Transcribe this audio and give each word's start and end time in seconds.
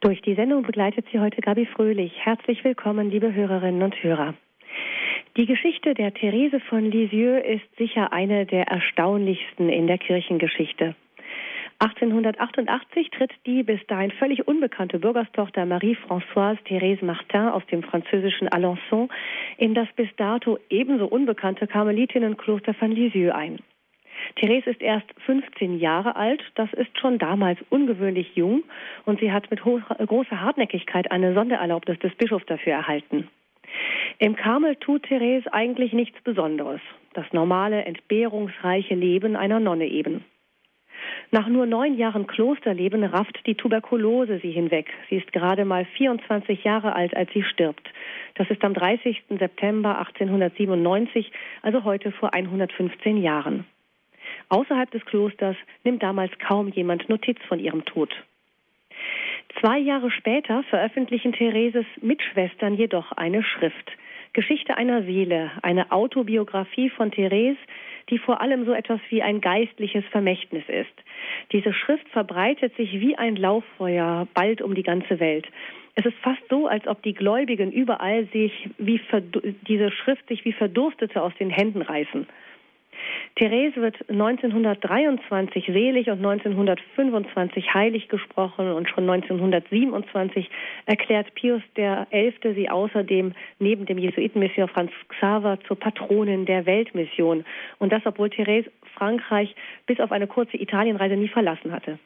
Durch 0.00 0.22
die 0.22 0.34
Sendung 0.34 0.62
begleitet 0.62 1.04
Sie 1.12 1.20
heute 1.20 1.42
Gabi 1.42 1.66
Fröhlich. 1.66 2.12
Herzlich 2.24 2.64
willkommen, 2.64 3.10
liebe 3.10 3.34
Hörerinnen 3.34 3.82
und 3.82 4.02
Hörer. 4.02 4.32
Die 5.36 5.44
Geschichte 5.44 5.92
der 5.92 6.14
Therese 6.14 6.58
von 6.58 6.90
Lisieux 6.90 7.44
ist 7.44 7.76
sicher 7.76 8.10
eine 8.10 8.46
der 8.46 8.66
erstaunlichsten 8.66 9.68
in 9.68 9.86
der 9.86 9.98
Kirchengeschichte. 9.98 10.94
1888 11.80 13.10
tritt 13.10 13.32
die 13.44 13.62
bis 13.62 13.86
dahin 13.88 14.10
völlig 14.12 14.48
unbekannte 14.48 14.98
Bürgerstochter 14.98 15.66
Marie-Françoise 15.66 16.58
Thérèse 16.66 17.04
Martin 17.04 17.48
aus 17.48 17.66
dem 17.66 17.82
französischen 17.82 18.48
Alençon 18.48 19.10
in 19.58 19.74
das 19.74 19.88
bis 19.96 20.08
dato 20.16 20.58
ebenso 20.70 21.08
unbekannte 21.08 21.66
Karmelitinnenkloster 21.66 22.72
von 22.72 22.90
Lisieux 22.90 23.34
ein. 23.34 23.58
Therese 24.36 24.70
ist 24.70 24.82
erst 24.82 25.06
15 25.26 25.78
Jahre 25.78 26.16
alt. 26.16 26.42
Das 26.54 26.72
ist 26.74 26.98
schon 26.98 27.18
damals 27.18 27.58
ungewöhnlich 27.70 28.34
jung 28.34 28.62
und 29.04 29.20
sie 29.20 29.32
hat 29.32 29.50
mit 29.50 29.60
großer 29.60 30.40
Hartnäckigkeit 30.40 31.10
eine 31.10 31.34
Sondererlaubnis 31.34 31.98
des 31.98 32.14
Bischofs 32.14 32.46
dafür 32.46 32.72
erhalten. 32.72 33.28
Im 34.18 34.36
Karmel 34.36 34.76
tut 34.76 35.04
Therese 35.04 35.52
eigentlich 35.52 35.92
nichts 35.92 36.20
Besonderes. 36.22 36.80
Das 37.14 37.26
normale, 37.32 37.84
entbehrungsreiche 37.84 38.94
Leben 38.94 39.36
einer 39.36 39.60
Nonne 39.60 39.86
eben. 39.86 40.24
Nach 41.32 41.46
nur 41.46 41.66
neun 41.66 41.96
Jahren 41.96 42.26
Klosterleben 42.26 43.04
rafft 43.04 43.46
die 43.46 43.54
Tuberkulose 43.54 44.40
sie 44.40 44.50
hinweg. 44.50 44.90
Sie 45.08 45.16
ist 45.16 45.32
gerade 45.32 45.64
mal 45.64 45.84
24 45.84 46.64
Jahre 46.64 46.94
alt, 46.94 47.16
als 47.16 47.32
sie 47.32 47.44
stirbt. 47.44 47.88
Das 48.34 48.50
ist 48.50 48.64
am 48.64 48.74
30. 48.74 49.22
September 49.38 49.98
1897, 49.98 51.30
also 51.62 51.84
heute 51.84 52.10
vor 52.12 52.34
115 52.34 53.16
Jahren. 53.16 53.64
Außerhalb 54.50 54.90
des 54.90 55.04
Klosters 55.06 55.56
nimmt 55.84 56.02
damals 56.02 56.32
kaum 56.38 56.68
jemand 56.68 57.08
Notiz 57.08 57.38
von 57.48 57.58
ihrem 57.58 57.84
Tod. 57.84 58.10
Zwei 59.60 59.78
Jahre 59.78 60.10
später 60.10 60.62
veröffentlichen 60.64 61.32
Thereses 61.32 61.86
Mitschwestern 62.02 62.74
jedoch 62.74 63.12
eine 63.12 63.42
Schrift. 63.42 63.90
Geschichte 64.32 64.76
einer 64.76 65.02
Seele, 65.02 65.50
eine 65.62 65.90
Autobiografie 65.90 66.90
von 66.90 67.10
Therese, 67.10 67.58
die 68.10 68.18
vor 68.18 68.40
allem 68.40 68.64
so 68.64 68.72
etwas 68.72 69.00
wie 69.08 69.22
ein 69.22 69.40
geistliches 69.40 70.04
Vermächtnis 70.10 70.64
ist. 70.68 70.92
Diese 71.52 71.72
Schrift 71.72 72.08
verbreitet 72.08 72.76
sich 72.76 72.92
wie 73.00 73.16
ein 73.16 73.36
Lauffeuer 73.36 74.28
bald 74.34 74.62
um 74.62 74.74
die 74.74 74.82
ganze 74.82 75.20
Welt. 75.20 75.46
Es 75.94 76.06
ist 76.06 76.16
fast 76.18 76.42
so, 76.48 76.66
als 76.66 76.86
ob 76.86 77.02
die 77.02 77.14
Gläubigen 77.14 77.72
überall 77.72 78.26
sich 78.26 78.68
wie 78.78 79.00
diese 79.66 79.90
Schrift 79.90 80.26
sich 80.28 80.44
wie 80.44 80.52
Verdurstete 80.52 81.20
aus 81.20 81.34
den 81.38 81.50
Händen 81.50 81.82
reißen. 81.82 82.26
Therese 83.36 83.80
wird 83.80 83.96
1923 84.08 85.66
selig 85.66 86.08
und 86.08 86.18
1925 86.18 87.72
heilig 87.72 88.08
gesprochen 88.08 88.72
und 88.72 88.88
schon 88.88 89.08
1927 89.08 90.50
erklärt 90.86 91.34
Pius 91.34 91.62
XI. 91.74 92.54
sie 92.54 92.68
außerdem 92.68 93.32
neben 93.58 93.86
dem 93.86 93.98
Jesuitenmissionar 93.98 94.68
Franz 94.68 94.92
Xaver 95.08 95.58
zur 95.66 95.78
Patronin 95.78 96.46
der 96.46 96.66
Weltmission. 96.66 97.44
Und 97.78 97.92
das, 97.92 98.04
obwohl 98.04 98.30
Therese 98.30 98.70
Frankreich 98.94 99.54
bis 99.86 100.00
auf 100.00 100.12
eine 100.12 100.26
kurze 100.26 100.56
Italienreise 100.56 101.16
nie 101.16 101.28
verlassen 101.28 101.72
hatte. 101.72 101.98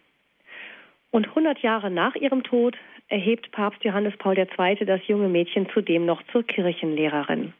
Und 1.11 1.29
100 1.29 1.61
Jahre 1.61 1.91
nach 1.91 2.15
ihrem 2.17 2.43
Tod 2.43 2.77
erhebt 3.09 3.51
Papst 3.53 3.85
Johannes 3.85 4.17
Paul 4.19 4.37
II. 4.37 4.85
das 4.85 5.07
junge 5.07 5.29
Mädchen 5.29 5.69
zudem 5.73 6.07
noch 6.07 6.23
zur 6.33 6.43
Kirchenlehrerin. 6.43 7.53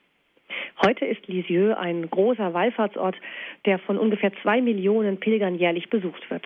Heute 0.85 1.05
ist 1.05 1.27
Lisieux 1.27 1.77
ein 1.77 2.09
großer 2.11 2.53
Wallfahrtsort, 2.53 3.17
der 3.65 3.79
von 3.79 3.99
ungefähr 3.99 4.33
zwei 4.43 4.61
Millionen 4.61 5.19
Pilgern 5.19 5.57
jährlich 5.57 5.91
besucht 5.91 6.31
wird. 6.31 6.45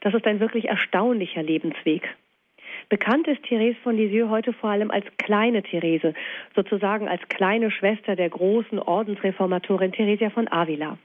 Das 0.00 0.14
ist 0.14 0.26
ein 0.26 0.40
wirklich 0.40 0.66
erstaunlicher 0.66 1.42
Lebensweg. 1.42 2.08
Bekannt 2.88 3.28
ist 3.28 3.42
Therese 3.44 3.78
von 3.82 3.96
Lisieux 3.96 4.28
heute 4.28 4.52
vor 4.52 4.70
allem 4.70 4.90
als 4.90 5.06
kleine 5.18 5.62
Therese, 5.62 6.14
sozusagen 6.54 7.08
als 7.08 7.22
kleine 7.28 7.70
Schwester 7.70 8.16
der 8.16 8.28
großen 8.28 8.78
Ordensreformatorin 8.78 9.92
Theresia 9.92 10.30
von 10.30 10.50
Avila. 10.50 10.98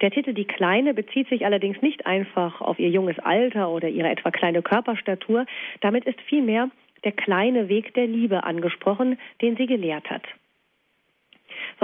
Der 0.00 0.10
Titel 0.10 0.32
Die 0.32 0.46
Kleine 0.46 0.94
bezieht 0.94 1.28
sich 1.28 1.44
allerdings 1.44 1.80
nicht 1.82 2.06
einfach 2.06 2.60
auf 2.60 2.78
ihr 2.78 2.88
junges 2.88 3.18
Alter 3.18 3.70
oder 3.70 3.88
ihre 3.88 4.08
etwa 4.08 4.30
kleine 4.30 4.62
Körperstatur. 4.62 5.46
Damit 5.80 6.04
ist 6.04 6.20
vielmehr 6.22 6.70
der 7.04 7.12
kleine 7.12 7.68
Weg 7.68 7.94
der 7.94 8.06
Liebe 8.06 8.44
angesprochen, 8.44 9.18
den 9.42 9.56
sie 9.56 9.66
gelehrt 9.66 10.08
hat. 10.10 10.22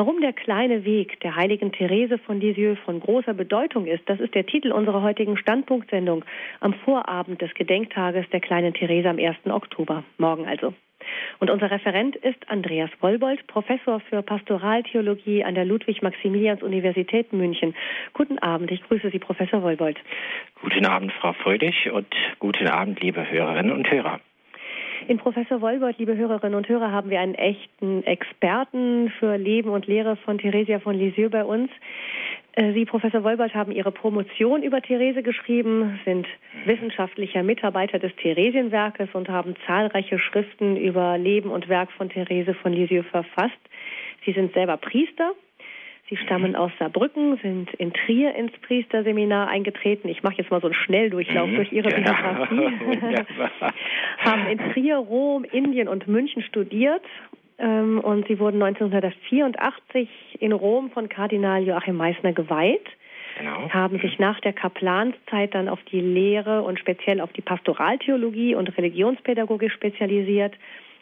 Warum 0.00 0.22
der 0.22 0.32
kleine 0.32 0.86
Weg 0.86 1.20
der 1.20 1.36
heiligen 1.36 1.72
Therese 1.72 2.16
von 2.16 2.40
Lisieux 2.40 2.78
von 2.86 3.00
großer 3.00 3.34
Bedeutung 3.34 3.84
ist, 3.84 4.00
das 4.06 4.18
ist 4.18 4.34
der 4.34 4.46
Titel 4.46 4.72
unserer 4.72 5.02
heutigen 5.02 5.36
Standpunktsendung 5.36 6.24
am 6.60 6.72
Vorabend 6.72 7.42
des 7.42 7.52
Gedenktages 7.52 8.24
der 8.30 8.40
kleinen 8.40 8.72
Therese 8.72 9.10
am 9.10 9.18
1. 9.18 9.36
Oktober, 9.50 10.02
morgen 10.16 10.46
also. 10.46 10.72
Und 11.38 11.50
unser 11.50 11.70
Referent 11.70 12.16
ist 12.16 12.48
Andreas 12.48 12.88
Wollbold, 13.00 13.46
Professor 13.46 14.00
für 14.00 14.22
Pastoraltheologie 14.22 15.44
an 15.44 15.54
der 15.54 15.66
Ludwig-Maximilians-Universität 15.66 17.34
München. 17.34 17.74
Guten 18.14 18.38
Abend, 18.38 18.70
ich 18.70 18.82
grüße 18.82 19.10
Sie, 19.10 19.18
Professor 19.18 19.62
Wollbold. 19.62 19.98
Guten 20.62 20.86
Abend, 20.86 21.12
Frau 21.12 21.34
Fröhlich, 21.34 21.90
und 21.92 22.08
guten 22.38 22.68
Abend, 22.68 23.02
liebe 23.02 23.30
Hörerinnen 23.30 23.72
und 23.72 23.90
Hörer. 23.90 24.18
In 25.08 25.18
Professor 25.18 25.60
Wolbert, 25.60 25.98
liebe 25.98 26.16
Hörerinnen 26.16 26.56
und 26.56 26.68
Hörer, 26.68 26.92
haben 26.92 27.10
wir 27.10 27.20
einen 27.20 27.34
echten 27.34 28.04
Experten 28.04 29.10
für 29.18 29.36
Leben 29.36 29.70
und 29.70 29.86
Lehre 29.86 30.16
von 30.16 30.38
Theresia 30.38 30.78
von 30.78 30.94
Lisieux 30.94 31.30
bei 31.30 31.44
uns. 31.44 31.70
Äh, 32.52 32.72
Sie, 32.72 32.84
Professor 32.84 33.24
Wolbert, 33.24 33.54
haben 33.54 33.72
Ihre 33.72 33.92
Promotion 33.92 34.62
über 34.62 34.82
Therese 34.82 35.22
geschrieben, 35.22 35.98
sind 36.04 36.26
wissenschaftlicher 36.64 37.42
Mitarbeiter 37.42 37.98
des 37.98 38.14
Theresienwerkes 38.16 39.08
und 39.14 39.28
haben 39.28 39.54
zahlreiche 39.66 40.18
Schriften 40.18 40.76
über 40.76 41.16
Leben 41.16 41.50
und 41.50 41.68
Werk 41.68 41.90
von 41.92 42.10
Therese 42.10 42.54
von 42.54 42.72
Lisieux 42.72 43.06
verfasst. 43.10 43.58
Sie 44.24 44.32
sind 44.32 44.52
selber 44.52 44.76
Priester 44.76 45.32
Sie 46.10 46.16
stammen 46.16 46.56
aus 46.56 46.72
Saarbrücken, 46.80 47.38
sind 47.40 47.72
in 47.74 47.92
Trier 47.92 48.34
ins 48.34 48.50
Priesterseminar 48.62 49.46
eingetreten. 49.46 50.08
Ich 50.08 50.24
mache 50.24 50.34
jetzt 50.38 50.50
mal 50.50 50.60
so 50.60 50.66
einen 50.66 50.74
Schnelldurchlauf 50.74 51.48
mhm. 51.48 51.54
durch 51.54 51.72
Ihre 51.72 51.88
Biografie. 51.88 52.68
Haben 54.18 54.46
in 54.48 54.58
Trier, 54.72 54.96
Rom, 54.96 55.44
Indien 55.44 55.86
und 55.86 56.08
München 56.08 56.42
studiert. 56.42 57.04
Ähm, 57.58 58.00
und 58.00 58.26
Sie 58.26 58.40
wurden 58.40 58.60
1984 58.60 60.08
in 60.40 60.50
Rom 60.50 60.90
von 60.90 61.08
Kardinal 61.08 61.62
Joachim 61.62 61.96
Meissner 61.96 62.32
geweiht. 62.32 62.86
Genau. 63.38 63.70
Haben 63.70 64.00
sich 64.00 64.18
nach 64.18 64.40
der 64.40 64.52
Kaplanszeit 64.52 65.54
dann 65.54 65.68
auf 65.68 65.78
die 65.92 66.00
Lehre 66.00 66.62
und 66.62 66.80
speziell 66.80 67.20
auf 67.20 67.32
die 67.32 67.40
Pastoraltheologie 67.40 68.56
und 68.56 68.76
Religionspädagogik 68.76 69.70
spezialisiert. 69.70 70.54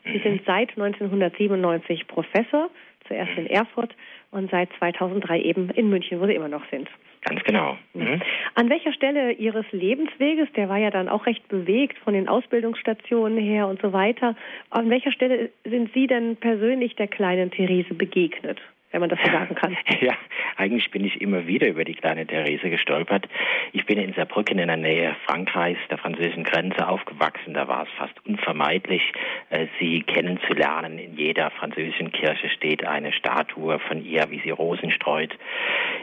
Sie 0.05 0.19
sind 0.19 0.43
seit 0.47 0.71
1997 0.71 2.07
Professor, 2.07 2.71
zuerst 3.09 3.37
in 3.37 3.47
Erfurt 3.47 3.95
und 4.31 4.51
seit 4.51 4.69
2003 4.79 5.41
eben 5.41 5.71
in 5.71 5.89
München, 5.91 6.21
wo 6.21 6.27
Sie 6.27 6.35
immer 6.35 6.49
noch 6.49 6.65
sind. 6.71 6.89
Ganz 7.23 7.43
genau. 7.43 7.77
Mhm. 7.95 8.23
An 8.55 8.71
welcher 8.71 8.93
Stelle 8.93 9.33
Ihres 9.33 9.67
Lebensweges, 9.73 10.49
der 10.55 10.69
war 10.69 10.79
ja 10.79 10.91
dann 10.91 11.09
auch 11.09 11.27
recht 11.27 11.47
bewegt 11.49 11.99
von 11.99 12.15
den 12.15 12.29
Ausbildungsstationen 12.29 13.39
her 13.39 13.67
und 13.67 13.81
so 13.81 13.93
weiter, 13.93 14.37
an 14.71 14.89
welcher 14.91 15.13
Stelle 15.13 15.51
sind 15.65 15.93
Sie 15.95 16.07
denn 16.07 16.37
persönlich 16.37 16.95
der 16.97 17.09
kleinen 17.09 17.51
Therese 17.51 17.95
begegnet? 17.95 18.61
Wenn 18.91 19.01
man 19.01 19.11
das 19.11 19.19
so 19.25 19.31
sagen 19.33 19.55
kann. 19.55 19.77
Ja, 20.01 20.15
eigentlich 20.57 20.91
bin 20.91 21.05
ich 21.05 21.21
immer 21.21 21.47
wieder 21.47 21.69
über 21.69 21.85
die 21.85 21.95
kleine 21.95 22.27
Therese 22.27 22.71
gestolpert. 22.71 23.29
Ich 23.73 23.85
bin 23.87 23.99
in 23.99 24.15
Saarbrücken 24.15 24.59
in 24.59 24.69
der 24.69 24.77
Nähe 24.77 25.17
Frankreichs, 25.27 25.81
der 25.91 25.99
französischen 25.99 26.45
Grenze, 26.45 26.89
aufgewachsen. 26.89 27.55
Da 27.55 27.69
war 27.69 27.83
es 27.83 27.89
fast 27.97 28.15
unvermeidlich, 28.27 29.03
äh, 29.51 29.67
sie 29.79 30.03
kennenzulernen. 30.03 30.99
In 30.99 31.17
jeder 31.17 31.51
französischen 31.51 32.13
Kirche 32.13 32.49
steht 32.51 32.85
eine 32.87 33.13
Statue 33.13 33.79
von 33.81 34.05
ihr, 34.05 34.27
wie 34.31 34.41
sie 34.41 34.51
Rosen 34.51 34.91
streut. 34.91 35.37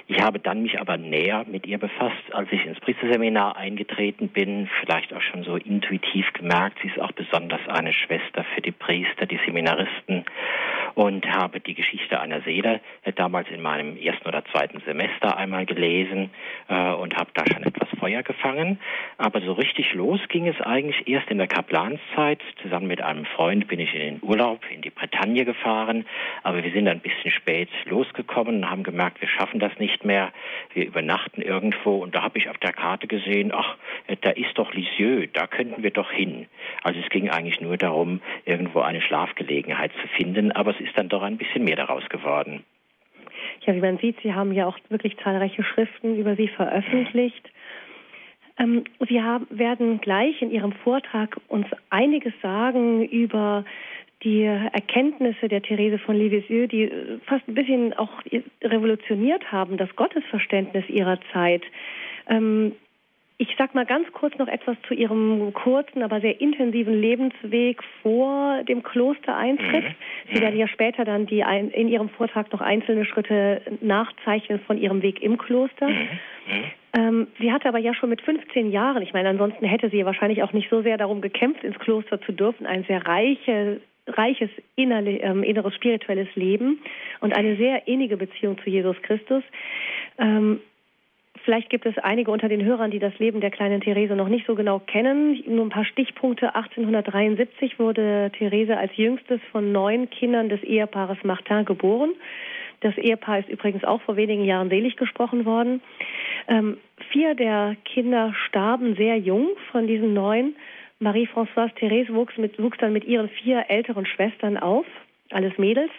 Ich 0.07 0.21
habe 0.21 0.39
dann 0.39 0.61
mich 0.61 0.79
aber 0.79 0.97
näher 0.97 1.45
mit 1.49 1.65
ihr 1.65 1.79
befasst, 1.79 2.33
als 2.33 2.51
ich 2.51 2.65
ins 2.65 2.79
Priesterseminar 2.79 3.57
eingetreten 3.57 4.29
bin. 4.29 4.69
Vielleicht 4.81 5.13
auch 5.13 5.21
schon 5.21 5.43
so 5.43 5.55
intuitiv 5.55 6.31
gemerkt, 6.33 6.77
sie 6.81 6.89
ist 6.89 6.99
auch 6.99 7.11
besonders 7.13 7.61
eine 7.67 7.93
Schwester 7.93 8.45
für 8.53 8.61
die 8.61 8.71
Priester, 8.71 9.25
die 9.25 9.39
Seminaristen 9.45 10.25
und 10.93 11.25
habe 11.27 11.59
die 11.59 11.73
Geschichte 11.73 12.19
einer 12.19 12.41
Seele 12.41 12.74
äh, 13.03 13.13
damals 13.13 13.49
in 13.49 13.61
meinem 13.61 13.97
ersten 13.97 14.27
oder 14.27 14.43
zweiten 14.45 14.81
Semester 14.85 15.37
einmal 15.37 15.65
gelesen 15.65 16.31
äh, 16.67 16.91
und 16.91 17.15
habe 17.15 17.31
da 17.33 17.43
schon 17.51 17.63
etwas 17.63 17.89
Feuer 17.99 18.23
gefangen. 18.23 18.79
Aber 19.17 19.41
so 19.41 19.53
richtig 19.53 19.93
los 19.93 20.19
ging 20.29 20.47
es 20.47 20.59
eigentlich 20.61 21.07
erst 21.07 21.29
in 21.29 21.37
der 21.37 21.47
Kaplanszeit. 21.47 22.41
Zusammen 22.61 22.87
mit 22.87 23.01
einem 23.01 23.25
Freund 23.25 23.67
bin 23.67 23.79
ich 23.79 23.93
in 23.93 23.99
den 23.99 24.19
Urlaub 24.21 24.61
in 24.69 24.81
die 24.81 24.89
Bretagne 24.89 25.45
gefahren, 25.45 26.05
aber 26.43 26.63
wir 26.63 26.71
sind 26.71 26.87
ein 26.87 26.99
bisschen 26.99 27.31
spät 27.31 27.69
losgekommen 27.85 28.57
und 28.57 28.69
haben 28.69 28.83
gemerkt, 28.83 29.21
wir 29.21 29.27
schaffen 29.27 29.59
das 29.59 29.77
nicht 29.79 30.03
mehr. 30.03 30.31
Wir 30.73 30.85
übernachten 30.85 31.41
irgendwo 31.41 31.97
und 31.97 32.15
da 32.15 32.23
habe 32.23 32.37
ich 32.37 32.49
auf 32.49 32.57
der 32.57 32.73
Karte 32.73 33.07
gesehen, 33.07 33.51
ach, 33.53 33.77
da 34.21 34.31
ist 34.31 34.57
doch 34.57 34.73
Lisieux, 34.73 35.29
da 35.33 35.47
könnten 35.47 35.83
wir 35.83 35.91
doch 35.91 36.11
hin. 36.11 36.47
Also 36.83 36.99
es 36.99 37.09
ging 37.09 37.29
eigentlich 37.29 37.61
nur 37.61 37.77
darum, 37.77 38.21
irgendwo 38.45 38.81
eine 38.81 39.01
Schlafgelegenheit 39.01 39.91
zu 40.01 40.07
finden, 40.09 40.51
aber 40.51 40.71
es 40.71 40.81
ist 40.81 40.97
dann 40.97 41.09
doch 41.09 41.23
ein 41.23 41.37
bisschen 41.37 41.63
mehr 41.63 41.75
daraus 41.75 42.07
geworden. 42.09 42.64
Ja, 43.61 43.75
wie 43.75 43.81
man 43.81 43.97
sieht, 43.97 44.17
Sie 44.21 44.33
haben 44.33 44.53
ja 44.53 44.67
auch 44.67 44.77
wirklich 44.89 45.17
zahlreiche 45.17 45.63
Schriften 45.63 46.17
über 46.17 46.35
sie 46.35 46.47
veröffentlicht. 46.47 47.49
Ähm, 48.57 48.83
Sie 49.07 49.21
haben, 49.21 49.47
werden 49.49 49.99
gleich 50.01 50.41
in 50.41 50.51
Ihrem 50.51 50.71
Vortrag 50.71 51.37
uns 51.47 51.67
einiges 51.89 52.33
sagen 52.41 53.05
über 53.05 53.65
die 54.23 54.43
Erkenntnisse 54.43 55.47
der 55.47 55.61
Therese 55.61 55.99
von 55.99 56.15
Lisieux, 56.15 56.67
die 56.67 56.89
fast 57.25 57.47
ein 57.47 57.53
bisschen 57.53 57.93
auch 57.93 58.11
revolutioniert 58.63 59.51
haben, 59.51 59.77
das 59.77 59.93
Gottesverständnis 59.95 60.85
ihrer 60.89 61.19
Zeit. 61.31 61.61
Ähm, 62.27 62.73
ich 63.37 63.53
sag 63.57 63.75
mal 63.75 63.85
ganz 63.85 64.09
kurz 64.13 64.37
noch 64.37 64.47
etwas 64.47 64.77
zu 64.87 64.93
Ihrem 64.93 65.53
kurzen, 65.53 66.03
aber 66.03 66.21
sehr 66.21 66.39
intensiven 66.39 66.93
Lebensweg 66.93 67.83
vor 68.01 68.63
dem 68.63 68.81
Klostereintritt. 68.81 69.83
Mhm. 69.83 70.33
Sie 70.33 70.41
werden 70.41 70.57
ja 70.57 70.67
später 70.67 71.03
dann 71.03 71.25
die 71.25 71.43
ein, 71.43 71.69
in 71.69 71.89
Ihrem 71.89 72.09
Vortrag 72.09 72.51
noch 72.53 72.61
einzelne 72.61 73.03
Schritte 73.03 73.61
nachzeichnen 73.81 74.61
von 74.61 74.77
Ihrem 74.77 75.01
Weg 75.01 75.21
im 75.21 75.37
Kloster. 75.37 75.89
Mhm. 75.89 75.95
Mhm. 76.47 76.63
Ähm, 76.97 77.27
sie 77.39 77.51
hatte 77.51 77.67
aber 77.67 77.79
ja 77.79 77.93
schon 77.93 78.09
mit 78.09 78.21
15 78.21 78.71
Jahren, 78.71 79.03
ich 79.03 79.11
meine, 79.11 79.27
ansonsten 79.27 79.65
hätte 79.65 79.89
sie 79.89 80.05
wahrscheinlich 80.05 80.41
auch 80.41 80.53
nicht 80.53 80.69
so 80.69 80.81
sehr 80.81 80.97
darum 80.97 81.19
gekämpft, 81.19 81.63
ins 81.63 81.77
Kloster 81.79 82.21
zu 82.21 82.31
dürfen, 82.31 82.65
ein 82.65 82.85
sehr 82.85 83.05
reiche, 83.05 83.81
reiches 84.07 84.49
innerli, 84.77 85.17
ähm, 85.17 85.43
inneres 85.43 85.75
spirituelles 85.75 86.33
Leben 86.35 86.79
und 87.19 87.35
eine 87.35 87.57
sehr 87.57 87.85
innige 87.87 88.15
Beziehung 88.15 88.57
zu 88.59 88.69
Jesus 88.69 88.95
Christus. 89.01 89.43
Ähm, 90.19 90.61
Vielleicht 91.43 91.69
gibt 91.69 91.85
es 91.85 91.97
einige 91.97 92.31
unter 92.31 92.49
den 92.49 92.63
Hörern, 92.63 92.91
die 92.91 92.99
das 92.99 93.17
Leben 93.19 93.41
der 93.41 93.51
kleinen 93.51 93.81
Therese 93.81 94.15
noch 94.15 94.29
nicht 94.29 94.47
so 94.47 94.55
genau 94.55 94.79
kennen. 94.79 95.43
Nur 95.47 95.65
ein 95.65 95.69
paar 95.69 95.85
Stichpunkte. 95.85 96.55
1873 96.55 97.77
wurde 97.77 98.31
Therese 98.37 98.77
als 98.77 98.95
jüngstes 98.95 99.41
von 99.51 99.71
neun 99.71 100.09
Kindern 100.09 100.49
des 100.49 100.63
Ehepaares 100.63 101.17
Martin 101.23 101.65
geboren. 101.65 102.11
Das 102.81 102.97
Ehepaar 102.97 103.39
ist 103.39 103.49
übrigens 103.49 103.83
auch 103.83 104.01
vor 104.01 104.15
wenigen 104.15 104.45
Jahren 104.45 104.69
selig 104.69 104.95
gesprochen 104.95 105.45
worden. 105.45 105.81
Ähm, 106.47 106.77
vier 107.11 107.35
der 107.35 107.75
Kinder 107.85 108.33
starben 108.47 108.95
sehr 108.95 109.17
jung 109.17 109.49
von 109.71 109.87
diesen 109.87 110.13
neun. 110.13 110.55
Marie-Françoise 110.99 111.73
Therese 111.75 112.13
wuchs, 112.13 112.37
mit, 112.37 112.61
wuchs 112.61 112.77
dann 112.77 112.93
mit 112.93 113.05
ihren 113.05 113.29
vier 113.29 113.65
älteren 113.69 114.05
Schwestern 114.05 114.57
auf, 114.57 114.85
alles 115.31 115.57
Mädels. 115.57 115.91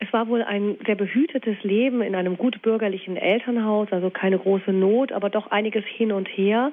Es 0.00 0.12
war 0.12 0.28
wohl 0.28 0.42
ein 0.42 0.76
sehr 0.86 0.94
behütetes 0.94 1.62
Leben 1.62 2.02
in 2.02 2.14
einem 2.14 2.36
gut 2.36 2.62
bürgerlichen 2.62 3.16
Elternhaus, 3.16 3.88
also 3.90 4.10
keine 4.10 4.38
große 4.38 4.72
Not, 4.72 5.12
aber 5.12 5.28
doch 5.28 5.50
einiges 5.50 5.84
hin 5.84 6.12
und 6.12 6.28
her. 6.28 6.72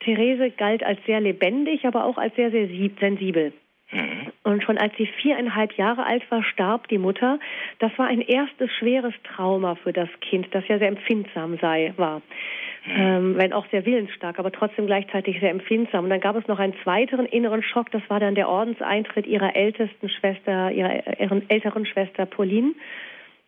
Therese 0.00 0.50
galt 0.50 0.84
als 0.84 0.98
sehr 1.04 1.20
lebendig, 1.20 1.84
aber 1.84 2.04
auch 2.04 2.16
als 2.16 2.34
sehr, 2.36 2.50
sehr 2.50 2.68
sensibel. 3.00 3.52
Mhm. 3.90 4.32
Und 4.44 4.62
schon 4.62 4.78
als 4.78 4.96
sie 4.96 5.06
viereinhalb 5.06 5.72
Jahre 5.72 6.06
alt 6.06 6.28
war, 6.30 6.44
starb 6.44 6.86
die 6.88 6.98
Mutter. 6.98 7.40
Das 7.80 7.90
war 7.98 8.06
ein 8.06 8.20
erstes 8.20 8.70
schweres 8.78 9.14
Trauma 9.24 9.74
für 9.74 9.92
das 9.92 10.08
Kind, 10.20 10.46
das 10.52 10.66
ja 10.68 10.78
sehr 10.78 10.88
empfindsam 10.88 11.58
sei, 11.58 11.92
war 11.96 12.22
ähm, 12.86 13.36
wenn 13.36 13.52
auch 13.52 13.66
sehr 13.70 13.84
willensstark, 13.84 14.38
aber 14.38 14.52
trotzdem 14.52 14.86
gleichzeitig 14.86 15.38
sehr 15.40 15.50
empfindsam. 15.50 16.04
Und 16.04 16.10
dann 16.10 16.20
gab 16.20 16.36
es 16.36 16.46
noch 16.46 16.58
einen 16.58 16.74
zweiten 16.82 17.26
inneren 17.26 17.62
Schock, 17.62 17.90
das 17.90 18.02
war 18.08 18.20
dann 18.20 18.34
der 18.34 18.48
Ordenseintritt 18.48 19.26
ihrer 19.26 19.54
ältesten 19.54 20.08
Schwester, 20.08 20.70
ihrer, 20.72 21.20
ihrer 21.20 21.42
älteren 21.48 21.84
Schwester 21.84 22.26
Pauline, 22.26 22.72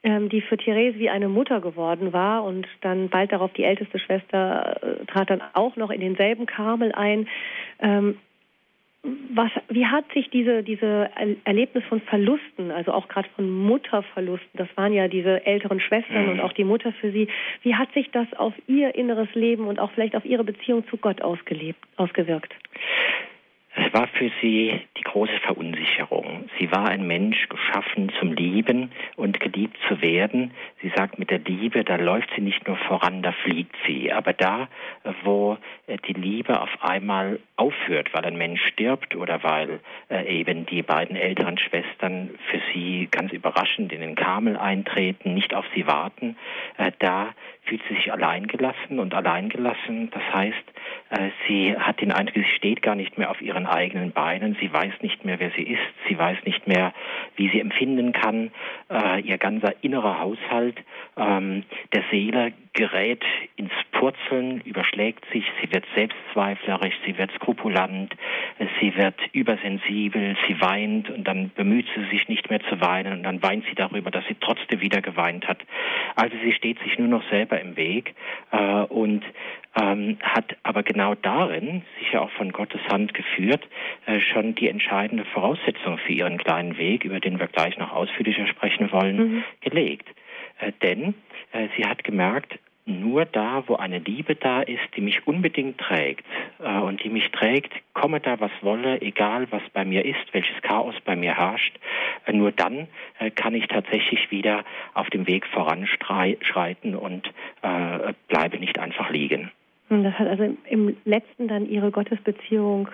ähm, 0.03 0.29
die 0.29 0.43
für 0.43 0.57
Therese 0.57 0.99
wie 0.99 1.11
eine 1.11 1.29
Mutter 1.29 1.61
geworden 1.61 2.13
war 2.13 2.45
und 2.45 2.67
dann 2.83 3.09
bald 3.09 3.33
darauf 3.33 3.53
die 3.55 3.65
älteste 3.65 3.99
Schwester 3.99 4.77
äh, 4.83 5.07
trat 5.07 5.31
dann 5.31 5.43
auch 5.55 5.77
noch 5.77 5.91
in 5.91 6.01
denselben 6.01 6.47
Karmel 6.47 6.93
ein. 6.93 7.29
Ähm, 7.81 8.19
was, 9.35 9.51
wie 9.69 9.87
hat 9.87 10.05
sich 10.13 10.31
diese, 10.31 10.63
diese 10.63 11.11
Erlebnis 11.45 11.83
von 11.89 12.01
Verlusten, 12.03 12.71
also 12.71 12.93
auch 12.93 13.09
gerade 13.09 13.29
von 13.35 13.51
Mutterverlusten, 13.51 14.51
das 14.55 14.69
waren 14.77 14.93
ja 14.93 15.09
diese 15.09 15.45
älteren 15.45 15.81
Schwestern 15.81 16.29
und 16.29 16.35
mhm. 16.35 16.41
auch 16.41 16.53
die 16.53 16.65
Mutter 16.65 16.93
für 16.93 17.11
sie, 17.11 17.29
wie 17.63 17.75
hat 17.75 17.93
sich 17.95 18.11
das 18.13 18.33
auf 18.35 18.55
ihr 18.69 18.95
inneres 18.95 19.29
Leben 19.35 19.67
und 19.67 19.81
auch 19.81 19.91
vielleicht 19.93 20.15
auf 20.15 20.25
ihre 20.25 20.45
Beziehung 20.45 20.87
zu 20.89 20.97
Gott 20.97 21.21
ausgelebt, 21.21 21.81
ausgewirkt? 21.97 22.55
Es 23.85 23.93
war 23.93 24.07
für 24.07 24.31
sie 24.41 24.81
die 24.97 25.03
große 25.03 25.39
Verunsicherung. 25.45 26.49
Sie 26.59 26.71
war 26.71 26.89
ein 26.89 27.07
Mensch 27.07 27.49
geschaffen 27.49 28.13
zum 28.21 28.33
Lieben 28.33 28.93
und 29.17 29.41
geliebt 29.41 29.77
zu 29.89 30.01
werden. 30.01 30.53
Sie 30.83 30.93
sagt, 30.95 31.19
mit 31.19 31.31
der 31.31 31.41
Liebe, 31.41 31.83
da 31.83 31.97
läuft 31.97 32.31
sie 32.35 32.43
nicht 32.43 32.67
nur 32.69 32.77
voran, 32.77 33.23
da 33.23 33.33
fliegt 33.33 33.75
sie. 33.87 34.13
Aber 34.13 34.33
da, 34.33 34.69
wo 35.25 35.59
äh, 35.87 35.97
die 36.07 36.13
Liebe 36.13 36.61
auf 36.61 36.71
einmal 36.81 37.41
aufhört, 37.57 38.15
weil 38.15 38.25
ein 38.25 38.37
Mensch 38.37 38.65
stirbt 38.67 39.17
oder 39.17 39.43
weil 39.43 39.81
äh, 40.11 40.41
eben 40.41 40.67
die 40.67 40.83
beiden 40.83 41.17
älteren 41.17 41.59
Schwestern 41.59 42.31
für 42.51 42.61
sie 42.73 43.09
ganz 43.11 43.33
überraschend 43.33 43.93
in 43.93 44.01
den 44.01 44.15
Karmel 44.15 44.57
eintreten, 44.57 45.35
nicht 45.35 45.55
auf 45.55 45.65
sie 45.75 45.87
warten, 45.87 46.37
äh, 46.79 46.93
da 47.01 47.35
fühlt 47.65 47.83
sie 47.89 47.95
sich 47.95 48.13
alleingelassen 48.13 48.99
und 48.99 49.15
alleingelassen. 49.15 50.11
Das 50.11 50.23
heißt, 50.33 50.65
sie 51.47 51.77
hat 51.77 52.01
den 52.01 52.11
Eindruck, 52.11 52.35
sie 52.35 52.57
steht 52.57 52.83
gar 52.83 52.97
nicht 52.97 53.19
mehr 53.19 53.31
auf 53.31 53.41
ihren 53.41 53.67
eigenen 53.73 54.13
Beinen. 54.13 54.57
Sie 54.61 54.73
weiß 54.73 54.93
nicht 55.01 55.25
mehr, 55.25 55.41
wer 55.41 55.51
sie 55.57 55.63
ist. 55.63 55.81
Sie 56.09 56.19
weiß 56.19 56.39
nicht 56.45 56.67
mehr, 56.67 56.93
wie 57.37 57.49
sie 57.49 57.61
empfinden 57.61 58.13
kann. 58.13 58.51
Äh, 58.91 59.21
ihr 59.23 59.39
ganzer 59.39 59.75
innerer 59.83 60.21
Haushalt 60.21 60.77
ähm, 61.17 61.65
der 61.93 62.05
Seele 62.11 62.53
gerät 62.75 63.23
ins 63.57 63.73
Purzeln, 63.93 64.61
überschlägt 64.63 65.25
sich. 65.33 65.45
Sie 65.61 65.73
wird 65.73 65.85
selbstzweiflerisch, 65.95 66.95
sie 67.05 67.19
wird 67.19 67.31
skrupulant, 67.33 68.15
sie 68.81 68.97
wird 68.97 69.15
übersensibel, 69.33 70.37
sie 70.47 70.61
weint 70.61 71.11
und 71.11 71.25
dann 71.29 71.51
bemüht 71.55 71.87
sie 71.95 72.05
sich 72.11 72.29
nicht 72.29 72.49
mehr 72.49 72.61
zu 72.69 72.81
weinen 72.81 73.13
und 73.13 73.23
dann 73.25 73.43
weint 73.43 73.65
sie 73.67 73.75
darüber, 73.75 74.11
dass 74.11 74.27
sie 74.27 74.37
trotzdem 74.41 74.81
wieder 74.81 75.03
geweint 75.03 75.47
hat. 75.47 75.59
Also 76.17 76.37
sie 76.43 76.53
steht 76.53 76.79
sich 76.81 76.99
nur 76.99 77.09
noch 77.09 77.29
selber 77.31 77.61
im 77.61 77.77
Weg 77.77 78.15
äh, 78.53 78.83
und 78.85 79.23
ähm, 79.81 80.19
hat 80.23 80.57
aber 80.63 80.83
genau 80.83 81.15
darin, 81.15 81.83
sicher 81.99 82.23
auch 82.23 82.31
von 82.33 82.53
Gottes 82.53 82.81
Hand 82.91 83.15
geführt, 83.15 83.67
äh, 84.07 84.21
schon 84.21 84.55
die 84.55 84.69
entscheidende 84.69 85.25
Voraussetzung 85.25 85.99
für 85.99 86.13
ihren 86.13 86.39
kleinen 86.39 86.77
Weg, 86.77 87.05
über 87.05 87.21
den 87.21 87.39
wir 87.39 87.47
gleich 87.47 87.79
noch 87.79 87.93
ausführlicher 87.93 88.47
sprechen 88.47 88.93
wollen, 88.93 89.17
mhm. 89.17 89.45
gelegt. 89.61 90.09
Äh, 90.59 90.73
denn 90.83 91.15
äh, 91.53 91.69
sie 91.77 91.87
hat 91.87 92.05
gemerkt, 92.05 92.59
nur 92.85 93.25
da, 93.25 93.63
wo 93.67 93.77
eine 93.77 94.01
Liebe 94.01 94.35
da 94.35 94.61
ist, 94.61 94.83
die 94.97 95.01
mich 95.01 95.27
unbedingt 95.27 95.79
trägt 95.79 96.25
äh, 96.59 96.79
und 96.79 97.03
die 97.05 97.11
mich 97.11 97.31
trägt, 97.31 97.73
komme 97.95 98.21
da 98.21 98.41
was 98.41 98.51
wolle, 98.61 99.01
egal 99.01 99.47
was 99.51 99.63
bei 99.73 99.85
mir 99.85 100.05
ist, 100.05 100.33
welches 100.33 100.61
Chaos 100.63 100.95
bei 101.05 101.15
mir 101.15 101.37
herrscht, 101.37 101.79
äh, 102.27 102.33
nur 102.33 102.51
dann 102.51 102.89
äh, 103.21 103.31
kann 103.31 103.55
ich 103.55 103.69
tatsächlich 103.69 104.31
wieder 104.31 104.65
auf 104.95 105.09
dem 105.11 105.27
Weg 105.27 105.47
voranschreiten 105.47 106.97
und 106.97 107.29
äh, 107.63 108.13
bleibe 108.29 108.59
nicht 108.59 108.79
einfach 108.79 109.11
liegen. 109.11 109.51
Das 110.03 110.15
hat 110.19 110.29
also 110.29 110.57
im 110.65 110.97
letzten 111.05 111.49
dann 111.49 111.67
ihre 111.69 111.91
Gottesbeziehung 111.91 112.89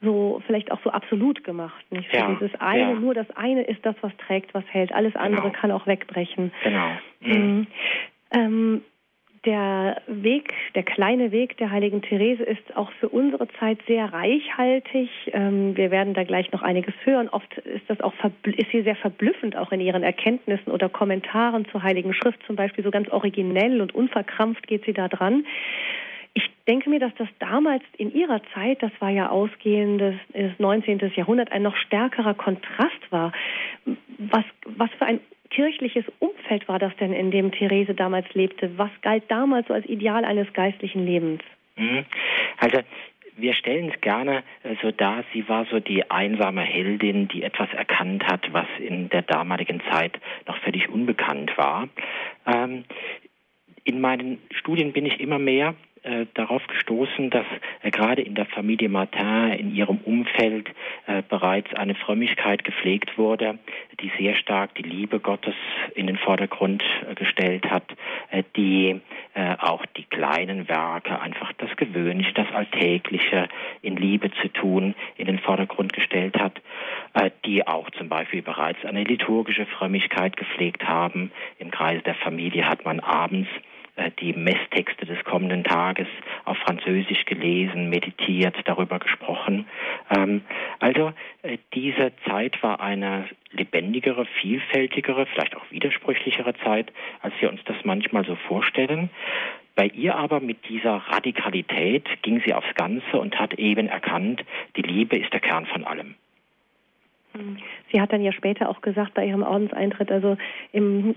so 0.00 0.40
vielleicht 0.46 0.70
auch 0.70 0.80
so 0.84 0.90
absolut 0.90 1.44
gemacht, 1.44 1.84
nicht? 1.90 2.12
Ja, 2.12 2.30
dieses 2.32 2.54
eine, 2.60 2.92
ja. 2.92 2.94
nur 2.94 3.14
das 3.14 3.28
eine 3.36 3.62
ist 3.62 3.84
das, 3.84 3.96
was 4.00 4.12
trägt, 4.16 4.54
was 4.54 4.64
hält. 4.68 4.92
Alles 4.92 5.16
andere 5.16 5.42
genau. 5.42 5.54
kann 5.54 5.70
auch 5.72 5.86
wegbrechen. 5.86 6.52
Genau. 6.62 6.88
Mhm. 7.20 7.32
Mhm. 7.32 7.66
Ähm, 8.30 8.82
der 9.44 10.02
Weg, 10.06 10.52
der 10.74 10.82
kleine 10.82 11.30
Weg 11.30 11.56
der 11.58 11.70
heiligen 11.70 12.02
Therese 12.02 12.42
ist 12.42 12.76
auch 12.76 12.90
für 13.00 13.08
unsere 13.08 13.48
Zeit 13.60 13.78
sehr 13.86 14.12
reichhaltig. 14.12 15.08
Ähm, 15.32 15.76
wir 15.76 15.90
werden 15.90 16.14
da 16.14 16.24
gleich 16.24 16.50
noch 16.52 16.62
einiges 16.62 16.94
hören. 17.04 17.28
Oft 17.28 17.56
ist 17.58 17.88
das 17.88 18.00
auch 18.00 18.12
ist 18.44 18.70
sie 18.72 18.82
sehr 18.82 18.96
verblüffend 18.96 19.56
auch 19.56 19.72
in 19.72 19.80
ihren 19.80 20.02
Erkenntnissen 20.02 20.72
oder 20.72 20.88
Kommentaren 20.88 21.66
zur 21.70 21.82
Heiligen 21.82 22.12
Schrift 22.14 22.42
zum 22.46 22.56
Beispiel 22.56 22.84
so 22.84 22.90
ganz 22.90 23.08
originell 23.08 23.80
und 23.80 23.94
unverkrampft 23.94 24.66
geht 24.66 24.84
sie 24.84 24.92
da 24.92 25.08
dran. 25.08 25.46
Ich 26.38 26.48
denke 26.68 26.88
mir, 26.88 27.00
dass 27.00 27.12
das 27.16 27.26
damals 27.40 27.82
in 27.96 28.14
ihrer 28.14 28.40
Zeit, 28.54 28.80
das 28.80 28.92
war 29.00 29.10
ja 29.10 29.28
ausgehendes 29.28 30.14
19. 30.58 31.00
Jahrhundert, 31.16 31.50
ein 31.50 31.62
noch 31.62 31.74
stärkerer 31.74 32.34
Kontrast 32.34 33.10
war. 33.10 33.32
Was, 34.18 34.44
was 34.64 34.88
für 34.98 35.06
ein 35.06 35.18
kirchliches 35.50 36.04
Umfeld 36.20 36.68
war 36.68 36.78
das 36.78 36.94
denn, 37.00 37.12
in 37.12 37.32
dem 37.32 37.50
Therese 37.50 37.92
damals 37.92 38.32
lebte? 38.34 38.70
Was 38.78 38.90
galt 39.02 39.24
damals 39.26 39.66
so 39.66 39.74
als 39.74 39.84
Ideal 39.86 40.24
eines 40.24 40.52
geistlichen 40.52 41.04
Lebens? 41.04 41.42
Mhm. 41.74 42.04
Also 42.58 42.82
wir 43.36 43.54
stellen 43.54 43.90
es 43.92 44.00
gerne 44.00 44.44
äh, 44.62 44.76
so 44.80 44.92
dar, 44.92 45.24
sie 45.32 45.48
war 45.48 45.64
so 45.64 45.80
die 45.80 46.08
einsame 46.08 46.60
Heldin, 46.60 47.26
die 47.26 47.42
etwas 47.42 47.72
erkannt 47.72 48.24
hat, 48.28 48.52
was 48.52 48.68
in 48.78 49.08
der 49.08 49.22
damaligen 49.22 49.82
Zeit 49.90 50.20
noch 50.46 50.58
völlig 50.58 50.88
unbekannt 50.88 51.58
war. 51.58 51.88
Ähm, 52.46 52.84
in 53.88 54.00
meinen 54.02 54.38
Studien 54.50 54.92
bin 54.92 55.06
ich 55.06 55.18
immer 55.18 55.38
mehr 55.38 55.74
äh, 56.02 56.26
darauf 56.34 56.66
gestoßen, 56.66 57.30
dass 57.30 57.46
äh, 57.82 57.90
gerade 57.90 58.22
in 58.22 58.34
der 58.34 58.46
Familie 58.46 58.88
Martin, 58.88 59.52
in 59.52 59.74
ihrem 59.74 59.98
Umfeld 59.98 60.68
äh, 61.06 61.22
bereits 61.28 61.72
eine 61.74 61.94
Frömmigkeit 61.94 62.64
gepflegt 62.64 63.18
wurde, 63.18 63.58
die 64.00 64.10
sehr 64.18 64.34
stark 64.36 64.74
die 64.74 64.82
Liebe 64.82 65.20
Gottes 65.20 65.54
in 65.94 66.06
den 66.06 66.16
Vordergrund 66.18 66.84
äh, 67.08 67.14
gestellt 67.14 67.70
hat, 67.70 67.84
äh, 68.30 68.42
die 68.56 69.00
äh, 69.34 69.56
auch 69.58 69.84
die 69.96 70.04
kleinen 70.04 70.68
Werke, 70.68 71.20
einfach 71.20 71.52
das 71.54 71.74
Gewöhnliche, 71.76 72.32
das 72.32 72.50
Alltägliche 72.52 73.48
in 73.82 73.96
Liebe 73.96 74.30
zu 74.42 74.48
tun, 74.48 74.94
in 75.16 75.26
den 75.26 75.38
Vordergrund 75.38 75.92
gestellt 75.92 76.38
hat, 76.38 76.60
die 77.44 77.66
auch 77.66 77.90
zum 77.90 78.08
Beispiel 78.08 78.42
bereits 78.42 78.84
eine 78.84 79.04
liturgische 79.04 79.66
Frömmigkeit 79.66 80.36
gepflegt 80.36 80.86
haben. 80.86 81.30
Im 81.58 81.70
Kreise 81.70 82.02
der 82.02 82.14
Familie 82.14 82.68
hat 82.68 82.84
man 82.84 83.00
abends 83.00 83.48
äh, 83.48 83.77
die 84.20 84.32
Messtexte 84.32 85.06
des 85.06 85.22
kommenden 85.24 85.64
Tages 85.64 86.06
auf 86.44 86.56
Französisch 86.58 87.24
gelesen, 87.24 87.88
meditiert, 87.88 88.56
darüber 88.64 88.98
gesprochen. 88.98 89.66
Ähm, 90.14 90.42
also 90.78 91.12
äh, 91.42 91.58
diese 91.74 92.12
Zeit 92.26 92.62
war 92.62 92.80
eine 92.80 93.28
lebendigere, 93.50 94.26
vielfältigere, 94.40 95.26
vielleicht 95.26 95.56
auch 95.56 95.70
widersprüchlichere 95.70 96.54
Zeit, 96.64 96.92
als 97.22 97.34
wir 97.40 97.50
uns 97.50 97.60
das 97.64 97.76
manchmal 97.84 98.24
so 98.24 98.36
vorstellen. 98.46 99.10
Bei 99.74 99.86
ihr 99.86 100.16
aber 100.16 100.40
mit 100.40 100.68
dieser 100.68 100.96
Radikalität 100.96 102.04
ging 102.22 102.42
sie 102.44 102.52
aufs 102.52 102.74
Ganze 102.74 103.18
und 103.18 103.38
hat 103.38 103.54
eben 103.54 103.88
erkannt, 103.88 104.44
die 104.76 104.82
Liebe 104.82 105.16
ist 105.16 105.32
der 105.32 105.40
Kern 105.40 105.66
von 105.66 105.84
allem. 105.84 106.16
Sie 107.92 108.00
hat 108.00 108.12
dann 108.12 108.22
ja 108.22 108.32
später 108.32 108.68
auch 108.68 108.80
gesagt 108.80 109.14
bei 109.14 109.26
ihrem 109.26 109.42
Ordenseintritt, 109.42 110.10
also 110.10 110.36
im, 110.72 111.14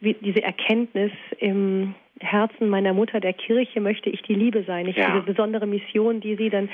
diese 0.00 0.42
Erkenntnis 0.42 1.12
im 1.38 1.94
Herzen 2.20 2.68
meiner 2.68 2.92
Mutter, 2.92 3.20
der 3.20 3.32
Kirche, 3.32 3.80
möchte 3.80 4.10
ich 4.10 4.22
die 4.22 4.34
Liebe 4.34 4.62
sein. 4.64 4.86
Ich 4.86 4.96
ja. 4.96 5.10
diese 5.10 5.24
besondere 5.24 5.66
Mission, 5.66 6.20
die 6.20 6.36
sie 6.36 6.50
dann 6.50 6.68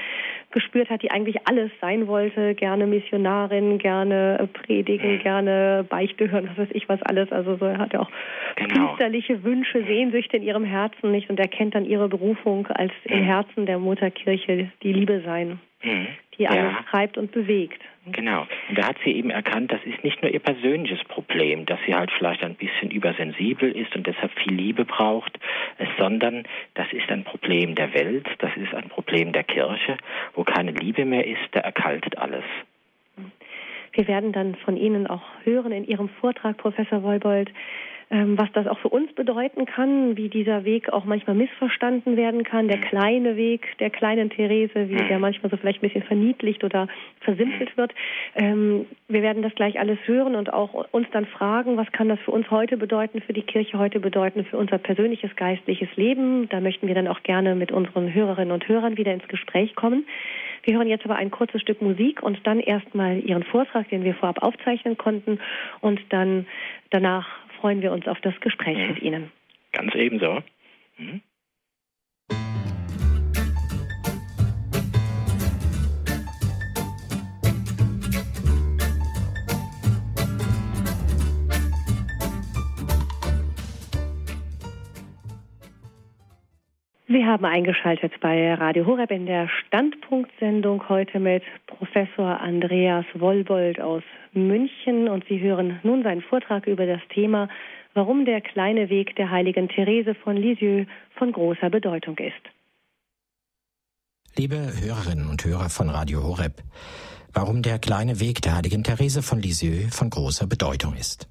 gespürt 0.50 0.90
hat, 0.90 1.02
die 1.02 1.11
eigentlich 1.11 1.37
alles 1.49 1.71
sein 1.80 2.07
wollte, 2.07 2.54
gerne 2.54 2.87
Missionarin, 2.87 3.78
gerne 3.78 4.49
predigen, 4.52 5.14
mhm. 5.14 5.18
gerne 5.21 5.87
Beichte 5.88 6.30
hören, 6.30 6.49
was 6.50 6.59
weiß 6.59 6.68
ich 6.73 6.88
was 6.88 7.00
alles. 7.02 7.30
Also 7.33 7.57
so 7.57 7.66
hat 7.66 7.95
er 7.95 8.02
auch 8.02 8.11
genau. 8.57 8.88
priesterliche 8.88 9.42
Wünsche, 9.45 9.85
Sehnsüchte 9.85 10.37
in 10.37 10.42
ihrem 10.42 10.64
Herzen 10.64 11.12
nicht 11.12 11.30
und 11.30 11.38
erkennt 11.38 11.75
dann 11.75 11.85
ihre 11.85 12.09
Berufung 12.09 12.66
als 12.68 12.92
im 13.04 13.21
mhm. 13.21 13.25
Herzen 13.25 13.66
der 13.66 13.78
Mutterkirche 13.78 14.71
die 14.83 14.92
Liebe 14.92 15.23
sein, 15.25 15.61
mhm. 15.82 16.08
die 16.38 16.47
alles 16.49 16.73
ja. 16.73 16.85
treibt 16.90 17.18
und 17.18 17.32
bewegt. 17.32 17.82
Genau. 18.12 18.47
Und 18.68 18.78
da 18.78 18.88
hat 18.88 18.97
sie 19.04 19.12
eben 19.12 19.30
erkannt, 19.30 19.73
das 19.73 19.80
ist 19.85 20.02
nicht 20.02 20.23
nur 20.23 20.32
ihr 20.32 20.40
persönliches 20.40 21.02
Problem, 21.04 21.66
dass 21.66 21.78
sie 21.87 21.94
halt 21.94 22.11
vielleicht 22.11 22.42
ein 22.42 22.54
bisschen 22.54 22.90
übersensibel 22.90 23.70
ist 23.70 23.94
und 23.94 24.06
deshalb 24.06 24.32
viel 24.38 24.54
Liebe 24.54 24.85
braucht, 24.85 25.38
sondern 25.99 26.44
das 26.75 26.90
ist 26.92 27.11
ein 27.11 27.25
Problem 27.25 27.75
der 27.75 27.92
Welt, 27.94 28.26
das 28.38 28.50
ist 28.56 28.75
ein 28.75 28.88
Problem 28.88 29.32
der 29.32 29.44
Kirche. 29.44 29.97
Wo 30.35 30.44
keine 30.44 30.73
Liebe 30.73 31.04
mehr 31.04 31.26
ist, 31.26 31.49
da 31.52 31.61
erkaltet 31.61 32.16
alles. 32.18 32.44
Wir 33.92 34.06
werden 34.06 34.32
dann 34.32 34.54
von 34.54 34.76
Ihnen 34.76 35.06
auch 35.06 35.23
hören 35.44 35.73
in 35.73 35.85
Ihrem 35.87 36.08
Vortrag, 36.08 36.56
Professor 36.56 37.02
Wolbold, 37.02 37.50
was 38.11 38.50
das 38.53 38.67
auch 38.67 38.79
für 38.79 38.88
uns 38.88 39.12
bedeuten 39.12 39.67
kann, 39.67 40.17
wie 40.17 40.31
dieser 40.31 40.65
Weg 40.65 40.91
auch 40.91 41.05
manchmal 41.05 41.37
missverstanden 41.37 42.17
werden 42.17 42.43
kann, 42.43 42.67
der 42.67 42.79
kleine 42.79 43.37
Weg 43.37 43.77
der 43.81 43.91
kleinen 43.91 44.31
Therese, 44.31 44.88
wie 44.88 44.97
der 44.97 45.19
manchmal 45.19 45.50
so 45.50 45.59
vielleicht 45.59 45.83
ein 45.83 45.88
bisschen 45.88 46.05
verniedlicht 46.05 46.65
oder 46.65 46.88
versimpelt 47.21 47.77
wird. 47.77 47.93
Ähm, 48.35 48.87
wir 49.09 49.21
werden 49.23 49.43
das 49.43 49.55
gleich 49.55 49.79
alles 49.79 49.99
hören 50.07 50.37
und 50.37 50.53
auch 50.53 50.87
uns 50.91 51.07
dann 51.12 51.27
fragen, 51.27 51.77
was 51.77 51.91
kann 51.93 52.09
das 52.09 52.19
für 52.21 52.31
uns 52.31 52.50
heute 52.50 52.79
bedeuten, 52.79 53.21
für 53.21 53.35
die 53.35 53.43
Kirche 53.43 53.79
heute 53.79 54.00
bedeuten, 54.00 54.47
für 54.47 54.57
unser 54.57 54.79
persönliches 54.79 55.37
geistliches 55.37 55.88
Leben. 55.97 56.49
Da 56.49 56.61
möchten 56.61 56.87
wir 56.87 56.95
dann 56.95 57.09
auch 57.09 57.23
gerne 57.23 57.55
mit 57.55 57.73
unseren 57.73 58.15
Hörerinnen 58.15 58.53
und 58.53 58.67
Hörern 58.69 58.97
wieder 58.97 59.12
ins 59.12 59.29
Gespräch 59.29 59.75
kommen. 59.75 60.07
Wir 60.62 60.77
hören 60.77 60.88
jetzt 60.88 61.05
aber 61.05 61.17
ein 61.17 61.31
kurzes 61.31 61.61
Stück 61.61 61.83
Musik 61.83 62.23
und 62.23 62.38
dann 62.47 62.61
erstmal 62.61 63.19
Ihren 63.21 63.43
Vortrag, 63.43 63.88
den 63.91 64.05
wir 64.05 64.15
vorab 64.15 64.43
aufzeichnen 64.43 64.97
konnten 64.97 65.38
und 65.81 66.00
dann 66.11 66.47
danach 66.91 67.27
freuen 67.61 67.83
wir 67.83 67.93
uns 67.93 68.07
auf 68.07 68.21
das 68.21 68.38
Gespräch 68.41 68.79
mhm. 68.79 68.88
mit 68.88 69.03
Ihnen. 69.03 69.33
Ganz 69.73 69.95
ebenso. 69.95 70.43
Mhm. 70.97 71.23
Sie 87.11 87.25
haben 87.25 87.47
eingeschaltet 87.47 88.12
bei 88.21 88.53
Radio 88.53 88.85
Horeb 88.85 89.11
in 89.11 89.25
der 89.25 89.49
Standpunktsendung 89.49 90.91
heute 90.91 91.19
mit 91.19 91.43
Professor 91.67 92.38
Andreas 92.38 93.07
Wollbold 93.15 93.81
aus 93.81 94.03
München 94.35 95.09
und 95.09 95.25
Sie 95.27 95.41
hören 95.41 95.81
nun 95.83 96.03
seinen 96.03 96.21
Vortrag 96.21 96.67
über 96.67 96.85
das 96.85 97.00
Thema, 97.09 97.49
warum 97.95 98.27
der 98.27 98.43
kleine 98.43 98.91
Weg 98.91 99.17
der 99.17 99.31
heiligen 99.31 99.71
Therese 99.71 100.15
von 100.15 100.37
Lisieux 100.37 100.87
von 101.17 101.33
großer 101.33 101.71
Bedeutung 101.71 102.19
ist. 102.19 102.35
Liebe 104.37 104.57
Hörerinnen 104.79 105.31
und 105.31 105.43
Hörer 105.43 105.71
von 105.71 105.88
Radio 105.88 106.23
Horeb, 106.23 106.62
warum 107.33 107.62
der 107.62 107.79
kleine 107.79 108.21
Weg 108.21 108.43
der 108.43 108.57
heiligen 108.57 108.85
Therese 108.85 109.23
von 109.23 109.41
Lisieux 109.41 109.88
von 109.97 110.11
großer 110.11 110.47
Bedeutung 110.47 110.95
ist. 110.95 111.27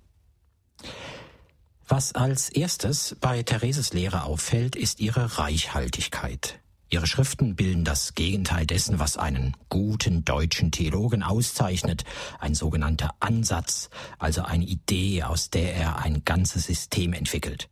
Was 1.89 2.13
als 2.13 2.49
erstes 2.49 3.15
bei 3.21 3.43
Thereses 3.43 3.93
Lehre 3.93 4.23
auffällt, 4.23 4.75
ist 4.75 4.99
ihre 4.99 5.37
Reichhaltigkeit. 5.37 6.59
Ihre 6.89 7.07
Schriften 7.07 7.55
bilden 7.55 7.85
das 7.85 8.13
Gegenteil 8.13 8.65
dessen, 8.65 8.99
was 8.99 9.15
einen 9.15 9.55
guten 9.69 10.25
deutschen 10.25 10.73
Theologen 10.73 11.23
auszeichnet, 11.23 12.03
ein 12.39 12.55
sogenannter 12.55 13.15
Ansatz, 13.21 13.89
also 14.19 14.41
eine 14.41 14.65
Idee, 14.65 15.23
aus 15.23 15.49
der 15.49 15.75
er 15.75 15.99
ein 15.99 16.25
ganzes 16.25 16.65
System 16.65 17.13
entwickelt. 17.13 17.69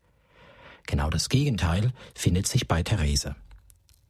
Genau 0.85 1.09
das 1.09 1.27
Gegenteil 1.27 1.91
findet 2.13 2.47
sich 2.47 2.69
bei 2.69 2.83
Therese. 2.83 3.35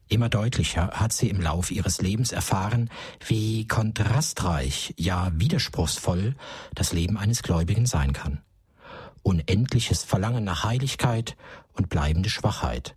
Immer 0.08 0.30
deutlicher 0.30 0.92
hat 0.92 1.14
sie 1.14 1.30
im 1.30 1.42
Lauf 1.42 1.72
ihres 1.72 2.00
Lebens 2.00 2.32
erfahren, 2.32 2.92
wie 3.26 3.68
kontrastreich, 3.68 4.94
ja 4.98 5.32
widerspruchsvoll 5.34 6.36
das 6.76 6.94
Leben 6.94 7.18
eines 7.18 7.42
Gläubigen 7.42 7.88
sein 7.88 8.14
kann 8.14 8.45
unendliches 9.26 10.04
Verlangen 10.04 10.44
nach 10.44 10.64
Heiligkeit 10.64 11.36
und 11.74 11.90
bleibende 11.90 12.30
Schwachheit, 12.30 12.96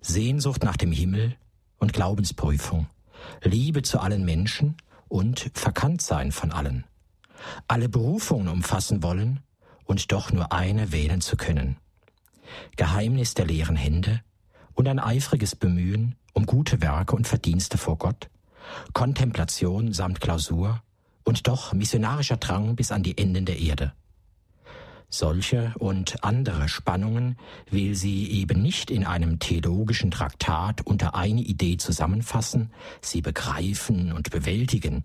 Sehnsucht 0.00 0.62
nach 0.62 0.76
dem 0.76 0.92
Himmel 0.92 1.36
und 1.78 1.92
Glaubensprüfung, 1.92 2.86
Liebe 3.42 3.82
zu 3.82 3.98
allen 3.98 4.24
Menschen 4.24 4.76
und 5.08 5.50
Verkanntsein 5.54 6.30
von 6.30 6.52
allen, 6.52 6.84
alle 7.66 7.88
Berufungen 7.88 8.48
umfassen 8.48 9.02
wollen 9.02 9.40
und 9.84 10.12
doch 10.12 10.30
nur 10.30 10.52
eine 10.52 10.92
wählen 10.92 11.20
zu 11.20 11.36
können, 11.36 11.76
Geheimnis 12.76 13.34
der 13.34 13.46
leeren 13.46 13.76
Hände 13.76 14.20
und 14.74 14.86
ein 14.86 15.00
eifriges 15.00 15.56
Bemühen 15.56 16.14
um 16.34 16.46
gute 16.46 16.82
Werke 16.82 17.16
und 17.16 17.26
Verdienste 17.26 17.78
vor 17.78 17.98
Gott, 17.98 18.30
Kontemplation 18.92 19.92
samt 19.92 20.20
Klausur 20.20 20.82
und 21.24 21.48
doch 21.48 21.72
missionarischer 21.72 22.36
Drang 22.36 22.76
bis 22.76 22.92
an 22.92 23.02
die 23.02 23.18
Enden 23.18 23.44
der 23.44 23.58
Erde. 23.58 23.92
Solche 25.16 25.72
und 25.78 26.24
andere 26.24 26.68
Spannungen 26.68 27.36
will 27.70 27.94
sie 27.94 28.32
eben 28.32 28.60
nicht 28.60 28.90
in 28.90 29.04
einem 29.06 29.38
theologischen 29.38 30.10
Traktat 30.10 30.84
unter 30.84 31.14
eine 31.14 31.40
Idee 31.40 31.76
zusammenfassen, 31.76 32.72
sie 33.00 33.20
begreifen 33.20 34.10
und 34.10 34.32
bewältigen. 34.32 35.04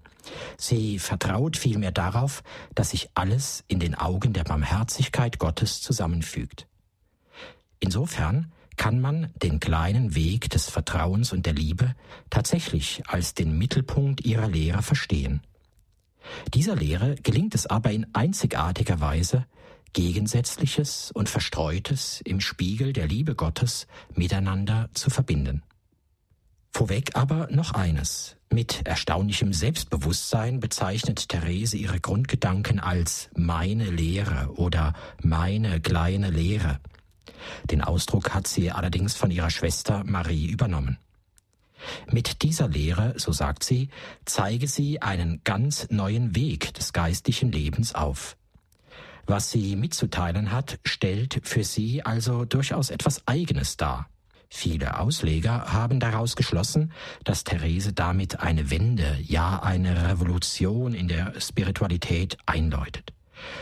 Sie 0.58 0.98
vertraut 0.98 1.58
vielmehr 1.58 1.92
darauf, 1.92 2.42
dass 2.74 2.90
sich 2.90 3.12
alles 3.14 3.64
in 3.68 3.80
den 3.80 3.94
Augen 3.94 4.34
der 4.34 4.46
Barmherzigkeit 4.46 5.38
Gottes 5.38 5.80
zusammenfügt. 5.80 6.66
Insofern 7.80 8.52
kann 8.78 9.00
man 9.02 9.32
den 9.44 9.60
kleinen 9.60 10.16
Weg 10.16 10.50
des 10.50 10.72
Vertrauens 10.72 11.34
und 11.34 11.46
der 11.46 11.54
Liebe 11.54 11.94
tatsächlich 12.32 13.04
als 13.06 13.36
den 13.36 13.56
Mittelpunkt 13.56 14.26
ihrer 14.26 14.48
Lehre 14.48 14.82
verstehen. 14.82 15.42
Dieser 16.56 16.76
Lehre 16.76 17.14
gelingt 17.22 17.54
es 17.54 17.68
aber 17.68 17.92
in 17.92 18.08
einzigartiger 18.14 19.00
Weise, 19.00 19.46
Gegensätzliches 19.94 21.12
und 21.12 21.30
Verstreutes 21.30 22.22
im 22.22 22.40
Spiegel 22.42 22.94
der 22.94 23.08
Liebe 23.08 23.36
Gottes 23.36 23.88
miteinander 24.14 24.90
zu 24.94 25.10
verbinden. 25.10 25.64
Vorweg 26.72 27.16
aber 27.16 27.48
noch 27.52 27.72
eines. 27.72 28.38
Mit 28.52 28.86
erstaunlichem 28.86 29.54
Selbstbewusstsein 29.54 30.60
bezeichnet 30.60 31.30
Therese 31.30 31.78
ihre 31.78 32.00
Grundgedanken 32.00 32.80
als 32.80 33.30
meine 33.36 33.90
Lehre 33.90 34.54
oder 34.56 34.94
meine 35.22 35.82
kleine 35.82 36.30
Lehre. 36.30 36.80
Den 37.70 37.82
Ausdruck 37.82 38.34
hat 38.34 38.48
sie 38.48 38.72
allerdings 38.72 39.16
von 39.16 39.32
ihrer 39.32 39.50
Schwester 39.50 40.04
Marie 40.04 40.48
übernommen. 40.48 40.98
Mit 42.12 42.42
dieser 42.42 42.68
Lehre, 42.68 43.14
so 43.18 43.32
sagt 43.32 43.64
sie, 43.64 43.90
zeige 44.26 44.68
sie 44.68 45.02
einen 45.02 45.42
ganz 45.44 45.88
neuen 45.90 46.36
Weg 46.36 46.74
des 46.74 46.94
geistlichen 46.94 47.52
Lebens 47.52 47.96
auf. 47.96 48.36
Was 49.30 49.52
sie 49.52 49.76
mitzuteilen 49.76 50.52
hat, 50.52 50.80
stellt 50.84 51.42
für 51.44 51.64
sie 51.64 52.04
also 52.04 52.46
durchaus 52.46 52.90
etwas 52.90 53.28
Eigenes 53.28 53.78
dar. 53.78 54.10
Viele 54.50 55.00
Ausleger 55.00 55.72
haben 55.72 56.00
daraus 56.00 56.36
geschlossen, 56.36 56.92
dass 57.26 57.44
Therese 57.44 57.94
damit 57.94 58.40
eine 58.40 58.72
Wende, 58.72 59.20
ja 59.22 59.62
eine 59.62 60.10
Revolution 60.10 60.96
in 60.96 61.08
der 61.08 61.40
Spiritualität 61.40 62.40
einläutet. 62.48 63.14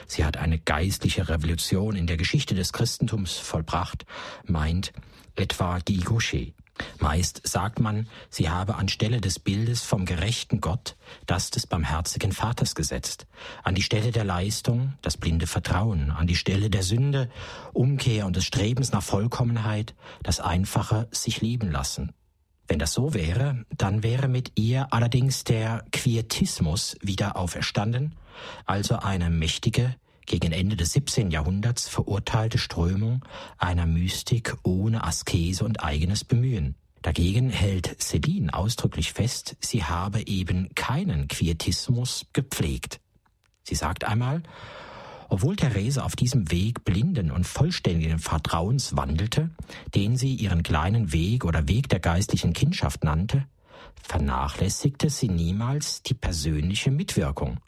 Sie 0.06 0.24
hat 0.24 0.38
eine 0.38 0.58
geistliche 0.58 1.28
Revolution 1.28 1.98
in 1.98 2.08
der 2.08 2.16
Geschichte 2.16 2.56
des 2.56 2.72
Christentums 2.72 3.34
vollbracht, 3.34 4.06
meint 4.46 4.94
etwa 5.36 5.80
Guy 5.80 5.98
Gaucher. 5.98 6.46
Meist 7.00 7.42
sagt 7.48 7.80
man, 7.80 8.08
sie 8.30 8.50
habe 8.50 8.76
anstelle 8.76 9.22
des 9.22 9.40
Bildes 9.40 9.84
vom 9.84 10.06
gerechten 10.06 10.62
Gott 10.62 10.96
das 11.26 11.52
des 11.52 11.68
barmherzigen 11.68 12.32
Vaters 12.32 12.76
gesetzt, 12.76 13.28
an 13.64 13.76
die 13.76 13.82
Stelle 13.82 14.12
der 14.12 14.24
Leistung 14.24 14.94
das 15.02 15.18
blinde 15.18 15.48
Vertrauen, 15.48 16.12
an 16.12 16.28
die 16.28 16.36
Stelle 16.36 16.70
der 16.70 16.84
Sünde 16.84 17.30
Umkehr 17.74 18.26
und 18.26 18.36
des 18.36 18.46
Strebens 18.46 18.92
nach 18.92 19.04
Vollkommenheit 19.04 19.96
das 20.24 20.40
einfache 20.40 21.08
sich 21.12 21.42
lieben 21.42 21.72
lassen. 21.72 22.14
Wenn 22.68 22.80
das 22.80 22.94
so 22.94 23.14
wäre, 23.14 23.66
dann 23.78 24.04
wäre 24.04 24.28
mit 24.28 24.52
ihr 24.56 24.92
allerdings 24.92 25.46
der 25.46 25.86
Quietismus 25.92 26.98
wieder 27.02 27.38
auferstanden, 27.38 28.16
also 28.66 28.98
eine 28.98 29.30
mächtige, 29.30 29.96
gegen 30.28 30.52
Ende 30.52 30.76
des 30.76 30.94
17. 30.94 31.32
Jahrhunderts 31.32 31.88
verurteilte 31.88 32.60
Strömung 32.60 33.26
einer 33.58 33.88
Mystik 33.88 34.56
ohne 34.64 35.04
Askese 35.04 35.66
und 35.66 35.84
eigenes 35.84 36.24
Bemühen. 36.24 36.76
Dagegen 37.02 37.50
hält 37.50 38.02
Celine 38.02 38.54
ausdrücklich 38.54 39.14
fest, 39.14 39.56
sie 39.62 39.86
habe 39.86 40.28
eben 40.28 40.70
keinen 40.76 41.28
Quietismus 41.28 42.28
gepflegt. 42.34 43.00
Sie 43.64 43.76
sagt 43.76 44.04
einmal, 44.04 44.44
obwohl 45.30 45.56
Therese 45.56 46.04
auf 46.04 46.16
diesem 46.16 46.52
Weg 46.52 46.86
blinden 46.86 47.32
und 47.32 47.46
vollständigen 47.46 48.20
Vertrauens 48.20 48.96
wandelte, 48.96 49.50
den 49.96 50.18
sie 50.18 50.36
ihren 50.36 50.64
kleinen 50.64 51.12
Weg 51.12 51.46
oder 51.46 51.68
Weg 51.68 51.90
der 51.90 52.00
geistlichen 52.00 52.54
Kindschaft 52.54 53.04
nannte, 53.04 53.46
vernachlässigte 54.04 55.10
sie 55.10 55.30
niemals 55.30 56.02
die 56.02 56.14
persönliche 56.14 56.92
Mitwirkung. 56.92 57.60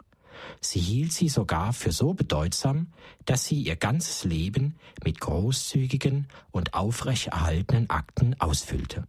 Sie 0.60 0.80
hielt 0.80 1.12
sie 1.12 1.28
sogar 1.28 1.72
für 1.72 1.90
so 1.90 2.12
bedeutsam, 2.12 2.92
dass 3.24 3.44
sie 3.46 3.62
ihr 3.62 3.76
ganzes 3.76 4.24
Leben 4.24 4.76
mit 5.02 5.20
großzügigen 5.20 6.28
und 6.50 6.74
aufrechterhaltenen 6.74 7.88
Akten 7.88 8.38
ausfüllte. 8.38 9.06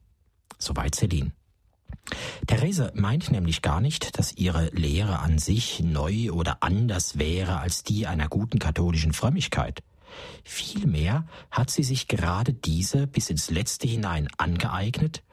Soweit 0.58 0.96
Celine. 0.96 1.34
Therese 2.48 2.92
meint 2.96 3.32
nämlich 3.32 3.62
gar 3.62 3.82
nicht, 3.82 4.18
dass 4.18 4.34
ihre 4.34 4.70
Lehre 4.70 5.20
an 5.20 5.40
sich 5.40 5.82
neu 5.82 6.32
oder 6.32 6.64
anders 6.64 7.18
wäre 7.18 7.60
als 7.60 7.84
die 7.84 8.08
einer 8.08 8.28
guten 8.28 8.60
katholischen 8.60 9.14
Frömmigkeit. 9.14 9.84
Vielmehr 10.44 11.26
hat 11.50 11.70
sie 11.70 11.84
sich 11.84 12.08
gerade 12.08 12.54
diese 12.54 13.08
bis 13.08 13.30
ins 13.30 13.50
Letzte 13.50 13.88
hinein 13.88 14.28
angeeignet 14.38 15.24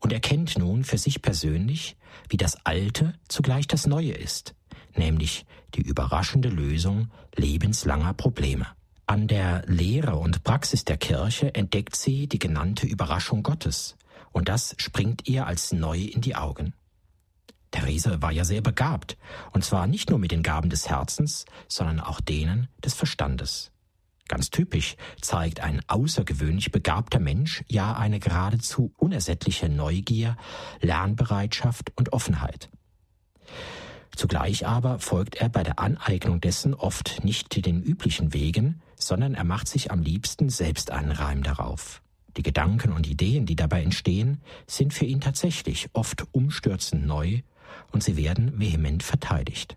und 0.00 0.12
erkennt 0.12 0.58
nun 0.58 0.84
für 0.84 0.98
sich 0.98 1.22
persönlich, 1.22 1.96
wie 2.28 2.36
das 2.36 2.64
Alte 2.64 3.14
zugleich 3.28 3.66
das 3.66 3.86
Neue 3.86 4.12
ist, 4.12 4.54
nämlich 4.98 5.46
die 5.74 5.82
überraschende 5.82 6.48
Lösung 6.48 7.10
lebenslanger 7.34 8.14
Probleme. 8.14 8.66
An 9.06 9.28
der 9.28 9.62
Lehre 9.66 10.16
und 10.16 10.42
Praxis 10.42 10.84
der 10.84 10.96
Kirche 10.96 11.54
entdeckt 11.54 11.94
sie 11.94 12.26
die 12.26 12.38
genannte 12.38 12.86
Überraschung 12.86 13.42
Gottes, 13.42 13.96
und 14.32 14.48
das 14.48 14.74
springt 14.78 15.28
ihr 15.28 15.46
als 15.46 15.72
neu 15.72 15.98
in 15.98 16.20
die 16.20 16.34
Augen. 16.34 16.74
Therese 17.70 18.22
war 18.22 18.32
ja 18.32 18.44
sehr 18.44 18.62
begabt, 18.62 19.16
und 19.52 19.64
zwar 19.64 19.86
nicht 19.86 20.10
nur 20.10 20.18
mit 20.18 20.32
den 20.32 20.42
Gaben 20.42 20.70
des 20.70 20.88
Herzens, 20.88 21.44
sondern 21.68 22.00
auch 22.00 22.20
denen 22.20 22.68
des 22.84 22.94
Verstandes. 22.94 23.70
Ganz 24.28 24.50
typisch 24.50 24.96
zeigt 25.20 25.60
ein 25.60 25.82
außergewöhnlich 25.86 26.72
begabter 26.72 27.20
Mensch 27.20 27.64
ja 27.68 27.94
eine 27.94 28.18
geradezu 28.18 28.92
unersättliche 28.96 29.68
Neugier, 29.68 30.36
Lernbereitschaft 30.80 31.92
und 31.96 32.12
Offenheit. 32.12 32.70
Zugleich 34.14 34.66
aber 34.66 34.98
folgt 34.98 35.36
er 35.36 35.48
bei 35.48 35.62
der 35.62 35.78
Aneignung 35.78 36.40
dessen 36.40 36.74
oft 36.74 37.24
nicht 37.24 37.64
den 37.66 37.82
üblichen 37.82 38.32
Wegen, 38.32 38.80
sondern 38.96 39.34
er 39.34 39.44
macht 39.44 39.68
sich 39.68 39.90
am 39.90 40.02
liebsten 40.02 40.48
selbst 40.48 40.90
einen 40.90 41.10
Reim 41.10 41.42
darauf. 41.42 42.02
Die 42.36 42.42
Gedanken 42.42 42.92
und 42.92 43.06
Ideen, 43.06 43.46
die 43.46 43.56
dabei 43.56 43.82
entstehen, 43.82 44.42
sind 44.66 44.92
für 44.92 45.06
ihn 45.06 45.20
tatsächlich 45.20 45.88
oft 45.94 46.26
umstürzend 46.32 47.06
neu 47.06 47.40
und 47.92 48.02
sie 48.02 48.16
werden 48.16 48.58
vehement 48.58 49.02
verteidigt. 49.02 49.76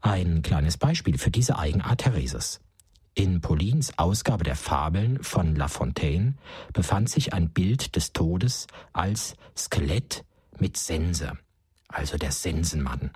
Ein 0.00 0.42
kleines 0.42 0.76
Beispiel 0.78 1.18
für 1.18 1.30
diese 1.30 1.58
Eigenart 1.58 2.00
Thereses. 2.00 2.60
In 3.14 3.40
Paulins 3.40 3.98
Ausgabe 3.98 4.44
der 4.44 4.56
Fabeln 4.56 5.22
von 5.22 5.56
La 5.56 5.68
Fontaine 5.68 6.34
befand 6.72 7.08
sich 7.08 7.32
ein 7.32 7.50
Bild 7.50 7.96
des 7.96 8.12
Todes 8.12 8.66
als 8.92 9.36
Skelett 9.56 10.24
mit 10.58 10.76
Sense, 10.76 11.32
also 11.88 12.16
der 12.16 12.32
Sensenmann. 12.32 13.10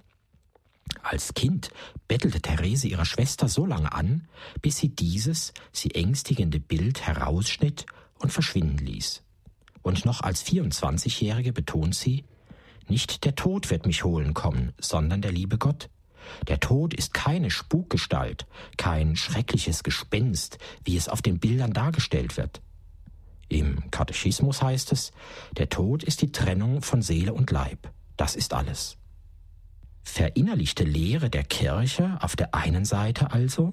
Als 1.02 1.34
Kind 1.34 1.70
bettelte 2.08 2.40
Therese 2.40 2.88
ihrer 2.88 3.04
Schwester 3.04 3.48
so 3.48 3.64
lange 3.64 3.92
an, 3.92 4.28
bis 4.60 4.78
sie 4.78 4.88
dieses 4.88 5.52
sie 5.72 5.94
ängstigende 5.94 6.60
Bild 6.60 7.06
herausschnitt 7.06 7.86
und 8.18 8.32
verschwinden 8.32 8.84
ließ. 8.84 9.22
Und 9.82 10.04
noch 10.04 10.20
als 10.20 10.44
24-Jährige 10.44 11.52
betont 11.52 11.94
sie, 11.94 12.24
nicht 12.88 13.24
der 13.24 13.34
Tod 13.34 13.70
wird 13.70 13.86
mich 13.86 14.04
holen 14.04 14.34
kommen, 14.34 14.72
sondern 14.78 15.22
der 15.22 15.32
liebe 15.32 15.58
Gott. 15.58 15.88
Der 16.48 16.60
Tod 16.60 16.92
ist 16.92 17.14
keine 17.14 17.50
Spukgestalt, 17.50 18.46
kein 18.76 19.16
schreckliches 19.16 19.82
Gespenst, 19.82 20.58
wie 20.84 20.96
es 20.96 21.08
auf 21.08 21.22
den 21.22 21.38
Bildern 21.38 21.72
dargestellt 21.72 22.36
wird. 22.36 22.60
Im 23.48 23.90
Katechismus 23.90 24.62
heißt 24.62 24.92
es, 24.92 25.12
der 25.56 25.68
Tod 25.68 26.04
ist 26.04 26.20
die 26.22 26.30
Trennung 26.30 26.82
von 26.82 27.00
Seele 27.00 27.32
und 27.32 27.50
Leib. 27.50 27.90
Das 28.20 28.36
ist 28.36 28.52
alles 28.52 28.98
verinnerlichte 30.02 30.84
Lehre 30.84 31.30
der 31.30 31.42
Kirche 31.42 32.18
auf 32.20 32.36
der 32.36 32.54
einen 32.54 32.84
Seite 32.84 33.32
also 33.32 33.72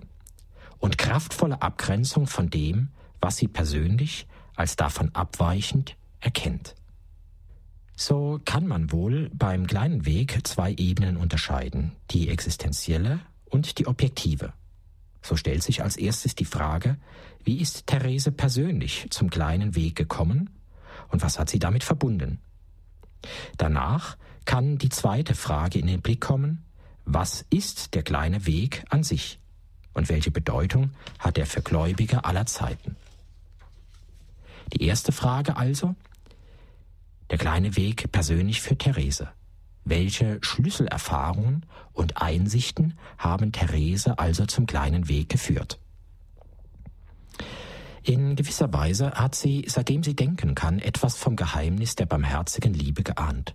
und 0.78 0.98
kraftvolle 0.98 1.62
Abgrenzung 1.62 2.28
von 2.28 2.50
dem, 2.50 2.88
was 3.20 3.36
sie 3.36 3.50
persönlich 3.50 4.26
als 4.56 4.78
davon 4.78 5.14
abweichend 5.14 5.98
erkennt. 6.22 6.76
So 7.98 8.40
kann 8.46 8.66
man 8.68 8.94
wohl 8.94 9.30
beim 9.34 9.68
kleinen 9.68 10.06
Weg 10.06 10.40
zwei 10.48 10.74
Ebenen 10.78 11.18
unterscheiden, 11.18 11.98
die 12.12 12.30
existenzielle 12.30 13.20
und 13.44 13.80
die 13.80 13.86
objektive. 13.86 14.54
So 15.22 15.36
stellt 15.36 15.62
sich 15.62 15.84
als 15.84 15.98
erstes 15.98 16.36
die 16.36 16.46
Frage, 16.46 16.96
wie 17.44 17.60
ist 17.60 17.86
Therese 17.86 18.32
persönlich 18.32 19.08
zum 19.10 19.30
kleinen 19.30 19.76
Weg 19.76 19.98
gekommen 19.98 20.52
und 21.10 21.22
was 21.22 21.38
hat 21.38 21.50
sie 21.50 21.60
damit 21.60 21.84
verbunden? 21.84 22.40
Danach 23.58 24.16
kann 24.48 24.80
die 24.80 24.90
zweite 24.90 25.36
Frage 25.36 25.78
in 25.78 25.86
den 25.86 26.02
Blick 26.02 26.22
kommen, 26.22 26.64
was 27.06 27.46
ist 27.52 27.94
der 27.94 28.02
kleine 28.02 28.48
Weg 28.48 28.84
an 28.90 29.04
sich 29.04 29.40
und 29.94 30.10
welche 30.10 30.32
Bedeutung 30.32 30.92
hat 31.20 31.38
er 31.38 31.46
für 31.46 31.62
Gläubige 31.62 32.26
aller 32.26 32.48
Zeiten? 32.48 32.96
Die 34.74 34.84
erste 34.84 35.12
Frage 35.12 35.58
also, 35.58 35.96
der 37.30 37.38
kleine 37.38 37.76
Weg 37.76 38.12
persönlich 38.12 38.62
für 38.62 38.78
Therese. 38.78 39.30
Welche 39.84 40.40
Schlüsselerfahrungen 40.42 41.66
und 41.94 42.22
Einsichten 42.22 42.98
haben 43.18 43.52
Therese 43.52 44.18
also 44.18 44.46
zum 44.46 44.66
kleinen 44.66 45.08
Weg 45.08 45.30
geführt? 45.30 45.80
In 48.04 48.38
gewisser 48.38 48.72
Weise 48.74 49.12
hat 49.12 49.36
sie, 49.36 49.66
seitdem 49.68 50.04
sie 50.04 50.16
denken 50.16 50.56
kann, 50.56 50.80
etwas 50.80 51.18
vom 51.18 51.36
Geheimnis 51.36 51.96
der 51.96 52.06
barmherzigen 52.06 52.74
Liebe 52.74 53.04
geahnt. 53.04 53.54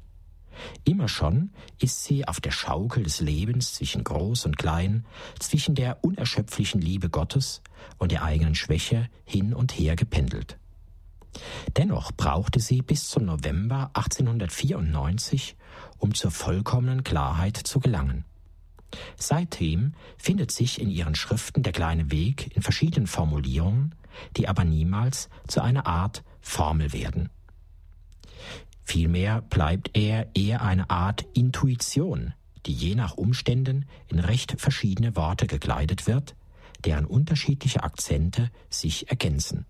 Immer 0.84 1.08
schon 1.08 1.50
ist 1.80 2.04
sie 2.04 2.26
auf 2.26 2.40
der 2.40 2.50
Schaukel 2.50 3.04
des 3.04 3.20
Lebens 3.20 3.74
zwischen 3.74 4.04
Groß 4.04 4.46
und 4.46 4.58
Klein, 4.58 5.04
zwischen 5.38 5.74
der 5.74 6.04
unerschöpflichen 6.04 6.80
Liebe 6.80 7.10
Gottes 7.10 7.62
und 7.98 8.12
der 8.12 8.22
eigenen 8.22 8.54
Schwäche 8.54 9.08
hin 9.24 9.54
und 9.54 9.72
her 9.72 9.96
gependelt. 9.96 10.58
Dennoch 11.76 12.12
brauchte 12.12 12.60
sie 12.60 12.82
bis 12.82 13.08
zum 13.08 13.24
November 13.24 13.90
1894, 13.94 15.56
um 15.98 16.14
zur 16.14 16.30
vollkommenen 16.30 17.04
Klarheit 17.04 17.56
zu 17.56 17.80
gelangen. 17.80 18.24
Seitdem 19.16 19.94
findet 20.18 20.50
sich 20.50 20.80
in 20.80 20.90
ihren 20.90 21.14
Schriften 21.14 21.62
der 21.62 21.72
kleine 21.72 22.10
Weg 22.10 22.54
in 22.54 22.62
verschiedenen 22.62 23.06
Formulierungen, 23.06 23.94
die 24.36 24.48
aber 24.48 24.64
niemals 24.64 25.30
zu 25.48 25.62
einer 25.62 25.86
Art 25.86 26.22
Formel 26.40 26.92
werden. 26.92 27.30
Vielmehr 28.84 29.42
bleibt 29.42 29.96
er 29.96 30.34
eher 30.34 30.62
eine 30.62 30.90
Art 30.90 31.24
Intuition, 31.34 32.34
die 32.66 32.72
je 32.72 32.94
nach 32.94 33.16
Umständen 33.16 33.86
in 34.08 34.18
recht 34.18 34.60
verschiedene 34.60 35.16
Worte 35.16 35.46
gekleidet 35.46 36.06
wird, 36.06 36.34
deren 36.84 37.04
unterschiedliche 37.04 37.82
Akzente 37.82 38.50
sich 38.68 39.08
ergänzen. 39.08 39.66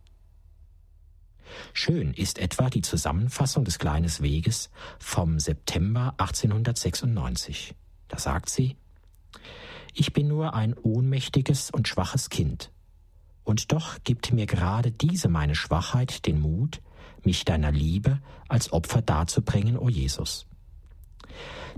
Schön 1.75 2.15
ist 2.15 2.39
etwa 2.39 2.71
die 2.71 2.81
Zusammenfassung 2.81 3.65
des 3.65 3.79
Kleines 3.79 4.23
Weges 4.23 4.71
vom 4.99 5.39
September 5.39 6.15
1896. 6.17 7.75
Da 8.09 8.19
sagt 8.19 8.49
sie, 8.49 8.77
ich 9.95 10.13
bin 10.15 10.29
nur 10.29 10.55
ein 10.55 10.75
ohnmächtiges 10.75 11.71
und 11.71 11.89
schwaches 11.89 12.31
Kind. 12.31 12.71
Und 13.45 13.73
doch 13.73 13.99
gibt 14.05 14.33
mir 14.33 14.47
gerade 14.47 14.91
diese 14.91 15.29
meine 15.29 15.55
Schwachheit 15.55 16.27
den 16.27 16.41
Mut, 16.41 16.81
mich 17.27 17.45
deiner 17.45 17.73
Liebe 17.73 18.21
als 18.49 18.73
Opfer 18.73 19.03
darzubringen, 19.03 19.79
o 19.79 19.89
Jesus. 19.89 20.47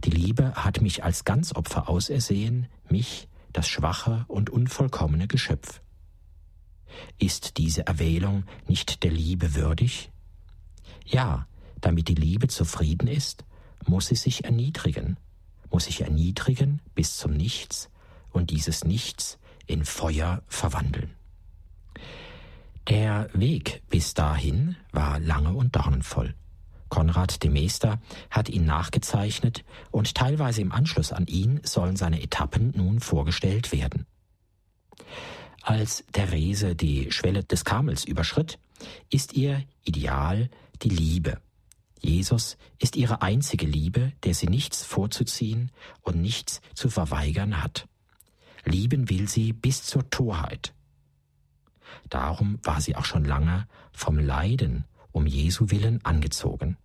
Die 0.04 0.10
Liebe 0.10 0.54
hat 0.54 0.80
mich 0.80 1.04
als 1.04 1.24
Ganzopfer 1.24 1.88
ausersehen, 1.88 2.66
mich, 2.88 3.28
das 3.52 3.68
schwache 3.68 4.24
und 4.28 4.50
unvollkommene 4.50 5.28
Geschöpf. 5.28 5.80
Ist 7.18 7.58
diese 7.58 7.86
Erwählung 7.86 8.44
nicht 8.66 9.02
der 9.02 9.10
Liebe 9.10 9.54
würdig? 9.54 10.10
Ja, 11.04 11.46
damit 11.80 12.08
die 12.08 12.14
Liebe 12.14 12.48
zufrieden 12.48 13.08
ist, 13.08 13.44
muss 13.86 14.06
sie 14.06 14.16
sich 14.16 14.44
erniedrigen, 14.44 15.18
muss 15.70 15.84
sich 15.84 16.00
erniedrigen 16.00 16.80
bis 16.94 17.16
zum 17.16 17.32
Nichts 17.32 17.90
und 18.30 18.50
dieses 18.50 18.84
Nichts 18.84 19.38
in 19.66 19.84
Feuer 19.84 20.42
verwandeln. 20.48 21.10
Der 22.88 23.30
Weg 23.32 23.82
bis 23.88 24.12
dahin 24.12 24.76
war 24.92 25.18
lange 25.18 25.54
und 25.54 25.74
dornenvoll. 25.74 26.34
Konrad 26.90 27.42
de 27.42 27.50
Meester 27.50 28.00
hat 28.30 28.48
ihn 28.50 28.66
nachgezeichnet 28.66 29.64
und 29.90 30.14
teilweise 30.14 30.60
im 30.60 30.70
Anschluss 30.70 31.12
an 31.12 31.26
ihn 31.26 31.60
sollen 31.64 31.96
seine 31.96 32.22
Etappen 32.22 32.72
nun 32.76 33.00
vorgestellt 33.00 33.72
werden. 33.72 34.06
Als 35.62 36.04
Therese 36.12 36.76
die 36.76 37.10
Schwelle 37.10 37.42
des 37.42 37.64
Karmels 37.64 38.04
überschritt, 38.04 38.58
ist 39.10 39.32
ihr 39.32 39.64
Ideal 39.82 40.50
die 40.82 40.90
Liebe. 40.90 41.40
Jesus 42.00 42.58
ist 42.78 42.96
ihre 42.96 43.22
einzige 43.22 43.66
Liebe, 43.66 44.12
der 44.24 44.34
sie 44.34 44.48
nichts 44.48 44.84
vorzuziehen 44.84 45.72
und 46.02 46.20
nichts 46.20 46.60
zu 46.74 46.90
verweigern 46.90 47.62
hat. 47.62 47.88
Lieben 48.66 49.08
will 49.08 49.26
sie 49.26 49.54
bis 49.54 49.84
zur 49.84 50.10
Torheit. 50.10 50.74
Darum 52.08 52.58
war 52.62 52.80
sie 52.80 52.96
auch 52.96 53.04
schon 53.04 53.24
lange 53.24 53.66
vom 53.92 54.18
Leiden 54.18 54.84
um 55.12 55.26
Jesu 55.26 55.70
willen 55.70 56.04
angezogen. 56.04 56.76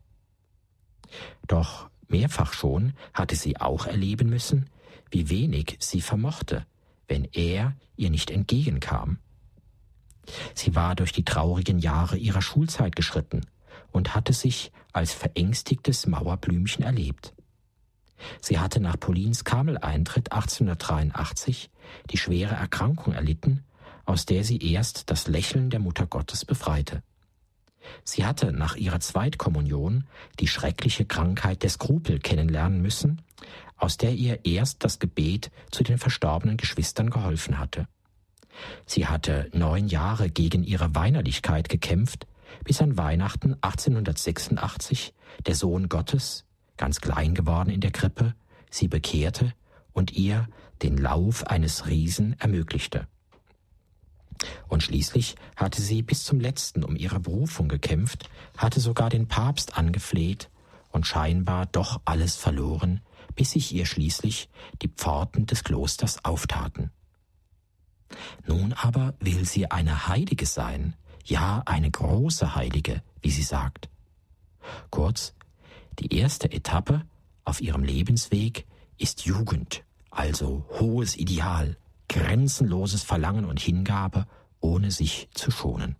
Doch 1.48 1.90
mehrfach 2.08 2.54
schon 2.54 2.94
hatte 3.14 3.36
sie 3.36 3.58
auch 3.60 3.86
erleben 3.86 4.30
müssen, 4.30 4.70
wie 5.12 5.30
wenig 5.30 5.78
sie 5.80 6.02
vermochte, 6.02 6.66
wenn 7.08 7.26
er 7.26 7.76
ihr 7.96 8.10
nicht 8.10 8.30
entgegenkam. 8.30 9.18
Sie 10.54 10.76
war 10.76 10.96
durch 10.96 11.12
die 11.12 11.26
traurigen 11.26 11.80
Jahre 11.80 12.18
ihrer 12.18 12.42
Schulzeit 12.42 12.96
geschritten 12.96 13.42
und 13.92 14.14
hatte 14.14 14.34
sich 14.34 14.72
als 14.94 15.14
verängstigtes 15.14 16.06
Mauerblümchen 16.06 16.84
erlebt. 16.84 17.34
Sie 18.42 18.60
hatte 18.60 18.80
nach 18.80 19.00
Paulins 19.00 19.44
Karmeleintritt 19.44 20.32
1883 20.32 21.70
die 22.12 22.18
schwere 22.18 22.56
Erkrankung 22.56 23.14
erlitten, 23.14 23.64
aus 24.10 24.26
der 24.26 24.44
sie 24.44 24.58
erst 24.58 25.12
das 25.12 25.28
Lächeln 25.28 25.70
der 25.70 25.80
Mutter 25.80 26.08
Gottes 26.08 26.44
befreite. 26.44 27.04
Sie 28.04 28.26
hatte 28.26 28.52
nach 28.52 28.76
ihrer 28.76 29.00
Zweitkommunion 29.00 30.06
die 30.40 30.48
schreckliche 30.48 31.06
Krankheit 31.06 31.62
der 31.62 31.70
Skrupel 31.70 32.18
kennenlernen 32.18 32.82
müssen, 32.82 33.22
aus 33.78 33.98
der 33.98 34.14
ihr 34.14 34.46
erst 34.48 34.84
das 34.84 34.98
Gebet 34.98 35.52
zu 35.70 35.84
den 35.84 36.00
verstorbenen 36.00 36.58
Geschwistern 36.58 37.12
geholfen 37.12 37.60
hatte. 37.60 37.88
Sie 38.88 39.06
hatte 39.06 39.48
neun 39.54 39.88
Jahre 39.88 40.32
gegen 40.32 40.64
ihre 40.64 40.96
Weinerlichkeit 40.96 41.70
gekämpft, 41.70 42.26
bis 42.64 42.82
an 42.82 42.98
Weihnachten 42.98 43.58
1886 43.62 45.14
der 45.46 45.54
Sohn 45.54 45.88
Gottes, 45.88 46.46
ganz 46.78 47.00
klein 47.00 47.36
geworden 47.36 47.70
in 47.70 47.80
der 47.80 47.92
Krippe, 47.92 48.34
sie 48.72 48.88
bekehrte 48.88 49.54
und 49.94 50.14
ihr 50.14 50.48
den 50.82 50.98
Lauf 50.98 51.46
eines 51.46 51.86
Riesen 51.86 52.36
ermöglichte. 52.40 53.08
Und 54.68 54.84
schließlich 54.84 55.36
hatte 55.56 55.82
sie 55.82 56.02
bis 56.02 56.24
zum 56.24 56.40
letzten 56.40 56.84
um 56.84 56.96
ihre 56.96 57.20
Berufung 57.20 57.68
gekämpft, 57.68 58.30
hatte 58.58 58.80
sogar 58.80 59.10
den 59.10 59.28
Papst 59.28 59.78
angefleht 59.78 60.50
und 60.92 61.06
scheinbar 61.06 61.66
doch 61.68 62.02
alles 62.06 62.36
verloren, 62.36 63.02
bis 63.36 63.52
sich 63.52 63.74
ihr 63.74 63.86
schließlich 63.86 64.50
die 64.82 64.88
Pforten 64.88 65.46
des 65.46 65.64
Klosters 65.64 66.24
auftaten. 66.26 66.92
Nun 68.48 68.74
aber 68.74 69.14
will 69.20 69.46
sie 69.46 69.70
eine 69.70 70.08
Heilige 70.08 70.46
sein, 70.46 70.96
ja 71.26 71.62
eine 71.66 71.92
große 71.92 72.56
Heilige, 72.56 73.04
wie 73.22 73.32
sie 73.32 73.44
sagt. 73.44 73.90
Kurz, 74.90 75.34
die 76.00 76.16
erste 76.16 76.52
Etappe 76.52 77.04
auf 77.46 77.62
ihrem 77.62 77.84
Lebensweg 77.84 78.66
ist 78.98 79.26
Jugend, 79.26 79.84
also 80.12 80.66
hohes 80.80 81.16
Ideal, 81.18 81.78
grenzenloses 82.10 83.04
Verlangen 83.04 83.46
und 83.46 83.60
Hingabe, 83.60 84.26
ohne 84.60 84.92
sich 84.92 85.30
zu 85.34 85.52
schonen. 85.52 85.96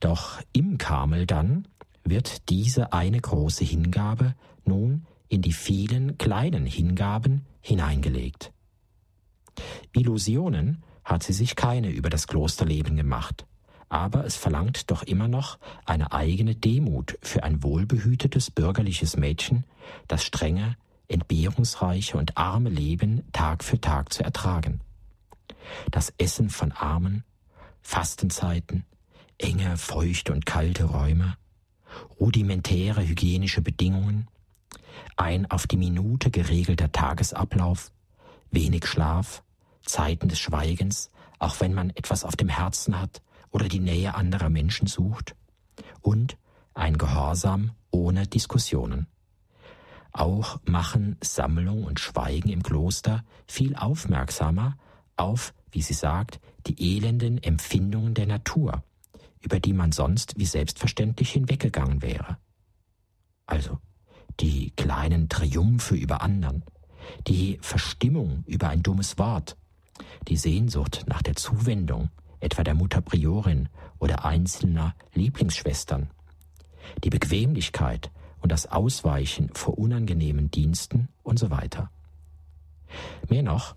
Doch 0.00 0.40
im 0.52 0.76
Karmel 0.76 1.26
dann 1.26 1.66
wird 2.04 2.50
diese 2.50 2.92
eine 2.92 3.18
große 3.18 3.64
Hingabe 3.64 4.34
nun 4.66 5.06
in 5.28 5.40
die 5.40 5.52
vielen 5.52 6.18
kleinen 6.18 6.66
Hingaben 6.66 7.46
hineingelegt. 7.62 8.52
Illusionen 9.92 10.82
hat 11.04 11.22
sie 11.22 11.32
sich 11.32 11.56
keine 11.56 11.90
über 11.90 12.10
das 12.10 12.26
Klosterleben 12.26 12.96
gemacht, 12.96 13.46
aber 13.88 14.24
es 14.24 14.36
verlangt 14.36 14.90
doch 14.90 15.02
immer 15.02 15.28
noch 15.28 15.58
eine 15.84 16.12
eigene 16.12 16.54
Demut 16.54 17.18
für 17.22 17.44
ein 17.44 17.62
wohlbehütetes 17.62 18.50
bürgerliches 18.50 19.16
Mädchen, 19.16 19.64
das 20.08 20.24
strenge, 20.24 20.76
entbehrungsreiche 21.08 22.16
und 22.16 22.36
arme 22.36 22.70
Leben 22.70 23.22
Tag 23.32 23.62
für 23.62 23.80
Tag 23.80 24.12
zu 24.12 24.24
ertragen. 24.24 24.80
Das 25.90 26.12
Essen 26.18 26.50
von 26.50 26.72
Armen, 26.72 27.24
Fastenzeiten, 27.82 28.84
enge, 29.38 29.76
feuchte 29.76 30.32
und 30.32 30.46
kalte 30.46 30.84
Räume, 30.84 31.36
rudimentäre 32.18 33.06
hygienische 33.06 33.62
Bedingungen, 33.62 34.28
ein 35.16 35.50
auf 35.50 35.66
die 35.66 35.76
Minute 35.76 36.30
geregelter 36.30 36.92
Tagesablauf, 36.92 37.92
wenig 38.50 38.86
Schlaf, 38.86 39.42
Zeiten 39.82 40.28
des 40.28 40.38
Schweigens, 40.38 41.10
auch 41.38 41.60
wenn 41.60 41.74
man 41.74 41.90
etwas 41.90 42.24
auf 42.24 42.36
dem 42.36 42.48
Herzen 42.48 43.00
hat 43.00 43.22
oder 43.50 43.68
die 43.68 43.80
Nähe 43.80 44.14
anderer 44.14 44.50
Menschen 44.50 44.86
sucht, 44.86 45.36
und 46.00 46.36
ein 46.74 46.98
Gehorsam 46.98 47.72
ohne 47.90 48.26
Diskussionen. 48.26 49.06
Auch 50.12 50.60
machen 50.64 51.16
Sammlung 51.22 51.84
und 51.84 51.98
Schweigen 51.98 52.48
im 52.48 52.62
Kloster 52.62 53.24
viel 53.46 53.74
aufmerksamer 53.74 54.76
auf, 55.16 55.54
wie 55.70 55.82
sie 55.82 55.94
sagt, 55.94 56.40
die 56.66 56.96
elenden 56.96 57.42
Empfindungen 57.42 58.14
der 58.14 58.26
Natur, 58.26 58.82
über 59.40 59.60
die 59.60 59.72
man 59.72 59.92
sonst 59.92 60.38
wie 60.38 60.46
selbstverständlich 60.46 61.30
hinweggegangen 61.30 62.02
wäre. 62.02 62.38
Also 63.46 63.78
die 64.40 64.70
kleinen 64.70 65.28
Triumphe 65.28 65.94
über 65.94 66.22
anderen, 66.22 66.64
die 67.26 67.58
Verstimmung 67.60 68.42
über 68.46 68.68
ein 68.68 68.82
dummes 68.82 69.18
Wort, 69.18 69.56
die 70.28 70.36
Sehnsucht 70.36 71.04
nach 71.06 71.22
der 71.22 71.36
Zuwendung, 71.36 72.10
etwa 72.40 72.64
der 72.64 72.74
Mutter 72.74 73.00
Priorin 73.00 73.68
oder 73.98 74.24
einzelner 74.24 74.94
Lieblingsschwestern, 75.14 76.10
die 77.02 77.10
Bequemlichkeit 77.10 78.10
und 78.40 78.52
das 78.52 78.66
Ausweichen 78.66 79.50
vor 79.54 79.78
unangenehmen 79.78 80.50
Diensten 80.50 81.08
und 81.22 81.38
so 81.38 81.50
weiter. 81.50 81.90
Mehr 83.28 83.42
noch, 83.42 83.74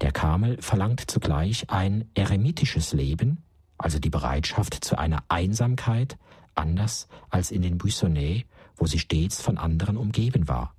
der 0.00 0.12
Karmel 0.12 0.60
verlangt 0.60 1.10
zugleich 1.10 1.70
ein 1.70 2.10
eremitisches 2.14 2.92
Leben, 2.92 3.42
also 3.78 3.98
die 3.98 4.10
Bereitschaft 4.10 4.84
zu 4.84 4.98
einer 4.98 5.24
Einsamkeit, 5.28 6.18
anders 6.54 7.08
als 7.30 7.50
in 7.50 7.62
den 7.62 7.78
Buissonnets, 7.78 8.44
wo 8.76 8.86
sie 8.86 8.98
stets 8.98 9.40
von 9.40 9.58
anderen 9.58 9.96
umgeben 9.96 10.48
war. 10.48 10.74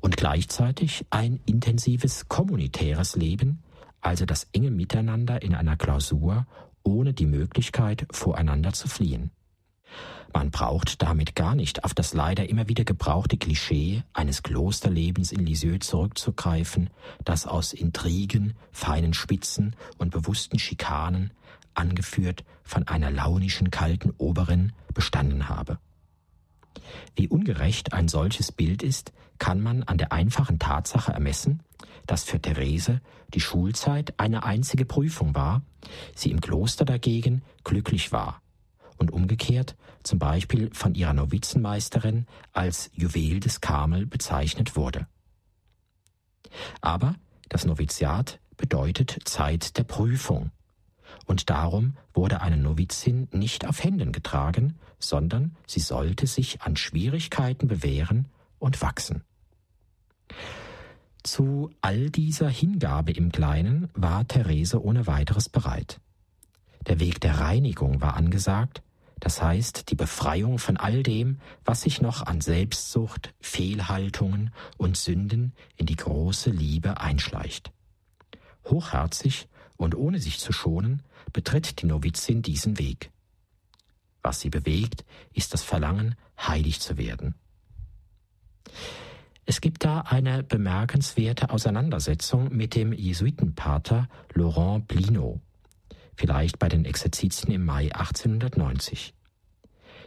Und 0.00 0.16
gleichzeitig 0.16 1.06
ein 1.10 1.40
intensives 1.46 2.28
kommunitäres 2.28 3.16
Leben, 3.16 3.62
also 4.00 4.26
das 4.26 4.48
enge 4.52 4.70
Miteinander 4.70 5.42
in 5.42 5.54
einer 5.54 5.76
Klausur, 5.76 6.46
ohne 6.82 7.12
die 7.12 7.26
Möglichkeit, 7.26 8.06
voreinander 8.10 8.72
zu 8.72 8.88
fliehen. 8.88 9.30
Man 10.32 10.50
braucht 10.50 11.02
damit 11.02 11.34
gar 11.34 11.54
nicht 11.54 11.82
auf 11.84 11.92
das 11.92 12.14
leider 12.14 12.48
immer 12.48 12.68
wieder 12.68 12.84
gebrauchte 12.84 13.36
Klischee 13.36 14.02
eines 14.12 14.42
Klosterlebens 14.42 15.32
in 15.32 15.44
Lisieux 15.44 15.80
zurückzugreifen, 15.80 16.90
das 17.24 17.46
aus 17.46 17.72
Intrigen, 17.72 18.54
feinen 18.70 19.12
Spitzen 19.12 19.74
und 19.98 20.12
bewussten 20.12 20.58
Schikanen, 20.58 21.32
angeführt 21.74 22.44
von 22.62 22.86
einer 22.86 23.10
launischen 23.10 23.70
kalten 23.70 24.12
Oberin, 24.18 24.72
bestanden 24.94 25.48
habe. 25.48 25.78
Wie 27.16 27.28
ungerecht 27.28 27.92
ein 27.92 28.08
solches 28.08 28.52
Bild 28.52 28.82
ist, 28.82 29.12
kann 29.38 29.60
man 29.60 29.82
an 29.82 29.98
der 29.98 30.12
einfachen 30.12 30.58
Tatsache 30.58 31.12
ermessen, 31.12 31.62
dass 32.06 32.24
für 32.24 32.40
Therese 32.40 33.00
die 33.34 33.40
Schulzeit 33.40 34.14
eine 34.18 34.44
einzige 34.44 34.84
Prüfung 34.84 35.34
war, 35.34 35.62
sie 36.14 36.30
im 36.30 36.40
Kloster 36.40 36.84
dagegen 36.84 37.42
glücklich 37.64 38.12
war 38.12 38.40
und 39.00 39.10
umgekehrt 39.10 39.76
zum 40.02 40.18
Beispiel 40.18 40.70
von 40.72 40.94
ihrer 40.94 41.14
Novizenmeisterin 41.14 42.26
als 42.52 42.90
Juwel 42.94 43.40
des 43.40 43.60
Karmel 43.60 44.06
bezeichnet 44.06 44.76
wurde. 44.76 45.08
Aber 46.80 47.16
das 47.48 47.64
Noviziat 47.64 48.38
bedeutet 48.56 49.18
Zeit 49.24 49.78
der 49.78 49.84
Prüfung, 49.84 50.52
und 51.26 51.50
darum 51.50 51.96
wurde 52.14 52.40
eine 52.40 52.56
Novizin 52.56 53.26
nicht 53.32 53.66
auf 53.66 53.82
Händen 53.82 54.12
getragen, 54.12 54.78
sondern 54.98 55.56
sie 55.66 55.80
sollte 55.80 56.26
sich 56.26 56.62
an 56.62 56.76
Schwierigkeiten 56.76 57.66
bewähren 57.66 58.26
und 58.58 58.80
wachsen. 58.80 59.24
Zu 61.22 61.70
all 61.80 62.10
dieser 62.10 62.48
Hingabe 62.48 63.12
im 63.12 63.32
Kleinen 63.32 63.88
war 63.94 64.26
Therese 64.26 64.82
ohne 64.82 65.06
weiteres 65.06 65.48
bereit. 65.48 66.00
Der 66.86 67.00
Weg 67.00 67.20
der 67.20 67.40
Reinigung 67.40 68.00
war 68.00 68.16
angesagt, 68.16 68.82
Das 69.20 69.42
heißt, 69.42 69.90
die 69.90 69.94
Befreiung 69.94 70.58
von 70.58 70.78
all 70.78 71.02
dem, 71.02 71.40
was 71.64 71.82
sich 71.82 72.00
noch 72.00 72.26
an 72.26 72.40
Selbstsucht, 72.40 73.34
Fehlhaltungen 73.40 74.50
und 74.78 74.96
Sünden 74.96 75.52
in 75.76 75.86
die 75.86 75.96
große 75.96 76.50
Liebe 76.50 77.00
einschleicht. 77.00 77.70
Hochherzig 78.64 79.48
und 79.76 79.94
ohne 79.94 80.18
sich 80.18 80.38
zu 80.38 80.52
schonen, 80.52 81.02
betritt 81.32 81.82
die 81.82 81.86
Novizin 81.86 82.42
diesen 82.42 82.78
Weg. 82.78 83.10
Was 84.22 84.40
sie 84.40 84.50
bewegt, 84.50 85.04
ist 85.32 85.52
das 85.52 85.62
Verlangen, 85.62 86.14
heilig 86.38 86.80
zu 86.80 86.96
werden. 86.96 87.34
Es 89.46 89.60
gibt 89.60 89.84
da 89.84 90.02
eine 90.02 90.42
bemerkenswerte 90.42 91.50
Auseinandersetzung 91.50 92.54
mit 92.54 92.74
dem 92.74 92.92
Jesuitenpater 92.92 94.08
Laurent 94.34 94.86
Blino, 94.86 95.40
vielleicht 96.20 96.58
bei 96.58 96.68
den 96.68 96.84
Exerzitien 96.84 97.50
im 97.50 97.64
Mai 97.64 97.94
1890. 97.94 99.14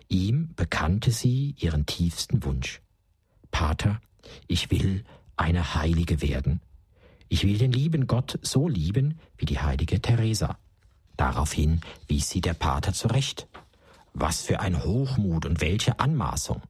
Ihm 0.10 0.54
bekannte 0.56 1.10
sie 1.10 1.56
ihren 1.58 1.88
tiefsten 1.88 2.44
Wunsch. 2.44 2.82
Pater, 3.50 4.00
ich 4.48 4.70
will 4.70 5.04
eine 5.38 5.74
Heilige 5.74 6.22
werden. 6.22 6.62
Ich 7.30 7.44
will 7.44 7.58
den 7.58 7.72
lieben 7.72 8.06
Gott 8.06 8.38
so 8.44 8.70
lieben 8.70 9.20
wie 9.38 9.46
die 9.46 9.60
heilige 9.60 10.02
Teresa. 10.02 10.60
Daraufhin 11.18 11.82
wies 12.08 12.30
sie 12.30 12.42
der 12.42 12.54
Pater 12.54 12.94
zurecht. 12.94 13.48
Was 14.14 14.44
für 14.44 14.60
ein 14.60 14.84
Hochmut 14.84 15.48
und 15.48 15.62
welche 15.62 16.00
Anmaßung. 16.00 16.62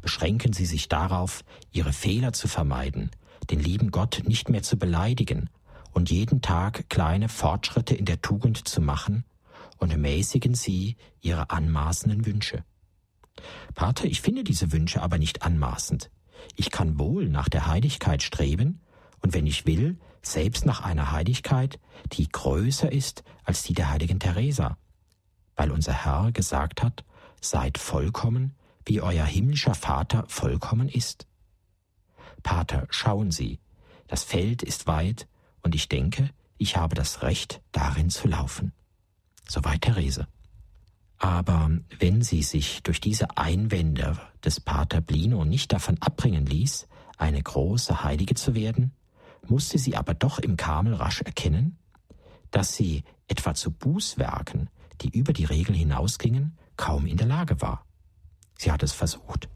Beschränken 0.00 0.54
Sie 0.54 0.64
sich 0.64 0.88
darauf, 0.88 1.44
Ihre 1.72 1.92
Fehler 1.92 2.32
zu 2.32 2.48
vermeiden, 2.48 3.10
den 3.50 3.60
lieben 3.60 3.90
Gott 3.90 4.22
nicht 4.24 4.48
mehr 4.48 4.62
zu 4.62 4.78
beleidigen 4.78 5.50
und 5.92 6.10
jeden 6.10 6.42
Tag 6.42 6.88
kleine 6.88 7.28
Fortschritte 7.28 7.94
in 7.94 8.04
der 8.04 8.20
Tugend 8.20 8.68
zu 8.68 8.80
machen 8.80 9.24
und 9.78 9.96
mäßigen 9.96 10.54
Sie 10.54 10.96
Ihre 11.20 11.50
anmaßenden 11.50 12.26
Wünsche. 12.26 12.64
Pater, 13.74 14.04
ich 14.06 14.20
finde 14.20 14.44
diese 14.44 14.72
Wünsche 14.72 15.02
aber 15.02 15.18
nicht 15.18 15.42
anmaßend. 15.42 16.10
Ich 16.56 16.70
kann 16.70 16.98
wohl 16.98 17.28
nach 17.28 17.48
der 17.48 17.66
Heiligkeit 17.66 18.22
streben 18.22 18.80
und 19.20 19.34
wenn 19.34 19.46
ich 19.46 19.66
will, 19.66 19.98
selbst 20.22 20.66
nach 20.66 20.80
einer 20.80 21.12
Heiligkeit, 21.12 21.78
die 22.12 22.28
größer 22.28 22.90
ist 22.90 23.24
als 23.44 23.62
die 23.62 23.74
der 23.74 23.90
heiligen 23.90 24.18
Teresa, 24.18 24.76
weil 25.56 25.70
unser 25.70 25.92
Herr 25.92 26.32
gesagt 26.32 26.82
hat, 26.82 27.04
seid 27.40 27.78
vollkommen, 27.78 28.56
wie 28.84 29.00
euer 29.00 29.24
himmlischer 29.24 29.74
Vater 29.74 30.24
vollkommen 30.28 30.88
ist. 30.88 31.26
Pater, 32.42 32.86
schauen 32.90 33.30
Sie, 33.30 33.60
das 34.06 34.24
Feld 34.24 34.62
ist 34.62 34.86
weit, 34.86 35.28
und 35.62 35.74
ich 35.74 35.88
denke, 35.88 36.30
ich 36.58 36.76
habe 36.76 36.94
das 36.94 37.22
Recht, 37.22 37.60
darin 37.72 38.10
zu 38.10 38.28
laufen. 38.28 38.72
Soweit 39.46 39.82
Therese. 39.82 40.26
Aber 41.18 41.70
wenn 41.98 42.22
sie 42.22 42.42
sich 42.42 42.82
durch 42.82 43.00
diese 43.00 43.36
Einwände 43.36 44.18
des 44.44 44.60
Pater 44.60 45.00
Blino 45.00 45.44
nicht 45.44 45.72
davon 45.72 45.98
abbringen 46.00 46.46
ließ, 46.46 46.86
eine 47.16 47.42
große 47.42 48.04
Heilige 48.04 48.34
zu 48.34 48.54
werden, 48.54 48.92
musste 49.46 49.78
sie 49.78 49.96
aber 49.96 50.14
doch 50.14 50.38
im 50.38 50.56
Karmel 50.56 50.94
rasch 50.94 51.22
erkennen, 51.22 51.78
dass 52.50 52.74
sie 52.74 53.02
etwa 53.26 53.54
zu 53.54 53.72
Bußwerken, 53.72 54.70
die 55.00 55.10
über 55.10 55.32
die 55.32 55.44
Regel 55.44 55.74
hinausgingen, 55.74 56.56
kaum 56.76 57.06
in 57.06 57.16
der 57.16 57.26
Lage 57.26 57.60
war. 57.60 57.84
Sie 58.56 58.70
hat 58.70 58.82
es 58.82 58.92
versucht. 58.92 59.48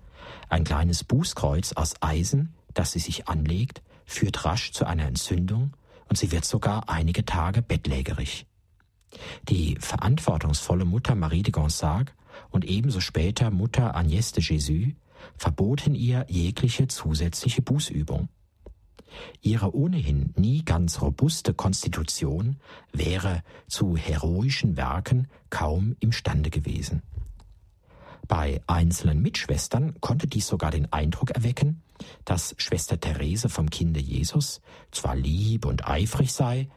Ein 0.48 0.64
kleines 0.64 1.04
Bußkreuz 1.04 1.72
aus 1.72 1.94
Eisen, 2.00 2.54
das 2.74 2.92
sie 2.92 2.98
sich 2.98 3.28
anlegt, 3.28 3.82
führt 4.04 4.44
rasch 4.44 4.72
zu 4.72 4.84
einer 4.84 5.06
Entzündung 5.06 5.72
und 6.12 6.18
sie 6.18 6.30
wird 6.30 6.44
sogar 6.44 6.90
einige 6.90 7.24
Tage 7.24 7.62
bettlägerig. 7.62 8.44
Die 9.48 9.76
verantwortungsvolle 9.80 10.84
Mutter 10.84 11.14
Marie 11.14 11.42
de 11.42 11.52
Gonzague 11.52 12.12
und 12.50 12.66
ebenso 12.66 13.00
später 13.00 13.50
Mutter 13.50 13.96
Agnès 13.96 14.34
de 14.34 14.42
Jésus 14.42 14.94
verboten 15.38 15.94
ihr 15.94 16.26
jegliche 16.28 16.86
zusätzliche 16.86 17.62
Bußübung. 17.62 18.28
Ihre 19.40 19.74
ohnehin 19.74 20.34
nie 20.36 20.62
ganz 20.66 21.00
robuste 21.00 21.54
Konstitution 21.54 22.56
wäre 22.92 23.42
zu 23.66 23.96
heroischen 23.96 24.76
Werken 24.76 25.28
kaum 25.48 25.96
imstande 26.00 26.50
gewesen. 26.50 27.00
Bei 28.28 28.60
einzelnen 28.66 29.20
Mitschwestern 29.20 30.00
konnte 30.00 30.26
dies 30.26 30.46
sogar 30.46 30.70
den 30.70 30.92
Eindruck 30.92 31.30
erwecken, 31.30 31.82
dass 32.24 32.54
Schwester 32.58 32.98
Therese 32.98 33.48
vom 33.48 33.70
Kinde 33.70 34.00
Jesus 34.00 34.60
zwar 34.90 35.16
lieb 35.16 35.64
und 35.64 35.86
eifrig 35.88 36.32
sei, 36.32 36.68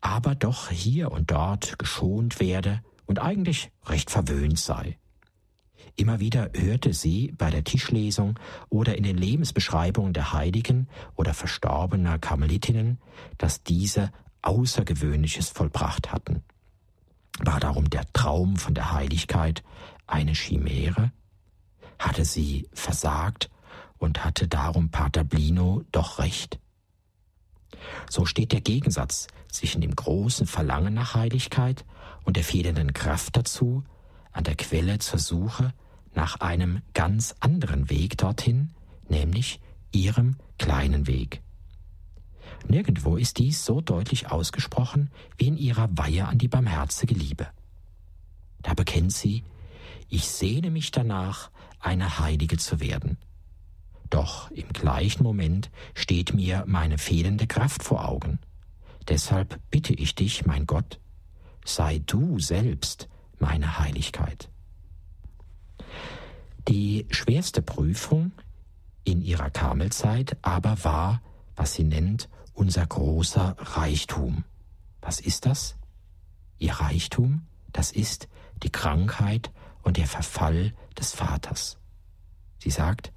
aber 0.00 0.34
doch 0.34 0.70
hier 0.70 1.10
und 1.10 1.30
dort 1.30 1.78
geschont 1.78 2.40
werde 2.40 2.82
und 3.06 3.18
eigentlich 3.18 3.70
recht 3.86 4.10
verwöhnt 4.10 4.58
sei. 4.58 4.98
Immer 5.96 6.20
wieder 6.20 6.50
hörte 6.54 6.92
sie 6.92 7.32
bei 7.36 7.50
der 7.50 7.64
Tischlesung 7.64 8.38
oder 8.68 8.96
in 8.96 9.02
den 9.02 9.16
Lebensbeschreibungen 9.16 10.12
der 10.12 10.32
Heiligen 10.32 10.88
oder 11.16 11.34
verstorbener 11.34 12.18
Karmelitinnen, 12.18 12.98
dass 13.36 13.64
diese 13.64 14.12
Außergewöhnliches 14.42 15.48
vollbracht 15.48 16.12
hatten. 16.12 16.44
War 17.40 17.60
darum 17.60 17.90
der 17.90 18.04
Traum 18.12 18.56
von 18.56 18.74
der 18.74 18.92
Heiligkeit 18.92 19.62
eine 20.08 20.32
Chimäre? 20.32 21.12
Hatte 21.98 22.24
sie 22.24 22.68
versagt 22.72 23.50
und 23.98 24.24
hatte 24.24 24.48
darum 24.48 24.90
Pater 24.90 25.24
Blino 25.24 25.84
doch 25.92 26.18
recht? 26.18 26.58
So 28.10 28.24
steht 28.24 28.52
der 28.52 28.60
Gegensatz 28.60 29.28
zwischen 29.48 29.80
dem 29.80 29.94
großen 29.94 30.46
Verlangen 30.46 30.94
nach 30.94 31.14
Heiligkeit 31.14 31.84
und 32.24 32.36
der 32.36 32.44
fehlenden 32.44 32.92
Kraft 32.92 33.36
dazu, 33.36 33.84
an 34.32 34.44
der 34.44 34.56
Quelle 34.56 34.98
zur 34.98 35.18
Suche 35.18 35.72
nach 36.14 36.40
einem 36.40 36.82
ganz 36.94 37.34
anderen 37.40 37.90
Weg 37.90 38.18
dorthin, 38.18 38.70
nämlich 39.08 39.60
ihrem 39.92 40.36
kleinen 40.58 41.06
Weg. 41.06 41.42
Nirgendwo 42.66 43.16
ist 43.16 43.38
dies 43.38 43.64
so 43.64 43.80
deutlich 43.80 44.30
ausgesprochen 44.30 45.10
wie 45.36 45.48
in 45.48 45.56
ihrer 45.56 45.88
Weihe 45.96 46.26
an 46.26 46.38
die 46.38 46.48
barmherzige 46.48 47.14
Liebe. 47.14 47.46
Da 48.62 48.74
bekennt 48.74 49.12
sie, 49.12 49.44
ich 50.08 50.26
sehne 50.26 50.70
mich 50.70 50.90
danach, 50.90 51.50
eine 51.80 52.18
Heilige 52.18 52.56
zu 52.56 52.80
werden. 52.80 53.18
Doch 54.10 54.50
im 54.50 54.68
gleichen 54.68 55.22
Moment 55.22 55.70
steht 55.94 56.34
mir 56.34 56.64
meine 56.66 56.98
fehlende 56.98 57.46
Kraft 57.46 57.82
vor 57.82 58.08
Augen. 58.08 58.38
Deshalb 59.06 59.60
bitte 59.70 59.94
ich 59.94 60.14
dich, 60.14 60.46
mein 60.46 60.66
Gott, 60.66 60.98
sei 61.64 62.00
du 62.04 62.38
selbst 62.38 63.08
meine 63.38 63.78
Heiligkeit. 63.78 64.48
Die 66.68 67.06
schwerste 67.10 67.62
Prüfung 67.62 68.32
in 69.04 69.22
ihrer 69.22 69.50
Karmelzeit 69.50 70.36
aber 70.42 70.84
war, 70.84 71.22
was 71.56 71.74
sie 71.74 71.84
nennt, 71.84 72.28
unser 72.52 72.86
großer 72.86 73.56
Reichtum. 73.58 74.44
Was 75.00 75.20
ist 75.20 75.46
das? 75.46 75.76
Ihr 76.58 76.74
Reichtum, 76.74 77.46
das 77.72 77.92
ist 77.92 78.28
die 78.62 78.70
Krankheit 78.70 79.50
und 79.82 79.96
der 79.96 80.06
Verfall 80.06 80.74
des 80.98 81.14
Vaters. 81.14 81.78
Sie 82.58 82.70
sagt, 82.70 83.12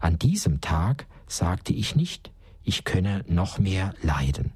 an 0.00 0.18
diesem 0.18 0.60
Tag 0.60 1.06
sagte 1.26 1.72
ich 1.72 1.94
nicht, 1.94 2.32
ich 2.62 2.84
könne 2.84 3.24
noch 3.28 3.58
mehr 3.58 3.94
leiden. 4.02 4.52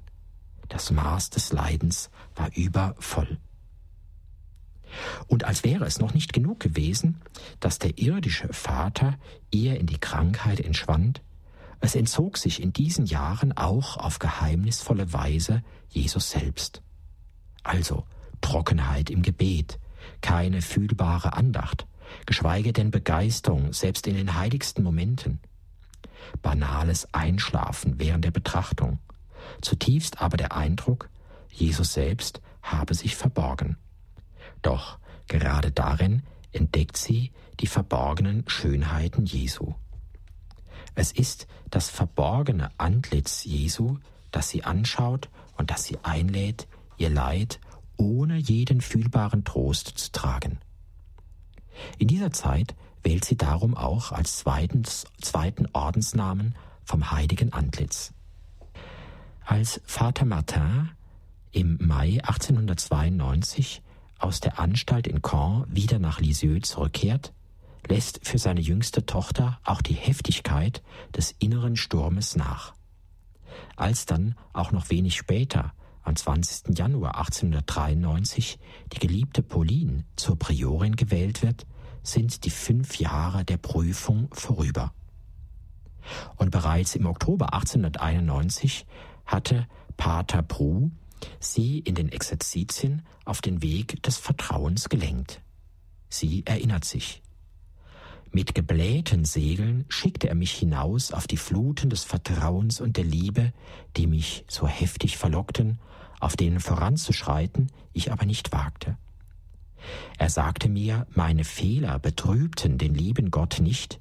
Das 0.69 0.91
Maß 0.91 1.29
des 1.29 1.51
Leidens 1.51 2.09
war 2.35 2.55
übervoll. 2.55 3.37
Und 5.27 5.43
als 5.43 5.63
wäre 5.63 5.85
es 5.85 5.99
noch 5.99 6.13
nicht 6.13 6.33
genug 6.33 6.59
gewesen, 6.59 7.21
dass 7.59 7.79
der 7.79 7.97
irdische 7.97 8.51
Vater 8.53 9.17
ihr 9.51 9.79
in 9.79 9.87
die 9.87 9.97
Krankheit 9.97 10.59
entschwand, 10.59 11.21
es 11.79 11.95
entzog 11.95 12.37
sich 12.37 12.61
in 12.61 12.71
diesen 12.71 13.05
Jahren 13.05 13.51
auch 13.51 13.97
auf 13.97 14.19
geheimnisvolle 14.19 15.11
Weise 15.11 15.63
Jesus 15.89 16.29
selbst. 16.29 16.81
Also 17.63 18.05
Trockenheit 18.39 19.09
im 19.09 19.21
Gebet, 19.21 19.79
keine 20.23 20.63
fühlbare 20.63 21.33
Andacht, 21.33 21.85
geschweige 22.25 22.73
denn 22.73 22.89
Begeisterung, 22.89 23.73
selbst 23.73 24.07
in 24.07 24.15
den 24.15 24.33
heiligsten 24.33 24.83
Momenten. 24.83 25.39
Banales 26.41 27.13
Einschlafen 27.13 27.99
während 27.99 28.25
der 28.25 28.31
Betrachtung, 28.31 28.97
zutiefst 29.61 30.21
aber 30.21 30.37
der 30.37 30.55
Eindruck, 30.55 31.09
Jesus 31.51 31.93
selbst 31.93 32.41
habe 32.63 32.95
sich 32.95 33.15
verborgen. 33.15 33.77
Doch 34.63 34.97
gerade 35.27 35.71
darin 35.71 36.23
entdeckt 36.51 36.97
sie 36.97 37.31
die 37.59 37.67
verborgenen 37.67 38.45
Schönheiten 38.47 39.25
Jesu. 39.25 39.75
Es 40.95 41.11
ist 41.11 41.47
das 41.69 41.89
verborgene 41.89 42.71
Antlitz 42.77 43.43
Jesu, 43.43 43.97
das 44.31 44.49
sie 44.49 44.63
anschaut 44.63 45.29
und 45.57 45.69
das 45.69 45.83
sie 45.83 45.97
einlädt, 46.01 46.67
ihr 46.97 47.09
Leid 47.09 47.59
ohne 47.97 48.37
jeden 48.37 48.81
fühlbaren 48.81 49.43
Trost 49.43 49.87
zu 49.87 50.11
tragen. 50.11 50.59
In 51.97 52.07
dieser 52.07 52.31
Zeit 52.31 52.75
wählt 53.03 53.25
sie 53.25 53.37
darum 53.37 53.75
auch 53.75 54.11
als 54.11 54.37
zweitens, 54.37 55.05
zweiten 55.21 55.67
Ordensnamen 55.73 56.55
vom 56.83 57.11
heiligen 57.11 57.53
Antlitz. 57.53 58.13
Als 59.45 59.81
Vater 59.85 60.25
Martin 60.25 60.91
im 61.51 61.77
Mai 61.81 62.19
1892 62.23 63.81
aus 64.17 64.39
der 64.39 64.59
Anstalt 64.59 65.05
in 65.07 65.21
Caen 65.21 65.65
wieder 65.67 65.99
nach 65.99 66.19
Lisieux 66.19 66.61
zurückkehrt, 66.61 67.33
lässt 67.87 68.25
für 68.25 68.37
seine 68.37 68.61
jüngste 68.61 69.05
Tochter 69.05 69.59
auch 69.63 69.81
die 69.81 69.93
Heftigkeit 69.93 70.81
des 71.15 71.35
inneren 71.39 71.75
Sturmes 71.75 72.35
nach. 72.35 72.73
Als 73.75 74.05
dann 74.05 74.35
auch 74.53 74.71
noch 74.71 74.89
wenig 74.89 75.15
später, 75.15 75.73
am 76.03 76.15
20. 76.15 76.77
Januar 76.77 77.17
1893, 77.17 78.59
die 78.93 78.99
geliebte 78.99 79.41
Pauline 79.41 80.05
zur 80.15 80.37
Priorin 80.37 80.95
gewählt 80.95 81.41
wird, 81.41 81.65
sind 82.03 82.43
die 82.45 82.49
fünf 82.49 82.99
Jahre 82.99 83.45
der 83.45 83.57
Prüfung 83.57 84.27
vorüber. 84.33 84.93
Und 86.35 86.51
bereits 86.51 86.95
im 86.95 87.05
Oktober 87.05 87.53
1891 87.53 88.85
hatte 89.25 89.67
Pater 89.95 90.43
Prou 90.43 90.91
sie 91.39 91.79
in 91.79 91.95
den 91.95 92.09
Exerzitien 92.09 93.03
auf 93.23 93.41
den 93.41 93.61
Weg 93.61 94.03
des 94.03 94.17
Vertrauens 94.17 94.89
gelenkt. 94.89 95.41
Sie 96.09 96.45
erinnert 96.45 96.85
sich. 96.85 97.21
Mit 98.31 98.55
geblähten 98.55 99.25
Segeln 99.25 99.85
schickte 99.89 100.27
er 100.27 100.35
mich 100.35 100.51
hinaus 100.53 101.11
auf 101.11 101.27
die 101.27 101.37
Fluten 101.37 101.89
des 101.89 102.03
Vertrauens 102.03 102.81
und 102.81 102.97
der 102.97 103.03
Liebe, 103.03 103.53
die 103.95 104.07
mich 104.07 104.43
so 104.47 104.67
heftig 104.67 105.17
verlockten, 105.17 105.79
auf 106.23 106.37
denen 106.37 106.59
voranzuschreiten 106.59 107.71
ich 107.91 108.11
aber 108.11 108.25
nicht 108.25 108.51
wagte. 108.51 108.97
Er 110.17 110.29
sagte 110.29 110.69
mir, 110.69 111.05
meine 111.13 111.43
Fehler 111.43 111.99
betrübten 111.99 112.77
den 112.77 112.93
lieben 112.93 113.29
Gott 113.31 113.59
nicht, 113.59 113.99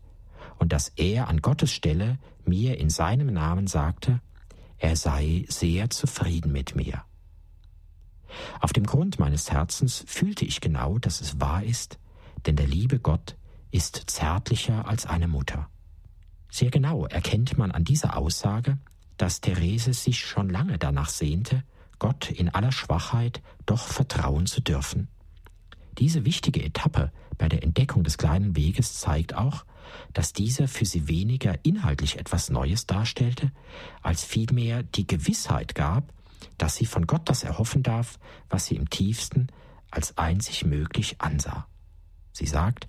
und 0.59 0.73
dass 0.73 0.91
er 0.91 1.29
an 1.29 1.43
Gottes 1.43 1.73
Stelle 1.73 2.19
mir 2.45 2.79
in 2.79 2.89
seinem 2.89 3.33
Namen 3.33 3.67
sagte, 3.67 4.21
er 4.79 4.95
sei 4.95 5.45
sehr 5.49 5.91
zufrieden 5.91 6.53
mit 6.53 6.77
mir. 6.77 7.05
Auf 8.61 8.73
dem 8.73 8.85
Grund 8.85 9.19
meines 9.19 9.51
Herzens 9.51 10.05
fühlte 10.07 10.45
ich 10.45 10.61
genau, 10.61 10.99
dass 10.99 11.21
es 11.21 11.41
wahr 11.41 11.65
ist, 11.65 11.99
denn 12.47 12.57
der 12.57 12.67
liebe 12.69 12.99
Gott 12.99 13.37
ist 13.73 14.05
zärtlicher 14.07 14.87
als 14.87 15.07
eine 15.07 15.29
Mutter. 15.29 15.69
Sehr 16.51 16.71
genau 16.71 17.07
erkennt 17.07 17.59
man 17.59 17.73
an 17.73 17.85
dieser 17.85 18.17
Aussage, 18.17 18.79
dass 19.17 19.41
Therese 19.41 19.93
sich 19.93 20.21
schon 20.21 20.49
lange 20.49 20.79
danach 20.79 21.09
sehnte, 21.09 21.65
Gott 22.03 22.33
in 22.33 22.49
aller 22.49 22.73
Schwachheit 22.73 23.43
doch 23.65 23.87
vertrauen 23.87 24.47
zu 24.47 24.61
dürfen. 24.61 25.07
Diese 25.99 26.25
wichtige 26.25 26.61
Etappe 26.61 27.13
bei 27.39 27.49
der 27.49 27.63
Entdeckung 27.63 28.03
des 28.03 28.19
kleinen 28.19 28.57
Weges 28.57 28.99
zeigt 28.99 29.35
auch, 29.35 29.65
dass 30.13 30.33
dieser 30.33 30.67
für 30.67 30.85
sie 30.85 31.07
weniger 31.07 31.65
inhaltlich 31.65 32.19
etwas 32.19 32.51
Neues 32.51 32.87
darstellte, 32.87 33.53
als 34.03 34.25
vielmehr 34.25 34.83
die 34.83 35.07
Gewissheit 35.07 35.77
gab, 35.77 36.13
dass 36.59 36.75
sie 36.75 36.87
von 36.87 37.07
Gott 37.07 37.29
das 37.29 37.45
erhoffen 37.45 37.85
darf, 37.85 38.19
was 38.51 38.67
sie 38.67 38.75
im 38.75 38.91
tiefsten 38.91 39.47
als 39.93 40.19
einzig 40.19 40.65
möglich 40.65 41.21
ansah. 41.21 41.69
Sie 42.33 42.47
sagt, 42.47 42.89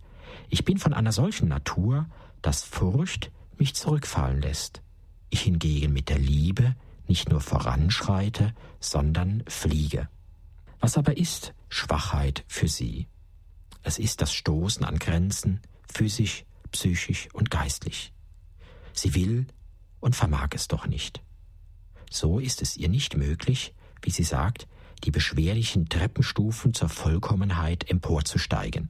ich 0.50 0.66
bin 0.66 0.80
von 0.80 0.96
einer 0.96 1.12
solchen 1.12 1.50
Natur, 1.50 2.08
dass 2.42 2.64
Furcht 2.64 3.32
mich 3.60 3.76
zurückfallen 3.76 4.42
lässt. 4.42 4.82
Ich 5.30 5.42
hingegen 5.42 5.94
mit 5.94 6.10
der 6.10 6.18
Liebe 6.18 6.76
nicht 7.08 7.30
nur 7.30 7.42
voranschreite, 7.42 8.54
sondern 8.80 9.44
fliege. 9.48 10.10
Was 10.80 10.98
aber 10.98 11.18
ist 11.18 11.54
Schwachheit 11.70 12.44
für 12.48 12.68
sie? 12.68 13.08
Es 13.84 14.00
ist 14.00 14.22
das 14.22 14.34
Stoßen 14.34 14.86
an 14.86 15.00
Grenzen, 15.00 15.62
physisch, 15.92 16.46
psychisch 16.72 17.30
und 17.34 17.52
geistlich. 17.52 18.14
Sie 18.94 19.16
will 19.16 19.48
und 20.00 20.16
vermag 20.16 20.50
es 20.54 20.68
doch 20.68 20.88
nicht. 20.88 21.22
So 22.10 22.40
ist 22.40 22.62
es 22.62 22.78
ihr 22.78 22.90
nicht 22.90 23.18
möglich, 23.18 23.74
wie 24.02 24.12
sie 24.12 24.24
sagt, 24.24 24.68
die 25.04 25.12
beschwerlichen 25.12 25.90
Treppenstufen 25.90 26.74
zur 26.74 26.90
Vollkommenheit 26.90 27.90
emporzusteigen. 27.90 28.90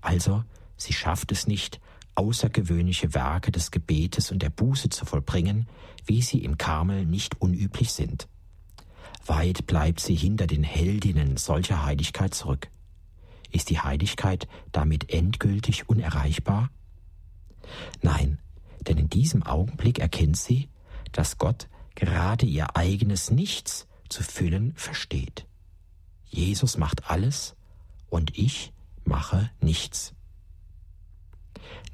Also, 0.00 0.44
sie 0.76 0.92
schafft 0.92 1.32
es 1.32 1.46
nicht, 1.46 1.80
außergewöhnliche 2.16 3.14
Werke 3.14 3.52
des 3.52 3.70
Gebetes 3.70 4.30
und 4.30 4.42
der 4.42 4.50
Buße 4.50 4.88
zu 4.88 5.04
vollbringen, 5.04 5.68
wie 6.04 6.22
sie 6.22 6.44
im 6.44 6.58
Karmel 6.58 7.04
nicht 7.04 7.40
unüblich 7.40 7.92
sind. 7.92 8.28
Weit 9.26 9.66
bleibt 9.66 10.00
sie 10.00 10.14
hinter 10.14 10.46
den 10.46 10.62
Heldinnen 10.62 11.36
solcher 11.36 11.84
Heiligkeit 11.84 12.34
zurück. 12.34 12.68
Ist 13.50 13.70
die 13.70 13.80
Heiligkeit 13.80 14.48
damit 14.72 15.12
endgültig 15.12 15.88
unerreichbar? 15.88 16.70
Nein, 18.02 18.38
denn 18.86 18.98
in 18.98 19.08
diesem 19.08 19.42
Augenblick 19.42 19.98
erkennt 19.98 20.36
sie, 20.36 20.68
dass 21.12 21.38
Gott 21.38 21.68
gerade 21.94 22.46
ihr 22.46 22.76
eigenes 22.76 23.30
Nichts 23.30 23.86
zu 24.08 24.22
füllen 24.22 24.74
versteht. 24.76 25.46
Jesus 26.28 26.76
macht 26.76 27.10
alles 27.10 27.56
und 28.08 28.36
ich 28.36 28.72
mache 29.04 29.50
nichts. 29.60 30.15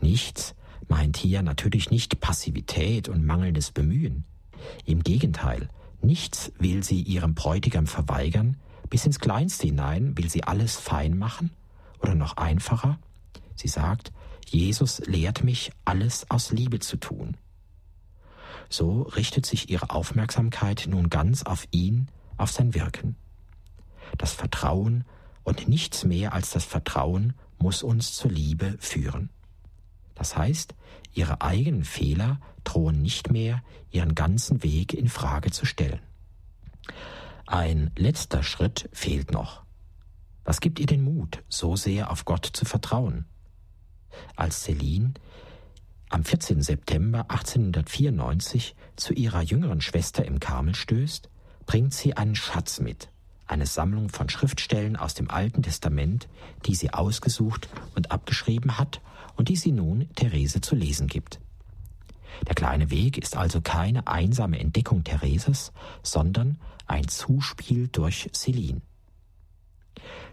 Nichts 0.03 0.55
meint 0.89 1.17
hier 1.17 1.43
natürlich 1.43 1.91
nicht 1.91 2.21
Passivität 2.21 3.09
und 3.09 3.25
mangelndes 3.25 3.71
Bemühen. 3.71 4.25
Im 4.85 5.03
Gegenteil, 5.03 5.69
nichts 6.03 6.53
will 6.59 6.83
sie 6.83 7.01
ihrem 7.01 7.35
Bräutigam 7.35 7.87
verweigern, 7.87 8.57
bis 8.91 9.07
ins 9.07 9.21
Kleinste 9.21 9.69
hinein 9.69 10.19
will 10.19 10.29
sie 10.29 10.43
alles 10.43 10.77
fein 10.77 11.17
machen 11.17 11.51
oder 12.01 12.17
noch 12.17 12.37
einfacher. 12.37 12.99
Sie 13.55 13.69
sagt, 13.69 14.13
Jesus 14.49 14.99
lehrt 15.07 15.45
mich, 15.45 15.71
alles 15.85 16.29
aus 16.31 16.51
Liebe 16.51 16.81
zu 16.81 16.97
tun. 16.97 17.37
So 18.69 19.03
richtet 19.03 19.47
sich 19.47 19.71
ihre 19.71 19.91
Aufmerksamkeit 19.91 20.87
nun 20.89 21.11
ganz 21.11 21.45
auf 21.45 21.67
ihn, 21.71 22.09
auf 22.37 22.51
sein 22.51 22.75
Wirken. 22.75 23.15
Das 24.19 24.33
Vertrauen 24.33 25.05
und 25.45 25.69
nichts 25.69 26.05
mehr 26.05 26.33
als 26.33 26.51
das 26.51 26.65
Vertrauen 26.65 27.35
muss 27.59 27.85
uns 27.85 28.15
zur 28.17 28.33
Liebe 28.33 28.77
führen. 28.81 29.31
Das 30.23 30.37
heißt, 30.37 30.77
ihre 31.15 31.43
eigenen 31.43 31.83
Fehler 31.83 32.39
drohen 32.63 33.03
nicht 33.03 33.33
mehr, 33.33 33.61
ihren 33.91 34.15
ganzen 34.15 34.63
Weg 34.63 34.95
in 34.95 35.09
Frage 35.09 35.51
zu 35.51 35.67
stellen. 35.67 35.99
Ein 37.45 37.91
letzter 37.99 38.45
Schritt 38.45 38.89
fehlt 38.93 39.33
noch. 39.33 39.65
Was 40.45 40.61
gibt 40.61 40.79
ihr 40.79 40.87
den 40.87 41.03
Mut, 41.03 41.43
so 41.49 41.75
sehr 41.75 42.13
auf 42.13 42.25
Gott 42.25 42.49
zu 42.53 42.65
vertrauen? 42.65 43.25
Als 44.37 44.63
Celine 44.63 45.15
am 46.09 46.23
14. 46.23 46.63
September 46.63 47.23
1894 47.23 48.77
zu 48.95 49.15
ihrer 49.15 49.43
jüngeren 49.43 49.81
Schwester 49.81 50.25
im 50.25 50.39
Karmel 50.39 50.77
stößt, 50.77 51.31
bringt 51.67 51.95
sie 51.95 52.17
einen 52.17 52.37
Schatz 52.37 52.79
mit, 52.79 53.09
eine 53.49 53.67
Sammlung 53.67 54.09
von 54.09 54.29
Schriftstellen 54.29 54.95
aus 54.95 55.15
dem 55.15 55.33
Alten 55.33 55.65
Testament, 55.65 56.29
die 56.65 56.77
sie 56.77 56.93
ausgesucht 56.93 57.69
und 57.97 58.13
abgeschrieben 58.13 58.79
hat 58.79 59.01
und 59.37 59.49
die 59.49 59.57
sie 59.57 59.73
nun 59.73 60.09
Therese 60.15 60.61
zu 60.61 60.75
lesen 60.75 61.07
gibt. 61.07 61.41
Der 62.47 62.55
kleine 62.55 62.91
Weg 62.91 63.19
ist 63.19 63.37
also 63.37 63.61
keine 63.61 64.07
einsame 64.07 64.59
Entdeckung 64.59 65.05
Thereses, 65.05 65.73
sondern 66.03 66.59
ein 66.87 67.09
Zuspiel 67.09 67.89
durch 67.89 68.29
Celine. 68.33 68.83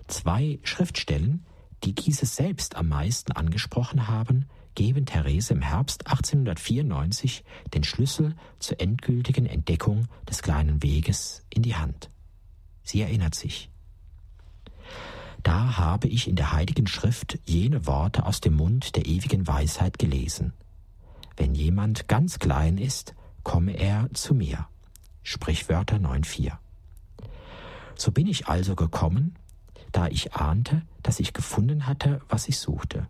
Zwei 0.08 0.60
Schriftstellen, 0.64 1.46
die 1.84 1.94
dieses 1.94 2.36
selbst 2.36 2.76
am 2.76 2.90
meisten 2.90 3.32
angesprochen 3.32 4.08
haben, 4.08 4.46
geben 4.76 5.06
Therese 5.06 5.54
im 5.54 5.62
Herbst 5.62 6.08
1894 6.08 7.44
den 7.74 7.84
Schlüssel 7.84 8.36
zur 8.60 8.80
endgültigen 8.80 9.46
Entdeckung 9.46 10.08
des 10.28 10.42
kleinen 10.42 10.82
Weges 10.82 11.46
in 11.50 11.64
die 11.64 11.76
Hand. 11.76 12.10
Sie 12.84 13.02
erinnert 13.02 13.36
sich. 13.36 13.69
Da 15.44 15.78
habe 15.78 16.08
ich 16.08 16.28
in 16.28 16.36
der 16.36 16.52
heiligen 16.52 16.88
Schrift 16.88 17.40
jene 17.46 17.88
Worte 17.88 18.26
aus 18.26 18.42
dem 18.42 18.56
Mund 18.56 18.96
der 18.96 19.06
ewigen 19.06 19.48
Weisheit 19.48 19.98
gelesen. 19.98 20.54
Wenn 21.38 21.56
jemand 21.56 22.08
ganz 22.08 22.40
klein 22.40 22.78
ist, 22.78 23.16
komme 23.44 23.74
er 23.74 24.10
zu 24.14 24.34
mir. 24.34 24.68
Sprichwörter 25.24 25.98
9.4. 25.98 26.52
So 27.96 28.12
bin 28.12 28.28
ich 28.28 28.48
also 28.48 28.76
gekommen, 28.76 29.36
da 29.92 30.08
ich 30.08 30.34
ahnte, 30.34 30.82
dass 31.04 31.20
ich 31.20 31.34
gefunden 31.34 31.88
hatte, 31.88 32.22
was 32.28 32.48
ich 32.48 32.60
suchte. 32.60 33.08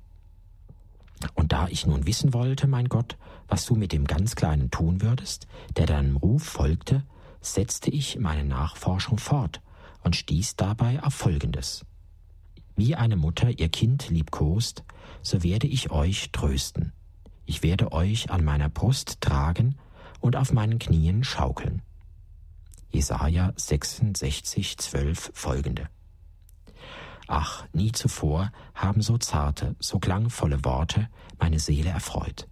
Und 1.34 1.52
da 1.52 1.68
ich 1.68 1.86
nun 1.86 2.06
wissen 2.06 2.34
wollte, 2.34 2.68
mein 2.68 2.88
Gott, 2.88 3.18
was 3.48 3.66
du 3.66 3.76
mit 3.76 3.92
dem 3.92 4.06
ganz 4.06 4.36
Kleinen 4.36 4.72
tun 4.72 5.02
würdest, 5.02 5.48
der 5.76 5.86
deinem 5.86 6.16
Ruf 6.16 6.44
folgte, 6.44 7.04
setzte 7.42 7.90
ich 7.90 8.20
meine 8.20 8.46
Nachforschung 8.46 9.18
fort 9.18 9.62
und 10.04 10.16
stieß 10.16 10.56
dabei 10.56 11.02
auf 11.04 11.14
Folgendes. 11.14 11.86
Wie 12.80 12.96
eine 12.96 13.18
Mutter 13.18 13.50
ihr 13.50 13.68
Kind 13.68 14.08
liebkost, 14.10 14.86
so 15.22 15.44
werde 15.44 15.68
ich 15.68 15.92
euch 15.92 16.32
trösten. 16.32 16.94
Ich 17.46 17.62
werde 17.62 17.92
euch 17.92 18.32
an 18.32 18.46
meiner 18.46 18.70
Brust 18.70 19.20
tragen 19.20 19.76
und 20.22 20.38
auf 20.38 20.54
meinen 20.54 20.80
Knien 20.80 21.26
schaukeln. 21.26 21.82
Jesaja 22.90 23.52
66, 23.58 24.78
12 24.78 25.32
folgende. 25.34 25.90
Ach, 27.28 27.68
nie 27.74 27.92
zuvor 27.92 28.50
haben 28.74 29.02
so 29.02 29.18
zarte, 29.18 29.76
so 29.82 30.00
klangvolle 30.00 30.64
Worte 30.64 31.10
meine 31.38 31.60
Seele 31.60 31.90
erfreut. 31.90 32.48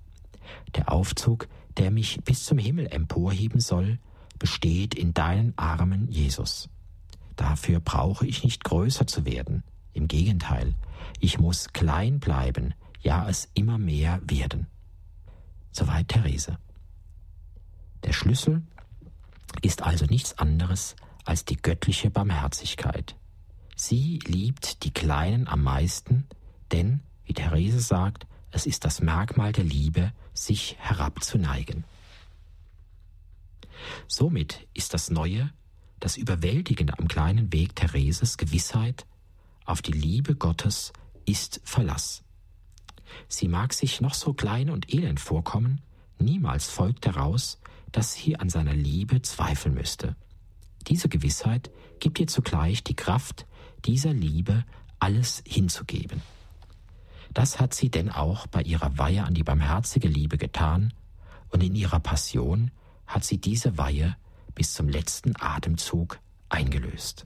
Der 0.76 0.92
Aufzug, 0.92 1.48
der 1.78 1.90
mich 1.90 2.20
bis 2.26 2.44
zum 2.44 2.58
Himmel 2.58 2.88
emporheben 2.88 3.62
soll, 3.62 3.98
besteht 4.40 4.94
in 4.94 5.14
deinen 5.14 5.58
Armen, 5.58 6.12
Jesus. 6.12 6.68
Dafür 7.38 7.80
brauche 7.80 8.28
ich 8.28 8.44
nicht 8.44 8.66
größer 8.66 9.08
zu 9.08 9.26
werden. 9.26 9.64
Im 9.98 10.08
Gegenteil, 10.08 10.76
ich 11.20 11.40
muss 11.40 11.74
klein 11.74 12.20
bleiben, 12.20 12.76
ja 13.02 13.28
es 13.28 13.50
immer 13.56 13.80
mehr 13.80 14.22
werden. 14.24 14.68
Soweit 15.72 16.10
Therese. 16.10 16.60
Der 18.04 18.14
Schlüssel 18.14 18.62
ist 19.64 19.82
also 19.82 20.06
nichts 20.06 20.38
anderes 20.38 20.96
als 21.26 21.46
die 21.46 21.58
göttliche 21.58 22.12
Barmherzigkeit. 22.12 23.16
Sie 23.76 24.20
liebt 24.24 24.84
die 24.84 24.94
Kleinen 24.94 25.48
am 25.48 25.64
meisten, 25.64 26.28
denn, 26.72 27.02
wie 27.26 27.34
Therese 27.34 27.80
sagt, 27.80 28.28
es 28.52 28.68
ist 28.68 28.86
das 28.86 29.02
Merkmal 29.02 29.52
der 29.52 29.64
Liebe, 29.64 30.14
sich 30.32 30.76
herabzuneigen. 30.78 31.86
Somit 34.08 34.68
ist 34.76 34.94
das 34.94 35.10
Neue, 35.10 35.52
das 36.00 36.18
Überwältigende 36.18 37.00
am 37.00 37.08
kleinen 37.08 37.52
Weg 37.52 37.76
Thereses 37.76 38.38
Gewissheit, 38.38 39.08
auf 39.68 39.82
die 39.82 39.92
Liebe 39.92 40.36
Gottes 40.36 40.94
ist 41.26 41.62
Verlass. 41.64 42.24
Sie 43.28 43.48
mag 43.48 43.74
sich 43.74 44.02
noch 44.02 44.14
so 44.14 44.34
klein 44.34 44.70
und 44.70 44.94
elend 44.94 45.20
vorkommen, 45.20 45.82
niemals 46.20 46.70
folgt 46.70 47.06
daraus, 47.06 47.60
dass 47.92 48.14
sie 48.14 48.38
an 48.38 48.50
seiner 48.50 48.74
Liebe 48.74 49.22
zweifeln 49.22 49.76
müsste. 49.76 50.16
Diese 50.88 51.10
Gewissheit 51.10 51.70
gibt 52.00 52.20
ihr 52.20 52.28
zugleich 52.28 52.84
die 52.84 52.96
Kraft, 52.96 53.46
dieser 53.86 54.14
Liebe 54.14 54.66
alles 55.00 55.44
hinzugeben. 55.46 56.22
Das 57.34 57.60
hat 57.60 57.74
sie 57.74 57.90
denn 57.90 58.10
auch 58.10 58.48
bei 58.48 58.62
ihrer 58.62 58.98
Weihe 58.98 59.24
an 59.24 59.34
die 59.34 59.44
barmherzige 59.44 60.08
Liebe 60.08 60.38
getan, 60.38 60.94
und 61.50 61.64
in 61.64 61.76
ihrer 61.76 62.00
Passion 62.00 62.72
hat 63.06 63.24
sie 63.24 63.38
diese 63.38 63.78
Weihe 63.78 64.18
bis 64.54 64.74
zum 64.74 64.90
letzten 64.90 65.34
Atemzug 65.40 66.20
eingelöst. 66.50 67.26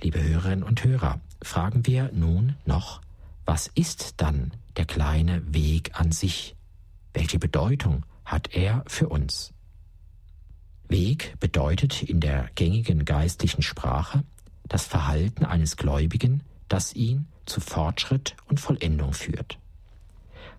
Liebe 0.00 0.22
Hörerinnen 0.22 0.62
und 0.62 0.84
Hörer, 0.84 1.20
fragen 1.42 1.86
wir 1.86 2.10
nun 2.12 2.56
noch, 2.66 3.00
was 3.44 3.70
ist 3.74 4.20
dann 4.20 4.52
der 4.76 4.84
kleine 4.84 5.42
Weg 5.54 5.98
an 5.98 6.12
sich? 6.12 6.56
Welche 7.12 7.38
Bedeutung 7.38 8.04
hat 8.24 8.54
er 8.54 8.84
für 8.86 9.08
uns? 9.08 9.52
Weg 10.88 11.34
bedeutet 11.40 12.02
in 12.02 12.20
der 12.20 12.50
gängigen 12.54 13.04
geistlichen 13.04 13.62
Sprache 13.62 14.24
das 14.68 14.84
Verhalten 14.86 15.44
eines 15.44 15.76
Gläubigen, 15.76 16.42
das 16.68 16.94
ihn 16.94 17.26
zu 17.46 17.60
Fortschritt 17.60 18.36
und 18.48 18.60
Vollendung 18.60 19.12
führt. 19.12 19.58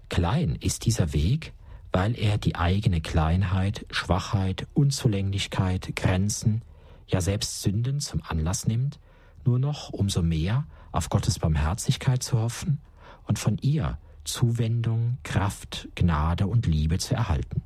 Klein 0.10 0.56
ist 0.56 0.86
dieser 0.86 1.14
Weg, 1.14 1.54
weil 1.92 2.18
er 2.18 2.38
die 2.38 2.56
eigene 2.56 3.02
Kleinheit, 3.02 3.86
Schwachheit, 3.90 4.68
Unzulänglichkeit, 4.74 5.96
Grenzen, 5.96 6.62
ja 7.08 7.22
selbst 7.22 7.62
Sünden 7.62 8.00
zum 8.00 8.22
Anlass 8.24 8.68
nimmt, 8.68 9.00
nur 9.46 9.60
noch 9.60 9.89
umso 9.89 10.22
mehr 10.22 10.66
auf 10.91 11.10
Gottes 11.10 11.39
Barmherzigkeit 11.39 12.24
zu 12.24 12.39
hoffen 12.39 12.80
und 13.26 13.39
von 13.39 13.58
ihr 13.60 13.98
Zuwendung, 14.24 15.18
Kraft, 15.24 15.88
Gnade 15.96 16.48
und 16.48 16.66
Liebe 16.66 16.98
zu 16.98 17.16
erhalten. 17.16 17.62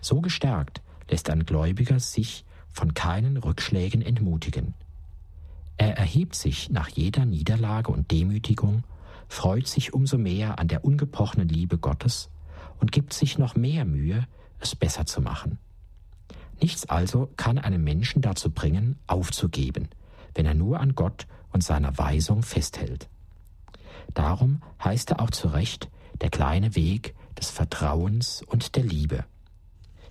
So 0.00 0.20
gestärkt 0.20 0.82
lässt 1.10 1.30
ein 1.30 1.44
Gläubiger 1.44 1.98
sich 2.00 2.44
von 2.70 2.94
keinen 2.94 3.36
Rückschlägen 3.36 4.02
entmutigen. 4.02 4.74
Er 5.76 5.96
erhebt 5.96 6.34
sich 6.34 6.70
nach 6.70 6.88
jeder 6.88 7.24
Niederlage 7.24 7.90
und 7.90 8.10
Demütigung, 8.10 8.84
freut 9.28 9.66
sich 9.66 9.94
umso 9.94 10.18
mehr 10.18 10.58
an 10.58 10.68
der 10.68 10.84
ungebrochenen 10.84 11.48
Liebe 11.48 11.78
Gottes 11.78 12.30
und 12.78 12.92
gibt 12.92 13.12
sich 13.12 13.38
noch 13.38 13.56
mehr 13.56 13.84
Mühe, 13.84 14.26
es 14.60 14.76
besser 14.76 15.06
zu 15.06 15.20
machen. 15.20 15.58
Nichts 16.60 16.88
also 16.88 17.28
kann 17.36 17.58
einen 17.58 17.82
Menschen 17.82 18.22
dazu 18.22 18.50
bringen, 18.50 18.96
aufzugeben, 19.06 19.88
wenn 20.34 20.46
er 20.46 20.54
nur 20.54 20.80
an 20.80 20.94
Gott 20.94 21.26
und 21.52 21.62
seiner 21.62 21.96
Weisung 21.98 22.42
festhält. 22.42 23.08
Darum 24.14 24.62
heißt 24.82 25.10
er 25.10 25.20
auch 25.20 25.30
zu 25.30 25.48
Recht 25.48 25.90
der 26.20 26.30
kleine 26.30 26.74
Weg 26.74 27.14
des 27.38 27.50
Vertrauens 27.50 28.42
und 28.42 28.76
der 28.76 28.84
Liebe. 28.84 29.24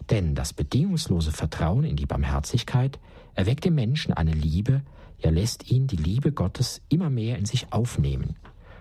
Denn 0.10 0.36
das 0.36 0.54
bedingungslose 0.54 1.32
Vertrauen 1.32 1.84
in 1.84 1.96
die 1.96 2.06
Barmherzigkeit 2.06 3.00
erweckt 3.36 3.66
dem 3.66 3.76
Menschen 3.76 4.14
eine 4.14 4.34
Liebe, 4.34 4.82
ja 5.20 5.30
lässt 5.30 5.70
ihn 5.70 5.88
die 5.88 5.98
Liebe 5.98 6.32
Gottes 6.32 6.82
immer 6.90 7.10
mehr 7.10 7.38
in 7.38 7.46
sich 7.46 7.72
aufnehmen, 7.72 8.36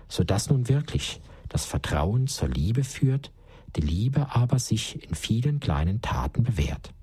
so 0.07 0.23
dass 0.23 0.49
nun 0.49 0.67
wirklich 0.67 1.21
das 1.47 1.65
Vertrauen 1.65 2.27
zur 2.27 2.49
Liebe 2.49 2.83
führt, 2.83 3.31
die 3.75 3.81
Liebe 3.81 4.35
aber 4.35 4.59
sich 4.59 5.07
in 5.07 5.15
vielen 5.15 5.59
kleinen 5.59 6.01
Taten 6.01 6.43
bewährt. 6.43 6.93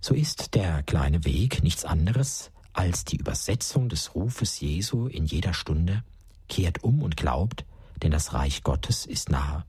So 0.00 0.14
ist 0.14 0.54
der 0.54 0.82
kleine 0.82 1.24
Weg 1.24 1.62
nichts 1.62 1.84
anderes 1.84 2.52
als 2.74 3.04
die 3.04 3.16
Übersetzung 3.16 3.88
des 3.88 4.14
Rufes 4.14 4.60
Jesu 4.60 5.06
in 5.06 5.24
jeder 5.24 5.54
Stunde, 5.54 6.04
kehrt 6.48 6.84
um 6.84 7.02
und 7.02 7.16
glaubt, 7.16 7.64
denn 8.02 8.10
das 8.10 8.34
Reich 8.34 8.62
Gottes 8.62 9.06
ist 9.06 9.30
nahe. 9.30 9.64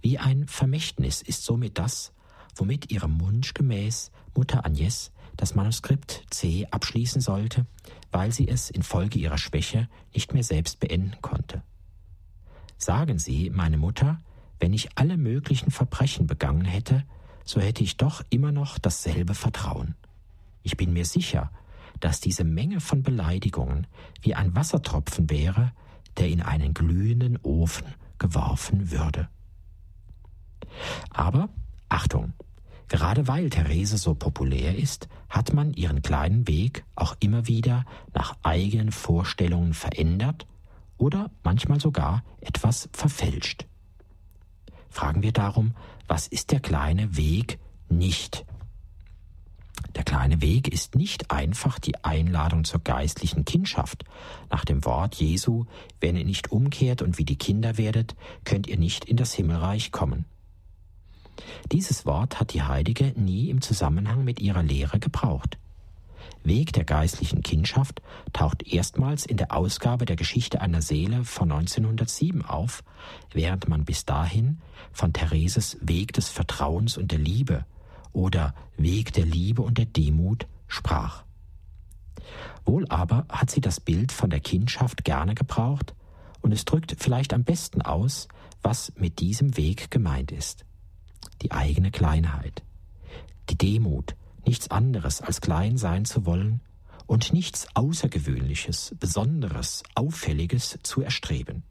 Wie 0.00 0.18
ein 0.18 0.46
Vermächtnis 0.46 1.22
ist 1.22 1.44
somit 1.44 1.78
das, 1.78 2.12
womit 2.54 2.90
ihrem 2.92 3.20
Wunsch 3.20 3.54
gemäß 3.54 4.12
Mutter 4.34 4.64
Agnes 4.64 5.10
das 5.36 5.54
Manuskript 5.54 6.24
C 6.30 6.66
abschließen 6.70 7.20
sollte, 7.20 7.66
weil 8.10 8.32
sie 8.32 8.48
es 8.48 8.70
infolge 8.70 9.18
ihrer 9.18 9.38
Schwäche 9.38 9.88
nicht 10.12 10.34
mehr 10.34 10.42
selbst 10.42 10.80
beenden 10.80 11.16
konnte. 11.22 11.62
Sagen 12.76 13.18
Sie, 13.18 13.50
meine 13.50 13.76
Mutter, 13.76 14.20
wenn 14.60 14.72
ich 14.72 14.96
alle 14.96 15.16
möglichen 15.16 15.70
Verbrechen 15.70 16.26
begangen 16.26 16.64
hätte, 16.64 17.04
so 17.44 17.60
hätte 17.60 17.82
ich 17.82 17.96
doch 17.96 18.22
immer 18.30 18.52
noch 18.52 18.78
dasselbe 18.78 19.34
Vertrauen. 19.34 19.94
Ich 20.62 20.76
bin 20.76 20.92
mir 20.92 21.04
sicher, 21.04 21.50
dass 22.00 22.20
diese 22.20 22.44
Menge 22.44 22.80
von 22.80 23.02
Beleidigungen 23.02 23.86
wie 24.22 24.34
ein 24.34 24.54
Wassertropfen 24.54 25.30
wäre, 25.30 25.72
der 26.16 26.28
in 26.28 26.42
einen 26.42 26.74
glühenden 26.74 27.38
Ofen 27.42 27.86
geworfen 28.18 28.90
würde. 28.90 29.28
Aber 31.10 31.48
Achtung, 31.88 32.32
gerade 32.88 33.28
weil 33.28 33.50
Therese 33.50 33.98
so 33.98 34.14
populär 34.14 34.76
ist, 34.76 35.08
hat 35.28 35.52
man 35.52 35.72
ihren 35.74 36.02
kleinen 36.02 36.46
Weg 36.48 36.84
auch 36.94 37.16
immer 37.20 37.46
wieder 37.46 37.84
nach 38.14 38.36
eigenen 38.42 38.92
Vorstellungen 38.92 39.74
verändert 39.74 40.46
oder 40.96 41.30
manchmal 41.42 41.80
sogar 41.80 42.22
etwas 42.40 42.88
verfälscht. 42.92 43.66
Fragen 44.90 45.22
wir 45.22 45.32
darum, 45.32 45.74
was 46.06 46.26
ist 46.26 46.50
der 46.50 46.60
kleine 46.60 47.16
Weg 47.16 47.58
nicht? 47.88 48.44
Der 49.94 50.04
kleine 50.04 50.40
Weg 50.42 50.68
ist 50.68 50.94
nicht 50.94 51.30
einfach 51.30 51.78
die 51.78 52.04
Einladung 52.04 52.64
zur 52.64 52.80
geistlichen 52.80 53.44
Kindschaft. 53.44 54.04
Nach 54.50 54.64
dem 54.64 54.84
Wort 54.84 55.16
Jesu, 55.16 55.64
wenn 56.00 56.16
ihr 56.16 56.24
nicht 56.24 56.52
umkehrt 56.52 57.02
und 57.02 57.18
wie 57.18 57.24
die 57.24 57.36
Kinder 57.38 57.78
werdet, 57.78 58.14
könnt 58.44 58.66
ihr 58.66 58.78
nicht 58.78 59.04
in 59.04 59.16
das 59.16 59.34
Himmelreich 59.34 59.92
kommen. 59.92 60.24
Dieses 61.72 62.06
Wort 62.06 62.40
hat 62.40 62.52
die 62.52 62.62
Heilige 62.62 63.12
nie 63.16 63.50
im 63.50 63.60
Zusammenhang 63.60 64.24
mit 64.24 64.40
ihrer 64.40 64.62
Lehre 64.62 64.98
gebraucht. 64.98 65.58
Weg 66.44 66.72
der 66.72 66.84
geistlichen 66.84 67.42
Kindschaft 67.42 68.00
taucht 68.32 68.62
erstmals 68.62 69.26
in 69.26 69.36
der 69.36 69.52
Ausgabe 69.52 70.04
der 70.04 70.16
Geschichte 70.16 70.60
einer 70.60 70.82
Seele 70.82 71.24
von 71.24 71.50
1907 71.50 72.44
auf, 72.44 72.82
während 73.32 73.68
man 73.68 73.84
bis 73.84 74.04
dahin 74.04 74.58
von 74.92 75.12
Thereses 75.12 75.78
Weg 75.80 76.12
des 76.12 76.28
Vertrauens 76.28 76.96
und 76.96 77.10
der 77.10 77.18
Liebe 77.18 77.64
oder 78.12 78.54
Weg 78.76 79.12
der 79.12 79.24
Liebe 79.26 79.62
und 79.62 79.78
der 79.78 79.86
Demut 79.86 80.46
sprach. 80.66 81.24
Wohl 82.64 82.86
aber 82.88 83.26
hat 83.28 83.50
sie 83.50 83.60
das 83.60 83.80
Bild 83.80 84.12
von 84.12 84.30
der 84.30 84.40
Kindschaft 84.40 85.04
gerne 85.04 85.34
gebraucht, 85.34 85.94
und 86.40 86.52
es 86.52 86.64
drückt 86.64 86.94
vielleicht 86.98 87.32
am 87.34 87.44
besten 87.44 87.82
aus, 87.82 88.28
was 88.62 88.92
mit 88.96 89.18
diesem 89.18 89.56
Weg 89.56 89.90
gemeint 89.90 90.30
ist. 90.30 90.64
Die 91.42 91.52
eigene 91.52 91.90
Kleinheit, 91.90 92.62
die 93.50 93.58
Demut, 93.58 94.14
nichts 94.44 94.70
anderes 94.70 95.20
als 95.20 95.40
klein 95.40 95.76
sein 95.76 96.04
zu 96.04 96.26
wollen 96.26 96.60
und 97.06 97.32
nichts 97.32 97.66
Außergewöhnliches, 97.74 98.94
Besonderes, 99.00 99.82
Auffälliges 99.94 100.78
zu 100.82 101.02
erstreben. 101.02 101.62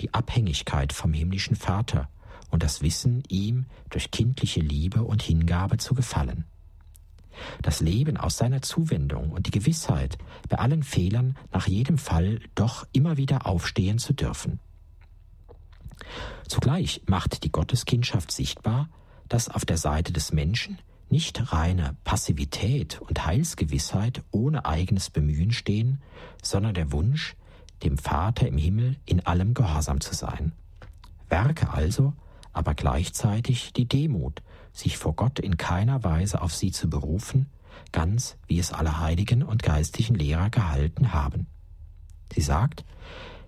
Die 0.00 0.12
Abhängigkeit 0.14 0.92
vom 0.92 1.12
himmlischen 1.12 1.56
Vater 1.56 2.08
und 2.54 2.62
das 2.62 2.82
Wissen, 2.82 3.24
ihm 3.28 3.66
durch 3.90 4.12
kindliche 4.12 4.60
Liebe 4.60 5.02
und 5.02 5.22
Hingabe 5.22 5.76
zu 5.78 5.92
gefallen. 5.92 6.44
Das 7.62 7.80
Leben 7.80 8.16
aus 8.16 8.36
seiner 8.36 8.62
Zuwendung 8.62 9.32
und 9.32 9.48
die 9.48 9.50
Gewissheit, 9.50 10.18
bei 10.48 10.58
allen 10.58 10.84
Fehlern 10.84 11.36
nach 11.52 11.66
jedem 11.66 11.98
Fall 11.98 12.38
doch 12.54 12.86
immer 12.92 13.16
wieder 13.16 13.46
aufstehen 13.46 13.98
zu 13.98 14.12
dürfen. 14.12 14.60
Zugleich 16.46 17.02
macht 17.06 17.42
die 17.42 17.50
Gotteskindschaft 17.50 18.30
sichtbar, 18.30 18.88
dass 19.28 19.48
auf 19.48 19.64
der 19.64 19.78
Seite 19.78 20.12
des 20.12 20.32
Menschen 20.32 20.78
nicht 21.10 21.52
reine 21.52 21.96
Passivität 22.04 23.00
und 23.00 23.26
Heilsgewissheit 23.26 24.22
ohne 24.30 24.64
eigenes 24.64 25.10
Bemühen 25.10 25.50
stehen, 25.50 26.00
sondern 26.40 26.74
der 26.74 26.92
Wunsch, 26.92 27.34
dem 27.82 27.98
Vater 27.98 28.46
im 28.46 28.58
Himmel 28.58 28.96
in 29.06 29.26
allem 29.26 29.54
gehorsam 29.54 30.00
zu 30.00 30.14
sein. 30.14 30.52
Werke 31.28 31.72
also, 31.72 32.12
aber 32.54 32.74
gleichzeitig 32.74 33.72
die 33.72 33.86
Demut, 33.86 34.42
sich 34.72 34.96
vor 34.96 35.14
Gott 35.14 35.38
in 35.38 35.56
keiner 35.56 36.02
Weise 36.02 36.40
auf 36.40 36.54
sie 36.54 36.70
zu 36.70 36.88
berufen, 36.88 37.50
ganz 37.92 38.36
wie 38.46 38.58
es 38.58 38.72
alle 38.72 39.00
heiligen 39.00 39.42
und 39.42 39.62
geistlichen 39.62 40.14
Lehrer 40.14 40.50
gehalten 40.50 41.12
haben. 41.12 41.46
Sie 42.32 42.40
sagt, 42.40 42.84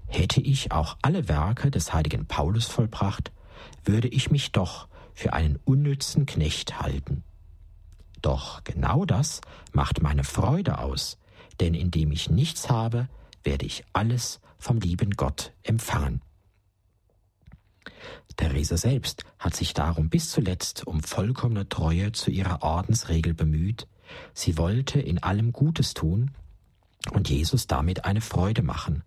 hätte 0.07 0.40
ich 0.40 0.72
auch 0.72 0.96
alle 1.02 1.28
Werke 1.28 1.70
des 1.70 1.92
heiligen 1.92 2.26
Paulus 2.26 2.66
vollbracht, 2.66 3.32
würde 3.84 4.09
ich 4.09 4.30
mich 4.30 4.52
doch 4.52 4.88
für 5.14 5.32
einen 5.32 5.59
unnützen 5.64 6.26
Knecht 6.26 6.80
halten. 6.80 7.24
Doch 8.22 8.64
genau 8.64 9.04
das 9.04 9.40
macht 9.72 10.02
meine 10.02 10.24
Freude 10.24 10.78
aus, 10.78 11.18
denn 11.61 11.74
indem 11.74 12.12
ich 12.12 12.30
nichts 12.30 12.68
habe, 12.68 13.09
werde 13.44 13.66
ich 13.66 13.84
alles 13.92 14.40
vom 14.59 14.78
lieben 14.78 15.12
Gott 15.12 15.52
empfangen. 15.62 16.20
Therese 18.37 18.76
selbst 18.76 19.24
hat 19.39 19.57
sich 19.57 19.74
darum 19.74 20.09
bis 20.09 20.30
zuletzt 20.30 20.87
um 20.87 21.03
vollkommene 21.03 21.68
Treue 21.68 22.12
zu 22.12 22.30
ihrer 22.30 22.62
Ordensregel 22.62 23.34
bemüht, 23.34 23.89
sie 24.34 24.59
wollte 24.59 25.01
in 25.01 25.22
allem 25.22 25.53
Gutes 25.53 25.95
tun 25.95 26.32
und 27.12 27.28
Jesus 27.28 27.66
damit 27.66 28.05
eine 28.05 28.20
Freude 28.20 28.62
machen, 28.62 29.03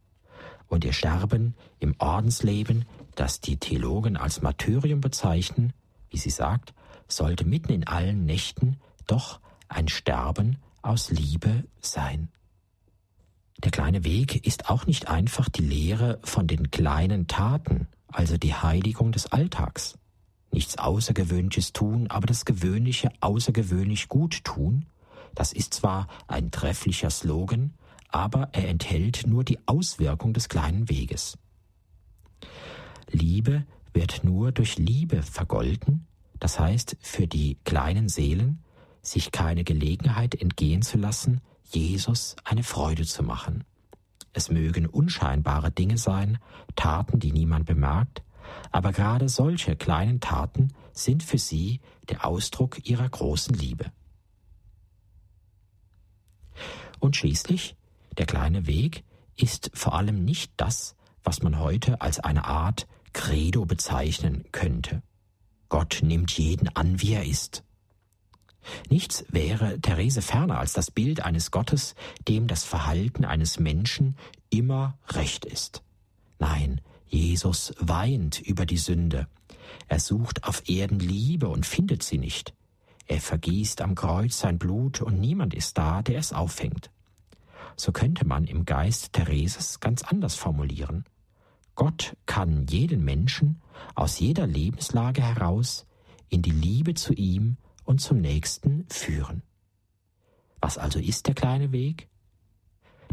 und 0.67 0.85
ihr 0.85 0.93
Sterben 0.93 1.55
im 1.79 1.95
Ordensleben, 1.97 2.85
das 3.15 3.39
die 3.41 3.57
Theologen 3.57 4.17
als 4.17 4.41
Martyrium 4.41 5.01
bezeichnen, 5.01 5.73
wie 6.09 6.17
sie 6.17 6.29
sagt, 6.29 6.73
sollte 7.07 7.43
mitten 7.43 7.71
in 7.71 7.87
allen 7.87 8.25
Nächten 8.25 8.77
doch 9.07 9.39
ein 9.67 9.87
Sterben 9.87 10.57
aus 10.81 11.09
Liebe 11.09 11.65
sein. 11.81 12.29
Der 13.63 13.71
kleine 13.71 14.05
Weg 14.05 14.45
ist 14.47 14.69
auch 14.69 14.85
nicht 14.85 15.09
einfach 15.09 15.49
die 15.49 15.63
Lehre 15.63 16.19
von 16.23 16.47
den 16.47 16.71
kleinen 16.71 17.27
Taten, 17.27 17.87
also 18.11 18.37
die 18.37 18.53
Heiligung 18.53 19.11
des 19.11 19.27
Alltags. 19.27 19.97
Nichts 20.51 20.77
Außergewöhnliches 20.77 21.73
tun, 21.73 22.07
aber 22.09 22.27
das 22.27 22.45
Gewöhnliche 22.45 23.11
außergewöhnlich 23.21 24.07
gut 24.07 24.43
tun, 24.43 24.85
das 25.35 25.53
ist 25.53 25.73
zwar 25.73 26.07
ein 26.27 26.51
trefflicher 26.51 27.09
Slogan, 27.09 27.73
aber 28.09 28.49
er 28.51 28.67
enthält 28.67 29.27
nur 29.27 29.43
die 29.43 29.59
Auswirkung 29.67 30.33
des 30.33 30.49
kleinen 30.49 30.89
Weges. 30.89 31.37
Liebe 33.11 33.65
wird 33.93 34.23
nur 34.23 34.51
durch 34.51 34.77
Liebe 34.77 35.21
vergolten, 35.21 36.07
das 36.39 36.59
heißt 36.59 36.97
für 37.01 37.27
die 37.27 37.57
kleinen 37.63 38.09
Seelen, 38.09 38.63
sich 39.01 39.31
keine 39.31 39.63
Gelegenheit 39.63 40.35
entgehen 40.35 40.81
zu 40.81 40.97
lassen, 40.97 41.41
Jesus 41.63 42.35
eine 42.43 42.63
Freude 42.63 43.05
zu 43.05 43.23
machen. 43.23 43.63
Es 44.33 44.49
mögen 44.49 44.85
unscheinbare 44.85 45.71
Dinge 45.71 45.97
sein, 45.97 46.37
Taten, 46.75 47.19
die 47.19 47.31
niemand 47.31 47.65
bemerkt, 47.65 48.23
aber 48.71 48.91
gerade 48.91 49.29
solche 49.29 49.75
kleinen 49.75 50.19
Taten 50.19 50.73
sind 50.93 51.23
für 51.23 51.37
sie 51.37 51.81
der 52.09 52.25
Ausdruck 52.25 52.87
ihrer 52.87 53.07
großen 53.07 53.55
Liebe. 53.55 53.91
Und 56.99 57.15
schließlich, 57.15 57.75
der 58.17 58.25
kleine 58.25 58.67
Weg 58.67 59.03
ist 59.35 59.71
vor 59.73 59.95
allem 59.95 60.25
nicht 60.25 60.51
das, 60.57 60.95
was 61.23 61.41
man 61.41 61.59
heute 61.59 62.01
als 62.01 62.19
eine 62.19 62.45
Art 62.45 62.87
Credo 63.13 63.65
bezeichnen 63.65 64.45
könnte. 64.51 65.01
Gott 65.69 65.99
nimmt 66.03 66.31
jeden 66.31 66.67
an, 66.75 67.01
wie 67.01 67.13
er 67.13 67.25
ist. 67.25 67.63
Nichts 68.89 69.25
wäre 69.29 69.79
Therese 69.79 70.21
ferner 70.21 70.59
als 70.59 70.73
das 70.73 70.91
Bild 70.91 71.23
eines 71.23 71.51
Gottes, 71.51 71.95
dem 72.27 72.47
das 72.47 72.63
Verhalten 72.63 73.25
eines 73.25 73.59
Menschen 73.59 74.15
immer 74.49 74.97
recht 75.09 75.45
ist. 75.45 75.83
Nein, 76.39 76.81
Jesus 77.07 77.73
weint 77.79 78.39
über 78.39 78.65
die 78.65 78.77
Sünde. 78.77 79.27
Er 79.87 79.99
sucht 79.99 80.43
auf 80.43 80.67
Erden 80.69 80.99
Liebe 80.99 81.49
und 81.49 81.65
findet 81.65 82.03
sie 82.03 82.17
nicht. 82.17 82.53
Er 83.07 83.19
vergießt 83.19 83.81
am 83.81 83.95
Kreuz 83.95 84.39
sein 84.39 84.59
Blut 84.59 85.01
und 85.01 85.19
niemand 85.19 85.53
ist 85.53 85.77
da, 85.77 86.03
der 86.03 86.19
es 86.19 86.31
auffängt. 86.31 86.91
So 87.75 87.91
könnte 87.91 88.25
man 88.25 88.45
im 88.45 88.65
Geist 88.65 89.13
Thereses 89.13 89.79
ganz 89.79 90.03
anders 90.03 90.35
formulieren. 90.35 91.05
Gott 91.75 92.15
kann 92.25 92.67
jeden 92.67 93.03
Menschen 93.03 93.61
aus 93.95 94.19
jeder 94.19 94.45
Lebenslage 94.45 95.23
heraus 95.23 95.85
in 96.29 96.41
die 96.41 96.51
Liebe 96.51 96.93
zu 96.93 97.13
ihm 97.13 97.57
und 97.89 97.99
zum 97.99 98.21
Nächsten 98.21 98.85
führen. 98.91 99.41
Was 100.61 100.77
also 100.77 100.99
ist 100.99 101.25
der 101.25 101.33
kleine 101.33 101.71
Weg? 101.71 102.07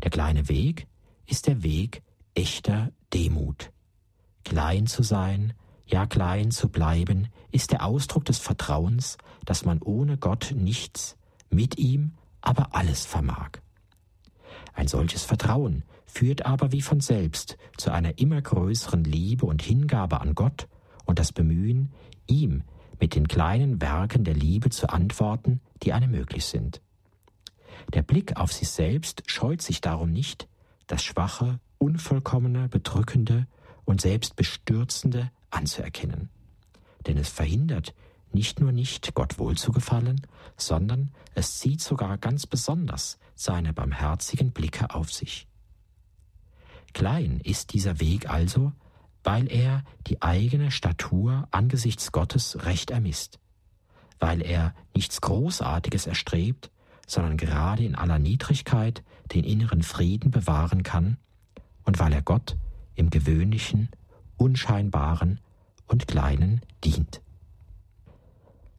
Der 0.03 0.11
kleine 0.11 0.51
Weg 0.51 0.87
ist 1.25 1.47
der 1.47 1.63
Weg 1.63 2.03
echter 2.35 2.93
Demut. 3.15 3.73
Klein 4.45 4.87
zu 4.87 5.03
sein, 5.03 5.55
ja 5.87 6.05
klein 6.05 6.51
zu 6.51 6.69
bleiben, 6.69 7.29
ist 7.51 7.73
der 7.73 7.87
Ausdruck 7.87 8.27
des 8.27 8.39
Vertrauens, 8.39 9.17
dass 9.47 9.65
man 9.65 9.81
ohne 9.81 10.19
Gott 10.19 10.53
nichts, 10.55 11.17
mit 11.49 11.79
ihm 11.79 12.13
aber 12.43 12.75
alles 12.75 13.07
vermag. 13.07 13.53
Ein 14.75 14.89
solches 14.89 15.25
Vertrauen 15.25 15.85
führt 16.05 16.45
aber 16.45 16.73
wie 16.73 16.83
von 16.83 17.01
selbst 17.01 17.57
zu 17.79 17.91
einer 17.93 18.19
immer 18.19 18.43
größeren 18.43 19.05
Liebe 19.05 19.47
und 19.47 19.63
Hingabe 19.63 20.21
an 20.21 20.35
Gott 20.35 20.69
und 21.07 21.19
das 21.19 21.33
Bemühen, 21.33 21.95
ihm 22.27 22.63
mit 23.01 23.15
den 23.15 23.29
kleinen 23.29 23.81
Werken 23.81 24.25
der 24.25 24.35
Liebe 24.35 24.71
zu 24.71 24.89
antworten, 24.89 25.61
die 25.83 25.93
einem 25.93 26.11
möglich 26.11 26.45
sind. 26.45 26.81
Der 27.93 28.03
Blick 28.03 28.37
auf 28.37 28.53
sich 28.53 28.69
selbst 28.69 29.23
scheut 29.27 29.63
sich 29.63 29.81
darum 29.81 30.13
nicht, 30.13 30.49
das 30.87 31.05
Schwache, 31.05 31.61
Unvollkommene, 31.79 32.69
Bedrückende 32.69 33.47
und 33.85 34.01
selbst 34.01 34.37
Bestürzende 34.37 35.31
anzuerkennen. 35.51 36.31
Denn 37.07 37.19
es 37.19 37.29
verhindert 37.29 37.95
nicht 38.33 38.61
nur 38.61 38.73
nicht, 38.73 39.15
Gott 39.15 39.39
wohlzugefallen, 39.39 40.21
sondern 40.57 41.13
es 41.35 41.59
zieht 41.59 41.81
sogar 41.81 42.19
ganz 42.19 42.47
besonders 42.47 43.19
seine 43.35 43.73
barmherzigen 43.73 44.53
Blicke 44.53 44.95
auf 44.95 45.13
sich. 45.13 45.47
Klein 46.93 47.41
ist 47.45 47.73
dieser 47.73 48.01
Weg 48.01 48.29
also, 48.29 48.73
weil 49.27 49.51
er 49.51 49.83
die 50.07 50.23
eigene 50.23 50.71
Statur 50.71 51.49
angesichts 51.51 52.13
Gottes 52.13 52.65
recht 52.65 52.93
ermisst, 52.93 53.41
weil 54.21 54.41
er 54.41 54.73
nichts 54.95 55.21
Großartiges 55.21 56.07
erstrebt, 56.07 56.71
sondern 57.09 57.37
gerade 57.37 57.85
in 57.85 57.97
aller 57.97 58.21
Niedrigkeit 58.21 59.03
den 59.35 59.43
inneren 59.43 59.83
Frieden 59.83 60.31
bewahren 60.31 60.85
kann 60.85 61.17
und 61.83 61.99
weil 61.99 62.13
er 62.13 62.23
Gott 62.23 62.57
im 62.95 63.11
gewöhnlichen, 63.11 63.89
unscheinbaren 64.37 65.41
und 65.89 66.07
kleinen 66.07 66.61
dient. 66.85 67.21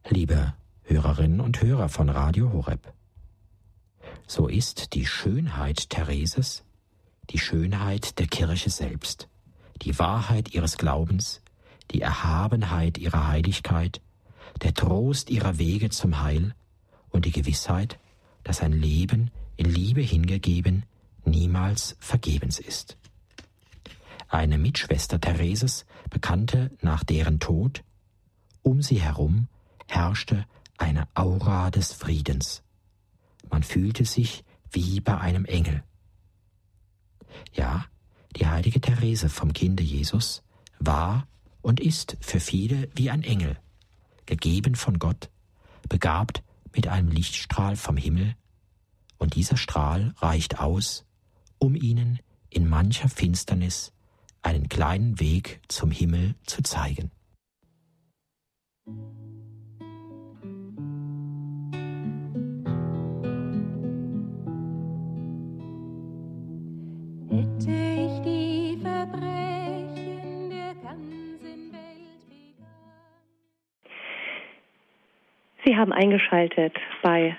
Liebe 0.07 0.53
Hörerinnen 0.83 1.41
und 1.41 1.61
Hörer 1.61 1.89
von 1.89 2.07
Radio 2.07 2.53
Horeb, 2.53 2.93
so 4.27 4.47
ist 4.47 4.93
die 4.93 5.05
Schönheit 5.05 5.89
Thereses 5.89 6.63
die 7.31 7.39
Schönheit 7.39 8.19
der 8.19 8.27
Kirche 8.27 8.69
selbst 8.69 9.27
die 9.81 9.97
Wahrheit 9.99 10.53
ihres 10.53 10.77
Glaubens, 10.77 11.41
die 11.91 12.01
Erhabenheit 12.01 12.97
ihrer 12.97 13.27
Heiligkeit, 13.27 14.01
der 14.61 14.73
Trost 14.73 15.29
ihrer 15.29 15.57
Wege 15.57 15.89
zum 15.89 16.21
Heil 16.21 16.53
und 17.09 17.25
die 17.25 17.31
Gewissheit, 17.31 17.99
dass 18.43 18.61
ein 18.61 18.73
Leben 18.73 19.31
in 19.55 19.69
Liebe 19.69 20.01
hingegeben 20.01 20.85
niemals 21.25 21.97
vergebens 21.99 22.59
ist. 22.59 22.97
Eine 24.29 24.57
Mitschwester 24.57 25.19
Thereses 25.19 25.85
bekannte 26.09 26.71
nach 26.81 27.03
deren 27.03 27.39
Tod, 27.39 27.83
um 28.61 28.81
sie 28.81 29.01
herum 29.01 29.47
herrschte 29.87 30.45
eine 30.77 31.07
Aura 31.15 31.71
des 31.71 31.93
Friedens. 31.93 32.63
Man 33.49 33.63
fühlte 33.63 34.05
sich 34.05 34.43
wie 34.71 34.99
bei 34.99 35.17
einem 35.17 35.45
Engel. 35.45 35.83
Ja, 37.53 37.85
die 38.37 38.47
heilige 38.47 38.79
Therese 38.79 39.29
vom 39.29 39.51
Kinde 39.53 39.83
Jesus 39.83 40.43
war 40.79 41.27
und 41.61 41.79
ist 41.79 42.17
für 42.21 42.39
viele 42.39 42.87
wie 42.95 43.09
ein 43.09 43.23
Engel, 43.23 43.57
gegeben 44.25 44.75
von 44.75 44.99
Gott, 44.99 45.29
begabt 45.89 46.43
mit 46.73 46.87
einem 46.87 47.09
Lichtstrahl 47.09 47.75
vom 47.75 47.97
Himmel, 47.97 48.35
und 49.17 49.33
dieser 49.33 49.57
Strahl 49.57 50.13
reicht 50.17 50.59
aus, 50.59 51.05
um 51.57 51.75
ihnen 51.75 52.19
in 52.51 52.69
mancher 52.69 53.09
Finsternis 53.09 53.91
einen 54.43 54.69
kleinen 54.69 55.19
Weg 55.19 55.59
zum 55.67 55.89
Himmel 55.89 56.35
zu 56.45 56.61
zeigen. 56.61 57.09
Sie 75.67 75.75
haben 75.75 75.91
eingeschaltet 75.91 76.73
bei 77.01 77.35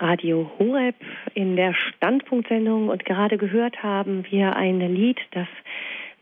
Radio 0.00 0.50
Horeb 0.58 0.94
in 1.34 1.56
der 1.56 1.74
Standpunktsendung 1.74 2.88
und 2.88 3.04
gerade 3.04 3.36
gehört 3.36 3.82
haben 3.82 4.24
wir 4.30 4.56
ein 4.56 4.80
Lied, 4.80 5.18
das 5.32 5.46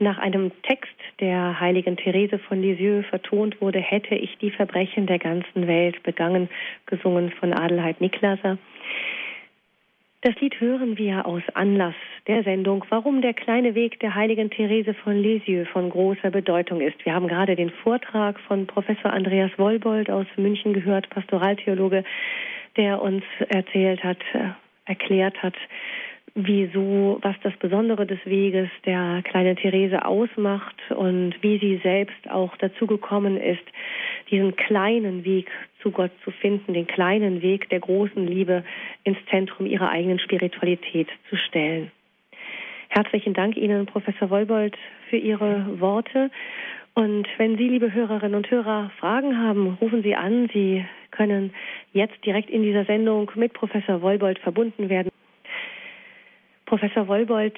nach 0.01 0.19
einem 0.19 0.51
Text 0.63 0.91
der 1.21 1.61
heiligen 1.61 1.97
Therese 1.97 2.41
von 2.41 2.61
Lisieux 2.61 3.07
vertont 3.09 3.61
wurde, 3.61 3.79
hätte 3.79 4.17
ich 4.17 4.37
die 4.39 4.51
Verbrechen 4.51 5.07
der 5.07 5.21
ganzen 5.21 5.69
Welt 5.69 6.03
begangen, 6.03 6.49
gesungen 6.87 7.31
von 7.39 7.53
Adelheid 7.53 8.01
Niklaser. 8.01 8.59
Das 10.25 10.35
Lied 10.41 10.59
hören 10.59 10.97
wir 10.97 11.27
aus 11.27 11.43
Anlass 11.53 11.95
der 12.27 12.43
Sendung, 12.45 12.83
warum 12.89 13.21
der 13.21 13.35
kleine 13.35 13.75
Weg 13.75 14.01
der 14.01 14.15
heiligen 14.15 14.49
Therese 14.49 14.95
von 14.95 15.15
Lisieux 15.19 15.69
von 15.69 15.91
großer 15.91 16.31
Bedeutung 16.31 16.81
ist. 16.81 17.05
Wir 17.05 17.13
haben 17.13 17.29
gerade 17.29 17.57
den 17.57 17.69
Vortrag 17.69 18.41
von 18.41 18.67
Professor 18.67 19.13
Andreas 19.13 19.51
Wollbold 19.59 20.09
aus 20.09 20.27
München 20.39 20.73
gehört, 20.73 21.11
Pastoraltheologe, 21.11 22.05
der 22.79 23.03
uns 23.03 23.23
erzählt 23.51 24.03
hat, 24.03 24.17
äh, 24.33 24.49
erklärt 24.87 25.43
hat, 25.43 25.57
wieso, 26.35 27.19
was 27.23 27.37
das 27.43 27.55
Besondere 27.59 28.07
des 28.07 28.19
Weges 28.25 28.69
der 28.85 29.23
kleinen 29.23 29.57
Therese 29.57 30.05
ausmacht 30.05 30.77
und 30.91 31.35
wie 31.43 31.59
sie 31.59 31.81
selbst 31.83 32.29
auch 32.29 32.57
dazu 32.57 32.87
gekommen 32.87 33.37
ist, 33.37 33.63
diesen 34.31 34.57
kleinen 34.57 35.25
Weg 35.25 35.51
zu 35.81 35.93
Gott 35.93 36.11
zu 36.25 36.31
finden, 36.33 36.75
den 36.75 36.87
kleinen 36.87 37.41
Weg 37.41 37.69
der 37.69 37.81
großen 37.81 38.27
Liebe 38.27 38.65
ins 39.05 39.19
Zentrum 39.31 39.67
ihrer 39.67 39.91
eigenen 39.91 40.19
Spiritualität 40.19 41.09
zu 41.31 41.37
stellen. 41.37 41.93
Herzlichen 42.89 43.35
Dank 43.35 43.57
Ihnen, 43.57 43.87
Professor 43.87 44.31
Wolbold, 44.31 44.77
für 45.11 45.17
Ihre 45.17 45.81
Worte. 45.81 46.31
Und 46.95 47.27
wenn 47.39 47.57
Sie, 47.59 47.69
liebe 47.69 47.93
Hörerinnen 47.93 48.37
und 48.37 48.51
Hörer, 48.51 48.91
Fragen 48.99 49.37
haben, 49.37 49.77
rufen 49.81 50.03
Sie 50.03 50.15
an. 50.15 50.49
Sie 50.53 50.85
können 51.11 51.53
jetzt 51.93 52.25
direkt 52.25 52.51
in 52.51 52.63
dieser 52.63 52.85
Sendung 52.85 53.31
mit 53.35 53.53
Professor 53.53 54.01
Wolbold 54.01 54.39
verbunden 54.39 54.89
werden. 54.89 55.11
Professor 56.75 57.07
Wolbold, 57.07 57.57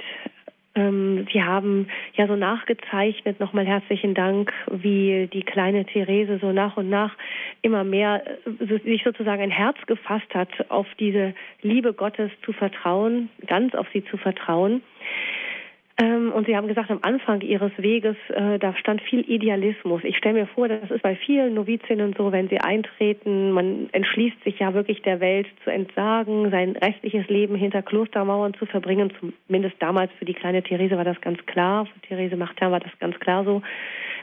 ähm, 0.74 1.26
Sie 1.32 1.42
haben 1.42 1.88
ja 2.16 2.26
so 2.26 2.36
nachgezeichnet, 2.36 3.40
nochmal 3.40 3.64
herzlichen 3.64 4.12
Dank, 4.12 4.52
wie 4.70 5.26
die 5.32 5.42
kleine 5.42 5.86
Therese 5.86 6.38
so 6.38 6.52
nach 6.52 6.76
und 6.76 6.90
nach 6.90 7.16
immer 7.62 7.82
mehr 7.82 8.22
äh, 8.26 8.78
sich 8.84 9.02
sozusagen 9.04 9.40
ein 9.40 9.50
Herz 9.50 9.78
gefasst 9.86 10.34
hat, 10.34 10.50
auf 10.68 10.86
diese 11.00 11.32
Liebe 11.62 11.94
Gottes 11.94 12.30
zu 12.44 12.52
vertrauen, 12.52 13.30
ganz 13.46 13.74
auf 13.74 13.86
sie 13.94 14.04
zu 14.04 14.18
vertrauen. 14.18 14.82
Ähm, 15.98 16.30
und 16.32 16.46
Sie 16.46 16.54
haben 16.54 16.68
gesagt, 16.68 16.90
am 16.90 16.98
Anfang 17.00 17.40
Ihres 17.40 17.72
Weges, 17.78 18.16
äh, 18.28 18.58
da 18.58 18.74
stand 18.76 19.00
viel 19.00 19.20
Idealismus. 19.20 20.02
Ich 20.04 20.18
stelle 20.18 20.40
mir 20.40 20.46
vor, 20.46 20.68
das 20.68 20.90
ist 20.90 21.02
bei 21.02 21.16
vielen 21.16 21.54
Novizinnen 21.54 22.14
so, 22.18 22.32
wenn 22.32 22.48
sie 22.48 22.60
eintreten, 22.60 23.52
man 23.52 23.88
entschließt 23.92 24.44
sich 24.44 24.58
ja 24.58 24.74
wirklich 24.74 25.00
der 25.02 25.20
Welt 25.20 25.46
zu 25.64 25.70
entsagen, 25.70 26.50
sein 26.50 26.76
restliches 26.76 27.26
Leben 27.28 27.54
hinter 27.54 27.80
Klostermauern 27.80 28.52
zu 28.54 28.66
verbringen. 28.66 29.10
Zumindest 29.46 29.76
damals 29.78 30.12
für 30.18 30.26
die 30.26 30.34
kleine 30.34 30.62
Therese 30.62 30.98
war 30.98 31.04
das 31.04 31.20
ganz 31.22 31.44
klar, 31.46 31.86
für 31.86 32.00
Therese 32.00 32.36
Martin 32.36 32.70
war 32.70 32.80
das 32.80 32.92
ganz 32.98 33.18
klar 33.18 33.44
so, 33.44 33.62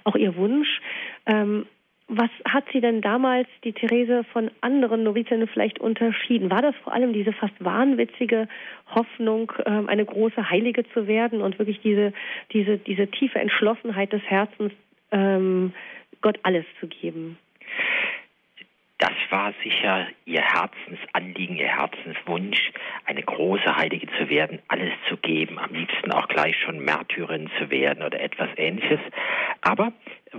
auch 0.04 0.16
ihr 0.16 0.36
Wunsch. 0.36 0.80
Ähm, 1.26 1.66
was 2.08 2.30
hat 2.46 2.66
sie 2.74 2.82
denn 2.82 3.02
damals, 3.02 3.48
die 3.64 3.74
Therese, 3.74 4.24
von 4.34 4.52
anderen 4.62 5.04
Novizinnen 5.04 5.48
vielleicht 5.48 5.80
unterschieden? 5.80 6.52
War 6.52 6.62
das 6.62 6.76
vor 6.84 6.94
allem 6.94 7.14
diese 7.14 7.34
fast 7.34 7.54
wahnwitzige 7.64 8.48
Hoffnung, 8.94 9.52
ähm, 9.66 9.88
eine 9.88 10.06
große 10.06 10.50
Heilige 10.50 10.88
zu 10.90 11.08
werden 11.08 11.42
und 11.42 11.60
wirklich 11.60 11.82
diese, 11.82 12.14
diese, 12.52 12.78
diese 12.78 13.08
tiefe 13.08 13.40
Entschlossenheit 13.40 14.12
des 14.12 14.22
Herzens, 14.24 14.74
ähm, 15.12 15.74
Gott 16.22 16.40
alles 16.44 16.66
zu 16.80 16.88
geben? 16.88 17.38
Das 19.00 19.12
war 19.32 19.54
sicher 19.62 20.08
ihr 20.26 20.42
Herzensanliegen, 20.42 21.58
ihr 21.58 21.68
Herzenswunsch, 21.68 22.72
eine 23.06 23.22
große 23.22 23.76
Heilige 23.76 24.08
zu 24.18 24.30
werden, 24.30 24.60
alles 24.70 24.94
zu 25.10 25.18
geben, 25.18 25.60
am 25.60 25.74
liebsten 25.74 26.12
auch 26.14 26.28
gleich 26.30 26.56
schon 26.62 26.80
Märtyrin 26.80 27.50
zu 27.60 27.70
werden 27.70 28.02
oder 28.02 28.22
etwas 28.22 28.48
ähnliches. 28.56 29.00
Aber 29.62 29.92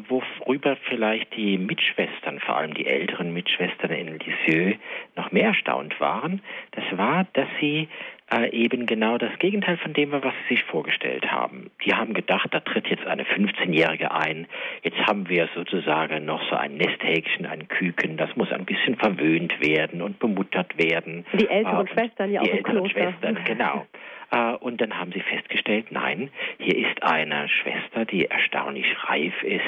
worüber 0.09 0.77
vielleicht 0.89 1.37
die 1.37 1.59
Mitschwestern, 1.59 2.41
vor 2.41 2.57
allem 2.57 2.75
die 2.75 2.87
älteren 2.87 3.33
Mitschwestern 3.33 3.91
in 3.91 4.19
Lisieux, 4.19 4.77
noch 5.17 5.33
mehr 5.33 5.49
erstaunt 5.49 5.99
waren, 6.01 6.43
das 6.73 6.85
war, 6.97 7.27
dass 7.33 7.49
sie 7.61 7.89
äh, 8.33 8.51
eben 8.51 8.87
genau 8.87 9.19
das 9.19 9.39
Gegenteil 9.39 9.77
von 9.77 9.93
dem 9.93 10.13
war, 10.13 10.25
was 10.25 10.35
sie 10.49 10.55
sich 10.55 10.65
vorgestellt 10.65 11.31
haben. 11.31 11.71
Die 11.85 11.95
haben 11.95 12.15
gedacht, 12.15 12.49
da 12.53 12.61
tritt 12.61 12.89
jetzt 12.89 13.07
eine 13.07 13.25
15-Jährige 13.25 14.13
ein, 14.13 14.47
jetzt 14.83 14.99
haben 15.07 15.29
wir 15.29 15.49
sozusagen 15.55 16.25
noch 16.25 16.43
so 16.49 16.57
ein 16.57 16.77
Nesthäkchen, 16.77 17.47
ein 17.47 17.69
Küken, 17.69 18.17
das 18.17 18.35
muss 18.37 18.51
ein 18.53 18.65
bisschen 18.65 18.97
verwöhnt 18.97 19.61
werden 19.61 20.03
und 20.03 20.19
bemuttert 20.19 20.77
werden. 20.79 21.27
Die 21.35 21.49
älteren 21.49 21.87
äh, 21.87 21.91
Schwestern 21.91 22.33
ja 22.33 22.41
auch 22.41 22.45
Die 22.45 22.51
älteren 22.51 22.77
Kloster. 22.79 23.13
Schwestern, 23.13 23.45
genau. 23.45 23.87
Äh, 24.31 24.53
und 24.55 24.81
dann 24.81 24.99
haben 24.99 25.13
sie 25.13 25.21
festgestellt, 25.21 25.91
nein, 25.91 26.31
hier 26.59 26.77
ist 26.77 27.03
eine 27.03 27.49
Schwester, 27.49 28.05
die 28.05 28.27
erstaunlich 28.27 28.87
reif 29.05 29.43
ist, 29.43 29.63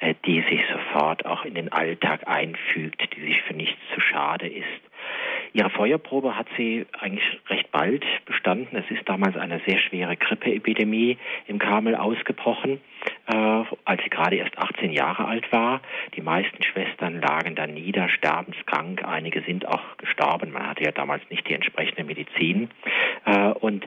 äh, 0.00 0.14
die 0.26 0.40
sich 0.42 0.62
sofort 0.72 1.26
auch 1.26 1.44
in 1.44 1.54
den 1.54 1.72
Alltag 1.72 2.26
einfügt, 2.26 3.02
die 3.16 3.20
sich 3.20 3.42
für 3.42 3.54
nichts 3.54 3.80
zu 3.94 4.00
schade 4.00 4.48
ist. 4.48 4.91
Ihre 5.54 5.70
Feuerprobe 5.70 6.36
hat 6.36 6.46
sie 6.56 6.86
eigentlich 6.98 7.24
recht 7.48 7.70
bald 7.70 8.04
bestanden. 8.24 8.76
Es 8.76 8.90
ist 8.90 9.06
damals 9.08 9.36
eine 9.36 9.60
sehr 9.66 9.78
schwere 9.78 10.16
Grippeepidemie 10.16 11.18
im 11.46 11.58
Karmel 11.58 11.94
ausgebrochen, 11.94 12.80
äh, 13.26 13.34
als 13.84 14.02
sie 14.02 14.10
gerade 14.10 14.36
erst 14.36 14.56
18 14.56 14.92
Jahre 14.92 15.26
alt 15.26 15.52
war. 15.52 15.82
Die 16.16 16.22
meisten 16.22 16.62
Schwestern 16.62 17.20
lagen 17.20 17.54
dann 17.54 17.74
nieder, 17.74 18.08
sterbenskrank. 18.08 19.04
Einige 19.04 19.42
sind 19.42 19.68
auch 19.68 19.96
gestorben. 19.98 20.52
Man 20.52 20.66
hatte 20.66 20.84
ja 20.84 20.92
damals 20.92 21.22
nicht 21.28 21.46
die 21.48 21.54
entsprechende 21.54 22.04
Medizin. 22.04 22.70
Äh, 23.26 23.48
und 23.48 23.86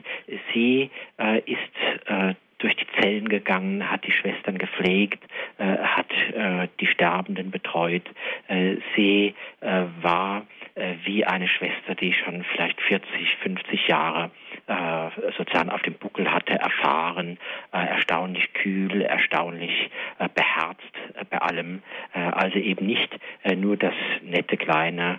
sie 0.52 0.90
äh, 1.18 1.40
ist 1.40 2.06
äh, 2.06 2.34
durch 2.58 2.74
die 2.76 2.86
Zellen 2.98 3.28
gegangen, 3.28 3.90
hat 3.90 4.06
die 4.06 4.12
Schwestern 4.12 4.58
gepflegt, 4.58 5.22
äh, 5.58 5.76
hat 5.78 6.10
äh, 6.34 6.68
die 6.80 6.86
Sterbenden 6.86 7.50
betreut. 7.50 8.04
Äh, 8.48 8.76
sie 8.94 9.34
äh, 9.60 9.84
war 10.00 10.46
äh, 10.74 10.94
wie 11.04 11.24
eine 11.24 11.48
Schwester, 11.48 11.94
die 11.94 12.12
schon 12.14 12.44
vielleicht 12.44 12.80
40, 12.80 13.36
50 13.42 13.88
Jahre 13.88 14.30
äh, 14.66 15.10
sozusagen 15.36 15.70
auf 15.70 15.82
dem 15.82 15.94
Buckel 15.94 16.32
hatte, 16.32 16.54
erfahren, 16.54 17.38
erstaunlich 17.72 18.52
kühl, 18.54 19.02
erstaunlich 19.02 19.90
beherzt 20.34 20.82
bei 21.30 21.38
allem. 21.38 21.82
also 22.12 22.58
eben 22.58 22.86
nicht 22.86 23.10
nur 23.56 23.76
das 23.76 23.94
nette 24.22 24.56
kleine 24.56 25.18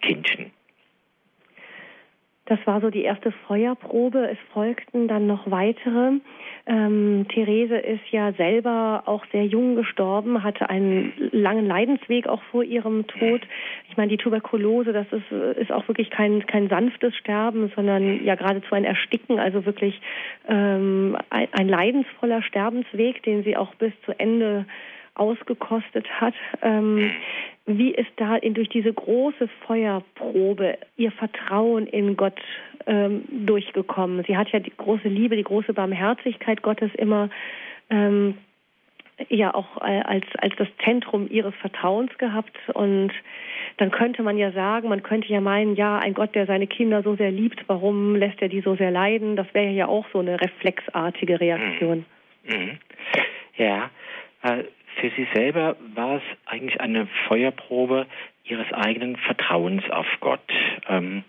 Kindchen. 0.00 0.52
Das 2.46 2.58
war 2.66 2.82
so 2.82 2.90
die 2.90 3.02
erste 3.02 3.32
Feuerprobe. 3.48 4.28
Es 4.30 4.38
folgten 4.52 5.08
dann 5.08 5.26
noch 5.26 5.50
weitere. 5.50 6.20
Ähm, 6.66 7.26
Therese 7.28 7.76
ist 7.76 8.02
ja 8.10 8.32
selber 8.32 9.04
auch 9.06 9.24
sehr 9.32 9.46
jung 9.46 9.76
gestorben, 9.76 10.42
hatte 10.42 10.68
einen 10.68 11.12
langen 11.32 11.66
Leidensweg 11.66 12.26
auch 12.26 12.42
vor 12.50 12.62
ihrem 12.62 13.06
Tod. 13.06 13.40
Ich 13.88 13.96
meine, 13.96 14.10
die 14.10 14.18
Tuberkulose, 14.18 14.92
das 14.92 15.06
ist, 15.10 15.32
ist 15.32 15.72
auch 15.72 15.88
wirklich 15.88 16.10
kein, 16.10 16.46
kein 16.46 16.68
sanftes 16.68 17.16
Sterben, 17.16 17.72
sondern 17.74 18.22
ja 18.22 18.34
geradezu 18.34 18.74
ein 18.74 18.84
Ersticken, 18.84 19.38
also 19.38 19.64
wirklich 19.64 19.98
ähm, 20.46 21.16
ein, 21.30 21.48
ein 21.52 21.68
leidensvoller 21.68 22.42
Sterbensweg, 22.42 23.22
den 23.22 23.42
sie 23.44 23.56
auch 23.56 23.74
bis 23.76 23.92
zu 24.04 24.12
Ende 24.18 24.66
ausgekostet 25.14 26.08
hat. 26.20 26.34
Ähm, 26.62 27.10
wie 27.66 27.90
ist 27.92 28.10
da 28.16 28.36
in, 28.36 28.54
durch 28.54 28.68
diese 28.68 28.92
große 28.92 29.48
Feuerprobe 29.66 30.76
ihr 30.96 31.12
Vertrauen 31.12 31.86
in 31.86 32.16
Gott 32.16 32.38
ähm, 32.86 33.24
durchgekommen? 33.30 34.24
Sie 34.26 34.36
hat 34.36 34.50
ja 34.50 34.58
die 34.58 34.72
große 34.76 35.08
Liebe, 35.08 35.36
die 35.36 35.44
große 35.44 35.72
Barmherzigkeit 35.72 36.62
Gottes 36.62 36.90
immer 36.96 37.30
ähm, 37.90 38.36
ja 39.28 39.54
auch 39.54 39.76
als, 39.78 40.24
als 40.38 40.54
das 40.56 40.68
Zentrum 40.84 41.28
ihres 41.30 41.54
Vertrauens 41.56 42.16
gehabt 42.18 42.56
und 42.74 43.12
dann 43.76 43.90
könnte 43.90 44.22
man 44.22 44.36
ja 44.38 44.52
sagen, 44.52 44.88
man 44.88 45.02
könnte 45.02 45.28
ja 45.28 45.40
meinen, 45.40 45.74
ja, 45.74 45.98
ein 45.98 46.14
Gott, 46.14 46.34
der 46.34 46.46
seine 46.46 46.66
Kinder 46.66 47.02
so 47.02 47.16
sehr 47.16 47.30
liebt, 47.30 47.64
warum 47.66 48.16
lässt 48.16 48.40
er 48.40 48.48
die 48.48 48.60
so 48.60 48.76
sehr 48.76 48.90
leiden? 48.90 49.36
Das 49.36 49.46
wäre 49.52 49.72
ja 49.72 49.86
auch 49.86 50.06
so 50.12 50.20
eine 50.20 50.40
reflexartige 50.40 51.40
Reaktion. 51.40 52.04
Mhm. 52.44 52.54
mhm. 52.54 52.78
Ja, 53.56 53.90
äh, 54.42 54.64
für 55.00 55.10
sie 55.10 55.26
selber 55.34 55.76
war 55.94 56.16
es 56.16 56.22
eigentlich 56.46 56.80
eine 56.80 57.06
Feuerprobe 57.28 58.06
ihres 58.44 58.70
eigenen 58.72 59.16
Vertrauens 59.16 59.88
auf 59.90 60.06
Gott. 60.20 60.40
Ähm, 60.88 61.24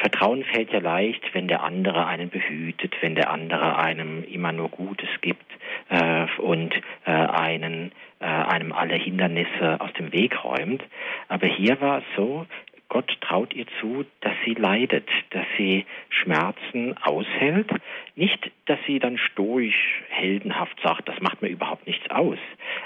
Vertrauen 0.00 0.44
fällt 0.44 0.72
ja 0.72 0.78
leicht, 0.78 1.22
wenn 1.34 1.48
der 1.48 1.62
andere 1.62 2.06
einen 2.06 2.30
behütet, 2.30 2.94
wenn 3.00 3.16
der 3.16 3.30
andere 3.30 3.76
einem 3.76 4.22
immer 4.24 4.52
nur 4.52 4.68
Gutes 4.68 5.08
gibt 5.20 5.44
äh, 5.88 6.26
und 6.38 6.74
äh, 7.06 7.10
einen, 7.10 7.90
äh, 8.20 8.24
einem 8.24 8.72
alle 8.72 8.94
Hindernisse 8.94 9.80
aus 9.80 9.92
dem 9.94 10.12
Weg 10.12 10.44
räumt. 10.44 10.82
Aber 11.28 11.46
hier 11.48 11.80
war 11.80 11.98
es 11.98 12.04
so, 12.16 12.46
Gott 12.88 13.16
traut 13.20 13.54
ihr 13.54 13.66
zu, 13.80 14.04
dass 14.20 14.34
sie 14.44 14.54
leidet, 14.54 15.08
dass 15.30 15.46
sie 15.56 15.84
Schmerzen 16.10 16.96
aushält. 16.98 17.68
Nicht, 18.14 18.50
dass 18.66 18.78
sie 18.86 18.98
dann 18.98 19.18
stoisch, 19.18 20.02
heldenhaft 20.10 20.78
sagt, 20.82 21.08
das 21.08 21.20
macht 21.20 21.42
mir 21.42 21.48
überhaupt 21.48 21.86
nichts 21.86 22.08
aus, 22.10 22.38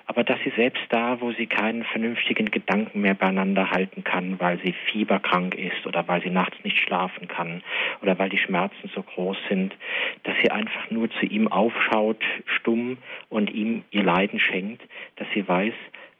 aber 0.07 0.25
dass 0.25 0.39
sie 0.45 0.53
selbst 0.57 0.83
da, 0.89 1.21
wo 1.21 1.33
sie 1.33 1.47
keinen 1.47 1.85
vernünftigen 1.85 2.51
Gedanken 2.51 3.01
mehr 3.03 3.15
beieinander 3.15 3.71
halten 3.71 4.05
kann, 4.05 4.41
weil 4.41 4.59
sie 4.65 4.73
fieberkrank 4.91 5.55
ist 5.55 5.87
oder 5.87 6.07
weil 6.09 6.23
sie 6.23 6.31
nachts 6.31 6.57
nicht 6.65 6.79
schlafen 6.79 7.29
kann 7.29 7.63
oder 8.01 8.19
weil 8.19 8.31
die 8.31 8.39
Schmerzen 8.39 8.91
so 8.95 9.03
groß 9.03 9.37
sind, 9.49 9.77
dass 10.23 10.35
sie 10.43 10.51
einfach 10.51 10.91
nur 10.91 11.11
zu 11.11 11.27
ihm 11.27 11.49
aufschaut, 11.49 12.23
stumm 12.47 12.99
und 13.29 13.51
ihm 13.51 13.85
ihr 13.91 14.05
Leiden 14.05 14.41
schenkt, 14.41 14.83
dass 15.17 15.29
sie 15.35 15.47
weiß, 15.47 15.75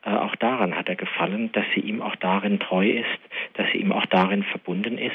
äh, 0.05 0.11
auch 0.11 0.37
daran 0.37 0.77
hat 0.77 0.89
er 0.89 0.97
gefallen, 0.97 1.51
dass 1.53 1.65
sie 1.75 1.81
ihm 1.81 2.03
auch 2.03 2.17
darin 2.17 2.61
treu 2.61 2.89
ist, 2.89 3.19
dass 3.59 3.71
sie 3.73 3.79
ihm 3.79 3.93
auch 3.93 4.07
darin 4.07 4.45
verbunden 4.45 4.97
ist. 4.97 5.15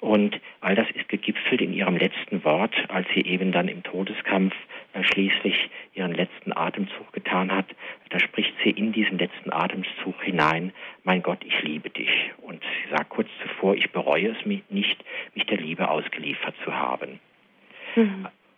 Und 0.00 0.38
all 0.60 0.74
das 0.74 0.88
ist 0.90 1.08
gegipfelt 1.08 1.60
in 1.60 1.72
ihrem 1.72 1.96
letzten 1.96 2.44
Wort, 2.44 2.74
als 2.88 3.08
sie 3.14 3.22
eben 3.22 3.52
dann 3.52 3.68
im 3.68 3.82
Todeskampf 3.82 4.54
äh, 4.92 5.02
schließlich 5.02 5.70
ihren 5.94 6.12
letzten 6.12 6.52
Atemzug 6.52 7.12
getan 7.12 7.50
hat. 7.50 7.66
Da 8.10 8.20
spricht 8.20 8.52
sie 8.62 8.70
in 8.70 8.92
diesen 8.92 9.18
letzten 9.18 9.52
Atemzug 9.52 10.22
hinein, 10.22 10.72
mein 11.04 11.22
Gott, 11.22 11.38
ich 11.44 11.62
liebe 11.62 11.88
dich. 11.88 12.10
Und 12.42 12.62
sie 12.62 12.94
sagt 12.94 13.08
kurz 13.08 13.28
zuvor, 13.42 13.74
ich 13.74 13.90
bereue 13.90 14.28
es 14.28 14.46
mich 14.46 14.62
nicht, 14.68 15.02
mich 15.34 15.46
der 15.46 15.58
Liebe 15.58 15.88
ausgeliefert 15.88 16.54
zu 16.64 16.74
haben. 16.74 17.18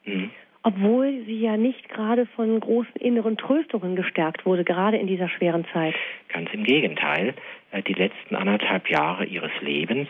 Mhm. 0.04 0.30
Obwohl 0.64 1.24
sie 1.26 1.40
ja 1.40 1.56
nicht 1.56 1.88
gerade 1.88 2.26
von 2.26 2.60
großen 2.60 2.94
inneren 3.00 3.36
Tröstungen 3.36 3.96
gestärkt 3.96 4.46
wurde, 4.46 4.64
gerade 4.64 4.96
in 4.96 5.08
dieser 5.08 5.28
schweren 5.28 5.64
Zeit. 5.72 5.94
Ganz 6.28 6.50
im 6.52 6.64
Gegenteil. 6.64 7.34
Äh, 7.72 7.82
die 7.82 7.94
letzten 7.94 8.36
anderthalb 8.36 8.88
Jahre 8.88 9.24
ihres 9.24 9.52
Lebens 9.60 10.08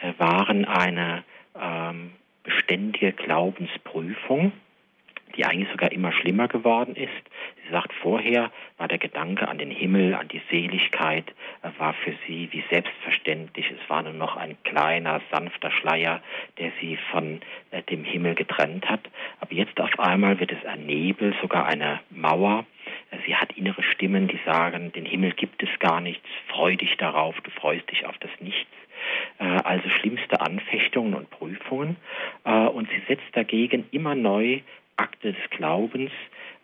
äh, 0.00 0.12
waren 0.18 0.64
eine 0.64 1.22
ähm, 1.60 2.12
beständige 2.44 3.12
Glaubensprüfung 3.12 4.52
die 5.36 5.44
eigentlich 5.44 5.70
sogar 5.70 5.92
immer 5.92 6.12
schlimmer 6.12 6.48
geworden 6.48 6.96
ist. 6.96 7.10
Sie 7.64 7.70
sagt, 7.70 7.92
vorher 7.92 8.50
war 8.78 8.88
der 8.88 8.98
Gedanke 8.98 9.46
an 9.48 9.58
den 9.58 9.70
Himmel, 9.70 10.14
an 10.14 10.28
die 10.28 10.42
Seligkeit, 10.50 11.24
äh, 11.62 11.68
war 11.78 11.94
für 11.94 12.14
sie 12.26 12.48
wie 12.52 12.64
selbstverständlich. 12.70 13.70
Es 13.70 13.90
war 13.90 14.02
nur 14.02 14.12
noch 14.12 14.36
ein 14.36 14.56
kleiner, 14.64 15.20
sanfter 15.30 15.70
Schleier, 15.70 16.20
der 16.58 16.72
sie 16.80 16.98
von 17.10 17.40
äh, 17.70 17.82
dem 17.82 18.04
Himmel 18.04 18.34
getrennt 18.34 18.88
hat. 18.88 19.08
Aber 19.40 19.52
jetzt 19.52 19.80
auf 19.80 19.98
einmal 20.00 20.40
wird 20.40 20.52
es 20.52 20.64
ein 20.64 20.86
Nebel, 20.86 21.34
sogar 21.40 21.66
eine 21.66 22.00
Mauer. 22.10 22.66
Äh, 23.10 23.18
sie 23.26 23.36
hat 23.36 23.56
innere 23.56 23.82
Stimmen, 23.82 24.28
die 24.28 24.40
sagen, 24.44 24.92
den 24.92 25.04
Himmel 25.04 25.32
gibt 25.32 25.62
es 25.62 25.68
gar 25.78 26.00
nichts, 26.00 26.26
freu 26.48 26.76
dich 26.76 26.96
darauf, 26.96 27.40
du 27.42 27.50
freust 27.50 27.90
dich 27.90 28.06
auf 28.06 28.18
das 28.18 28.30
Nichts 28.40 28.70
also 29.38 29.88
schlimmste 29.88 30.42
Anfechtungen 30.42 31.14
und 31.14 31.30
Prüfungen. 31.30 31.96
Und 32.44 32.88
sie 32.90 33.02
setzt 33.08 33.34
dagegen 33.34 33.86
immer 33.92 34.14
neu 34.14 34.60
Akte 35.00 35.32
des 35.32 35.50
Glaubens. 35.50 36.10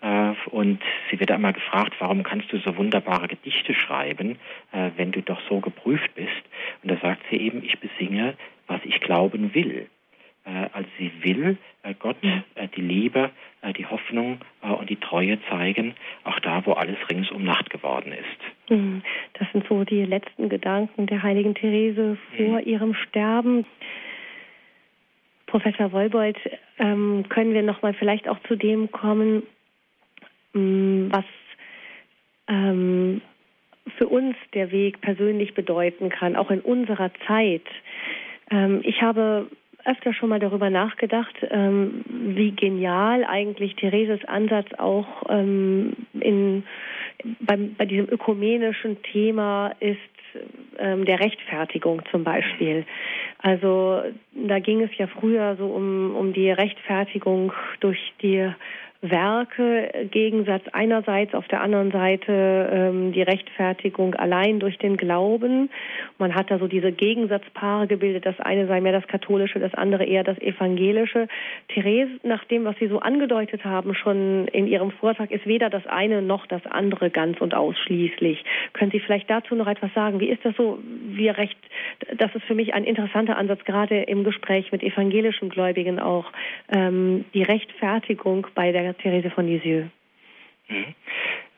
Äh, 0.03 0.33
und 0.51 0.81
sie 1.11 1.19
wird 1.19 1.31
einmal 1.31 1.55
gefragt, 1.55 1.95
warum 1.99 2.23
kannst 2.23 2.53
du 2.53 2.59
so 2.59 2.77
wunderbare 2.77 3.29
Gedichte 3.29 3.75
schreiben, 3.75 4.39
äh, 4.73 4.91
wenn 4.97 5.13
du 5.13 5.23
doch 5.23 5.41
so 5.49 5.61
geprüft 5.61 6.15
bist? 6.15 6.43
Und 6.83 6.91
da 6.91 6.97
sagt 6.99 7.23
sie 7.31 7.37
eben, 7.37 7.65
ich 7.65 7.79
besinge, 7.79 8.35
was 8.67 8.81
ich 8.85 9.01
glauben 9.01 9.55
will. 9.55 9.89
Also 10.73 10.89
sie 10.97 11.11
will 11.25 11.59
Gott 11.99 12.19
die 12.23 12.81
Liebe, 12.81 13.31
die 13.77 13.85
Hoffnung 13.85 14.39
und 14.63 14.89
die 14.89 14.95
Treue 14.95 15.41
zeigen, 15.51 15.97
auch 16.23 16.39
da, 16.39 16.65
wo 16.65 16.75
alles 16.75 16.99
ringsum 17.11 17.43
Nacht 17.43 17.69
geworden 17.71 18.13
ist. 18.13 18.71
Mhm. 18.71 19.03
Das 19.35 19.51
sind 19.51 19.67
so 19.69 19.83
die 19.83 20.05
letzten 20.05 20.49
Gedanken 20.49 21.09
der 21.09 21.25
heiligen 21.25 21.57
Therese 21.57 22.17
vor 22.37 22.61
mhm. 22.61 22.65
ihrem 22.65 22.95
Sterben. 22.95 23.67
Professor 25.47 25.93
Wolbold, 25.93 26.37
ähm, 26.79 27.25
können 27.29 27.55
wir 27.55 27.63
noch 27.63 27.83
mal 27.83 27.95
vielleicht 27.95 28.29
auch 28.29 28.39
zu 28.49 28.57
dem 28.57 28.91
kommen, 28.91 29.43
ähm, 30.55 31.09
was 31.11 31.25
ähm, 32.49 33.21
für 33.97 34.09
uns 34.09 34.37
der 34.55 34.73
Weg 34.73 35.01
persönlich 35.01 35.55
bedeuten 35.55 36.09
kann, 36.11 36.37
auch 36.37 36.51
in 36.51 36.61
unserer 36.61 37.11
Zeit. 37.27 37.67
Ähm, 38.51 38.81
ich 38.85 39.03
habe 39.03 39.49
öfter 39.85 40.13
schon 40.13 40.29
mal 40.29 40.41
darüber 40.41 40.69
nachgedacht, 40.69 41.35
ähm, 41.51 42.05
wie 42.09 42.51
genial 42.51 43.25
eigentlich 43.25 43.77
Thereses 43.77 44.25
Ansatz 44.27 44.67
auch 44.79 45.07
ähm, 45.29 45.95
in, 46.13 46.65
beim, 47.41 47.75
bei 47.75 47.87
diesem 47.87 48.09
ökumenischen 48.09 49.03
Thema 49.03 49.73
ist, 49.81 49.99
ähm, 50.79 51.05
der 51.05 51.21
Rechtfertigung 51.21 52.03
zum 52.11 52.25
Beispiel. 52.25 52.85
Also 53.39 54.03
da 54.35 54.59
ging 54.59 54.83
es 54.83 54.91
ja 54.99 55.07
früher 55.07 55.57
so 55.57 55.67
um, 55.67 56.15
um 56.15 56.33
die 56.33 56.51
Rechtfertigung 56.51 57.53
durch 57.81 58.13
die 58.23 58.51
Werke, 59.03 60.09
Gegensatz 60.11 60.63
einerseits, 60.73 61.35
auf 61.35 61.47
der 61.49 61.61
anderen 61.61 61.91
Seite 61.91 62.71
ähm, 62.73 63.13
die 63.13 63.23
Rechtfertigung 63.23 64.15
allein 64.15 64.59
durch 64.59 64.79
den 64.79 64.97
Glauben. 64.97 65.71
Man 66.19 66.35
hat 66.35 66.51
da 66.51 66.59
so 66.59 66.67
diese 66.67 66.93
Gegensatzpaare 66.93 67.87
gebildet, 67.87 68.25
das 68.25 68.41
eine 68.41 68.67
sei 68.67 68.81
mehr 68.81 68.93
das 68.93 69.07
Katholische, 69.07 69.59
das 69.59 69.75
andere 69.75 70.05
eher 70.05 70.25
das 70.25 70.39
Evangelische. 70.39 71.29
Therese, 71.69 72.11
nach 72.23 72.45
dem, 72.45 72.65
was 72.65 72.77
Sie 72.79 72.89
so 72.89 73.01
angedeutet 73.01 73.65
haben, 73.65 73.95
schon 73.95 74.49
in 74.49 74.67
Ihrem 74.67 74.91
Vortrag, 74.93 75.31
ist 75.31 75.47
weder 75.47 75.69
das 75.69 75.87
eine 75.87 76.23
noch 76.23 76.47
das 76.47 76.65
andere 76.67 77.11
ganz 77.11 77.41
und 77.41 77.55
ausschließlich. 77.55 78.45
Können 78.73 78.91
Sie 78.91 79.01
vielleicht 79.01 79.29
dazu 79.29 79.55
noch 79.55 79.67
etwas 79.67 79.93
sagen? 79.95 80.21
Wie 80.21 80.29
ist 80.29 80.45
das 80.45 80.57
so? 80.57 80.79
Wie 81.09 81.29
recht, 81.29 81.59
das 82.17 82.35
ist 82.35 82.45
für 82.45 82.55
mich 82.55 82.73
ein 82.75 82.85
interessanter 82.85 83.37
Ansatz, 83.37 83.65
gerade 83.65 84.03
im 84.03 84.25
Gespräch 84.25 84.73
mit 84.73 84.83
evangelischen 84.83 85.51
Gläubigen 85.51 85.99
auch, 85.99 86.33
ähm, 86.73 87.25
die 87.35 87.43
Rechtfertigung 87.43 88.47
bei 88.55 88.73
der 88.73 88.86
Therese 88.95 89.31
von 89.31 89.47
Lisieux. 89.47 89.89
Mhm. 90.69 90.95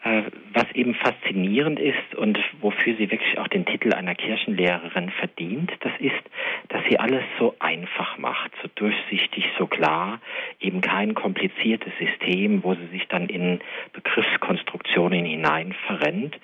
Äh, 0.04 0.22
was 0.52 0.70
eben 0.74 0.94
faszinierend 0.94 1.80
ist 1.80 2.14
und 2.14 2.38
wofür 2.60 2.94
sie 2.96 3.10
wirklich 3.10 3.36
auch 3.38 3.48
den 3.48 3.66
Titel 3.66 3.92
einer 3.92 4.14
Kirchenlehrerin 4.14 5.10
verdient, 5.10 5.72
das 5.80 5.92
ist, 5.98 6.22
dass 6.68 6.82
sie 6.88 7.00
alles 7.00 7.24
so 7.38 7.56
einfach 7.58 8.16
macht, 8.16 8.52
so 8.62 8.68
durchsichtig, 8.76 9.44
so 9.58 9.66
klar, 9.66 10.20
eben 10.60 10.82
kein 10.82 11.14
kompliziertes 11.14 11.92
System, 11.98 12.62
wo 12.62 12.74
sie 12.74 12.86
sich 12.86 13.08
dann 13.08 13.28
in 13.28 13.60
Begriffskonstruktionen 13.92 15.24
hinein 15.24 15.74
verrennt, 15.86 16.38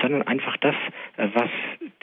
sondern 0.00 0.22
einfach 0.22 0.56
das, 0.58 0.76
äh, 1.16 1.26
was 1.34 1.50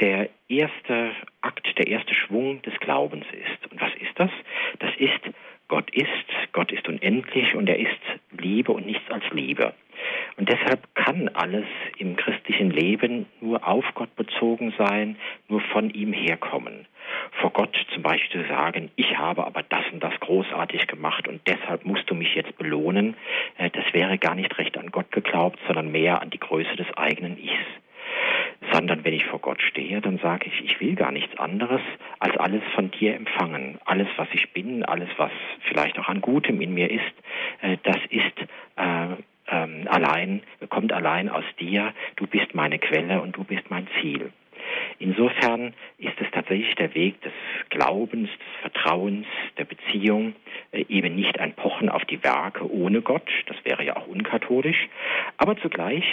der 0.01 0.29
erste 0.49 1.11
Akt, 1.39 1.67
der 1.77 1.87
erste 1.87 2.13
Schwung 2.13 2.61
des 2.63 2.77
Glaubens 2.81 3.25
ist. 3.31 3.71
Und 3.71 3.79
was 3.79 3.93
ist 3.95 4.19
das? 4.19 4.31
Das 4.79 4.91
ist 4.97 5.21
Gott 5.67 5.89
ist, 5.93 6.07
Gott 6.53 6.71
ist 6.71 6.87
unendlich 6.87 7.55
und 7.55 7.67
er 7.67 7.77
ist 7.77 7.99
Liebe 8.31 8.71
und 8.71 8.85
nichts 8.85 9.09
als 9.11 9.23
Liebe. 9.31 9.73
Und 10.37 10.49
deshalb 10.49 10.83
kann 10.95 11.27
alles 11.29 11.65
im 11.97 12.15
christlichen 12.15 12.69
Leben 12.69 13.25
nur 13.41 13.67
auf 13.67 13.85
Gott 13.95 14.15
bezogen 14.15 14.73
sein, 14.77 15.17
nur 15.47 15.61
von 15.61 15.89
ihm 15.89 16.13
herkommen. 16.13 16.85
Vor 17.41 17.51
Gott 17.51 17.75
zum 17.93 18.03
Beispiel 18.03 18.45
sagen, 18.47 18.91
ich 18.95 19.17
habe 19.17 19.45
aber 19.45 19.63
das 19.63 19.83
und 19.91 20.03
das 20.03 20.17
großartig 20.19 20.87
gemacht 20.87 21.27
und 21.27 21.41
deshalb 21.47 21.85
musst 21.85 22.09
du 22.09 22.15
mich 22.15 22.35
jetzt 22.35 22.57
belohnen, 22.57 23.15
äh, 23.57 23.69
das 23.69 23.85
wäre 23.93 24.17
gar 24.17 24.35
nicht 24.35 24.57
recht 24.57 24.77
an 24.77 24.91
Gott 24.91 25.11
geglaubt, 25.11 25.59
sondern 25.67 25.91
mehr 25.91 26.21
an 26.21 26.29
die 26.29 26.39
Größe 26.39 26.75
des 26.75 26.87
eigenen 26.95 27.37
Ichs 27.37 27.65
sondern 28.71 29.03
wenn 29.03 29.13
ich 29.13 29.25
vor 29.25 29.39
Gott 29.39 29.61
stehe, 29.61 30.01
dann 30.01 30.17
sage 30.19 30.47
ich, 30.47 30.63
ich 30.63 30.79
will 30.79 30.95
gar 30.95 31.11
nichts 31.11 31.37
anderes 31.37 31.81
als 32.19 32.35
alles 32.37 32.63
von 32.75 32.91
dir 32.91 33.15
empfangen. 33.15 33.79
Alles, 33.85 34.07
was 34.17 34.27
ich 34.33 34.51
bin, 34.53 34.83
alles, 34.83 35.09
was 35.17 35.31
vielleicht 35.69 35.97
auch 35.99 36.07
an 36.07 36.21
Gutem 36.21 36.61
in 36.61 36.73
mir 36.73 36.89
ist, 36.89 37.03
äh, 37.61 37.77
das 37.83 37.97
ist 38.09 38.49
äh, 38.75 39.07
ähm, 39.49 39.87
allein, 39.87 40.41
kommt 40.69 40.91
allein 40.91 41.29
aus 41.29 41.45
dir. 41.59 41.93
Du 42.15 42.27
bist 42.27 42.53
meine 42.53 42.79
Quelle 42.79 43.21
und 43.21 43.37
du 43.37 43.43
bist 43.43 43.69
mein 43.69 43.87
Ziel. 44.01 44.31
Insofern 44.99 45.73
ist 45.97 46.19
es 46.19 46.27
tatsächlich 46.31 46.75
der 46.75 46.93
Weg 46.95 47.21
des 47.21 47.33
Glaubens, 47.69 48.29
des 48.29 48.61
Vertrauens, 48.61 49.27
der 49.57 49.65
Beziehung, 49.65 50.35
äh, 50.71 50.85
eben 50.89 51.15
nicht 51.15 51.39
ein 51.39 51.53
Pochen 51.53 51.89
auf 51.89 52.03
die 52.05 52.23
Werke 52.23 52.69
ohne 52.69 53.01
Gott, 53.01 53.29
das 53.45 53.57
wäre 53.63 53.83
ja 53.83 53.95
auch 53.95 54.07
unkatholisch, 54.07 54.87
aber 55.37 55.57
zugleich 55.57 56.03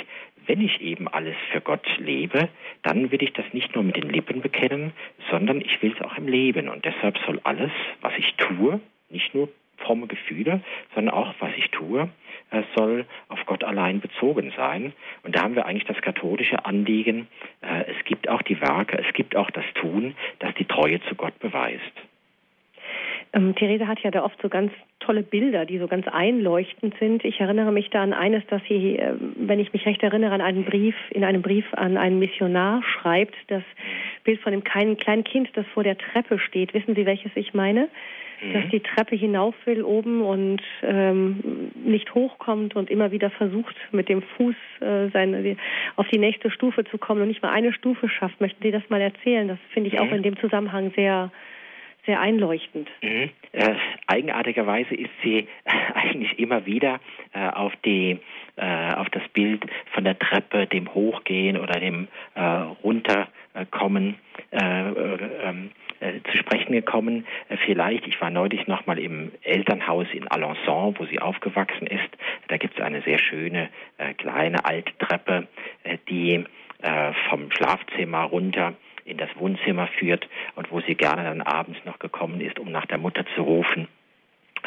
wenn 0.46 0.60
ich 0.60 0.80
eben 0.80 1.08
alles 1.08 1.36
für 1.52 1.60
Gott 1.60 1.86
lebe, 1.98 2.48
dann 2.82 3.10
will 3.10 3.22
ich 3.22 3.32
das 3.32 3.46
nicht 3.52 3.74
nur 3.74 3.84
mit 3.84 3.96
den 3.96 4.08
Lippen 4.08 4.40
bekennen, 4.40 4.92
sondern 5.30 5.60
ich 5.60 5.82
will 5.82 5.94
es 5.96 6.04
auch 6.04 6.16
im 6.16 6.28
Leben. 6.28 6.68
Und 6.68 6.84
deshalb 6.84 7.18
soll 7.26 7.40
alles, 7.44 7.70
was 8.00 8.12
ich 8.18 8.34
tue, 8.34 8.80
nicht 9.10 9.34
nur 9.34 9.48
fromme 9.78 10.06
Gefühle, 10.06 10.62
sondern 10.94 11.14
auch, 11.14 11.34
was 11.40 11.50
ich 11.56 11.70
tue, 11.70 12.08
äh, 12.50 12.62
soll 12.76 13.06
auf 13.28 13.44
Gott 13.46 13.64
allein 13.64 14.00
bezogen 14.00 14.52
sein. 14.56 14.92
Und 15.22 15.36
da 15.36 15.42
haben 15.42 15.54
wir 15.54 15.66
eigentlich 15.66 15.84
das 15.84 16.00
katholische 16.00 16.64
Anliegen, 16.64 17.28
äh, 17.60 17.84
es 17.86 18.04
gibt 18.04 18.28
auch 18.28 18.42
die 18.42 18.60
Werke, 18.60 18.98
es 18.98 19.12
gibt 19.14 19.36
auch 19.36 19.50
das 19.50 19.64
Tun, 19.74 20.14
das 20.38 20.54
die 20.54 20.64
Treue 20.64 21.00
zu 21.02 21.14
Gott 21.14 21.38
beweist. 21.38 21.92
Ähm, 23.34 23.54
Therese 23.56 23.88
hat 23.88 24.00
ja 24.00 24.10
da 24.10 24.24
oft 24.24 24.40
so 24.40 24.48
ganz 24.48 24.72
tolle 25.00 25.22
Bilder, 25.22 25.66
die 25.66 25.78
so 25.78 25.88
ganz 25.88 26.06
einleuchtend 26.08 26.94
sind. 26.98 27.24
Ich 27.24 27.40
erinnere 27.40 27.72
mich 27.72 27.90
da 27.90 28.02
an 28.02 28.12
eines, 28.12 28.46
dass 28.46 28.62
sie, 28.68 28.96
äh, 28.96 29.14
wenn 29.36 29.58
ich 29.58 29.72
mich 29.72 29.84
recht 29.86 30.02
erinnere, 30.02 30.32
an 30.32 30.40
einen 30.40 30.64
Brief, 30.64 30.94
in 31.10 31.24
einem 31.24 31.42
Brief 31.42 31.66
an 31.72 31.96
einen 31.96 32.18
Missionar 32.18 32.82
schreibt, 32.82 33.34
das 33.48 33.62
Bild 34.22 34.40
von 34.40 34.52
dem 34.52 34.62
kleinen, 34.62 34.96
kleinen 34.96 35.24
Kind, 35.24 35.50
das 35.54 35.66
vor 35.74 35.82
der 35.82 35.98
Treppe 35.98 36.38
steht. 36.38 36.72
Wissen 36.74 36.94
Sie, 36.94 37.06
welches 37.06 37.32
ich 37.34 37.52
meine? 37.54 37.88
Mhm. 38.40 38.52
Dass 38.52 38.68
die 38.70 38.80
Treppe 38.80 39.16
hinauf 39.16 39.54
will 39.64 39.82
oben 39.82 40.22
und 40.22 40.62
ähm, 40.82 41.70
nicht 41.84 42.14
hochkommt 42.14 42.76
und 42.76 42.88
immer 42.88 43.10
wieder 43.10 43.30
versucht, 43.30 43.74
mit 43.90 44.08
dem 44.08 44.22
Fuß 44.22 44.54
äh, 44.80 45.08
seine, 45.12 45.56
auf 45.96 46.06
die 46.08 46.18
nächste 46.18 46.50
Stufe 46.50 46.84
zu 46.84 46.98
kommen 46.98 47.22
und 47.22 47.28
nicht 47.28 47.42
mal 47.42 47.50
eine 47.50 47.72
Stufe 47.72 48.08
schafft. 48.08 48.40
Möchten 48.40 48.62
Sie 48.62 48.70
das 48.70 48.88
mal 48.90 49.00
erzählen? 49.00 49.48
Das 49.48 49.58
finde 49.72 49.88
ich 49.88 49.94
mhm. 49.94 50.00
auch 50.00 50.12
in 50.12 50.22
dem 50.22 50.38
Zusammenhang 50.38 50.92
sehr 50.94 51.32
sehr 52.06 52.20
einleuchtend. 52.20 52.90
Mhm. 53.02 53.30
Äh, 53.52 53.74
eigenartigerweise 54.06 54.94
ist 54.94 55.10
sie 55.22 55.48
eigentlich 55.94 56.38
immer 56.38 56.66
wieder 56.66 57.00
äh, 57.32 57.48
auf 57.48 57.72
die 57.84 58.18
äh, 58.56 58.94
auf 58.94 59.08
das 59.10 59.22
Bild 59.32 59.64
von 59.92 60.04
der 60.04 60.18
Treppe, 60.18 60.66
dem 60.66 60.92
Hochgehen 60.94 61.56
oder 61.56 61.80
dem 61.80 62.08
äh, 62.34 62.40
Runterkommen 62.40 64.16
äh, 64.50 64.88
ähm, 65.42 65.70
äh, 66.00 66.20
zu 66.30 66.36
sprechen 66.36 66.72
gekommen. 66.72 67.26
vielleicht, 67.64 68.06
ich 68.06 68.20
war 68.20 68.30
neulich 68.30 68.66
noch 68.66 68.86
mal 68.86 68.98
im 68.98 69.32
Elternhaus 69.42 70.06
in 70.12 70.28
Alençon, 70.28 70.94
wo 70.98 71.04
sie 71.06 71.20
aufgewachsen 71.20 71.86
ist. 71.86 72.08
Da 72.48 72.56
gibt 72.56 72.78
es 72.78 72.84
eine 72.84 73.02
sehr 73.02 73.18
schöne 73.18 73.70
kleine 74.18 74.64
alte 74.64 74.92
Treppe, 74.98 75.48
die 76.08 76.44
vom 77.30 77.50
Schlafzimmer 77.50 78.24
runter 78.24 78.74
in 79.04 79.16
das 79.16 79.30
Wohnzimmer 79.36 79.88
führt 79.98 80.28
und 80.56 80.70
wo 80.70 80.80
sie 80.80 80.94
gerne 80.94 81.24
dann 81.24 81.42
abends 81.42 81.78
noch 81.84 81.98
gekommen 81.98 82.40
ist, 82.40 82.58
um 82.58 82.70
nach 82.70 82.86
der 82.86 82.98
Mutter 82.98 83.24
zu 83.34 83.42
rufen. 83.42 83.88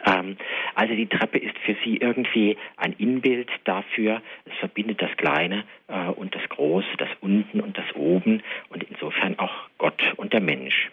Ähm, 0.06 0.38
also 0.76 0.94
die 0.94 1.08
Treppe 1.08 1.40
ist 1.40 1.58
für 1.60 1.76
sie 1.84 1.98
irgendwie 1.98 2.58
ein 2.78 2.94
Inbild 2.94 3.50
dafür. 3.64 4.22
Es 4.46 4.56
verbindet 4.60 5.02
das 5.02 5.16
Kleine 5.18 5.64
äh, 5.88 6.10
und 6.10 6.36
das 6.36 6.48
Große, 6.50 6.88
das 6.98 7.10
Unten 7.22 7.62
und 7.62 7.78
das 7.78 7.96
Oben 7.96 8.44
und 8.70 8.84
insofern 8.84 9.40
auch 9.40 9.54
Gott 9.78 10.02
und 10.18 10.34
der 10.34 10.42
Mensch. 10.42 10.92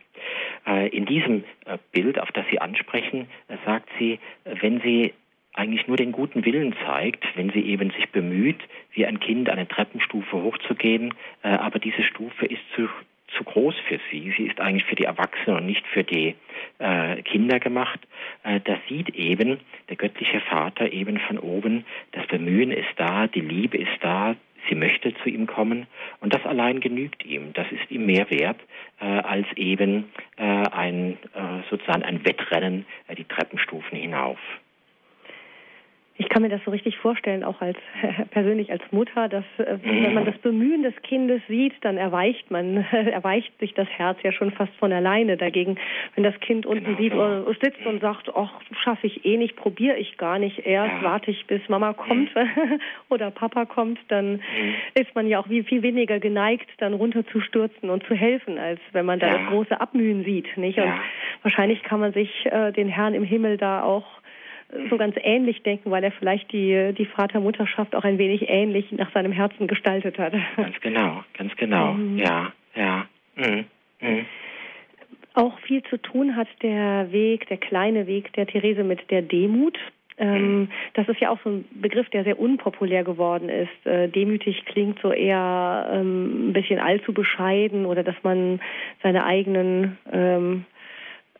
Äh, 0.66 0.88
in 0.88 1.04
diesem 1.04 1.44
äh, 1.66 1.78
Bild, 1.92 2.18
auf 2.18 2.32
das 2.32 2.46
Sie 2.50 2.60
ansprechen, 2.60 3.28
äh, 3.48 3.56
sagt 3.66 3.88
sie, 3.98 4.18
äh, 4.44 4.54
wenn 4.60 4.80
sie 4.80 5.12
eigentlich 5.52 5.86
nur 5.86 5.96
den 5.96 6.12
guten 6.12 6.44
Willen 6.44 6.74
zeigt, 6.84 7.24
wenn 7.36 7.50
sie 7.50 7.60
eben 7.60 7.90
sich 7.92 8.10
bemüht, 8.10 8.60
wie 8.92 9.06
ein 9.06 9.20
Kind 9.20 9.48
eine 9.48 9.68
Treppenstufe 9.68 10.42
hochzugehen, 10.42 11.14
äh, 11.42 11.48
aber 11.48 11.78
diese 11.78 12.02
Stufe 12.02 12.46
ist 12.46 12.62
zu, 12.74 12.88
zu 13.36 13.44
groß 13.44 13.74
für 13.88 13.98
sie. 14.10 14.32
Sie 14.36 14.44
ist 14.44 14.60
eigentlich 14.60 14.84
für 14.84 14.96
die 14.96 15.04
Erwachsenen 15.04 15.58
und 15.58 15.66
nicht 15.66 15.86
für 15.86 16.04
die 16.04 16.34
äh, 16.78 17.22
Kinder 17.22 17.60
gemacht. 17.60 18.00
Äh, 18.42 18.60
das 18.60 18.78
sieht 18.88 19.10
eben 19.10 19.60
der 19.88 19.96
göttliche 19.96 20.40
Vater 20.40 20.92
eben 20.92 21.18
von 21.18 21.38
oben. 21.38 21.84
Das 22.12 22.26
Bemühen 22.26 22.70
ist 22.70 22.88
da, 22.96 23.26
die 23.26 23.40
Liebe 23.40 23.78
ist 23.78 23.98
da. 24.00 24.36
Sie 24.68 24.74
möchte 24.74 25.14
zu 25.22 25.28
ihm 25.28 25.46
kommen 25.46 25.86
und 26.20 26.32
das 26.32 26.44
allein 26.46 26.80
genügt 26.80 27.24
ihm. 27.24 27.52
Das 27.52 27.66
ist 27.70 27.90
ihm 27.90 28.06
mehr 28.06 28.30
wert 28.30 28.58
äh, 29.00 29.04
als 29.04 29.46
eben 29.56 30.10
äh, 30.36 30.42
ein 30.42 31.18
äh, 31.34 31.68
sozusagen 31.68 32.02
ein 32.02 32.24
Wettrennen 32.24 32.86
äh, 33.08 33.14
die 33.14 33.24
Treppenstufen 33.24 33.98
hinauf. 33.98 34.38
Ich 36.16 36.28
kann 36.28 36.42
mir 36.42 36.48
das 36.48 36.60
so 36.64 36.70
richtig 36.70 36.96
vorstellen, 36.98 37.42
auch 37.42 37.60
als 37.60 37.76
persönlich 38.30 38.70
als 38.70 38.82
Mutter, 38.92 39.28
dass 39.28 39.44
äh, 39.58 39.78
wenn 39.82 40.14
man 40.14 40.24
das 40.24 40.38
Bemühen 40.38 40.84
des 40.84 40.94
Kindes 41.02 41.42
sieht, 41.48 41.72
dann 41.80 41.96
erweicht 41.96 42.52
man, 42.52 42.76
erweicht 42.92 43.58
sich 43.58 43.74
das 43.74 43.88
Herz 43.88 44.18
ja 44.22 44.30
schon 44.30 44.52
fast 44.52 44.72
von 44.76 44.92
alleine. 44.92 45.36
Dagegen, 45.36 45.76
wenn 46.14 46.22
das 46.22 46.38
Kind 46.38 46.66
unten 46.66 46.84
genau. 46.84 46.98
sieht 46.98 47.14
oder 47.14 47.48
äh, 47.48 47.54
sitzt 47.60 47.84
und 47.84 48.00
sagt, 48.00 48.30
ach, 48.34 48.52
schaffe 48.84 49.08
ich 49.08 49.24
eh 49.24 49.36
nicht, 49.36 49.56
probiere 49.56 49.96
ich 49.96 50.16
gar 50.16 50.38
nicht 50.38 50.64
erst, 50.64 51.02
ja. 51.02 51.02
warte 51.02 51.32
ich 51.32 51.46
bis 51.46 51.68
Mama 51.68 51.92
kommt 51.94 52.32
mhm. 52.34 52.80
oder 53.08 53.32
Papa 53.32 53.64
kommt, 53.64 53.98
dann 54.06 54.34
mhm. 54.34 54.74
ist 54.94 55.12
man 55.16 55.26
ja 55.26 55.40
auch 55.40 55.48
viel, 55.48 55.64
viel 55.64 55.82
weniger 55.82 56.20
geneigt, 56.20 56.70
dann 56.78 56.94
runterzustürzen 56.94 57.90
und 57.90 58.04
zu 58.04 58.14
helfen, 58.14 58.58
als 58.58 58.80
wenn 58.92 59.04
man 59.04 59.18
da 59.18 59.26
ja. 59.26 59.38
das 59.38 59.48
große 59.48 59.80
Abmühen 59.80 60.24
sieht, 60.24 60.56
nicht? 60.56 60.78
Und 60.78 60.86
ja. 60.86 61.00
wahrscheinlich 61.42 61.82
kann 61.82 61.98
man 61.98 62.12
sich 62.12 62.30
äh, 62.46 62.70
den 62.70 62.88
Herrn 62.88 63.14
im 63.14 63.24
Himmel 63.24 63.56
da 63.56 63.82
auch 63.82 64.04
so 64.90 64.96
ganz 64.96 65.14
ähnlich 65.22 65.62
denken, 65.62 65.90
weil 65.90 66.04
er 66.04 66.12
vielleicht 66.12 66.52
die, 66.52 66.92
die 66.96 67.06
Vater-Mutterschaft 67.06 67.94
auch 67.94 68.04
ein 68.04 68.18
wenig 68.18 68.48
ähnlich 68.48 68.90
nach 68.92 69.12
seinem 69.12 69.32
Herzen 69.32 69.66
gestaltet 69.66 70.18
hat. 70.18 70.34
Ganz 70.56 70.80
genau, 70.80 71.24
ganz 71.36 71.54
genau. 71.56 71.94
Mhm. 71.94 72.18
Ja, 72.18 72.52
ja. 72.74 73.06
Mhm. 73.36 73.64
Mhm. 74.00 74.26
Auch 75.34 75.58
viel 75.60 75.82
zu 75.84 75.98
tun 75.98 76.36
hat 76.36 76.48
der 76.62 77.10
Weg, 77.10 77.48
der 77.48 77.56
kleine 77.56 78.06
Weg 78.06 78.32
der 78.34 78.46
Therese 78.46 78.84
mit 78.84 79.10
der 79.10 79.22
Demut. 79.22 79.78
Ähm, 80.16 80.60
mhm. 80.60 80.68
das 80.94 81.08
ist 81.08 81.18
ja 81.18 81.30
auch 81.30 81.38
so 81.42 81.50
ein 81.50 81.64
Begriff, 81.72 82.08
der 82.10 82.22
sehr 82.22 82.38
unpopulär 82.38 83.02
geworden 83.02 83.48
ist. 83.48 83.84
Äh, 83.84 84.08
demütig 84.08 84.64
klingt 84.64 85.00
so 85.00 85.10
eher 85.10 85.90
ähm, 85.92 86.50
ein 86.50 86.52
bisschen 86.52 86.78
allzu 86.78 87.12
bescheiden 87.12 87.84
oder 87.84 88.04
dass 88.04 88.14
man 88.22 88.60
seine 89.02 89.24
eigenen 89.24 89.98
ähm, 90.12 90.66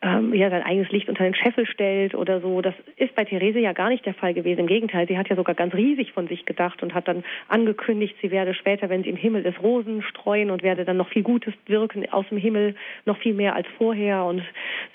ähm, 0.05 0.35
ja, 0.35 0.51
sein 0.51 0.61
eigenes 0.61 0.91
Licht 0.91 1.09
unter 1.09 1.23
den 1.23 1.33
Scheffel 1.33 1.65
stellt 1.65 2.13
oder 2.13 2.39
so. 2.39 2.61
Das 2.61 2.75
ist 2.95 3.15
bei 3.15 3.25
Therese 3.25 3.59
ja 3.59 3.73
gar 3.73 3.89
nicht 3.89 4.05
der 4.05 4.13
Fall 4.13 4.35
gewesen. 4.35 4.59
Im 4.59 4.67
Gegenteil, 4.67 5.07
sie 5.07 5.17
hat 5.17 5.29
ja 5.29 5.35
sogar 5.35 5.55
ganz 5.55 5.73
riesig 5.73 6.11
von 6.11 6.27
sich 6.27 6.45
gedacht 6.45 6.83
und 6.83 6.93
hat 6.93 7.07
dann 7.07 7.23
angekündigt, 7.47 8.15
sie 8.21 8.29
werde 8.29 8.53
später, 8.53 8.89
wenn 8.89 9.01
sie 9.01 9.09
im 9.09 9.15
Himmel 9.15 9.43
ist, 9.45 9.61
Rosen 9.63 10.03
streuen 10.03 10.51
und 10.51 10.61
werde 10.61 10.85
dann 10.85 10.97
noch 10.97 11.09
viel 11.09 11.23
Gutes 11.23 11.55
wirken 11.65 12.07
aus 12.11 12.27
dem 12.29 12.37
Himmel, 12.37 12.75
noch 13.05 13.17
viel 13.17 13.33
mehr 13.33 13.55
als 13.55 13.67
vorher. 13.79 14.25
Und 14.25 14.43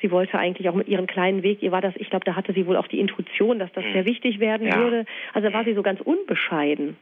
sie 0.01 0.13
wollte 0.13 0.39
eigentlich 0.39 0.69
auch 0.69 0.77
mit 0.77 0.87
ihrem 0.87 1.09
kleinen 1.09 1.43
Weg, 1.43 1.61
ihr 1.61 1.73
war 1.73 1.81
das, 1.81 1.95
ich 1.97 2.09
glaube, 2.09 2.25
da 2.25 2.37
hatte 2.37 2.53
sie 2.53 2.67
wohl 2.67 2.77
auch 2.77 2.87
die 2.87 3.01
Intuition, 3.01 3.59
dass 3.59 3.73
das 3.73 3.85
sehr 3.93 4.05
wichtig 4.05 4.39
werden 4.39 4.69
ja. 4.69 4.77
würde. 4.77 5.07
Also 5.35 5.53
war 5.53 5.65
sie 5.65 5.75
so 5.75 5.83
ganz 5.83 6.01
unbescheiden. 6.01 6.97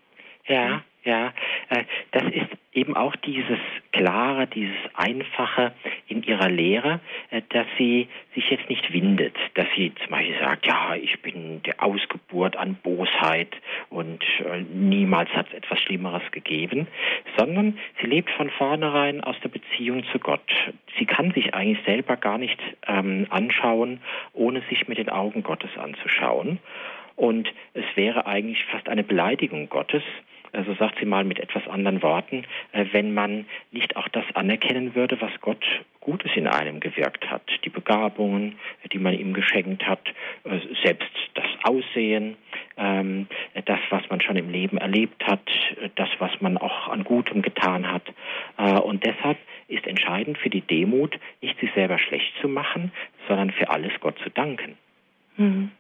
Ja, 0.49 0.83
ja, 1.05 1.33
äh, 1.71 1.85
das 2.11 2.25
ist 2.25 2.49
eben 2.75 2.95
auch 2.97 3.17
dieses 3.17 3.59
Klare, 3.93 4.47
dieses 4.47 4.77
Einfache 4.95 5.73
in 6.07 6.23
ihrer 6.23 6.49
Lehre, 6.51 7.01
äh, 7.31 7.41
dass 7.49 7.67
sie 7.79 8.09
sich 8.35 8.51
jetzt 8.51 8.69
nicht 8.69 8.93
windet, 8.93 9.35
dass 9.55 9.67
sie 9.75 9.93
zum 9.95 10.11
Beispiel 10.11 10.39
sagt, 10.39 10.67
ja, 10.67 10.95
ich 10.97 11.21
bin 11.23 11.63
der 11.63 11.83
Ausgeburt 11.83 12.57
an 12.57 12.75
Bosheit 12.83 13.57
und 13.89 14.23
äh, 14.45 14.61
niemals 14.61 15.31
hat 15.31 15.47
es 15.49 15.55
etwas 15.55 15.81
Schlimmeres 15.81 16.23
gegeben, 16.33 16.89
sondern 17.37 17.79
sie 18.01 18.07
lebt 18.07 18.31
von 18.31 18.51
vornherein 18.51 19.23
aus 19.23 19.37
der 19.43 19.49
Beziehung 19.49 20.05
zu 20.13 20.19
Gott. 20.19 20.51
Sie 20.99 21.07
kann 21.07 21.33
sich 21.33 21.55
eigentlich 21.55 21.85
selber 21.87 22.17
gar 22.17 22.39
nicht 22.39 22.61
ähm, 22.87 23.27
anschauen, 23.31 24.01
ohne 24.35 24.63
sich 24.69 24.89
mit 24.89 24.99
den 24.99 25.09
Augen 25.09 25.43
Gottes 25.43 25.71
anzuschauen. 25.79 26.59
Und 27.17 27.53
es 27.75 27.85
wäre 27.97 28.27
eigentlich 28.27 28.65
fast 28.67 28.89
eine 28.89 29.03
Beleidigung 29.03 29.69
Gottes, 29.69 30.05
also 30.53 30.75
sagt 30.75 30.99
sie 30.99 31.07
mal 31.07 31.25
mit 31.25 31.39
etwas 31.39 31.67
anderen 31.69 32.03
Worten, 32.03 32.45
äh, 32.73 32.87
wenn 32.93 33.15
man 33.15 33.47
nicht 33.71 33.97
auch 33.97 34.09
das 34.09 34.25
anerkennen 34.35 34.95
würde, 34.95 35.21
was 35.21 35.33
Gott 35.41 35.65
Gutes 36.01 36.31
in 36.37 36.47
einem 36.47 36.81
gewirkt 36.81 37.31
hat, 37.31 37.43
die 37.65 37.69
Begabungen, 37.69 38.59
die 38.93 38.99
man 38.99 39.13
ihm 39.13 39.35
geschenkt 39.35 39.87
hat, 39.87 40.01
äh, 40.45 40.59
selbst 40.83 41.11
das 41.35 41.47
Aussehen, 41.65 42.37
ähm, 42.77 43.27
das, 43.67 43.81
was 43.91 44.09
man 44.09 44.21
schon 44.21 44.37
im 44.37 44.51
Leben 44.51 44.79
erlebt 44.79 45.23
hat, 45.27 45.47
das, 45.97 46.09
was 46.19 46.31
man 46.41 46.57
auch 46.57 46.89
an 46.89 47.05
Gutem 47.05 47.43
getan 47.43 47.91
hat. 47.91 48.05
Äh, 48.57 48.79
und 48.81 49.05
deshalb 49.05 49.39
ist 49.69 49.87
entscheidend 49.87 50.39
für 50.39 50.51
die 50.51 50.63
Demut, 50.63 51.19
nicht 51.43 51.59
sich 51.61 51.71
selber 51.75 51.99
schlecht 51.99 52.33
zu 52.41 52.49
machen, 52.49 52.93
sondern 53.27 53.51
für 53.51 53.69
alles 53.69 53.93
Gott 54.01 54.19
zu 54.21 54.31
danken. 54.31 54.79
Mhm. 55.37 55.71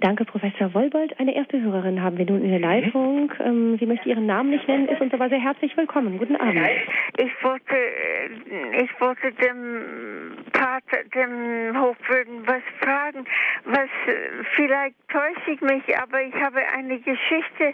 Danke, 0.00 0.26
Professor 0.26 0.74
Wolbold. 0.74 1.18
Eine 1.18 1.34
erste 1.34 1.58
Hörerin 1.58 2.02
haben 2.02 2.18
wir 2.18 2.26
nun 2.26 2.42
in 2.42 2.50
der 2.50 2.60
Leitung. 2.60 3.32
Ähm, 3.40 3.78
sie 3.78 3.86
möchte 3.86 4.10
ihren 4.10 4.26
Namen 4.26 4.50
nicht 4.50 4.68
nennen, 4.68 4.88
ist 4.88 5.00
uns 5.00 5.14
aber 5.14 5.30
sehr 5.30 5.40
herzlich 5.40 5.74
willkommen. 5.74 6.18
Guten 6.18 6.36
Abend. 6.36 6.68
Ich 7.16 7.32
wollte, 7.42 7.74
äh, 7.74 8.82
ich 8.82 9.00
wollte 9.00 9.32
dem 9.32 10.36
Pater, 10.52 11.02
dem 11.14 11.80
Hofwürden 11.80 12.46
was 12.46 12.62
fragen, 12.78 13.24
was, 13.64 13.88
äh, 14.06 14.44
vielleicht 14.54 14.96
täusche 15.08 15.52
ich 15.52 15.60
mich, 15.62 15.98
aber 15.98 16.20
ich 16.20 16.34
habe 16.34 16.60
eine 16.76 16.98
Geschichte, 16.98 17.72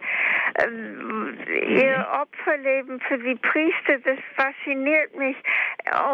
ähm, 0.64 1.36
ihr 1.70 2.06
Opferleben 2.22 3.00
für 3.00 3.18
die 3.18 3.34
Priester, 3.34 3.98
das 4.04 4.18
fasziniert 4.36 5.18
mich. 5.18 5.36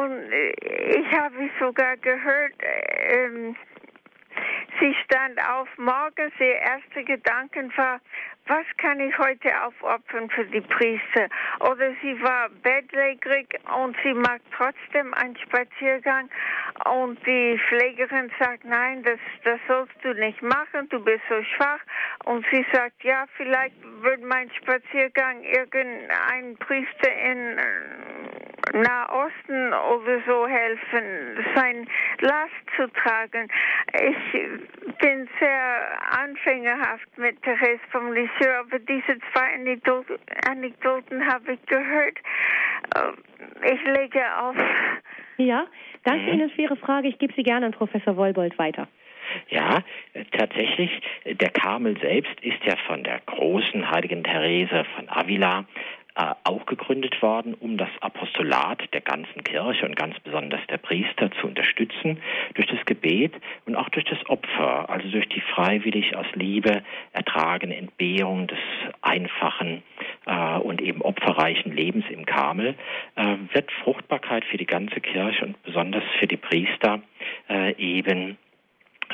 Und 0.00 0.32
äh, 0.32 1.00
ich 1.00 1.20
habe 1.20 1.50
sogar 1.60 1.98
gehört, 1.98 2.54
ähm, 3.12 3.56
Sie 4.80 4.94
stand 5.04 5.40
auf 5.40 5.68
morgens, 5.76 6.32
ihr 6.38 6.54
erster 6.56 7.02
Gedanken 7.02 7.72
war, 7.76 8.00
was 8.48 8.64
kann 8.78 8.98
ich 8.98 9.16
heute 9.18 9.50
aufopfern 9.62 10.30
für 10.30 10.44
die 10.46 10.62
Priester? 10.62 11.28
Oder 11.60 11.92
sie 12.00 12.20
war 12.22 12.48
bettlägerig 12.48 13.46
und 13.76 13.94
sie 14.02 14.14
macht 14.14 14.40
trotzdem 14.56 15.12
einen 15.14 15.36
Spaziergang 15.36 16.30
und 16.86 17.18
die 17.26 17.60
Pflegerin 17.68 18.30
sagt, 18.38 18.64
nein, 18.64 19.02
das, 19.02 19.18
das 19.44 19.60
sollst 19.68 19.94
du 20.02 20.14
nicht 20.14 20.40
machen, 20.40 20.88
du 20.88 20.98
bist 21.04 21.22
so 21.28 21.42
schwach. 21.42 21.80
Und 22.24 22.46
sie 22.50 22.64
sagt, 22.72 23.04
ja, 23.04 23.26
vielleicht 23.36 23.76
wird 24.00 24.22
mein 24.22 24.50
Spaziergang 24.52 25.42
irgendein 25.42 26.56
Priester 26.56 27.12
in 27.12 27.58
Nahosten 28.72 29.72
oder 29.72 30.20
so 30.26 30.46
helfen, 30.46 31.44
sein 31.54 31.86
Last 32.20 32.52
zu 32.76 32.88
tragen. 32.92 33.48
Ich 33.94 34.96
bin 34.98 35.28
sehr 35.38 35.98
anfängerhaft 36.10 37.08
mit 37.16 37.42
Therese 37.42 37.80
vom 37.90 38.12
Lisieux, 38.12 38.58
aber 38.60 38.78
diese 38.78 39.18
zwei 39.32 39.54
Anekdoten, 39.54 40.18
Anekdoten 40.48 41.26
habe 41.26 41.52
ich 41.52 41.66
gehört. 41.66 42.18
Äh, 42.94 43.72
ich 43.72 43.84
lege 43.84 44.20
auf. 44.38 44.56
Ja, 45.36 45.66
danke 46.04 46.26
mhm. 46.26 46.32
Ihnen 46.32 46.50
für 46.50 46.62
Ihre 46.62 46.76
Frage. 46.76 47.08
Ich 47.08 47.18
gebe 47.18 47.32
sie 47.34 47.42
gerne 47.42 47.66
an 47.66 47.72
Professor 47.72 48.16
Wolbold 48.16 48.58
weiter. 48.58 48.88
Ja, 49.50 49.82
tatsächlich, 50.32 50.90
der 51.24 51.50
Karmel 51.50 51.98
selbst 52.00 52.40
ist 52.40 52.64
ja 52.64 52.76
von 52.86 53.04
der 53.04 53.20
großen 53.26 53.90
heiligen 53.90 54.24
Therese 54.24 54.84
von 54.96 55.08
Avila 55.08 55.64
äh, 56.14 56.34
auch 56.44 56.66
gegründet 56.66 57.20
worden, 57.22 57.54
um 57.54 57.76
das 57.76 57.88
Apostolat 58.00 58.82
der 58.92 59.00
ganzen 59.00 59.44
Kirche 59.44 59.86
und 59.86 59.96
ganz 59.96 60.18
besonders 60.20 60.60
der 60.68 60.78
Priester 60.78 61.30
zu 61.40 61.46
unterstützen 61.46 62.18
durch 62.54 62.66
das 62.66 62.84
Gebet 62.86 63.32
und 63.66 63.76
auch 63.76 63.88
durch 63.90 64.04
das 64.04 64.18
Opfer, 64.28 64.90
also 64.90 65.08
durch 65.08 65.28
die 65.28 65.40
freiwillig 65.40 66.16
aus 66.16 66.26
Liebe 66.34 66.82
ertragene 67.12 67.76
Entbehrung 67.76 68.46
des 68.46 68.58
einfachen 69.02 69.82
äh, 70.26 70.58
und 70.58 70.80
eben 70.80 71.02
opferreichen 71.02 71.72
Lebens 71.72 72.04
im 72.10 72.26
Karmel, 72.26 72.74
äh, 73.16 73.36
wird 73.52 73.70
Fruchtbarkeit 73.84 74.44
für 74.44 74.56
die 74.56 74.66
ganze 74.66 75.00
Kirche 75.00 75.44
und 75.44 75.62
besonders 75.62 76.04
für 76.18 76.26
die 76.26 76.36
Priester 76.36 77.00
äh, 77.48 77.74
eben 77.76 78.38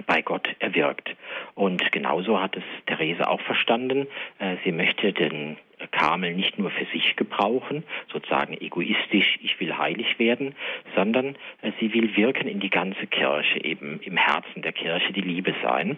bei 0.06 0.22
Gott 0.22 0.48
erwirkt. 0.58 1.14
Und 1.54 1.92
genauso 1.92 2.40
hat 2.40 2.56
es 2.56 2.64
Therese 2.86 3.28
auch 3.28 3.40
verstanden. 3.40 4.06
Äh, 4.38 4.56
sie 4.64 4.72
möchte 4.72 5.12
den 5.12 5.56
Karmel 5.90 6.34
nicht 6.34 6.58
nur 6.58 6.70
für 6.70 6.84
sich 6.86 7.16
gebrauchen, 7.16 7.84
sozusagen 8.12 8.54
egoistisch, 8.54 9.38
ich 9.42 9.58
will 9.60 9.76
heilig 9.76 10.18
werden, 10.18 10.54
sondern 10.94 11.36
äh, 11.62 11.72
sie 11.80 11.92
will 11.92 12.16
wirken 12.16 12.48
in 12.48 12.60
die 12.60 12.70
ganze 12.70 13.06
Kirche, 13.06 13.64
eben 13.64 14.00
im 14.00 14.16
Herzen 14.16 14.62
der 14.62 14.72
Kirche 14.72 15.12
die 15.12 15.20
Liebe 15.20 15.54
sein. 15.62 15.96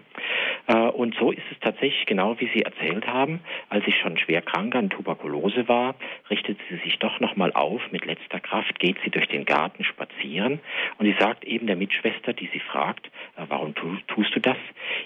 Äh, 0.67 0.75
und 0.75 1.15
so 1.17 1.31
ist 1.31 1.43
es 1.51 1.59
tatsächlich 1.61 2.07
genau, 2.07 2.39
wie 2.41 2.49
Sie 2.53 2.63
erzählt 2.63 3.07
haben. 3.07 3.41
Als 3.69 3.87
ich 3.87 3.97
schon 3.99 4.19
schwer 4.19 4.43
krank 4.43 4.75
an 4.75 4.91
Tuberkulose 4.91 5.69
war, 5.69 5.95
richtet 6.31 6.59
sie 6.69 6.77
sich 6.77 6.99
doch 6.99 7.21
nochmal 7.21 7.53
auf. 7.53 7.81
Mit 7.93 8.05
letzter 8.05 8.41
Kraft 8.41 8.79
geht 8.79 8.97
sie 9.05 9.11
durch 9.11 9.29
den 9.29 9.45
Garten 9.45 9.85
spazieren 9.85 10.61
und 10.99 11.07
sie 11.07 11.17
sagt 11.19 11.45
eben 11.45 11.67
der 11.67 11.77
Mitschwester, 11.77 12.33
die 12.33 12.49
sie 12.53 12.61
fragt, 12.61 13.07
äh, 13.37 13.43
warum 13.49 13.75
tust 13.75 14.35
du 14.35 14.41
das? 14.41 14.59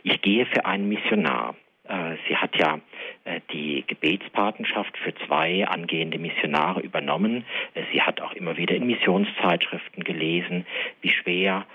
Ich 0.03 0.21
gehe 0.23 0.47
für 0.47 0.65
einen 0.65 0.89
Missionar. 0.89 1.55
Äh, 1.91 2.16
sie 2.28 2.36
hat 2.36 2.57
ja 2.57 2.78
äh, 3.24 3.41
die 3.53 3.84
Gebetspatenschaft 3.86 4.97
für 4.99 5.12
zwei 5.26 5.66
angehende 5.66 6.18
Missionare 6.18 6.80
übernommen. 6.80 7.45
Äh, 7.74 7.82
sie 7.93 8.01
hat 8.01 8.20
auch 8.20 8.32
immer 8.32 8.57
wieder 8.57 8.76
in 8.76 8.86
Missionszeitschriften 8.86 10.05
gelesen, 10.05 10.66
wie 11.03 11.11
schwer, 11.11 11.66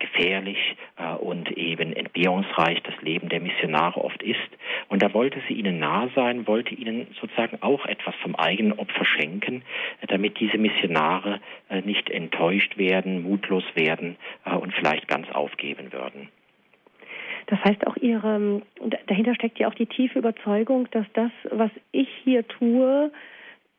gefährlich 0.00 0.58
und 1.20 1.52
eben 1.52 1.92
entbehrungsreich 1.92 2.82
das 2.82 3.00
Leben 3.00 3.28
der 3.28 3.38
Missionare 3.38 4.02
oft 4.02 4.20
ist. 4.24 4.40
Und 4.88 5.02
da 5.02 5.14
wollte 5.14 5.40
sie 5.46 5.54
ihnen 5.54 5.78
nahe 5.78 6.10
sein, 6.16 6.48
wollte 6.48 6.74
ihnen 6.74 7.06
sozusagen 7.20 7.58
auch 7.62 7.86
etwas 7.86 8.16
vom 8.16 8.34
eigenen 8.34 8.72
Opfer 8.72 9.04
schenken, 9.04 9.62
damit 10.08 10.40
diese 10.40 10.58
Missionare 10.58 11.40
nicht 11.84 12.10
enttäuscht 12.10 12.76
werden, 12.76 13.22
mutlos 13.22 13.62
werden 13.74 14.16
und 14.46 14.74
vielleicht 14.74 15.06
ganz 15.06 15.30
aufgeben 15.30 15.92
würden. 15.92 16.28
Das 17.48 17.58
heißt 17.64 17.86
auch 17.86 17.96
ihre, 17.96 18.62
dahinter 19.06 19.34
steckt 19.34 19.58
ja 19.58 19.68
auch 19.68 19.74
die 19.74 19.86
tiefe 19.86 20.18
Überzeugung, 20.18 20.88
dass 20.90 21.06
das, 21.14 21.30
was 21.50 21.70
ich 21.92 22.08
hier 22.22 22.46
tue, 22.46 23.10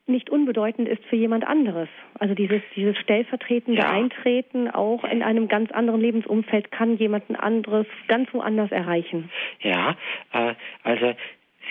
nicht 0.08 0.32
unbedeutend 0.32 0.90
ist 0.90 1.04
für 1.06 1.16
jemand 1.16 1.46
anderes. 1.46 1.88
Also 2.18 2.34
dieses, 2.34 2.62
dieses 2.76 2.98
stellvertretende 2.98 3.82
ja. 3.82 3.92
Eintreten 3.92 4.68
auch 4.68 5.04
in 5.04 5.22
einem 5.22 5.48
ganz 5.48 5.72
anderen 5.72 6.02
Lebensumfeld 6.02 6.72
kann 6.72 6.98
jemanden 6.98 7.36
anderes 7.36 7.86
ganz 8.08 8.34
woanders 8.34 8.72
erreichen. 8.72 9.30
Ja, 9.62 9.96
äh, 10.34 10.56
also 10.84 11.14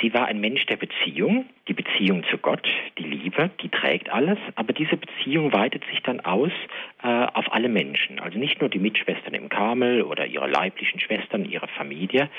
Sie 0.01 0.15
war 0.15 0.27
ein 0.27 0.41
Mensch 0.41 0.65
der 0.67 0.77
Beziehung, 0.77 1.47
die 1.67 1.75
Beziehung 1.75 2.25
zu 2.31 2.39
Gott, 2.39 2.67
die 2.99 3.03
Liebe, 3.03 3.51
die 3.63 3.69
trägt 3.69 4.11
alles, 4.11 4.39
aber 4.55 4.73
diese 4.73 4.97
Beziehung 4.97 5.53
weitet 5.53 5.85
sich 5.91 6.01
dann 6.03 6.21
aus 6.21 6.53
äh, 7.03 7.09
auf 7.09 7.53
alle 7.53 7.69
Menschen. 7.69 8.21
Also 8.21 8.39
nicht 8.39 8.61
nur 8.61 8.71
die 8.71 8.79
Mitschwestern 8.79 9.35
im 9.35 9.49
Karmel 9.49 10.03
oder 10.03 10.27
ihre 10.27 10.49
leiblichen 10.49 11.01
Schwestern, 11.01 11.45
ihre 11.45 11.69
Familie, 11.69 12.31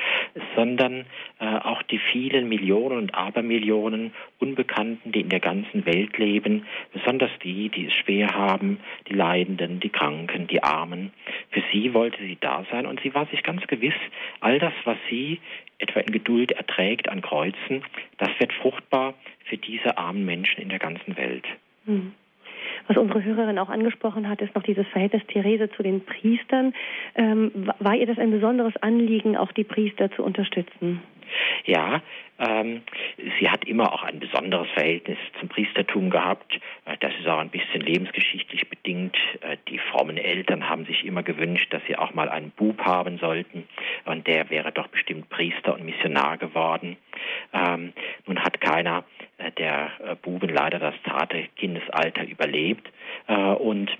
sondern 0.55 1.05
äh, 1.39 1.45
auch 1.45 1.83
die 1.83 1.99
vielen 1.99 2.49
Millionen 2.49 2.97
und 2.97 3.15
Abermillionen 3.15 4.13
Unbekannten, 4.39 5.11
die 5.11 5.21
in 5.21 5.29
der 5.29 5.41
ganzen 5.41 5.85
Welt 5.85 6.17
leben, 6.17 6.65
besonders 6.93 7.31
die, 7.43 7.69
die 7.69 7.87
es 7.87 7.93
schwer 7.93 8.29
haben, 8.33 8.79
die 9.09 9.13
Leidenden, 9.13 9.79
die 9.79 9.89
Kranken, 9.89 10.47
die 10.47 10.63
Armen. 10.63 11.11
Für 11.51 11.61
sie 11.73 11.93
wollte 11.93 12.19
sie 12.19 12.37
da 12.39 12.65
sein 12.71 12.85
und 12.85 13.01
sie 13.01 13.13
war 13.13 13.25
sich 13.27 13.43
ganz 13.43 13.67
gewiss, 13.67 13.93
all 14.39 14.59
das, 14.59 14.73
was 14.85 14.97
sie 15.09 15.39
etwa 15.79 15.99
in 16.01 16.11
Geduld 16.11 16.51
erträgt 16.51 17.09
an 17.09 17.21
Kreuzen, 17.21 17.83
das 18.17 18.29
wird 18.39 18.53
fruchtbar 18.53 19.13
für 19.45 19.57
diese 19.57 19.97
armen 19.97 20.25
Menschen 20.25 20.61
in 20.61 20.69
der 20.69 20.79
ganzen 20.79 21.17
Welt. 21.17 21.45
Hm. 21.85 22.13
Was 22.87 22.97
unsere 22.97 23.23
Hörerin 23.23 23.59
auch 23.59 23.69
angesprochen 23.69 24.27
hat, 24.29 24.41
ist 24.41 24.55
noch 24.55 24.63
dieses 24.63 24.87
Verhältnis 24.87 25.21
Therese 25.27 25.69
zu 25.71 25.83
den 25.83 26.03
Priestern. 26.05 26.73
Ähm, 27.15 27.51
war 27.79 27.95
ihr 27.95 28.07
das 28.07 28.17
ein 28.17 28.31
besonderes 28.31 28.75
Anliegen, 28.77 29.37
auch 29.37 29.51
die 29.51 29.63
Priester 29.63 30.11
zu 30.11 30.23
unterstützen? 30.23 31.01
Ja, 31.65 32.01
ähm, 32.39 32.83
sie 33.39 33.49
hat 33.49 33.65
immer 33.65 33.91
auch 33.93 34.03
ein 34.03 34.19
besonderes 34.19 34.69
Verhältnis 34.71 35.17
zum 35.39 35.49
Priestertum 35.49 36.09
gehabt. 36.09 36.59
Äh, 36.85 36.95
das 36.99 37.11
ist 37.19 37.27
auch 37.27 37.39
ein 37.39 37.49
bisschen 37.49 37.81
lebensgeschichtlich 37.81 38.69
bedingt. 38.69 39.17
Äh, 39.41 39.57
die 39.67 39.77
frommen 39.77 40.17
Eltern 40.17 40.69
haben 40.69 40.85
sich 40.85 41.05
immer 41.05 41.21
gewünscht, 41.21 41.73
dass 41.73 41.81
sie 41.87 41.97
auch 41.97 42.13
mal 42.13 42.29
einen 42.29 42.51
Bub 42.51 42.81
haben 42.81 43.17
sollten. 43.17 43.67
Und 44.05 44.25
der 44.27 44.49
wäre 44.49 44.71
doch 44.71 44.87
bestimmt 44.87 45.29
Priester 45.29 45.73
und 45.73 45.83
Missionar 45.83 46.37
geworden. 46.37 46.95
Ähm, 47.53 47.93
nun 48.25 48.39
hat 48.39 48.61
keiner 48.61 49.03
äh, 49.37 49.51
der 49.51 49.91
Buben 50.21 50.49
leider 50.49 50.79
das 50.79 50.95
zarte 51.05 51.47
Kindesalter 51.57 52.25
überlebt. 52.25 52.89
Äh, 53.27 53.35
und 53.35 53.91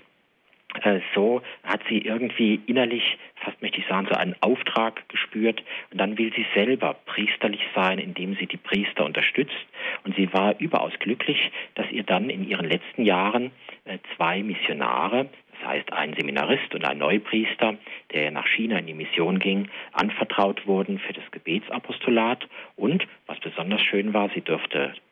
so 1.14 1.42
hat 1.64 1.80
sie 1.88 1.98
irgendwie 1.98 2.60
innerlich, 2.66 3.18
fast 3.36 3.60
möchte 3.62 3.78
ich 3.78 3.86
sagen, 3.86 4.06
so 4.10 4.16
einen 4.16 4.36
Auftrag 4.40 5.08
gespürt. 5.08 5.62
Und 5.90 5.98
dann 5.98 6.18
will 6.18 6.32
sie 6.34 6.46
selber 6.54 6.94
priesterlich 7.06 7.62
sein, 7.74 7.98
indem 7.98 8.36
sie 8.36 8.46
die 8.46 8.56
Priester 8.56 9.04
unterstützt. 9.04 9.66
Und 10.04 10.14
sie 10.16 10.32
war 10.32 10.58
überaus 10.58 10.92
glücklich, 10.98 11.50
dass 11.74 11.90
ihr 11.90 12.04
dann 12.04 12.30
in 12.30 12.48
ihren 12.48 12.66
letzten 12.66 13.04
Jahren 13.04 13.50
äh, 13.84 13.98
zwei 14.16 14.42
Missionare, 14.42 15.28
das 15.58 15.68
heißt 15.68 15.92
ein 15.92 16.14
Seminarist 16.14 16.74
und 16.74 16.84
ein 16.84 16.98
Neupriester, 16.98 17.76
der 18.12 18.30
nach 18.30 18.46
China 18.46 18.78
in 18.78 18.86
die 18.86 18.94
Mission 18.94 19.38
ging, 19.38 19.68
anvertraut 19.92 20.66
wurden 20.66 20.98
für 20.98 21.12
das 21.12 21.28
Gebetsapostolat. 21.32 22.48
Und, 22.76 23.06
was 23.26 23.38
besonders 23.40 23.82
schön 23.82 24.14
war, 24.14 24.30
sie 24.34 24.40
durfte 24.40 24.78
äh, 24.78 25.09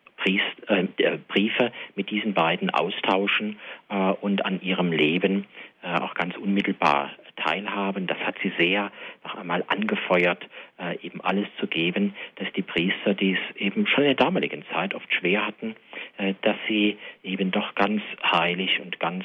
Briefe 1.28 1.72
mit 1.94 2.10
diesen 2.10 2.34
beiden 2.34 2.70
austauschen 2.70 3.58
äh, 3.88 3.94
und 3.94 4.44
an 4.44 4.60
ihrem 4.60 4.92
Leben 4.92 5.46
äh, 5.82 6.00
auch 6.00 6.14
ganz 6.14 6.36
unmittelbar 6.36 7.10
teilhaben. 7.36 8.06
Das 8.06 8.18
hat 8.18 8.36
sie 8.42 8.52
sehr 8.58 8.90
noch 9.24 9.36
einmal 9.36 9.64
angefeuert, 9.68 10.46
äh, 10.78 10.98
eben 11.04 11.20
alles 11.20 11.46
zu 11.60 11.66
geben, 11.66 12.14
dass 12.36 12.52
die 12.54 12.62
Priester, 12.62 13.14
die 13.14 13.32
es 13.32 13.56
eben 13.56 13.86
schon 13.86 14.04
in 14.04 14.16
der 14.16 14.26
damaligen 14.26 14.64
Zeit 14.72 14.94
oft 14.94 15.12
schwer 15.14 15.46
hatten, 15.46 15.76
äh, 16.16 16.34
dass 16.42 16.56
sie 16.66 16.98
eben 17.22 17.50
doch 17.50 17.74
ganz 17.74 18.02
heilig 18.22 18.80
und 18.80 18.98
ganz 18.98 19.24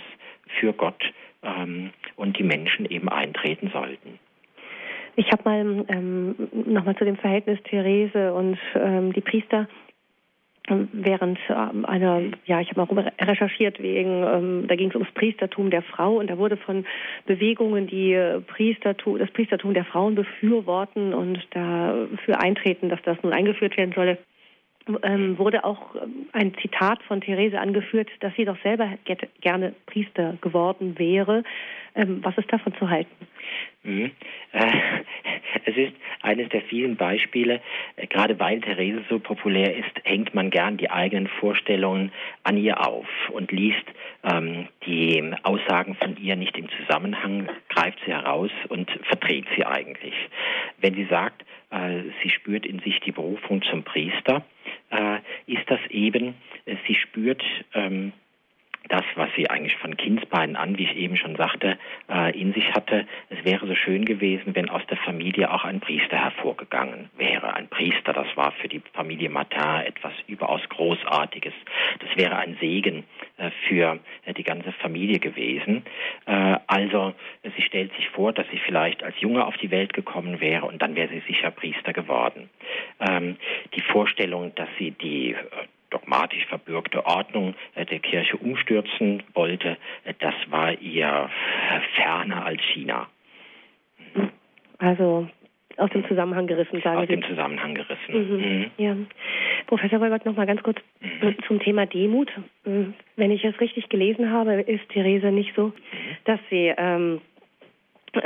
für 0.59 0.73
Gott 0.73 1.03
ähm, 1.41 1.91
und 2.15 2.37
die 2.37 2.43
Menschen 2.43 2.85
eben 2.85 3.09
eintreten 3.09 3.71
sollten. 3.73 4.19
Ich 5.15 5.31
habe 5.31 5.43
mal 5.45 5.85
ähm, 5.89 6.35
nochmal 6.51 6.95
zu 6.95 7.05
dem 7.05 7.17
Verhältnis 7.17 7.59
Therese 7.63 8.33
und 8.33 8.57
ähm, 8.75 9.13
die 9.13 9.21
Priester 9.21 9.67
während 10.67 11.39
ähm, 11.49 11.85
einer, 11.85 12.21
ja, 12.45 12.61
ich 12.61 12.69
habe 12.71 12.93
mal 12.93 13.11
recherchiert 13.19 13.81
wegen, 13.81 14.23
ähm, 14.23 14.67
da 14.67 14.75
ging 14.75 14.89
es 14.89 14.95
ums 14.95 15.11
Priestertum 15.11 15.69
der 15.69 15.81
Frau 15.81 16.15
und 16.17 16.29
da 16.29 16.37
wurde 16.37 16.55
von 16.55 16.85
Bewegungen, 17.25 17.87
die 17.87 18.17
Priestertum, 18.47 19.19
das 19.19 19.29
Priestertum 19.31 19.73
der 19.73 19.83
Frauen 19.83 20.15
befürworten 20.15 21.13
und 21.13 21.39
dafür 21.51 22.39
eintreten, 22.39 22.89
dass 22.89 23.01
das 23.03 23.17
nun 23.23 23.33
eingeführt 23.33 23.75
werden 23.75 23.93
solle, 23.93 24.17
ähm, 25.03 25.37
wurde 25.37 25.63
auch 25.63 25.95
ähm, 25.95 26.27
ein 26.33 26.53
Zitat 26.61 27.01
von 27.03 27.21
Therese 27.21 27.59
angeführt, 27.59 28.09
dass 28.19 28.33
sie 28.35 28.45
doch 28.45 28.57
selber 28.63 28.89
gerne 29.41 29.73
Priester 29.85 30.37
geworden 30.41 30.99
wäre. 30.99 31.43
Ähm, 31.95 32.19
was 32.21 32.37
ist 32.37 32.51
davon 32.51 32.73
zu 32.75 32.89
halten? 32.89 33.27
Mhm. 33.83 34.11
Es 35.65 35.77
ist 35.77 35.93
eines 36.21 36.49
der 36.49 36.61
vielen 36.63 36.95
Beispiele, 36.95 37.61
äh, 37.95 38.07
gerade 38.07 38.39
weil 38.39 38.59
Therese 38.61 39.03
so 39.09 39.19
populär 39.19 39.75
ist, 39.75 39.91
hängt 40.03 40.33
man 40.33 40.49
gern 40.49 40.77
die 40.77 40.89
eigenen 40.89 41.27
Vorstellungen 41.27 42.11
an 42.43 42.57
ihr 42.57 42.85
auf 42.85 43.07
und 43.31 43.51
liest 43.51 43.85
ähm, 44.23 44.67
die 44.85 45.33
Aussagen 45.43 45.95
von 45.95 46.17
ihr 46.17 46.35
nicht 46.35 46.57
im 46.57 46.69
Zusammenhang, 46.69 47.49
greift 47.69 47.99
sie 48.05 48.11
heraus 48.11 48.51
und 48.69 48.89
verdreht 49.03 49.45
sie 49.55 49.65
eigentlich. 49.65 50.15
Wenn 50.79 50.95
sie 50.95 51.05
sagt, 51.05 51.43
äh, 51.71 52.01
sie 52.21 52.29
spürt 52.29 52.65
in 52.65 52.79
sich 52.79 52.99
die 53.01 53.11
Berufung 53.11 53.61
zum 53.63 53.83
Priester, 53.83 54.43
ist 55.47 55.67
das 55.71 55.79
eben, 55.89 56.35
sie 56.87 56.93
spürt, 56.93 57.41
ähm, 57.73 58.13
das, 58.89 59.03
was 59.15 59.29
sie 59.35 59.49
eigentlich 59.49 59.75
von 59.77 59.95
Kindsbeinen 59.95 60.55
an, 60.55 60.77
wie 60.77 60.83
ich 60.83 60.95
eben 60.95 61.15
schon 61.15 61.35
sagte, 61.35 61.77
äh, 62.09 62.37
in 62.37 62.53
sich 62.53 62.73
hatte. 62.73 63.05
Es 63.29 63.43
wäre 63.45 63.65
so 63.65 63.75
schön 63.75 64.05
gewesen, 64.05 64.55
wenn 64.55 64.69
aus 64.69 64.85
der 64.87 64.97
Familie 64.97 65.51
auch 65.51 65.63
ein 65.63 65.79
Priester 65.79 66.17
hervorgegangen 66.17 67.09
wäre. 67.17 67.53
Ein 67.53 67.69
Priester, 67.69 68.13
das 68.13 68.27
war 68.35 68.51
für 68.51 68.67
die 68.67 68.81
Familie 68.93 69.29
Martin 69.29 69.85
etwas 69.85 70.13
überaus 70.27 70.61
Großartiges. 70.69 71.53
Das 71.99 72.17
wäre 72.17 72.35
ein 72.37 72.57
Segen 72.59 73.05
äh, 73.37 73.51
für 73.67 73.99
äh, 74.25 74.33
die 74.33 74.43
ganze 74.43 74.71
Familie 74.73 75.19
gewesen. 75.19 75.83
Also 76.25 77.13
sie 77.43 77.61
stellt 77.61 77.93
sich 77.95 78.09
vor, 78.09 78.33
dass 78.33 78.47
sie 78.49 78.57
vielleicht 78.57 79.03
als 79.03 79.19
Junge 79.19 79.45
auf 79.45 79.55
die 79.57 79.71
Welt 79.71 79.93
gekommen 79.93 80.39
wäre 80.39 80.65
und 80.65 80.81
dann 80.81 80.95
wäre 80.95 81.09
sie 81.09 81.21
sicher 81.27 81.51
Priester 81.51 81.93
geworden. 81.93 82.49
Ähm, 82.99 83.37
die 83.75 83.81
Vorstellung, 83.81 84.53
dass 84.55 84.69
sie 84.77 84.91
die 84.91 85.35
dogmatisch 85.93 86.45
verbürgte 86.47 87.05
Ordnung 87.05 87.55
äh, 87.75 87.85
der 87.85 87.99
Kirche 87.99 88.37
umstürzen 88.37 89.23
wollte, 89.33 89.77
äh, 90.03 90.13
das 90.19 90.35
war 90.49 90.73
ihr 90.79 91.29
ferner 91.95 92.45
als 92.45 92.61
China. 92.73 93.07
Also 94.79 95.27
aus 95.77 95.89
dem 95.91 96.05
Zusammenhang 96.07 96.47
gerissen, 96.47 96.81
sagen 96.81 96.97
aus 96.97 97.07
Sie. 97.07 97.13
Aus 97.15 97.21
dem 97.21 97.29
Zusammenhang 97.29 97.75
gerissen. 97.75 98.11
Mhm. 98.11 98.37
Mhm. 98.37 98.71
Ja. 98.77 98.95
Professor 99.67 99.99
Wolbert, 99.99 100.25
noch 100.25 100.35
mal 100.35 100.45
ganz 100.45 100.61
kurz 100.61 100.77
mhm. 100.99 101.35
zum 101.47 101.59
Thema 101.59 101.85
Demut. 101.85 102.31
Mhm. 102.65 102.93
Wenn 103.15 103.31
ich 103.31 103.43
es 103.43 103.59
richtig 103.59 103.89
gelesen 103.89 104.31
habe, 104.31 104.61
ist 104.61 104.87
Therese 104.89 105.31
nicht 105.31 105.55
so, 105.55 105.67
mhm. 105.67 105.73
dass 106.25 106.39
sie 106.49 106.73
ähm, 106.77 107.21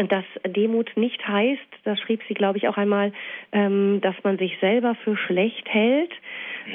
dass 0.10 0.26
Demut 0.46 0.92
nicht 0.96 1.26
heißt, 1.28 1.62
das 1.84 2.00
schrieb 2.00 2.22
sie, 2.28 2.34
glaube 2.34 2.58
ich, 2.58 2.68
auch 2.68 2.78
einmal, 2.78 3.14
ähm, 3.52 4.00
dass 4.02 4.16
man 4.24 4.38
sich 4.38 4.58
selber 4.60 4.96
für 5.04 5.16
schlecht 5.18 5.68
hält, 5.68 6.12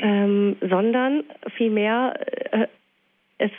ähm, 0.03 0.57
sondern 0.61 1.25
vielmehr 1.57 2.15
äh, 2.53 2.67
es 3.39 3.51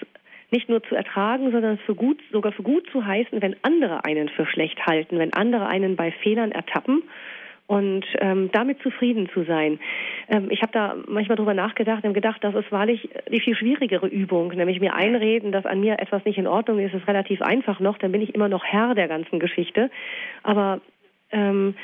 nicht 0.51 0.69
nur 0.69 0.83
zu 0.83 0.95
ertragen, 0.95 1.51
sondern 1.51 1.77
für 1.79 1.95
gut, 1.95 2.19
sogar 2.31 2.51
für 2.51 2.63
gut 2.63 2.87
zu 2.91 3.05
heißen, 3.05 3.41
wenn 3.41 3.55
andere 3.63 4.05
einen 4.05 4.29
für 4.29 4.45
schlecht 4.45 4.85
halten, 4.85 5.17
wenn 5.17 5.33
andere 5.33 5.67
einen 5.67 5.95
bei 5.95 6.11
Fehlern 6.11 6.51
ertappen 6.51 7.03
und 7.67 8.05
ähm, 8.19 8.49
damit 8.51 8.81
zufrieden 8.81 9.29
zu 9.33 9.43
sein. 9.43 9.79
Ähm, 10.29 10.47
ich 10.49 10.61
habe 10.61 10.71
da 10.73 10.95
manchmal 11.07 11.37
drüber 11.37 11.53
nachgedacht 11.53 12.03
und 12.03 12.13
gedacht, 12.13 12.43
das 12.43 12.55
ist 12.55 12.71
wahrlich 12.71 13.09
die 13.31 13.39
viel 13.39 13.55
schwierigere 13.55 14.07
Übung, 14.07 14.49
nämlich 14.49 14.79
mir 14.79 14.93
einreden, 14.93 15.51
dass 15.51 15.65
an 15.65 15.79
mir 15.79 15.99
etwas 15.99 16.25
nicht 16.25 16.37
in 16.37 16.47
Ordnung 16.47 16.79
ist, 16.79 16.93
ist 16.93 17.07
relativ 17.07 17.41
einfach 17.41 17.79
noch, 17.79 17.97
dann 17.97 18.11
bin 18.11 18.21
ich 18.21 18.35
immer 18.35 18.49
noch 18.49 18.63
Herr 18.65 18.95
der 18.95 19.07
ganzen 19.07 19.39
Geschichte. 19.39 19.89
Aber 20.43 20.81
ähm, 21.31 21.75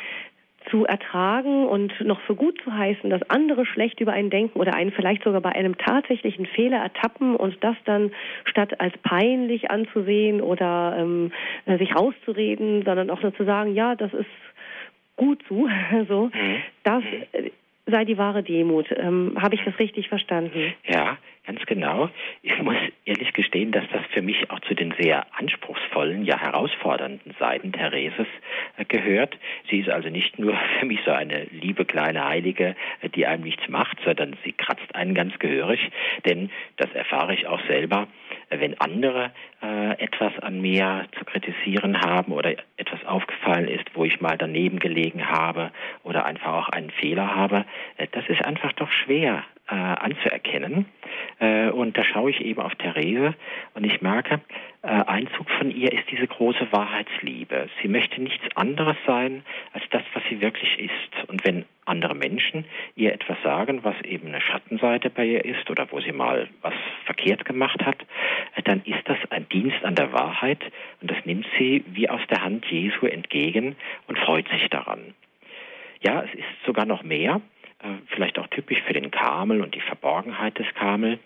zu 0.69 0.85
ertragen 0.85 1.67
und 1.67 1.93
noch 2.01 2.19
für 2.21 2.35
gut 2.35 2.59
zu 2.63 2.73
heißen, 2.73 3.09
dass 3.09 3.27
andere 3.29 3.65
schlecht 3.65 3.99
über 3.99 4.11
einen 4.11 4.29
denken 4.29 4.59
oder 4.59 4.73
einen 4.75 4.91
vielleicht 4.91 5.23
sogar 5.23 5.41
bei 5.41 5.51
einem 5.53 5.77
tatsächlichen 5.77 6.45
Fehler 6.45 6.77
ertappen 6.77 7.35
und 7.35 7.57
das 7.63 7.75
dann 7.85 8.11
statt 8.45 8.79
als 8.79 8.95
peinlich 8.99 9.71
anzusehen 9.71 10.41
oder 10.41 10.95
ähm, 10.97 11.31
äh, 11.65 11.77
sich 11.77 11.95
rauszureden, 11.95 12.83
sondern 12.85 13.09
auch 13.09 13.21
nur 13.21 13.33
zu 13.33 13.45
sagen, 13.45 13.73
ja, 13.73 13.95
das 13.95 14.13
ist 14.13 14.27
gut 15.19 15.43
so, 15.47 15.67
so 16.07 16.31
mhm. 16.33 16.55
das 16.83 17.03
mhm. 17.03 17.51
sei 17.85 18.05
die 18.05 18.17
wahre 18.17 18.41
Demut. 18.41 18.87
Ähm, 18.95 19.37
Habe 19.39 19.55
ich 19.55 19.61
das 19.63 19.77
richtig 19.77 20.07
verstanden? 20.09 20.73
Ja, 20.87 21.17
Ganz 21.45 21.65
genau. 21.65 22.09
Ich 22.43 22.61
muss 22.61 22.75
ehrlich 23.05 23.33
gestehen, 23.33 23.71
dass 23.71 23.85
das 23.91 24.05
für 24.13 24.21
mich 24.21 24.51
auch 24.51 24.59
zu 24.61 24.75
den 24.75 24.93
sehr 24.99 25.25
anspruchsvollen, 25.35 26.23
ja 26.23 26.37
herausfordernden 26.37 27.33
Seiten 27.39 27.71
Thereses 27.71 28.27
äh, 28.77 28.85
gehört. 28.85 29.35
Sie 29.69 29.79
ist 29.79 29.89
also 29.89 30.09
nicht 30.09 30.37
nur 30.37 30.53
für 30.79 30.85
mich 30.85 30.99
so 31.05 31.11
eine 31.11 31.45
liebe 31.45 31.85
kleine 31.85 32.25
Heilige, 32.25 32.75
äh, 33.01 33.09
die 33.09 33.25
einem 33.25 33.43
nichts 33.43 33.67
macht, 33.67 33.97
sondern 34.03 34.35
sie 34.43 34.51
kratzt 34.51 34.93
einen 34.93 35.15
ganz 35.15 35.39
gehörig. 35.39 35.79
Denn 36.25 36.51
das 36.77 36.91
erfahre 36.93 37.33
ich 37.33 37.47
auch 37.47 37.65
selber, 37.67 38.07
äh, 38.49 38.59
wenn 38.59 38.79
andere 38.79 39.31
äh, 39.63 39.97
etwas 39.99 40.37
an 40.39 40.61
mir 40.61 41.07
zu 41.17 41.25
kritisieren 41.25 42.01
haben 42.01 42.33
oder 42.33 42.53
etwas 42.77 43.03
aufgefallen 43.05 43.67
ist, 43.67 43.85
wo 43.95 44.05
ich 44.05 44.21
mal 44.21 44.37
daneben 44.37 44.79
gelegen 44.79 45.27
habe 45.27 45.71
oder 46.03 46.25
einfach 46.25 46.53
auch 46.53 46.69
einen 46.69 46.91
Fehler 46.91 47.35
habe, 47.35 47.65
das 48.11 48.27
ist 48.27 48.43
einfach 48.43 48.73
doch 48.73 48.91
schwer 48.91 49.43
äh, 49.69 49.75
anzuerkennen. 49.75 50.85
Äh, 51.39 51.69
und 51.69 51.97
da 51.97 52.03
schaue 52.03 52.31
ich 52.31 52.41
eben 52.41 52.61
auf 52.61 52.75
Therese 52.75 53.35
und 53.73 53.83
ich 53.83 54.01
merke, 54.01 54.41
äh, 54.81 54.87
ein 54.87 55.27
Zug 55.35 55.49
von 55.51 55.71
ihr 55.71 55.91
ist 55.91 56.09
diese 56.11 56.27
große 56.27 56.71
Wahrheitsliebe. 56.71 57.69
Sie 57.81 57.87
möchte 57.87 58.21
nichts 58.21 58.45
anderes 58.55 58.97
sein 59.05 59.43
als 59.73 59.83
das, 59.91 60.03
was 60.13 60.23
sie 60.29 60.41
wirklich 60.41 60.79
ist. 60.79 61.29
Und 61.29 61.45
wenn 61.45 61.65
andere 61.85 62.15
Menschen 62.15 62.65
ihr 62.95 63.13
etwas 63.13 63.37
sagen, 63.43 63.83
was 63.83 63.99
eben 64.03 64.29
eine 64.29 64.41
Schattenseite 64.41 65.09
bei 65.09 65.25
ihr 65.25 65.45
ist 65.45 65.69
oder 65.69 65.87
wo 65.91 65.99
sie 65.99 66.11
mal 66.11 66.47
was 66.61 66.73
verkehrt 67.05 67.45
gemacht 67.45 67.85
hat, 67.85 68.01
äh, 68.55 68.61
dann 68.63 68.81
ist 68.85 69.01
das 69.05 69.17
ein 69.29 69.47
Dienst 69.49 69.83
an 69.83 69.95
der 69.95 70.13
Wahrheit 70.13 70.63
und 71.01 71.11
das 71.11 71.17
nimmt 71.25 71.47
sie 71.57 71.83
wie 71.87 72.09
aus 72.09 72.21
der 72.29 72.43
Hand 72.43 72.65
Jesu 72.65 73.05
entgegen 73.05 73.75
und 74.07 74.17
freut 74.17 74.47
sich 74.49 74.69
daran. 74.69 75.13
Ja, 76.01 76.23
es 76.23 76.33
ist 76.33 76.65
sogar 76.65 76.85
noch 76.85 77.03
mehr. 77.03 77.41
Äh, 77.81 77.87
vielleicht 78.07 78.37
auch 78.37 78.47
typisch 78.47 78.81
für 78.81 78.91
den 78.91 79.09
Kamel 79.09 79.61
und 79.61 79.73
die 79.73 79.79
Verborgenheit 79.79 80.59
des 80.59 80.67
Kamel. 80.75 81.17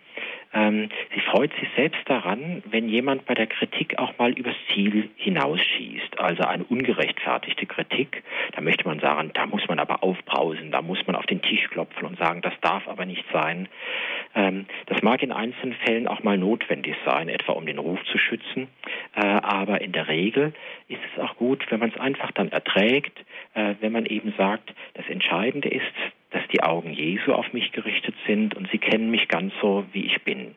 Ähm, 0.54 0.90
sie 1.12 1.22
freut 1.22 1.52
sich 1.60 1.68
selbst 1.76 2.02
daran, 2.06 2.62
wenn 2.70 2.88
jemand 2.88 3.26
bei 3.26 3.34
der 3.34 3.48
Kritik 3.48 3.98
auch 3.98 4.16
mal 4.20 4.34
übers 4.34 4.56
Ziel 4.72 5.10
hinausschießt, 5.16 6.20
also 6.20 6.44
eine 6.44 6.64
ungerechtfertigte 6.64 7.66
Kritik. 7.66 8.22
Da 8.52 8.62
möchte 8.62 8.88
man 8.88 9.00
sagen, 9.00 9.32
da 9.34 9.48
muss 9.48 9.68
man 9.68 9.80
aber 9.80 10.04
aufbrausen, 10.04 10.70
da 10.70 10.84
muss 10.84 11.00
man 11.08 11.16
auf 11.16 11.26
den 11.26 11.42
Tisch 11.42 11.68
klopfen 11.72 12.06
und 12.06 12.20
sagen, 12.20 12.42
das 12.44 12.54
darf 12.62 12.88
aber 12.88 13.08
nicht 13.08 13.26
sein. 13.34 13.68
Ähm, 14.36 14.68
das 14.86 15.02
mag 15.02 15.24
in 15.24 15.32
einzelnen 15.32 15.74
Fällen 15.74 16.08
auch 16.08 16.22
mal 16.22 16.38
notwendig 16.38 16.96
sein, 17.04 17.30
etwa 17.30 17.54
um 17.54 17.66
den 17.66 17.80
Ruf 17.80 18.00
zu 18.12 18.20
schützen, 18.20 18.68
äh, 19.16 19.26
aber 19.26 19.82
in 19.82 19.92
der 19.92 20.08
Regel 20.08 20.54
ist 20.88 21.02
es 21.12 21.20
auch 21.20 21.36
gut, 21.38 21.66
wenn 21.72 21.80
man 21.80 21.90
es 21.90 22.00
einfach 22.00 22.32
dann 22.32 22.52
erträgt, 22.52 23.18
äh, 23.56 23.74
wenn 23.80 23.92
man 23.92 24.06
eben 24.06 24.36
sagt, 24.38 24.72
das 24.94 25.08
Entscheidende 25.10 25.70
ist, 25.70 25.84
dass 26.34 26.44
die 26.52 26.64
Augen 26.64 26.92
Jesu 26.92 27.32
auf 27.32 27.54
mich 27.54 27.72
gerichtet 27.72 28.16
sind 28.28 28.56
und 28.56 28.70
sie 28.72 28.80
kennen 28.80 29.10
mich 29.12 29.28
ganz 29.28 29.54
so, 29.62 29.86
wie 29.94 30.06
ich 30.06 30.22
bin. 30.24 30.56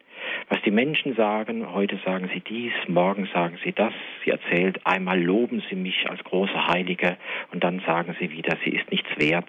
Was 0.49 0.61
die 0.63 0.71
Menschen 0.71 1.15
sagen, 1.15 1.73
heute 1.73 1.99
sagen 2.05 2.31
sie 2.33 2.41
dies, 2.41 2.73
morgen 2.89 3.29
sagen 3.33 3.59
sie 3.63 3.73
das. 3.73 3.93
Sie 4.25 4.31
erzählt, 4.31 4.85
einmal 4.85 5.21
loben 5.21 5.63
sie 5.69 5.77
mich 5.77 6.09
als 6.09 6.23
große 6.25 6.67
Heilige 6.67 7.17
und 7.53 7.63
dann 7.63 7.81
sagen 7.81 8.17
sie 8.19 8.31
wieder, 8.31 8.57
sie 8.65 8.71
ist 8.71 8.91
nichts 8.91 9.09
wert. 9.19 9.47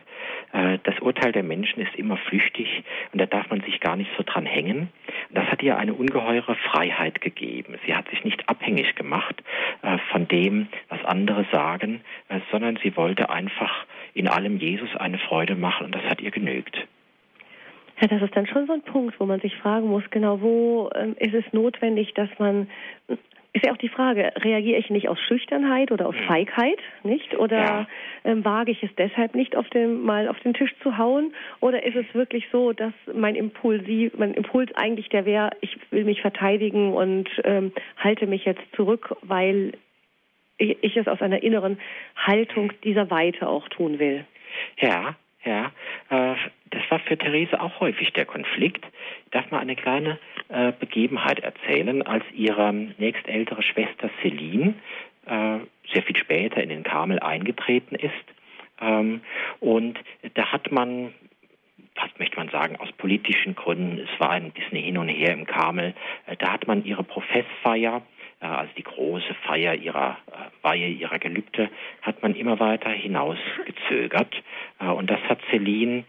Äh, 0.53 0.79
das 0.83 0.99
Urteil 0.99 1.31
der 1.31 1.43
Menschen 1.43 1.81
ist 1.81 1.95
immer 1.95 2.17
flüchtig 2.17 2.83
und 3.13 3.21
da 3.21 3.25
darf 3.25 3.49
man 3.49 3.61
sich 3.61 3.79
gar 3.79 3.95
nicht 3.95 4.11
so 4.17 4.23
dran 4.23 4.45
hängen. 4.45 4.89
Das 5.29 5.45
hat 5.45 5.63
ihr 5.63 5.77
eine 5.77 5.93
ungeheure 5.93 6.55
Freiheit 6.55 7.21
gegeben. 7.21 7.75
Sie 7.85 7.95
hat 7.95 8.09
sich 8.09 8.23
nicht 8.23 8.47
abhängig 8.49 8.95
gemacht 8.95 9.41
äh, 9.81 9.97
von 10.11 10.27
dem, 10.27 10.67
was 10.89 11.03
andere 11.05 11.45
sagen, 11.51 12.01
äh, 12.29 12.39
sondern 12.51 12.77
sie 12.83 12.95
wollte 12.95 13.29
einfach 13.29 13.85
in 14.17 14.27
allem 14.27 14.57
Jesus 14.57 14.89
eine 14.95 15.17
Freude 15.17 15.55
machen 15.55 15.85
und 15.85 15.95
das 15.95 16.03
hat 16.03 16.21
ihr 16.21 16.31
genügt. 16.31 16.75
Ja, 18.01 18.07
das 18.07 18.21
ist 18.21 18.35
dann 18.35 18.45
schon 18.47 18.67
so 18.67 18.73
ein 18.73 18.83
Punkt, 18.83 19.19
wo 19.19 19.25
man 19.25 19.39
sich 19.39 19.55
fragen 19.55 19.87
muss, 19.87 20.03
genau 20.11 20.41
wo 20.41 20.89
ähm, 20.95 21.15
ist 21.19 21.33
es 21.33 21.45
notwendig, 21.51 22.13
dass 22.13 22.29
man 22.37 22.67
ist 23.57 23.65
ja 23.65 23.71
auch 23.71 23.77
die 23.77 23.89
Frage, 23.89 24.31
reagiere 24.37 24.77
ich 24.77 24.89
nicht 24.89 25.09
aus 25.09 25.19
Schüchternheit 25.19 25.91
oder 25.91 26.07
aus 26.07 26.15
hm. 26.15 26.25
Feigheit, 26.25 26.77
nicht? 27.03 27.35
Oder 27.37 27.57
ja. 27.57 27.87
ähm, 28.23 28.45
wage 28.45 28.71
ich 28.71 28.83
es 28.83 28.93
deshalb 28.97 29.33
nicht, 29.33 29.55
auf 29.55 29.67
den, 29.69 30.03
mal 30.03 30.27
auf 30.27 30.39
den 30.41 30.53
Tisch 30.53 30.73
zu 30.83 30.97
hauen? 30.97 31.33
Oder 31.59 31.83
ist 31.83 31.95
es 31.95 32.05
wirklich 32.13 32.47
so, 32.51 32.73
dass 32.73 32.93
mein 33.13 33.35
Impuls, 33.35 33.83
mein 34.17 34.33
Impuls 34.35 34.69
eigentlich 34.75 35.09
der 35.09 35.25
wäre, 35.25 35.51
ich 35.61 35.75
will 35.89 36.03
mich 36.03 36.21
verteidigen 36.21 36.93
und 36.93 37.29
ähm, 37.45 37.71
halte 37.97 38.27
mich 38.27 38.45
jetzt 38.45 38.63
zurück, 38.75 39.15
weil 39.23 39.73
ich, 40.57 40.77
ich 40.81 40.97
es 40.97 41.07
aus 41.07 41.21
einer 41.21 41.43
inneren 41.43 41.79
Haltung 42.15 42.73
dieser 42.83 43.09
Weite 43.09 43.47
auch 43.47 43.67
tun 43.69 43.99
will? 43.99 44.25
Ja, 44.79 45.15
ja, 45.45 45.71
äh, 46.09 46.35
das 46.71 46.81
war 46.89 46.99
für 46.99 47.17
Therese 47.17 47.61
auch 47.61 47.79
häufig 47.79 48.11
der 48.13 48.25
Konflikt. 48.25 48.85
Ich 49.25 49.31
darf 49.31 49.49
mal 49.51 49.59
eine 49.59 49.75
kleine 49.75 50.19
äh, 50.49 50.73
Begebenheit 50.77 51.39
erzählen, 51.39 52.01
als 52.01 52.25
ihre 52.33 52.73
nächstältere 52.73 53.63
Schwester 53.63 54.09
Celine 54.21 54.73
äh, 55.25 55.59
sehr 55.93 56.03
viel 56.03 56.17
später 56.17 56.61
in 56.61 56.69
den 56.69 56.83
Karmel 56.83 57.19
eingetreten 57.19 57.95
ist. 57.95 58.13
Ähm, 58.81 59.21
und 59.59 59.99
da 60.33 60.51
hat 60.51 60.71
man 60.71 61.13
fast 61.95 62.19
möchte 62.19 62.37
man 62.37 62.49
sagen, 62.49 62.75
aus 62.77 62.91
politischen 62.91 63.55
Gründen, 63.55 63.99
es 63.99 64.19
war 64.19 64.31
ein 64.31 64.51
bisschen 64.51 64.77
hin 64.77 64.97
und 64.97 65.07
her 65.07 65.33
im 65.33 65.45
Karmel, 65.45 65.93
äh, 66.27 66.35
da 66.37 66.53
hat 66.53 66.67
man 66.67 66.85
ihre 66.85 67.03
Professfeier 67.03 68.01
also 68.45 68.71
die 68.77 68.83
große 68.83 69.33
Feier 69.45 69.75
ihrer 69.75 70.17
äh, 70.27 70.63
Weihe, 70.63 70.87
ihrer 70.87 71.19
Gelübde, 71.19 71.69
hat 72.01 72.21
man 72.21 72.35
immer 72.35 72.59
weiter 72.59 72.89
hinausgezögert. 72.89 74.35
Äh, 74.79 74.87
und 74.87 75.09
das 75.09 75.19
hat 75.27 75.39
Celine 75.49 76.03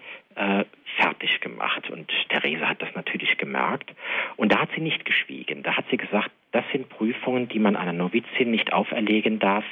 fertig 0.96 1.40
gemacht. 1.40 1.90
Und 1.90 2.08
Therese 2.28 2.68
hat 2.68 2.80
das 2.80 2.94
natürlich 2.94 3.38
gemerkt. 3.38 3.92
Und 4.36 4.52
da 4.52 4.60
hat 4.60 4.68
sie 4.72 4.80
nicht 4.80 5.04
geschwiegen. 5.04 5.64
Da 5.64 5.76
hat 5.76 5.86
sie 5.90 5.96
gesagt, 5.96 6.30
das 6.52 6.64
sind 6.70 6.88
Prüfungen, 6.88 7.48
die 7.48 7.58
man 7.58 7.74
einer 7.74 7.92
Novizin 7.92 8.52
nicht 8.52 8.72
auferlegen 8.72 9.40
darf. 9.40 9.64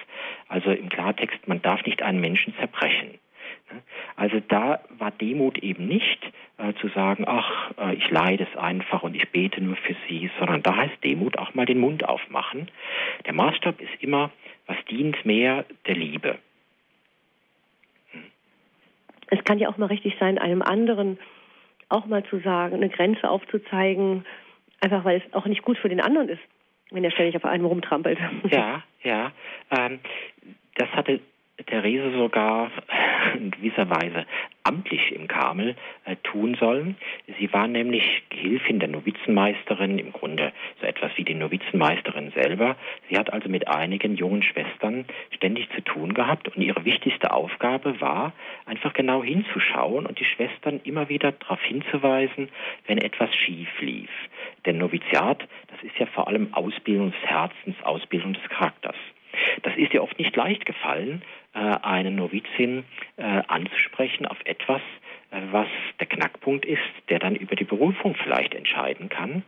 Also 0.48 0.72
im 0.72 0.88
Klartext, 0.88 1.46
man 1.46 1.62
darf 1.62 1.86
nicht 1.86 2.02
einen 2.02 2.20
Menschen 2.20 2.52
zerbrechen. 2.58 3.20
Also 4.16 4.40
da 4.48 4.80
war 4.98 5.10
Demut 5.10 5.58
eben 5.58 5.86
nicht 5.86 6.24
äh, 6.58 6.72
zu 6.80 6.88
sagen, 6.88 7.24
ach, 7.26 7.72
äh, 7.78 7.94
ich 7.94 8.10
leide 8.10 8.46
es 8.50 8.56
einfach 8.56 9.02
und 9.02 9.14
ich 9.14 9.28
bete 9.30 9.62
nur 9.62 9.76
für 9.76 9.96
sie, 10.08 10.30
sondern 10.38 10.62
da 10.62 10.76
heißt 10.76 11.02
Demut 11.04 11.38
auch 11.38 11.54
mal 11.54 11.66
den 11.66 11.78
Mund 11.78 12.08
aufmachen. 12.08 12.70
Der 13.26 13.34
Maßstab 13.34 13.80
ist 13.80 13.92
immer, 14.00 14.30
was 14.66 14.76
dient 14.88 15.24
mehr 15.24 15.64
der 15.86 15.96
Liebe. 15.96 16.38
Es 19.28 19.42
kann 19.44 19.58
ja 19.58 19.68
auch 19.68 19.76
mal 19.76 19.86
richtig 19.86 20.16
sein, 20.20 20.38
einem 20.38 20.62
anderen 20.62 21.18
auch 21.88 22.06
mal 22.06 22.24
zu 22.24 22.38
sagen, 22.40 22.76
eine 22.76 22.88
Grenze 22.88 23.28
aufzuzeigen, 23.28 24.24
einfach 24.80 25.04
weil 25.04 25.22
es 25.24 25.34
auch 25.34 25.46
nicht 25.46 25.62
gut 25.62 25.78
für 25.78 25.88
den 25.88 26.00
anderen 26.00 26.28
ist, 26.28 26.42
wenn 26.90 27.04
er 27.04 27.10
ständig 27.10 27.36
auf 27.36 27.44
einem 27.44 27.64
rumtrampelt. 27.64 28.18
Ja, 28.50 28.82
ja. 29.02 29.32
Ähm, 29.70 30.00
das 30.76 30.88
hatte 30.90 31.20
Therese 31.64 32.12
sogar 32.12 32.70
in 33.34 33.50
gewisser 33.50 33.88
Weise 33.88 34.26
amtlich 34.62 35.12
im 35.12 35.28
Karmel 35.28 35.76
äh, 36.04 36.16
tun 36.16 36.56
sollen. 36.58 36.96
Sie 37.38 37.52
war 37.52 37.66
nämlich 37.68 38.22
Gehilfin 38.30 38.80
der 38.80 38.88
Novizenmeisterin, 38.88 39.98
im 39.98 40.12
Grunde 40.12 40.52
so 40.80 40.86
etwas 40.86 41.12
wie 41.16 41.24
die 41.24 41.34
Novizenmeisterin 41.34 42.32
selber. 42.32 42.76
Sie 43.08 43.16
hat 43.16 43.32
also 43.32 43.48
mit 43.48 43.68
einigen 43.68 44.16
jungen 44.16 44.42
Schwestern 44.42 45.06
ständig 45.30 45.68
zu 45.70 45.82
tun 45.82 46.14
gehabt 46.14 46.54
und 46.54 46.62
ihre 46.62 46.84
wichtigste 46.84 47.32
Aufgabe 47.32 48.00
war, 48.00 48.32
einfach 48.66 48.92
genau 48.92 49.22
hinzuschauen 49.22 50.06
und 50.06 50.18
die 50.18 50.24
Schwestern 50.24 50.80
immer 50.84 51.08
wieder 51.08 51.32
darauf 51.32 51.62
hinzuweisen, 51.62 52.48
wenn 52.86 52.98
etwas 52.98 53.34
schief 53.34 53.68
lief. 53.80 54.10
Denn 54.66 54.78
Noviziat, 54.78 55.46
das 55.68 55.82
ist 55.82 55.98
ja 55.98 56.06
vor 56.06 56.28
allem 56.28 56.52
Ausbildung 56.52 57.12
des 57.12 57.30
Herzens, 57.30 57.76
Ausbildung 57.82 58.34
des 58.34 58.42
Charakters. 58.48 58.96
Das 59.62 59.76
ist 59.76 59.92
ihr 59.92 60.02
oft 60.02 60.18
nicht 60.18 60.34
leicht 60.34 60.64
gefallen, 60.64 61.22
eine 61.56 62.10
Novizin 62.10 62.84
äh, 63.16 63.22
anzusprechen 63.48 64.26
auf 64.26 64.36
etwas, 64.44 64.82
äh, 65.30 65.40
was 65.50 65.68
der 66.00 66.06
Knackpunkt 66.06 66.66
ist, 66.66 66.82
der 67.08 67.18
dann 67.18 67.34
über 67.34 67.56
die 67.56 67.64
Berufung 67.64 68.14
vielleicht 68.14 68.54
entscheiden 68.54 69.08
kann. 69.08 69.42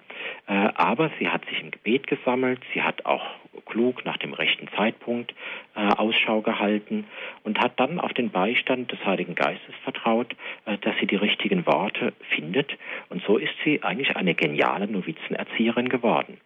Aber 0.47 1.11
sie 1.19 1.29
hat 1.29 1.45
sich 1.47 1.61
im 1.61 1.71
Gebet 1.71 2.07
gesammelt, 2.07 2.61
sie 2.75 2.83
hat 2.83 3.07
auch 3.07 3.25
klug 3.67 4.05
nach 4.05 4.17
dem 4.17 4.33
rechten 4.33 4.67
Zeitpunkt 4.77 5.33
Ausschau 5.75 6.41
gehalten 6.41 7.07
und 7.45 7.61
hat 7.61 7.79
dann 7.79 8.01
auf 8.01 8.13
den 8.15 8.31
Beistand 8.31 8.91
des 8.91 9.05
Heiligen 9.05 9.35
Geistes 9.35 9.75
vertraut, 9.85 10.35
dass 10.65 10.97
sie 10.99 11.07
die 11.07 11.17
richtigen 11.17 11.67
Worte 11.67 12.15
findet. 12.35 12.77
Und 13.11 13.23
so 13.23 13.37
ist 13.37 13.53
sie 13.65 13.83
eigentlich 13.83 14.17
eine 14.17 14.35
geniale 14.35 14.89
Novizenerzieherin 14.89 15.89
geworden. 15.89 16.41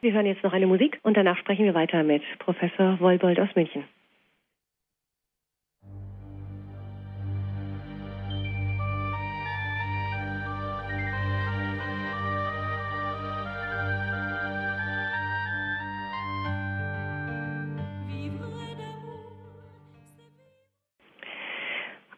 Wir 0.00 0.12
hören 0.12 0.26
jetzt 0.26 0.42
noch 0.42 0.54
eine 0.54 0.66
Musik 0.66 0.98
und 1.02 1.16
danach 1.16 1.36
sprechen 1.36 1.66
wir 1.66 1.74
weiter 1.74 2.02
mit 2.04 2.22
Professor 2.38 2.98
Wolbold 3.00 3.38
aus 3.38 3.54
München. 3.54 3.84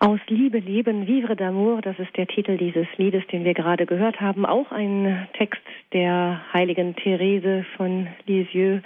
Aus 0.04 0.18
Liebe 0.26 0.58
leben, 0.58 1.06
Vivre 1.06 1.36
d'amour, 1.36 1.80
das 1.80 1.96
ist 2.00 2.16
der 2.16 2.26
Titel 2.26 2.56
dieses 2.56 2.88
Liedes, 2.96 3.24
den 3.28 3.44
wir 3.44 3.54
gerade 3.54 3.86
gehört 3.86 4.20
haben. 4.20 4.44
Auch 4.44 4.72
ein 4.72 5.28
Text 5.34 5.62
der 5.92 6.42
heiligen 6.52 6.96
Therese 6.96 7.64
von 7.76 8.08
Lisieux, 8.26 8.82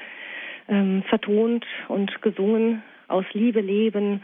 ähm, 0.69 1.03
vertont 1.09 1.65
und 1.89 2.21
gesungen. 2.21 2.83
Aus 3.09 3.25
Liebe 3.33 3.63
leben, 3.63 4.23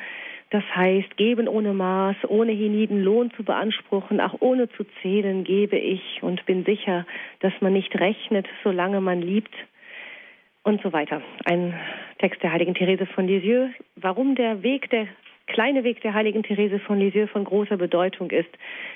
das 0.50 0.64
heißt, 0.76 1.16
geben 1.16 1.48
ohne 1.48 1.72
Maß, 1.72 2.16
ohne 2.28 2.52
hienieden 2.52 3.02
Lohn 3.02 3.30
zu 3.38 3.42
beanspruchen, 3.42 4.20
auch 4.20 4.36
ohne 4.40 4.68
zu 4.68 4.84
zählen, 5.00 5.44
gebe 5.44 5.78
ich 5.78 6.22
und 6.22 6.44
bin 6.44 6.62
sicher, 6.66 7.06
dass 7.40 7.54
man 7.62 7.72
nicht 7.72 7.98
rechnet, 7.98 8.46
solange 8.62 9.00
man 9.00 9.22
liebt. 9.22 9.54
Und 10.62 10.82
so 10.82 10.92
weiter. 10.92 11.22
Ein 11.46 11.72
Text 12.18 12.42
der 12.42 12.52
heiligen 12.52 12.74
Therese 12.74 13.06
von 13.06 13.26
Lisieux. 13.26 13.70
Warum 13.96 14.34
der 14.34 14.62
Weg 14.62 14.90
der 14.90 15.08
kleine 15.52 15.84
Weg 15.84 16.00
der 16.00 16.14
heiligen 16.14 16.42
Therese 16.42 16.80
von 16.80 16.98
Lisieux 16.98 17.30
von 17.30 17.44
großer 17.44 17.76
Bedeutung 17.76 18.30
ist, 18.30 18.48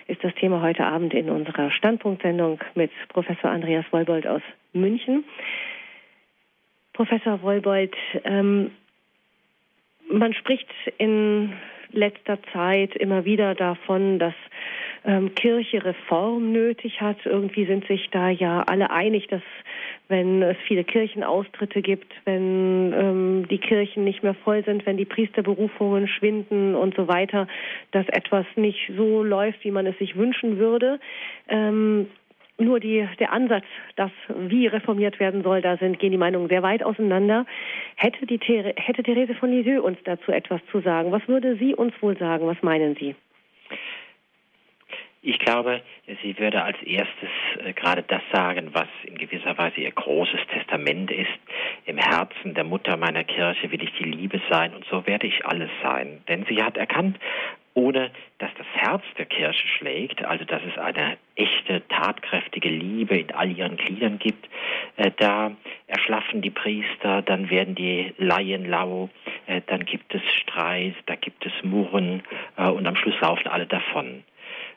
ist 0.09 0.25
das 0.25 0.35
Thema 0.35 0.63
heute 0.63 0.85
Abend 0.85 1.13
in 1.15 1.31
unserer 1.31 1.71
Standpunktsendung 1.71 2.59
mit 2.75 2.91
Professor 3.09 3.51
Andreas 3.51 3.85
Wolbold 3.91 4.27
aus 4.27 4.43
München. 4.73 5.25
Professor 6.95 7.43
Wolbold, 7.43 7.95
ähm, 8.25 8.71
man 10.11 10.33
spricht 10.33 10.69
in 10.97 11.53
letzter 11.93 12.39
Zeit 12.53 12.97
immer 12.97 13.25
wieder 13.27 13.55
davon, 13.55 14.19
dass 14.19 14.35
ähm, 15.07 15.35
Kirche 15.35 15.85
Reform 15.85 16.53
nötig 16.53 17.01
hat. 17.01 17.17
Irgendwie 17.25 17.65
sind 17.65 17.87
sich 17.87 18.09
da 18.11 18.29
ja 18.29 18.63
alle 18.63 18.91
einig, 18.91 19.29
dass 19.29 19.43
wenn 20.09 20.43
es 20.43 20.57
viele 20.67 20.85
Kirchenaustritte 20.85 21.83
gibt, 21.83 22.13
wenn 22.25 22.93
ähm, 22.93 23.49
die 23.49 23.59
Kirchen 23.59 24.05
nicht 24.05 24.23
mehr 24.23 24.35
voll 24.35 24.65
sind, 24.65 24.87
wenn 24.87 24.97
die 24.97 25.05
Priesterberufungen 25.05 26.09
schwinden 26.09 26.75
und 26.75 26.95
so 26.95 27.09
weiter, 27.09 27.49
dass 27.93 28.09
etwas 28.09 28.47
nicht 28.57 28.91
so 28.97 29.23
läuft, 29.23 29.65
wie 29.65 29.71
man 29.71 29.87
es 29.87 29.99
sich 29.99 30.17
wünschen 30.17 30.59
würde. 30.59 31.01
Ähm, 31.49 32.07
nur 32.59 32.81
die, 32.81 33.07
der 33.19 33.33
Ansatz, 33.33 33.65
dass 33.97 34.11
wie 34.29 34.67
reformiert 34.67 35.21
werden 35.21 35.43
soll, 35.43 35.61
da 35.61 35.77
sind, 35.77 35.99
gehen 35.99 36.13
die 36.13 36.19
Meinungen 36.19 36.49
sehr 36.49 36.63
weit 36.63 36.83
auseinander. 36.83 37.45
Hätte, 37.97 38.25
die, 38.27 38.41
hätte 38.77 39.03
Therese 39.03 39.35
von 39.35 39.51
Lisieux 39.51 39.83
uns 39.83 39.99
dazu 40.05 40.33
etwas 40.33 40.61
zu 40.73 40.81
sagen? 40.81 41.13
Was 41.13 41.27
würde 41.29 41.57
sie 41.57 41.75
uns 41.75 41.93
wohl 42.01 42.17
sagen? 42.17 42.47
Was 42.47 42.63
meinen 42.63 42.97
Sie? 42.97 43.15
Ich 45.29 45.41
glaube, 45.41 45.81
sie 46.23 46.39
würde 46.39 46.63
als 46.63 46.81
erstes 46.85 47.29
äh, 47.59 47.73
gerade 47.73 48.05
das 48.05 48.23
sagen, 48.33 48.69
was 48.75 48.87
in 49.03 49.19
gewisser 49.19 49.59
Weise 49.59 49.81
ihr 49.81 49.91
großes 49.91 50.39
Testament 50.53 51.11
ist. 51.11 51.27
Im 51.85 51.99
Herzen 51.99 52.55
der 52.55 52.63
Mutter 52.63 52.97
meiner 52.97 53.25
Kirche 53.25 53.73
will 53.73 53.83
ich 53.83 53.93
die 53.95 54.05
Liebe 54.05 54.41
sein 54.49 54.73
und 54.73 54.85
so 54.89 55.05
werde 55.05 55.27
ich 55.27 55.45
alles 55.45 55.69
sein. 55.83 56.23
Denn 56.29 56.47
sie 56.49 56.63
hat 56.63 56.77
erkannt, 56.77 57.19
ohne 57.75 58.13
dass 58.39 58.51
das 58.57 58.69
Herz 58.75 59.03
der 59.19 59.27
Kirche 59.27 59.67
schlägt, 59.67 60.25
also 60.25 60.45
dass 60.45 60.63
es 60.63 60.79
eine 60.79 61.17
echte, 61.35 61.83
tatkräftige 61.89 62.69
Liebe 62.69 63.19
in 63.19 63.33
all 63.33 63.51
ihren 63.51 63.79
Gliedern 63.79 64.21
gibt, 64.21 64.49
äh, 64.95 65.11
da 65.17 65.51
erschlaffen 65.89 66.41
die 66.41 66.51
Priester, 66.51 67.23
dann 67.23 67.51
werden 67.51 67.75
die 67.75 68.15
Laien 68.19 68.65
lau, 68.65 69.11
äh, 69.49 69.61
dann 69.67 69.87
gibt 69.87 70.15
es 70.15 70.23
Streit, 70.41 70.95
da 71.07 71.17
gibt 71.17 71.45
es 71.45 71.53
Murren 71.65 72.23
und 72.57 72.87
am 72.87 72.95
Schluss 72.95 73.21
laufen 73.21 73.49
alle 73.49 73.67
davon. 73.67 74.23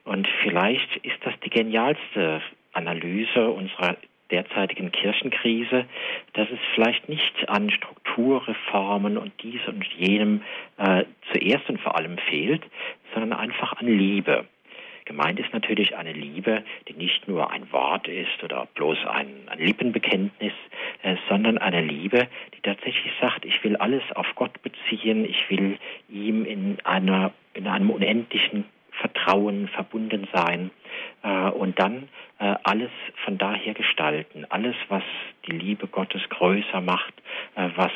Und 0.09 0.27
vielleicht 0.41 0.95
ist 1.03 1.17
das 1.23 1.35
die 1.45 1.51
genialste 1.51 2.41
Analyse 2.73 3.51
unserer 3.51 3.95
derzeitigen 4.31 4.91
Kirchenkrise, 4.91 5.85
dass 6.33 6.49
es 6.49 6.57
vielleicht 6.73 7.07
nicht 7.09 7.47
an 7.47 7.69
Strukturreformen 7.69 9.19
und 9.19 9.31
dies 9.43 9.61
und 9.67 9.85
jenem 9.85 10.41
äh, 10.77 11.03
zuerst 11.31 11.69
und 11.69 11.79
vor 11.79 11.95
allem 11.95 12.17
fehlt, 12.27 12.63
sondern 13.13 13.33
einfach 13.33 13.73
an 13.73 13.85
Liebe. 13.85 14.45
Gemeint 15.05 15.39
ist 15.39 15.53
natürlich 15.53 15.95
eine 15.95 16.13
Liebe, 16.13 16.63
die 16.87 16.93
nicht 16.93 17.27
nur 17.27 17.51
ein 17.51 17.71
Wort 17.71 18.07
ist 18.07 18.43
oder 18.43 18.67
bloß 18.73 19.05
ein, 19.05 19.27
ein 19.45 19.59
Lippenbekenntnis, 19.59 20.53
äh, 21.03 21.17
sondern 21.29 21.59
eine 21.59 21.81
Liebe, 21.81 22.27
die 22.55 22.61
tatsächlich 22.61 23.13
sagt, 23.21 23.45
ich 23.45 23.63
will 23.63 23.75
alles 23.75 24.03
auf 24.15 24.25
Gott 24.33 24.59
beziehen, 24.63 25.23
ich 25.23 25.47
will 25.51 25.77
ihm 26.09 26.45
in 26.45 26.79
einer 26.83 27.31
in 27.53 27.67
einem 27.67 27.91
unendlichen 27.91 28.65
Vertrauen, 28.99 29.67
verbunden 29.69 30.27
sein 30.33 30.71
äh, 31.23 31.49
und 31.49 31.79
dann 31.79 32.09
äh, 32.39 32.55
alles 32.63 32.91
von 33.25 33.37
daher 33.37 33.73
gestalten. 33.73 34.45
Alles, 34.49 34.75
was 34.87 35.03
die 35.45 35.51
Liebe 35.51 35.87
Gottes 35.87 36.21
größer 36.29 36.81
macht, 36.81 37.13
äh, 37.55 37.69
was 37.75 37.91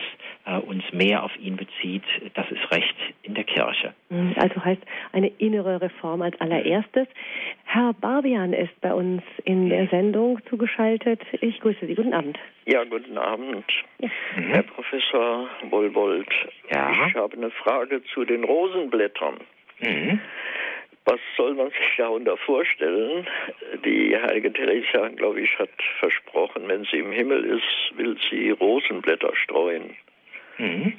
äh, 0.46 0.58
uns 0.58 0.84
mehr 0.92 1.24
auf 1.24 1.32
ihn 1.38 1.56
bezieht, 1.56 2.04
das 2.34 2.50
ist 2.52 2.72
Recht 2.72 2.96
in 3.24 3.34
der 3.34 3.46
Kirche. 3.46 3.94
Mhm, 4.10 4.36
also 4.38 4.64
heißt 4.64 4.82
eine 5.14 5.28
innere 5.38 5.82
Reform 5.82 6.22
als 6.22 6.40
allererstes. 6.42 7.08
Herr 7.66 7.94
Barbian 7.94 8.54
ist 8.54 8.80
bei 8.82 8.94
uns 8.94 9.24
in 9.46 9.70
der 9.70 9.88
Sendung 9.88 10.40
zugeschaltet. 10.50 11.22
Ich 11.42 11.60
grüße 11.60 11.86
Sie. 11.86 11.96
Guten 11.96 12.14
Abend. 12.14 12.38
Ja, 12.66 12.84
guten 12.84 13.18
Abend, 13.18 13.66
ja. 14.00 14.10
Herr 14.36 14.64
Professor 14.64 15.50
Wohlwold. 15.70 16.30
Ja. 16.70 16.92
Ich 17.08 17.16
habe 17.16 17.36
eine 17.36 17.52
Frage 17.52 18.02
zu 18.14 18.26
den 18.26 18.44
Rosenblättern. 18.44 19.40
Mhm. 19.80 20.20
Was 21.06 21.20
soll 21.36 21.54
man 21.56 21.70
sich 21.70 21.98
darunter 21.98 22.38
vorstellen? 22.38 23.28
Die 23.84 24.16
heilige 24.16 24.54
Theresia, 24.54 25.10
glaube 25.10 25.42
ich, 25.42 25.60
hat 25.60 25.70
versprochen, 26.00 26.68
wenn 26.68 26.86
sie 26.86 27.00
im 27.00 27.12
Himmel 27.12 27.44
ist, 27.44 27.98
will 27.98 28.18
sie 28.30 28.52
Rosenblätter 28.52 29.36
streuen. 29.36 29.98
Mhm. 30.58 30.94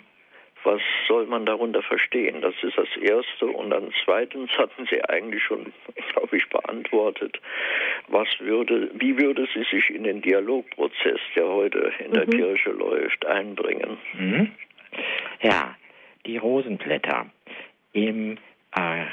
Was 0.64 0.80
soll 1.06 1.26
man 1.26 1.44
darunter 1.44 1.82
verstehen? 1.82 2.40
Das 2.40 2.54
ist 2.62 2.76
das 2.76 2.88
Erste. 2.96 3.46
Und 3.46 3.70
dann 3.70 3.92
zweitens 4.04 4.50
hatten 4.56 4.86
Sie 4.90 5.02
eigentlich 5.04 5.42
schon, 5.42 5.72
glaube 6.12 6.36
ich, 6.36 6.48
beantwortet, 6.48 7.40
was 8.08 8.28
würde, 8.40 8.90
wie 8.94 9.18
würde 9.18 9.46
sie 9.54 9.64
sich 9.70 9.90
in 9.90 10.04
den 10.04 10.22
Dialogprozess, 10.22 11.20
der 11.36 11.48
heute 11.48 11.92
in 11.98 12.10
mhm. 12.10 12.14
der 12.14 12.26
Kirche 12.26 12.70
läuft, 12.70 13.24
einbringen? 13.26 13.98
Mhm. 14.14 14.52
Ja, 15.42 15.76
die 16.26 16.38
Rosenblätter. 16.38 17.26
im 17.92 18.38
äh, 18.76 19.04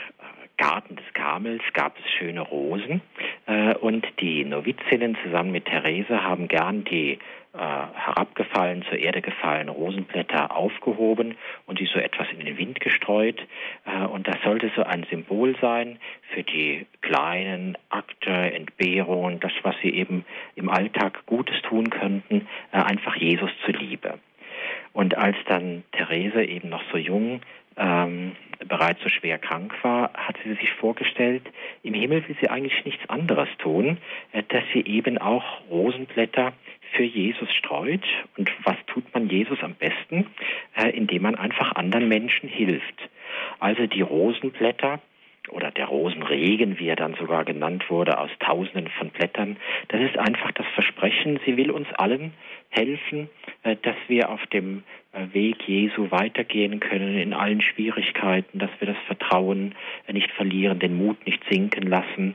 Garten 0.62 0.96
des 0.96 1.14
Karmels 1.16 1.64
gab 1.74 1.98
es 1.98 2.12
schöne 2.12 2.42
Rosen 2.42 3.02
äh, 3.48 3.74
und 3.74 4.06
die 4.20 4.46
Novizinnen 4.46 5.18
zusammen 5.24 5.52
mit 5.52 5.66
Therese 5.66 6.24
haben 6.24 6.48
gern 6.48 6.84
die 6.84 7.18
äh, 7.54 7.58
herabgefallen, 7.58 8.84
zur 8.88 9.00
Erde 9.00 9.24
gefallenen 9.24 9.70
Rosenblätter 9.70 10.56
aufgehoben 10.56 11.36
und 11.66 11.80
die 11.80 11.88
so 11.88 11.98
etwas 11.98 12.28
in 12.32 12.46
den 12.46 12.60
Wind 12.60 12.80
gestreut. 12.80 13.42
Äh, 13.86 14.06
und 14.06 14.28
das 14.28 14.36
sollte 14.44 14.72
so 14.76 14.84
ein 14.84 15.08
Symbol 15.10 15.56
sein 15.60 15.98
für 16.32 16.44
die 16.44 16.86
kleinen 17.02 17.76
Akte, 17.90 18.32
Entbehrungen, 18.32 19.40
das, 19.40 19.54
was 19.64 19.76
sie 19.82 19.90
eben 19.90 20.26
im 20.54 20.70
Alltag 20.70 21.26
Gutes 21.26 21.60
tun 21.64 21.90
könnten, 21.90 22.48
äh, 22.72 22.78
einfach 22.78 23.16
Jesus 23.16 23.50
zuliebe. 23.66 24.20
Und 24.94 25.18
als 25.18 25.38
dann 25.48 25.84
Therese 25.94 26.44
eben 26.44 26.70
noch 26.70 26.84
so 26.92 26.98
jung 26.98 27.42
ähm, 27.78 28.36
bereits 28.68 29.02
so 29.02 29.10
schwer 29.10 29.38
krank 29.38 29.74
war, 29.84 30.12
hatte 30.14 30.40
sie 30.44 30.54
sich 30.56 30.72
vorgestellt, 30.74 31.44
im 31.84 31.94
Himmel 31.94 32.28
will 32.28 32.36
sie 32.40 32.50
eigentlich 32.50 32.86
nichts 32.86 33.10
anderes 33.10 33.50
tun, 33.58 33.98
äh, 34.32 34.44
dass 34.48 34.64
sie 34.74 34.86
eben 34.86 35.18
auch 35.18 35.44
Rosenblätter 35.70 36.54
für 36.94 37.04
Jesus 37.04 37.52
streut. 37.54 38.04
Und 38.38 38.52
was 38.64 38.76
tut 38.88 39.14
man 39.14 39.30
Jesus 39.30 39.60
am 39.64 39.76
besten? 39.76 40.28
Äh, 40.76 40.90
indem 40.90 41.24
man 41.24 41.36
einfach 41.36 41.76
anderen 41.76 42.08
Menschen 42.08 42.50
hilft. 42.50 43.10
Also 43.60 43.88
die 43.88 44.02
Rosenblätter 44.02 45.00
oder 45.50 45.72
der 45.72 45.86
Rosenregen, 45.86 46.78
wie 46.80 46.88
er 46.88 46.96
dann 46.96 47.16
sogar 47.16 47.46
genannt 47.46 47.90
wurde, 47.90 48.20
aus 48.20 48.30
Tausenden 48.40 48.88
von 48.90 49.10
Blättern, 49.10 49.58
das 49.88 50.02
ist 50.02 50.18
einfach 50.18 50.52
das 50.52 50.68
Versprechen, 50.76 51.40
sie 51.46 51.58
will 51.58 51.72
uns 51.72 51.88
allen 51.94 52.34
helfen, 52.72 53.30
äh, 53.64 53.76
dass 53.82 53.96
wir 54.08 54.30
auf 54.30 54.46
dem 54.48 54.84
äh, 55.14 55.34
Weg 55.34 55.68
Jesu 55.68 56.10
weitergehen 56.10 56.80
können 56.80 57.18
in 57.18 57.34
allen 57.34 57.62
Schwierigkeiten, 57.62 58.60
dass 58.60 58.70
wir 58.80 58.88
das 58.88 58.98
Vertrauen 59.08 59.76
äh, 60.08 60.14
nicht 60.14 60.32
verlieren, 60.32 60.80
den 60.80 60.96
Mut 60.96 61.18
nicht 61.26 61.44
sinken 61.50 61.84
lassen. 61.84 62.34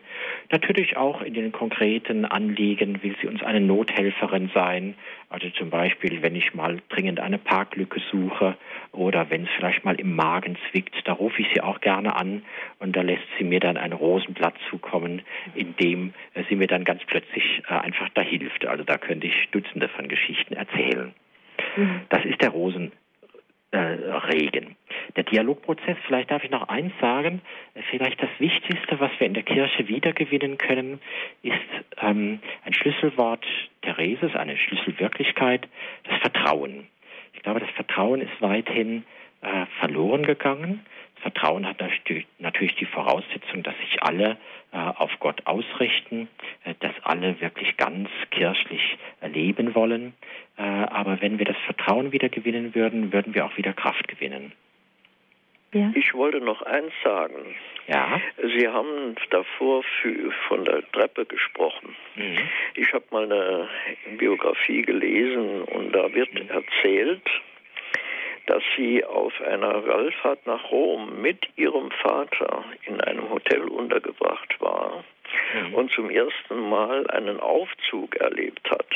Natürlich 0.53 0.97
auch 0.97 1.23
in 1.23 1.35
den 1.35 1.53
konkreten 1.53 2.27
Anliegen 2.27 3.03
will 3.03 3.17
sie 3.21 3.29
uns 3.29 3.43
eine 3.43 3.61
Nothelferin 3.61 4.51
sein. 4.55 4.95
Also 5.31 5.49
zum 5.51 5.71
Beispiel, 5.71 6.23
wenn 6.23 6.37
ich 6.37 6.55
mal 6.55 6.79
dringend 6.89 7.19
eine 7.19 7.39
Parklücke 7.39 8.01
suche 8.13 8.57
oder 8.93 9.29
wenn 9.31 9.45
es 9.45 9.49
vielleicht 9.57 9.85
mal 9.85 9.99
im 9.99 10.15
Magen 10.15 10.57
zwickt, 10.71 10.95
da 11.05 11.15
rufe 11.15 11.43
ich 11.43 11.49
sie 11.53 11.63
auch 11.63 11.81
gerne 11.81 12.15
an 12.15 12.43
und 12.79 12.95
da 12.95 13.03
lässt 13.03 13.27
sie 13.37 13.45
mir 13.45 13.59
dann 13.59 13.77
ein 13.77 13.93
Rosenblatt 13.93 14.55
zukommen, 14.71 15.23
in 15.57 15.75
dem 15.77 16.15
sie 16.49 16.55
mir 16.55 16.69
dann 16.69 16.85
ganz 16.85 17.03
plötzlich 17.07 17.63
einfach 17.67 18.09
da 18.11 18.23
hilft. 18.23 18.67
Also 18.67 18.85
da 18.85 18.99
könnte 18.99 19.27
ich 19.27 19.49
Dutzende 19.51 19.89
von 19.89 20.07
Geschichten 20.07 20.26
erzählen. 20.51 21.15
Mhm. 21.77 22.01
Das 22.09 22.25
ist 22.25 22.41
der 22.41 22.51
Rosenregen. 22.51 22.95
Äh, 23.73 24.75
der 25.17 25.25
Dialogprozess, 25.25 25.97
vielleicht 26.07 26.31
darf 26.31 26.45
ich 26.45 26.51
noch 26.51 26.69
eins 26.69 26.93
sagen, 27.01 27.41
vielleicht 27.91 28.23
das 28.23 28.31
Wichtigste, 28.39 29.01
was 29.01 29.11
wir 29.19 29.27
in 29.27 29.35
der 29.35 29.43
Kirche 29.43 29.89
wiedergewinnen 29.89 30.59
können, 30.59 31.01
ist 31.43 31.55
ähm, 31.99 32.41
ein 32.65 32.73
Schlüsselwort 32.73 33.45
Thereses, 33.83 34.35
eine 34.35 34.57
Schlüsselwirklichkeit, 34.57 35.69
das 36.05 36.19
Vertrauen. 36.21 36.87
Ich 37.33 37.43
glaube, 37.43 37.61
das 37.61 37.71
Vertrauen 37.71 38.21
ist 38.21 38.41
weithin 38.41 39.05
äh, 39.43 39.67
verloren 39.81 40.25
gegangen. 40.25 40.85
Vertrauen 41.23 41.67
hat 41.67 41.81
natürlich 42.39 42.75
die 42.77 42.87
Voraussetzung, 42.87 43.63
dass 43.63 43.77
sich 43.79 44.03
alle 44.03 44.37
äh, 44.73 44.77
auf 44.77 45.11
Gott 45.19 45.47
ausrichten, 45.47 46.29
äh, 46.65 46.75
dass 46.81 46.93
alle 47.03 47.41
wirklich 47.41 47.77
ganz 47.77 48.09
kirchlich 48.31 48.99
leben 49.23 49.75
wollen. 49.75 50.15
Äh, 50.59 50.63
aber 50.63 51.21
wenn 51.21 51.39
wir 51.39 51.47
das 51.47 51.57
Vertrauen 51.65 52.13
wieder 52.13 52.29
gewinnen 52.29 52.75
würden, 52.75 53.13
würden 53.13 53.35
wir 53.35 53.47
auch 53.47 53.57
wieder 53.57 53.73
Kraft 53.73 54.09
gewinnen. 54.09 54.53
Ja. 55.73 55.93
Ich 55.95 56.15
wollte 56.15 56.41
noch 56.41 56.63
eins 56.63 56.93
sagen. 57.03 57.55
Ja. 57.89 58.21
Sie 58.43 58.69
haben 58.69 59.15
davor 59.31 59.83
für, 60.01 60.33
von 60.49 60.65
der 60.65 60.83
Treppe 60.93 61.27
gesprochen. 61.27 61.95
Mhm. 62.15 62.39
Ich 62.75 62.93
habe 62.93 63.05
mal 63.11 63.25
eine 63.25 63.69
Biografie 64.17 64.83
gelesen 64.83 65.63
und 65.63 65.93
da 65.93 66.13
wird 66.15 66.33
mhm. 66.35 66.49
erzählt, 66.49 67.23
dass 68.47 68.63
sie 68.77 69.05
auf 69.05 69.33
einer 69.41 69.87
Wallfahrt 69.87 70.47
nach 70.47 70.71
Rom 70.71 71.21
mit 71.21 71.47
ihrem 71.57 71.91
Vater 71.91 72.65
in 72.85 73.01
einem 73.01 73.29
Hotel 73.31 73.63
untergebracht 73.63 74.61
war 74.61 75.05
mhm. 75.55 75.75
und 75.75 75.91
zum 75.93 76.11
ersten 76.11 76.69
Mal 76.69 77.07
einen 77.11 77.41
Aufzug 77.41 78.17
erlebt 78.17 78.71
hat. 78.71 78.87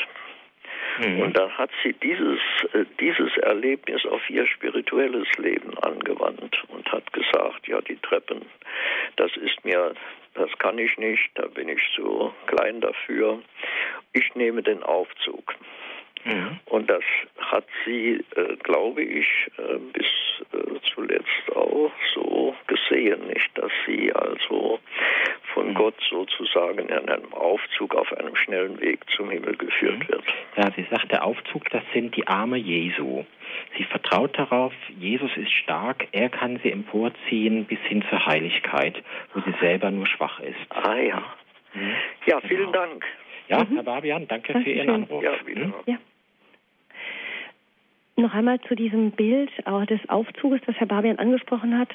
Mhm. 0.99 1.21
Und 1.21 1.37
dann 1.37 1.57
hat 1.57 1.69
sie 1.83 1.93
dieses, 1.93 2.39
äh, 2.73 2.85
dieses 2.99 3.35
Erlebnis 3.37 4.05
auf 4.05 4.27
ihr 4.29 4.45
spirituelles 4.47 5.27
Leben 5.37 5.77
angewandt 5.79 6.63
und 6.69 6.91
hat 6.91 7.11
gesagt, 7.13 7.67
ja, 7.67 7.81
die 7.81 7.97
Treppen, 7.97 8.45
das 9.15 9.35
ist 9.37 9.63
mir, 9.63 9.93
das 10.33 10.49
kann 10.59 10.77
ich 10.77 10.97
nicht, 10.97 11.29
da 11.35 11.47
bin 11.47 11.69
ich 11.69 11.81
zu 11.95 12.33
klein 12.47 12.81
dafür. 12.81 13.41
Ich 14.13 14.33
nehme 14.35 14.63
den 14.63 14.83
Aufzug. 14.83 15.55
Mhm. 16.25 16.59
Und 16.65 16.89
das 16.89 17.03
hat 17.39 17.65
sie, 17.85 18.23
äh, 18.35 18.55
glaube 18.63 19.01
ich, 19.03 19.27
äh, 19.57 19.77
bis 19.93 20.05
äh, 20.53 20.79
zuletzt 20.93 21.55
auch 21.55 21.91
so 22.13 22.55
gesehen, 22.67 23.27
nicht, 23.27 23.49
dass 23.55 23.71
sie 23.85 24.13
also 24.13 24.79
von 25.53 25.69
mhm. 25.69 25.73
Gott 25.73 25.95
sozusagen 26.09 26.79
in 26.79 27.09
einem 27.09 27.33
Aufzug 27.33 27.95
auf 27.95 28.11
einem 28.17 28.35
schnellen 28.35 28.79
Weg 28.79 28.99
zum 29.15 29.29
Himmel 29.29 29.55
geführt 29.57 29.99
mhm. 29.99 30.07
wird. 30.09 30.23
Ja, 30.57 30.71
sie 30.75 30.85
sagt, 30.89 31.11
der 31.11 31.25
Aufzug, 31.25 31.69
das 31.69 31.83
sind 31.93 32.15
die 32.15 32.27
Arme 32.27 32.57
Jesu. 32.57 33.25
Sie 33.77 33.83
vertraut 33.83 34.37
darauf, 34.37 34.73
Jesus 34.97 35.31
ist 35.35 35.51
stark, 35.51 36.07
er 36.11 36.29
kann 36.29 36.59
sie 36.63 36.71
emporziehen 36.71 37.65
bis 37.65 37.79
hin 37.79 38.03
zur 38.09 38.25
Heiligkeit, 38.25 39.01
wo 39.33 39.41
sie 39.41 39.53
selber 39.59 39.91
nur 39.91 40.07
schwach 40.07 40.39
ist. 40.39 40.55
Ah 40.69 40.95
ja. 40.95 41.23
Mhm. 41.73 41.95
Ja, 42.25 42.39
vielen 42.41 42.71
genau. 42.71 42.71
Dank. 42.71 43.05
Ja, 43.47 43.65
Herr 43.69 43.83
Barbian, 43.83 44.27
danke 44.27 44.53
Dankeschön. 44.53 44.63
für 44.63 44.79
Ihren 44.79 44.89
Anruf. 44.89 45.23
Ja, 45.23 45.45
wieder. 45.45 45.65
Mhm. 45.65 45.73
Ja. 45.85 45.97
Noch 48.15 48.33
einmal 48.33 48.59
zu 48.61 48.75
diesem 48.75 49.11
Bild 49.11 49.49
des 49.89 50.09
Aufzuges, 50.09 50.61
das 50.65 50.75
Herr 50.75 50.87
Barbian 50.87 51.17
angesprochen 51.17 51.77
hat. 51.77 51.89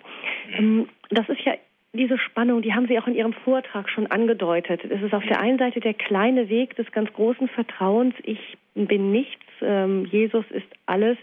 Ähm, 0.59 0.89
das 1.11 1.29
ist 1.29 1.41
ja 1.43 1.55
diese 1.93 2.19
Spannung, 2.19 2.63
die 2.63 2.75
haben 2.75 2.87
Sie 2.87 2.99
auch 2.99 3.07
in 3.07 3.15
Ihrem 3.15 3.33
Vortrag 3.33 3.89
schon 3.89 4.07
angedeutet. 4.09 4.85
Es 4.85 5.03
ist 5.03 5.15
auf 5.15 5.25
der 5.25 5.41
einen 5.41 5.59
Seite 5.59 5.81
der 5.81 5.95
kleine 5.95 6.49
Weg 6.49 6.77
des 6.77 6.91
ganz 6.93 7.13
großen 7.13 7.49
Vertrauens. 7.49 8.15
Ich 8.23 8.59
bin 8.75 9.11
nichts, 9.11 9.43
ähm, 9.63 10.07
Jesus 10.07 10.45
ist 10.51 10.67
alles. 10.87 11.17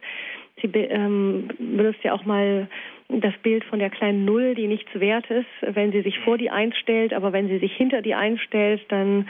Sie 0.62 0.68
ähm, 0.68 1.50
benutzt 1.58 2.04
ja 2.04 2.14
auch 2.14 2.26
mal 2.26 2.68
das 3.10 3.34
Bild 3.44 3.64
von 3.66 3.80
der 3.80 3.90
kleinen 3.90 4.26
Null, 4.26 4.56
die 4.56 4.68
nichts 4.68 4.90
wert 4.96 5.30
ist, 5.30 5.48
wenn 5.62 5.92
sie 5.92 6.02
sich 6.02 6.20
vor 6.20 6.38
die 6.38 6.50
Eins 6.50 6.78
stellt, 6.78 7.14
aber 7.14 7.34
wenn 7.34 7.48
sie 7.48 7.60
sich 7.60 7.74
hinter 7.76 8.02
die 8.02 8.16
Eins 8.16 8.40
stellt, 8.42 8.82
dann 8.90 9.28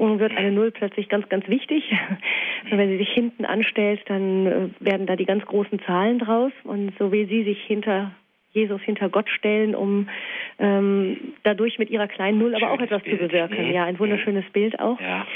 wird 0.00 0.36
eine 0.36 0.50
Null 0.50 0.70
plötzlich 0.70 1.08
ganz, 1.08 1.28
ganz 1.28 1.46
wichtig. 1.48 1.84
Wenn 2.70 2.88
sie 2.88 2.96
sich 2.96 3.10
hinten 3.10 3.44
anstellt, 3.44 4.00
dann 4.06 4.46
äh, 4.46 4.68
werden 4.80 5.06
da 5.06 5.14
die 5.14 5.26
ganz 5.26 5.44
großen 5.44 5.80
Zahlen 5.80 6.18
draus. 6.18 6.52
Und 6.64 6.92
so 6.98 7.12
wie 7.12 7.26
sie 7.26 7.44
sich 7.44 7.62
hinter 7.64 8.12
Jesus, 8.52 8.80
hinter 8.82 9.08
Gott 9.08 9.28
stellen, 9.30 9.74
um 9.74 10.08
ähm, 10.58 11.34
dadurch 11.44 11.78
mit 11.78 11.90
ihrer 11.90 12.08
kleinen 12.08 12.38
Null 12.38 12.54
aber 12.54 12.72
auch 12.72 12.80
etwas 12.80 13.02
Bild. 13.02 13.20
zu 13.20 13.26
bewirken. 13.26 13.66
Mhm. 13.66 13.72
Ja, 13.72 13.84
ein 13.84 13.98
wunderschönes 13.98 14.44
mhm. 14.46 14.52
Bild 14.52 14.80
auch. 14.80 15.00
Ja. 15.00 15.26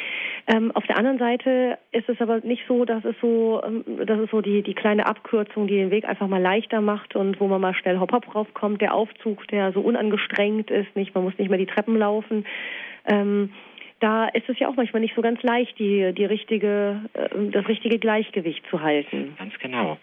Ähm, 0.47 0.73
auf 0.73 0.87
der 0.87 0.99
anderen 0.99 1.19
Seite 1.19 1.79
ist 1.93 2.09
es 2.09 2.21
aber 2.21 2.41
nicht 2.41 2.65
so, 2.69 2.85
dass 2.85 3.05
es 3.05 3.15
so, 3.21 3.63
ähm, 3.65 3.85
dass 4.05 4.19
es 4.19 4.31
so 4.31 4.43
die, 4.43 4.63
die 4.63 4.75
kleine 4.75 5.07
Abkürzung, 5.07 5.67
die 5.67 5.77
den 5.77 5.91
Weg 5.91 6.05
einfach 6.05 6.27
mal 6.27 6.43
leichter 6.43 6.81
macht 6.81 7.17
und 7.17 7.41
wo 7.41 7.47
man 7.47 7.61
mal 7.61 7.75
schnell 7.75 7.99
hopp 7.99 8.13
hopp 8.13 8.35
raufkommt, 8.35 8.83
der 8.83 8.93
Aufzug, 8.93 9.47
der 9.49 9.73
so 9.73 9.81
unangestrengt 9.81 10.71
ist, 10.71 10.95
nicht, 10.97 11.15
man 11.15 11.25
muss 11.25 11.39
nicht 11.39 11.49
mehr 11.49 11.59
die 11.59 11.67
Treppen 11.67 11.97
laufen. 11.97 12.45
Ähm, 13.07 13.51
da 14.01 14.27
ist 14.27 14.47
es 14.49 14.59
ja 14.59 14.69
auch 14.69 14.77
manchmal 14.77 15.01
nicht 15.01 15.15
so 15.15 15.23
ganz 15.23 15.43
leicht, 15.43 15.79
die, 15.79 16.13
die 16.13 16.27
richtige, 16.27 17.01
äh, 17.15 17.29
das 17.51 17.67
richtige 17.67 17.99
Gleichgewicht 17.99 18.63
zu 18.69 18.83
halten. 18.83 19.35
Ganz 19.39 19.59
genau. 19.61 19.97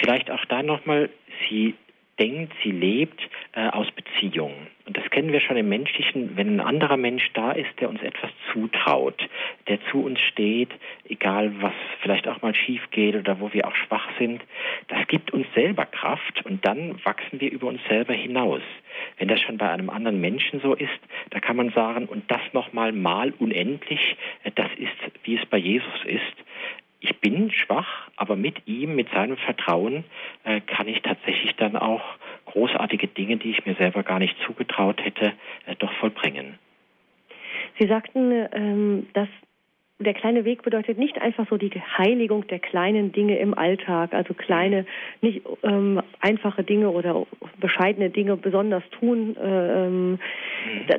Vielleicht 0.00 0.32
auch 0.32 0.44
da 0.46 0.64
nochmal, 0.64 1.10
Sie 1.48 1.74
denkt, 2.18 2.52
sie 2.62 2.70
lebt 2.70 3.20
äh, 3.52 3.68
aus 3.68 3.86
Beziehung. 3.90 4.52
Und 4.86 4.96
das 4.96 5.04
kennen 5.10 5.32
wir 5.32 5.40
schon 5.40 5.56
im 5.56 5.68
Menschlichen, 5.68 6.36
wenn 6.36 6.56
ein 6.56 6.60
anderer 6.60 6.96
Mensch 6.96 7.28
da 7.34 7.52
ist, 7.52 7.70
der 7.80 7.88
uns 7.88 8.00
etwas 8.02 8.30
zutraut, 8.52 9.20
der 9.68 9.78
zu 9.90 10.04
uns 10.04 10.20
steht, 10.20 10.70
egal 11.08 11.52
was 11.60 11.72
vielleicht 12.00 12.28
auch 12.28 12.40
mal 12.40 12.54
schief 12.54 12.82
geht 12.92 13.16
oder 13.16 13.40
wo 13.40 13.52
wir 13.52 13.66
auch 13.66 13.74
schwach 13.74 14.08
sind, 14.18 14.40
das 14.88 15.06
gibt 15.08 15.32
uns 15.32 15.46
selber 15.54 15.86
Kraft 15.86 16.44
und 16.46 16.64
dann 16.64 17.04
wachsen 17.04 17.40
wir 17.40 17.50
über 17.50 17.66
uns 17.66 17.80
selber 17.88 18.14
hinaus. 18.14 18.62
Wenn 19.18 19.28
das 19.28 19.40
schon 19.40 19.58
bei 19.58 19.68
einem 19.68 19.90
anderen 19.90 20.20
Menschen 20.20 20.60
so 20.60 20.74
ist, 20.74 21.00
da 21.30 21.40
kann 21.40 21.56
man 21.56 21.70
sagen, 21.70 22.06
und 22.06 22.30
das 22.30 22.40
nochmal 22.52 22.92
mal 22.92 23.32
unendlich, 23.38 24.16
äh, 24.44 24.52
das 24.54 24.70
ist, 24.78 24.96
wie 25.24 25.36
es 25.36 25.44
bei 25.46 25.58
Jesus 25.58 26.04
ist, 26.04 26.45
ich 27.00 27.20
bin 27.20 27.50
schwach, 27.50 28.08
aber 28.16 28.36
mit 28.36 28.66
ihm, 28.66 28.94
mit 28.94 29.10
seinem 29.10 29.36
Vertrauen, 29.36 30.04
äh, 30.44 30.60
kann 30.60 30.88
ich 30.88 31.02
tatsächlich 31.02 31.54
dann 31.56 31.76
auch 31.76 32.02
großartige 32.46 33.08
Dinge, 33.08 33.36
die 33.36 33.50
ich 33.50 33.66
mir 33.66 33.74
selber 33.74 34.02
gar 34.02 34.18
nicht 34.18 34.36
zugetraut 34.46 35.04
hätte, 35.04 35.32
äh, 35.66 35.76
doch 35.76 35.92
vollbringen. 35.94 36.58
Sie 37.78 37.86
sagten, 37.86 38.48
ähm, 38.52 39.06
dass 39.12 39.28
der 39.98 40.12
kleine 40.12 40.44
Weg 40.44 40.62
bedeutet 40.62 40.98
nicht 40.98 41.20
einfach 41.20 41.48
so 41.48 41.56
die 41.56 41.70
Heiligung 41.70 42.46
der 42.48 42.58
kleinen 42.58 43.12
Dinge 43.12 43.38
im 43.38 43.56
Alltag, 43.56 44.12
also 44.12 44.34
kleine, 44.34 44.84
nicht 45.22 45.40
ähm, 45.62 46.02
einfache 46.20 46.62
Dinge 46.64 46.90
oder 46.90 47.26
bescheidene 47.58 48.10
Dinge 48.10 48.36
besonders 48.36 48.82
tun. 48.90 49.36
Äh, 49.36 49.86
ähm, 49.86 50.18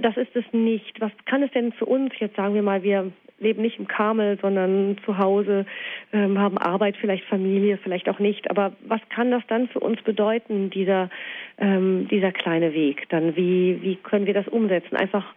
das 0.02 0.18
ist 0.18 0.36
es 0.36 0.46
nicht. 0.52 1.00
Was 1.00 1.12
kann 1.26 1.44
es 1.44 1.52
denn 1.52 1.74
für 1.74 1.86
uns, 1.86 2.12
jetzt 2.18 2.36
sagen 2.36 2.56
wir 2.56 2.64
mal, 2.64 2.82
wir 2.82 3.12
leben 3.40 3.62
nicht 3.62 3.78
im 3.78 3.88
Karmel, 3.88 4.40
sondern 4.42 4.98
zu 5.06 5.20
Hause, 5.20 5.68
ähm, 6.12 6.40
haben 6.40 6.58
Arbeit, 6.58 6.98
vielleicht 6.98 7.24
Familie, 7.26 7.78
vielleicht 7.78 8.10
auch 8.10 8.18
nicht. 8.18 8.50
Aber 8.50 8.74
was 8.88 9.02
kann 9.10 9.30
das 9.30 9.44
dann 9.48 9.68
für 9.68 9.80
uns 9.80 10.02
bedeuten, 10.02 10.72
dieser, 10.72 11.12
ähm, 11.60 12.08
dieser 12.10 12.32
kleine 12.32 12.74
Weg? 12.74 13.08
Dann 13.10 13.36
wie, 13.36 13.80
wie 13.84 13.96
können 13.98 14.26
wir 14.26 14.34
das 14.34 14.48
umsetzen? 14.48 14.96
Einfach 14.96 15.36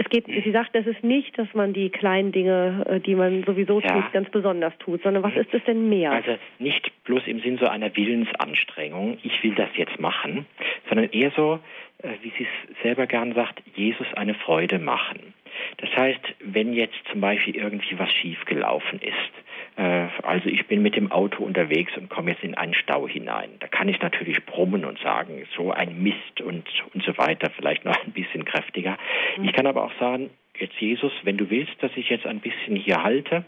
es 0.00 0.08
geht, 0.10 0.26
sie 0.26 0.52
sagt, 0.52 0.74
das 0.74 0.86
ist 0.86 1.02
nicht, 1.02 1.36
dass 1.36 1.52
man 1.54 1.72
die 1.72 1.90
kleinen 1.90 2.30
Dinge, 2.30 2.84
äh, 2.88 3.00
die 3.00 3.16
man 3.16 3.42
sowieso 3.42 3.80
ja. 3.80 3.88
tut, 3.88 4.12
ganz 4.12 4.30
besonders 4.30 4.72
tut, 4.78 5.02
sondern 5.02 5.24
was 5.24 5.34
ist 5.34 5.52
es 5.52 5.62
denn 5.64 5.88
mehr? 5.88 6.12
Also 6.12 6.38
nicht 6.60 6.92
bloß 7.04 7.26
im 7.26 7.40
Sinn 7.40 7.58
so 7.58 7.66
einer 7.66 7.94
Willensanstrengung, 7.94 9.18
ich 9.24 9.42
will 9.42 9.54
das 9.56 9.68
jetzt 9.76 9.98
machen, 9.98 10.46
sondern 10.88 11.10
eher 11.10 11.32
so, 11.32 11.58
äh, 12.02 12.10
wie 12.22 12.32
sie 12.38 12.44
es 12.44 12.82
selber 12.82 13.08
gern 13.08 13.34
sagt, 13.34 13.60
Jesus 13.74 14.06
eine 14.14 14.34
Freude 14.34 14.78
machen. 14.78 15.34
Das 15.78 15.90
heißt, 15.96 16.20
wenn 16.40 16.72
jetzt 16.74 16.98
zum 17.10 17.20
Beispiel 17.20 17.56
irgendwie 17.56 17.98
was 17.98 18.12
schiefgelaufen 18.12 19.00
ist, 19.00 19.47
also 19.78 20.48
ich 20.48 20.66
bin 20.66 20.82
mit 20.82 20.96
dem 20.96 21.12
Auto 21.12 21.44
unterwegs 21.44 21.96
und 21.96 22.10
komme 22.10 22.32
jetzt 22.32 22.42
in 22.42 22.54
einen 22.54 22.74
Stau 22.74 23.06
hinein, 23.06 23.50
da 23.60 23.68
kann 23.68 23.88
ich 23.88 24.00
natürlich 24.00 24.44
brummen 24.44 24.84
und 24.84 24.98
sagen, 24.98 25.44
so 25.56 25.70
ein 25.70 26.02
Mist 26.02 26.40
und, 26.40 26.64
und 26.92 27.04
so 27.04 27.16
weiter, 27.16 27.50
vielleicht 27.50 27.84
noch 27.84 27.96
ein 28.04 28.12
bisschen 28.12 28.44
kräftiger. 28.44 28.98
Mhm. 29.36 29.44
Ich 29.44 29.52
kann 29.52 29.66
aber 29.66 29.84
auch 29.84 29.92
sagen, 30.00 30.30
jetzt 30.58 30.80
Jesus, 30.80 31.12
wenn 31.22 31.36
du 31.36 31.50
willst, 31.50 31.80
dass 31.80 31.92
ich 31.96 32.08
jetzt 32.08 32.26
ein 32.26 32.40
bisschen 32.40 32.76
hier 32.76 33.02
halte 33.02 33.44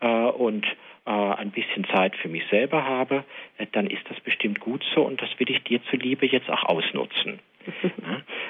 äh, 0.00 0.06
und 0.06 0.66
äh, 1.06 1.10
ein 1.10 1.50
bisschen 1.50 1.84
Zeit 1.84 2.16
für 2.16 2.28
mich 2.28 2.44
selber 2.50 2.84
habe, 2.84 3.24
äh, 3.58 3.66
dann 3.72 3.86
ist 3.86 4.08
das 4.08 4.18
bestimmt 4.20 4.60
gut 4.60 4.84
so 4.94 5.02
und 5.02 5.20
das 5.20 5.28
will 5.38 5.50
ich 5.50 5.62
dir 5.64 5.82
zuliebe 5.90 6.26
jetzt 6.26 6.48
auch 6.50 6.64
ausnutzen. 6.64 7.40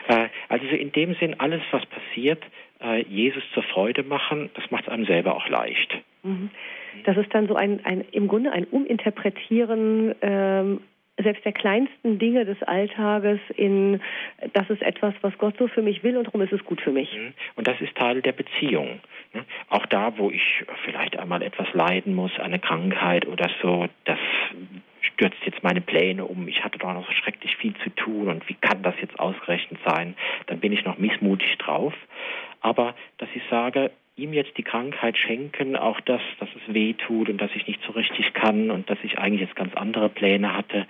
ja? 0.09 0.25
Äh, 0.25 0.29
also 0.49 0.67
in 0.67 0.93
dem 0.93 1.15
Sinn, 1.15 1.39
alles, 1.39 1.63
was 1.71 1.85
passiert, 1.87 2.43
äh, 2.85 3.05
Jesus 3.09 3.43
zur 3.55 3.63
Freude 3.63 4.03
machen, 4.03 4.51
das 4.55 4.71
macht 4.71 4.85
es 4.85 4.91
einem 4.91 5.07
selber 5.07 5.37
auch 5.37 5.49
leicht. 5.49 5.97
Mhm. 6.23 6.51
Das 7.05 7.17
ist 7.17 7.35
dann 7.35 7.49
so 7.49 7.55
ein, 7.55 7.85
ein 7.85 8.05
im 8.13 8.29
Grunde 8.29 8.53
ein 8.53 8.65
Uminterpretieren 8.65 10.15
ähm, 10.23 10.81
selbst 11.17 11.45
der 11.45 11.53
kleinsten 11.53 12.19
Dinge 12.19 12.45
des 12.45 12.61
Alltages 12.63 13.39
in, 13.57 14.01
das 14.53 14.69
ist 14.69 14.83
etwas, 14.83 15.15
was 15.21 15.37
Gott 15.39 15.55
so 15.59 15.69
für 15.69 15.83
mich 15.83 16.03
will 16.03 16.17
und 16.17 16.27
darum 16.27 16.41
ist 16.41 16.53
es 16.53 16.65
gut 16.65 16.81
für 16.81 16.91
mich. 16.91 17.13
Mhm. 17.15 17.35
Und 17.57 17.69
das 17.69 17.81
ist 17.81 17.95
Teil 17.95 18.21
der 18.21 18.33
Beziehung. 18.33 19.01
Ne? 19.33 19.45
Auch 19.69 19.87
da, 19.87 20.19
wo 20.19 20.31
ich 20.31 20.65
vielleicht 20.85 21.17
einmal 21.17 21.43
etwas 21.43 21.73
leiden 21.73 22.15
muss, 22.15 22.33
eine 22.39 22.59
Krankheit 22.59 23.27
oder 23.27 23.49
so, 23.63 23.87
das 24.05 24.19
stürzt 25.05 25.39
jetzt 25.45 25.63
meine 25.63 25.81
Pläne 25.81 26.25
um. 26.25 26.49
Ich 26.49 26.65
hatte 26.65 26.79
doch 26.79 26.93
noch 26.93 27.11
schrecklich 27.13 27.57
viel 27.57 27.75
zu 27.83 27.91
tun 27.91 28.29
und 28.29 28.49
wie 28.49 28.55
kann 28.55 28.83
das 28.83 28.95
jetzt 29.01 29.19
ausgerechnet 29.19 29.81
sein? 29.85 30.15
Dann 30.47 30.61
bin 30.61 30.73
ich 30.73 30.85
noch 30.85 30.99
missmutig 30.99 31.57
drauf. 31.59 31.95
Aber 32.61 32.95
dass 33.19 33.29
ich 33.35 33.43
sage, 33.51 33.91
ihm 34.17 34.33
jetzt 34.33 34.57
die 34.57 34.63
Krankheit 34.63 35.19
schenken, 35.19 35.77
auch 35.77 36.01
das, 36.01 36.21
dass 36.39 36.49
es 36.55 36.75
weh 36.75 36.95
tut 36.95 37.29
und 37.29 37.41
dass 37.41 37.51
ich 37.55 37.67
nicht 37.67 37.81
so 37.85 37.93
richtig 37.93 38.33
kann 38.33 38.71
und 38.71 38.89
dass 38.89 38.99
ich 39.03 39.19
eigentlich 39.19 39.41
jetzt 39.41 39.57
ganz 39.57 39.75
andere 39.75 40.09
Pläne 40.09 40.57
hatte, 40.57 40.87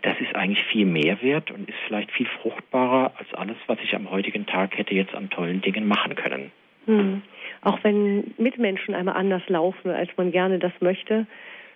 das 0.00 0.18
ist 0.20 0.34
eigentlich 0.34 0.64
viel 0.64 0.86
mehr 0.86 1.20
wert 1.22 1.50
und 1.50 1.68
ist 1.68 1.78
vielleicht 1.86 2.10
viel 2.12 2.26
fruchtbarer 2.26 3.12
als 3.18 3.32
alles, 3.34 3.56
was 3.66 3.78
ich 3.82 3.94
am 3.94 4.10
heutigen 4.10 4.46
Tag 4.46 4.76
hätte 4.78 4.94
jetzt 4.94 5.14
an 5.14 5.28
tollen 5.28 5.60
Dingen 5.60 5.86
machen 5.86 6.14
können. 6.14 6.50
Hm. 6.86 7.22
Auch 7.60 7.78
wenn 7.84 8.34
Mitmenschen 8.38 8.94
einmal 8.94 9.16
anders 9.16 9.42
laufen, 9.48 9.90
als 9.90 10.10
man 10.16 10.32
gerne 10.32 10.58
das 10.58 10.72
möchte, 10.80 11.26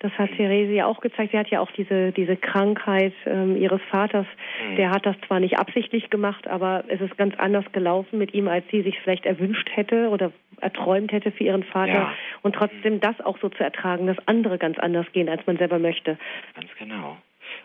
das 0.00 0.12
hat 0.12 0.30
Therese 0.36 0.72
ja 0.72 0.86
auch 0.86 1.00
gezeigt. 1.00 1.32
Sie 1.32 1.38
hat 1.38 1.48
ja 1.48 1.60
auch 1.60 1.70
diese, 1.70 2.12
diese 2.12 2.36
Krankheit 2.36 3.14
ähm, 3.24 3.56
ihres 3.56 3.80
Vaters. 3.90 4.26
Mhm. 4.68 4.76
Der 4.76 4.90
hat 4.90 5.06
das 5.06 5.16
zwar 5.26 5.40
nicht 5.40 5.58
absichtlich 5.58 6.10
gemacht, 6.10 6.46
aber 6.46 6.84
es 6.88 7.00
ist 7.00 7.16
ganz 7.16 7.34
anders 7.38 7.64
gelaufen 7.72 8.18
mit 8.18 8.34
ihm, 8.34 8.48
als 8.48 8.64
sie 8.70 8.82
sich 8.82 8.98
vielleicht 9.00 9.24
erwünscht 9.24 9.68
hätte 9.74 10.08
oder 10.10 10.32
erträumt 10.60 11.12
hätte 11.12 11.32
für 11.32 11.44
ihren 11.44 11.64
Vater. 11.64 11.92
Ja. 11.92 12.12
Und 12.42 12.54
trotzdem 12.54 13.00
das 13.00 13.20
auch 13.20 13.38
so 13.38 13.48
zu 13.48 13.62
ertragen, 13.64 14.06
dass 14.06 14.16
andere 14.26 14.58
ganz 14.58 14.78
anders 14.78 15.06
gehen, 15.12 15.28
als 15.28 15.46
man 15.46 15.56
selber 15.56 15.78
möchte. 15.78 16.18
Ganz 16.54 16.68
genau. 16.78 17.16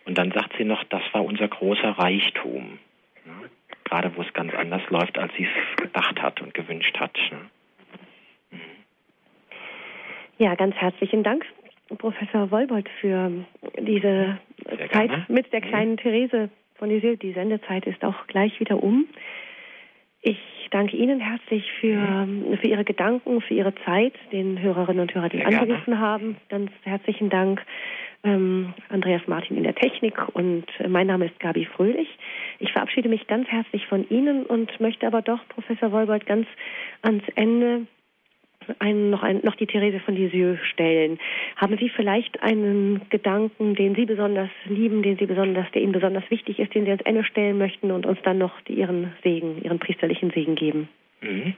Und 0.05 0.17
dann 0.17 0.31
sagt 0.31 0.53
sie 0.57 0.63
noch, 0.63 0.83
das 0.85 1.01
war 1.11 1.25
unser 1.25 1.47
großer 1.47 1.89
Reichtum. 1.89 2.79
Ja? 3.25 3.33
Gerade 3.83 4.15
wo 4.15 4.21
es 4.21 4.31
ganz 4.33 4.53
anders 4.53 4.81
läuft, 4.89 5.17
als 5.17 5.33
sie 5.35 5.43
es 5.45 5.83
gedacht 5.83 6.21
hat 6.21 6.41
und 6.41 6.53
gewünscht 6.53 6.97
hat. 6.97 7.17
Ne? 7.29 7.39
Mhm. 8.51 8.59
Ja, 10.37 10.55
ganz 10.55 10.75
herzlichen 10.75 11.23
Dank 11.23 11.45
Professor 11.97 12.51
Wolbold 12.51 12.89
für 12.99 13.31
diese 13.79 14.37
Zeit 14.91 15.29
mit 15.29 15.51
der 15.51 15.61
mhm. 15.61 15.65
kleinen 15.65 15.91
mhm. 15.91 15.97
Therese 15.97 16.49
von 16.75 16.89
Isil. 16.91 17.17
Die 17.17 17.33
Sendezeit 17.33 17.85
ist 17.85 18.03
auch 18.03 18.27
gleich 18.27 18.59
wieder 18.59 18.81
um. 18.81 19.05
Ich 20.21 20.39
danke 20.69 20.95
Ihnen 20.97 21.19
herzlich 21.19 21.71
für, 21.79 21.97
mhm. 21.97 22.57
für 22.57 22.67
Ihre 22.67 22.83
Gedanken, 22.83 23.41
für 23.41 23.53
Ihre 23.53 23.73
Zeit, 23.85 24.13
den 24.31 24.61
Hörerinnen 24.61 25.01
und 25.01 25.13
Hörern, 25.13 25.29
die 25.29 25.37
Sehr 25.37 25.47
angerufen 25.47 25.85
gerne. 25.85 25.99
haben. 25.99 26.37
Ganz 26.49 26.71
herzlichen 26.83 27.29
Dank, 27.29 27.61
ähm, 28.23 28.73
Andreas 28.89 29.23
Martin 29.27 29.57
in 29.57 29.63
der 29.63 29.73
Technik 29.73 30.15
und 30.33 30.65
äh, 30.79 30.87
mein 30.87 31.07
Name 31.07 31.25
ist 31.25 31.39
Gabi 31.39 31.65
Fröhlich. 31.65 32.07
Ich 32.59 32.71
verabschiede 32.71 33.09
mich 33.09 33.25
ganz 33.25 33.47
herzlich 33.47 33.87
von 33.87 34.07
Ihnen 34.09 34.45
und 34.45 34.79
möchte 34.79 35.07
aber 35.07 35.23
doch, 35.23 35.39
Professor 35.49 35.91
Wolbold, 35.91 36.27
ganz 36.27 36.47
ans 37.01 37.23
Ende 37.35 37.87
einen, 38.79 39.09
noch, 39.09 39.23
ein, 39.23 39.41
noch 39.43 39.55
die 39.55 39.67
Therese 39.67 39.99
von 39.99 40.15
Lisieux 40.15 40.59
stellen. 40.71 41.19
Haben 41.55 41.77
Sie 41.77 41.89
vielleicht 41.89 42.41
einen 42.41 43.01
Gedanken, 43.09 43.75
den 43.75 43.95
Sie 43.95 44.05
besonders 44.05 44.49
lieben, 44.65 45.01
den 45.03 45.17
Sie 45.17 45.25
besonders, 45.25 45.69
der 45.71 45.81
Ihnen 45.81 45.91
besonders 45.91 46.29
wichtig 46.29 46.59
ist, 46.59 46.73
den 46.73 46.85
Sie 46.85 46.91
ans 46.91 47.03
Ende 47.03 47.23
stellen 47.23 47.57
möchten 47.57 47.91
und 47.91 48.05
uns 48.05 48.19
dann 48.23 48.37
noch 48.37 48.59
die, 48.61 48.73
Ihren 48.73 49.13
Segen, 49.23 49.61
Ihren 49.63 49.79
priesterlichen 49.79 50.31
Segen 50.31 50.55
geben? 50.55 50.89
Mhm. 51.21 51.53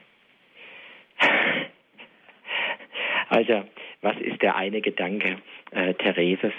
Also, 3.30 3.64
was 4.02 4.16
ist 4.18 4.44
der 4.44 4.56
eine 4.56 4.80
Gedanke 4.82 5.38
äh, 5.72 5.96
Thereses? 5.96 6.54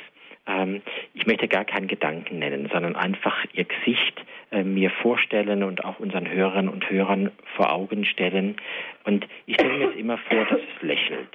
Ähm, 0.47 0.83
ich 1.15 1.27
möchte 1.27 1.49
gar 1.49 1.65
keinen 1.65 1.89
Gedanken 1.89 2.39
nennen, 2.39 2.69
sondern 2.73 2.97
einfach 2.97 3.45
ihr 3.53 3.65
Gesicht 3.65 4.25
äh, 4.51 4.62
mir 4.62 4.91
vorstellen 4.91 5.62
und 5.62 5.85
auch 5.85 6.01
unseren 6.01 6.29
Hörern 6.31 6.69
und 6.69 6.89
Hörern 6.91 7.31
vor 7.57 7.73
Augen 7.73 8.05
stellen. 8.05 8.57
Und 9.05 9.27
ich 9.47 9.55
stelle 9.55 9.73
mir 9.73 9.87
jetzt 9.87 9.99
immer 9.99 10.19
vor, 10.19 10.45
dass 10.45 10.61
es 10.61 10.83
lächelt. 10.83 11.35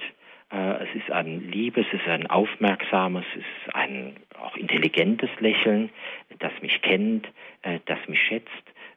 Äh, 0.52 0.84
es 0.84 0.94
ist 0.94 1.10
ein 1.10 1.50
liebes, 1.50 1.86
es 1.92 2.00
ist 2.00 2.08
ein 2.08 2.28
aufmerksames, 2.28 3.24
es 3.34 3.40
ist 3.40 3.74
ein 3.74 4.16
auch 4.40 4.56
intelligentes 4.56 5.30
Lächeln, 5.38 5.90
das 6.38 6.52
mich 6.62 6.80
kennt, 6.82 7.26
äh, 7.62 7.80
das 7.86 7.98
mich 8.08 8.20
schätzt 8.20 8.50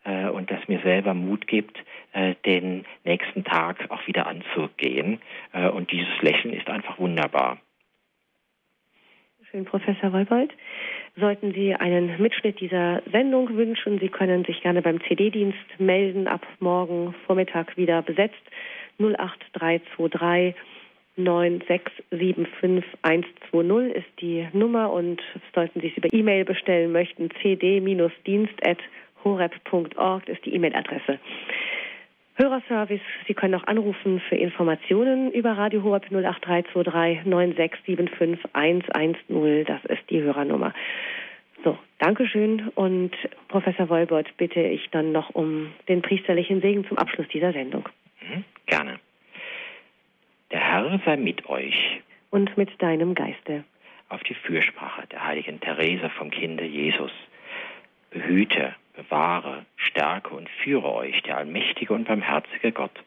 äh, 0.04 0.28
und 0.28 0.50
das 0.52 0.68
mir 0.68 0.80
selber 0.82 1.14
Mut 1.14 1.48
gibt, 1.48 1.78
äh, 2.14 2.36
den 2.46 2.86
nächsten 3.04 3.44
Tag 3.44 3.90
auch 3.90 4.06
wieder 4.08 4.28
anzugehen. 4.28 5.22
Äh, 5.54 5.70
und 5.70 5.92
dieses 5.92 6.22
Lächeln 6.22 6.54
ist 6.54 6.70
einfach 6.70 6.98
wunderbar. 7.00 7.58
Schön, 9.54 9.66
Professor 9.66 10.12
Wolbold. 10.12 10.52
Sollten 11.16 11.54
Sie 11.54 11.76
einen 11.76 12.20
Mitschnitt 12.20 12.60
dieser 12.60 13.04
Sendung 13.12 13.56
wünschen, 13.56 14.00
Sie 14.00 14.10
können 14.10 14.44
sich 14.46 14.64
gerne 14.64 14.82
beim 14.82 15.00
CD-Dienst 15.04 15.78
melden, 15.78 16.28
ab 16.28 16.42
morgen 16.60 17.14
Vormittag 17.28 17.78
wieder 17.78 18.02
besetzt. 18.02 18.42
08323 18.98 20.56
9675120 21.20 23.92
ist 23.92 24.08
die 24.20 24.48
Nummer 24.54 24.92
und 24.92 25.22
sollten 25.54 25.82
Sie 25.82 25.90
es 25.90 25.98
über 25.98 26.12
E-Mail 26.12 26.46
bestellen 26.46 26.92
möchten, 26.92 27.30
cd-dienst.horeb.org 27.44 30.30
ist 30.30 30.44
die 30.46 30.56
E-Mail-Adresse. 30.56 31.20
Hörerservice, 32.36 33.02
Sie 33.28 33.36
können 33.36 33.54
auch 33.56 33.68
anrufen 33.68 34.20
für 34.28 34.36
Informationen 34.36 35.32
über 35.32 35.52
Radio 35.52 35.84
Horeb 35.84 36.06
08323 36.12 37.26
9675 37.26 38.54
110. 38.54 39.66
Das 39.66 39.86
ist 39.86 40.10
die 40.10 40.22
Hörernummer. 40.22 40.74
So, 41.64 41.78
Dankeschön. 42.00 42.70
Und 42.70 43.12
Professor 43.50 43.88
Wolbert 43.90 44.36
bitte 44.38 44.62
ich 44.62 44.90
dann 44.90 45.12
noch 45.12 45.30
um 45.30 45.72
den 45.88 46.02
priesterlichen 46.02 46.62
Segen 46.62 46.88
zum 46.88 46.98
Abschluss 46.98 47.28
dieser 47.28 47.54
Sendung. 47.54 47.88
Mhm, 48.22 48.44
gerne. 48.66 49.00
Der 50.52 50.60
Herr 50.60 51.00
sei 51.06 51.18
mit 51.18 51.48
euch. 51.48 52.02
Und 52.32 52.58
mit 52.58 52.82
deinem 52.82 53.14
Geiste. 53.14 53.64
Auf 54.10 54.24
die 54.24 54.34
Fürsprache 54.34 55.06
der 55.08 55.24
heiligen 55.24 55.60
Therese 55.60 56.10
vom 56.10 56.32
Kinde 56.32 56.66
Jesus. 56.66 57.12
Behüte 58.10 58.74
bewahre, 58.94 59.66
stärke 59.76 60.36
und 60.36 60.50
führe 60.64 60.94
euch 60.94 61.22
der 61.24 61.38
allmächtige 61.38 61.94
und 61.94 62.08
barmherzige 62.08 62.72
Gott, 62.72 63.04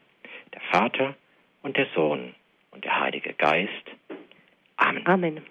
der 0.52 0.60
Vater 0.72 1.14
und 1.62 1.76
der 1.76 1.86
Sohn 1.94 2.34
und 2.70 2.84
der 2.84 3.00
Heilige 3.00 3.32
Geist. 3.32 3.70
Amen. 4.76 5.06
Amen. 5.06 5.42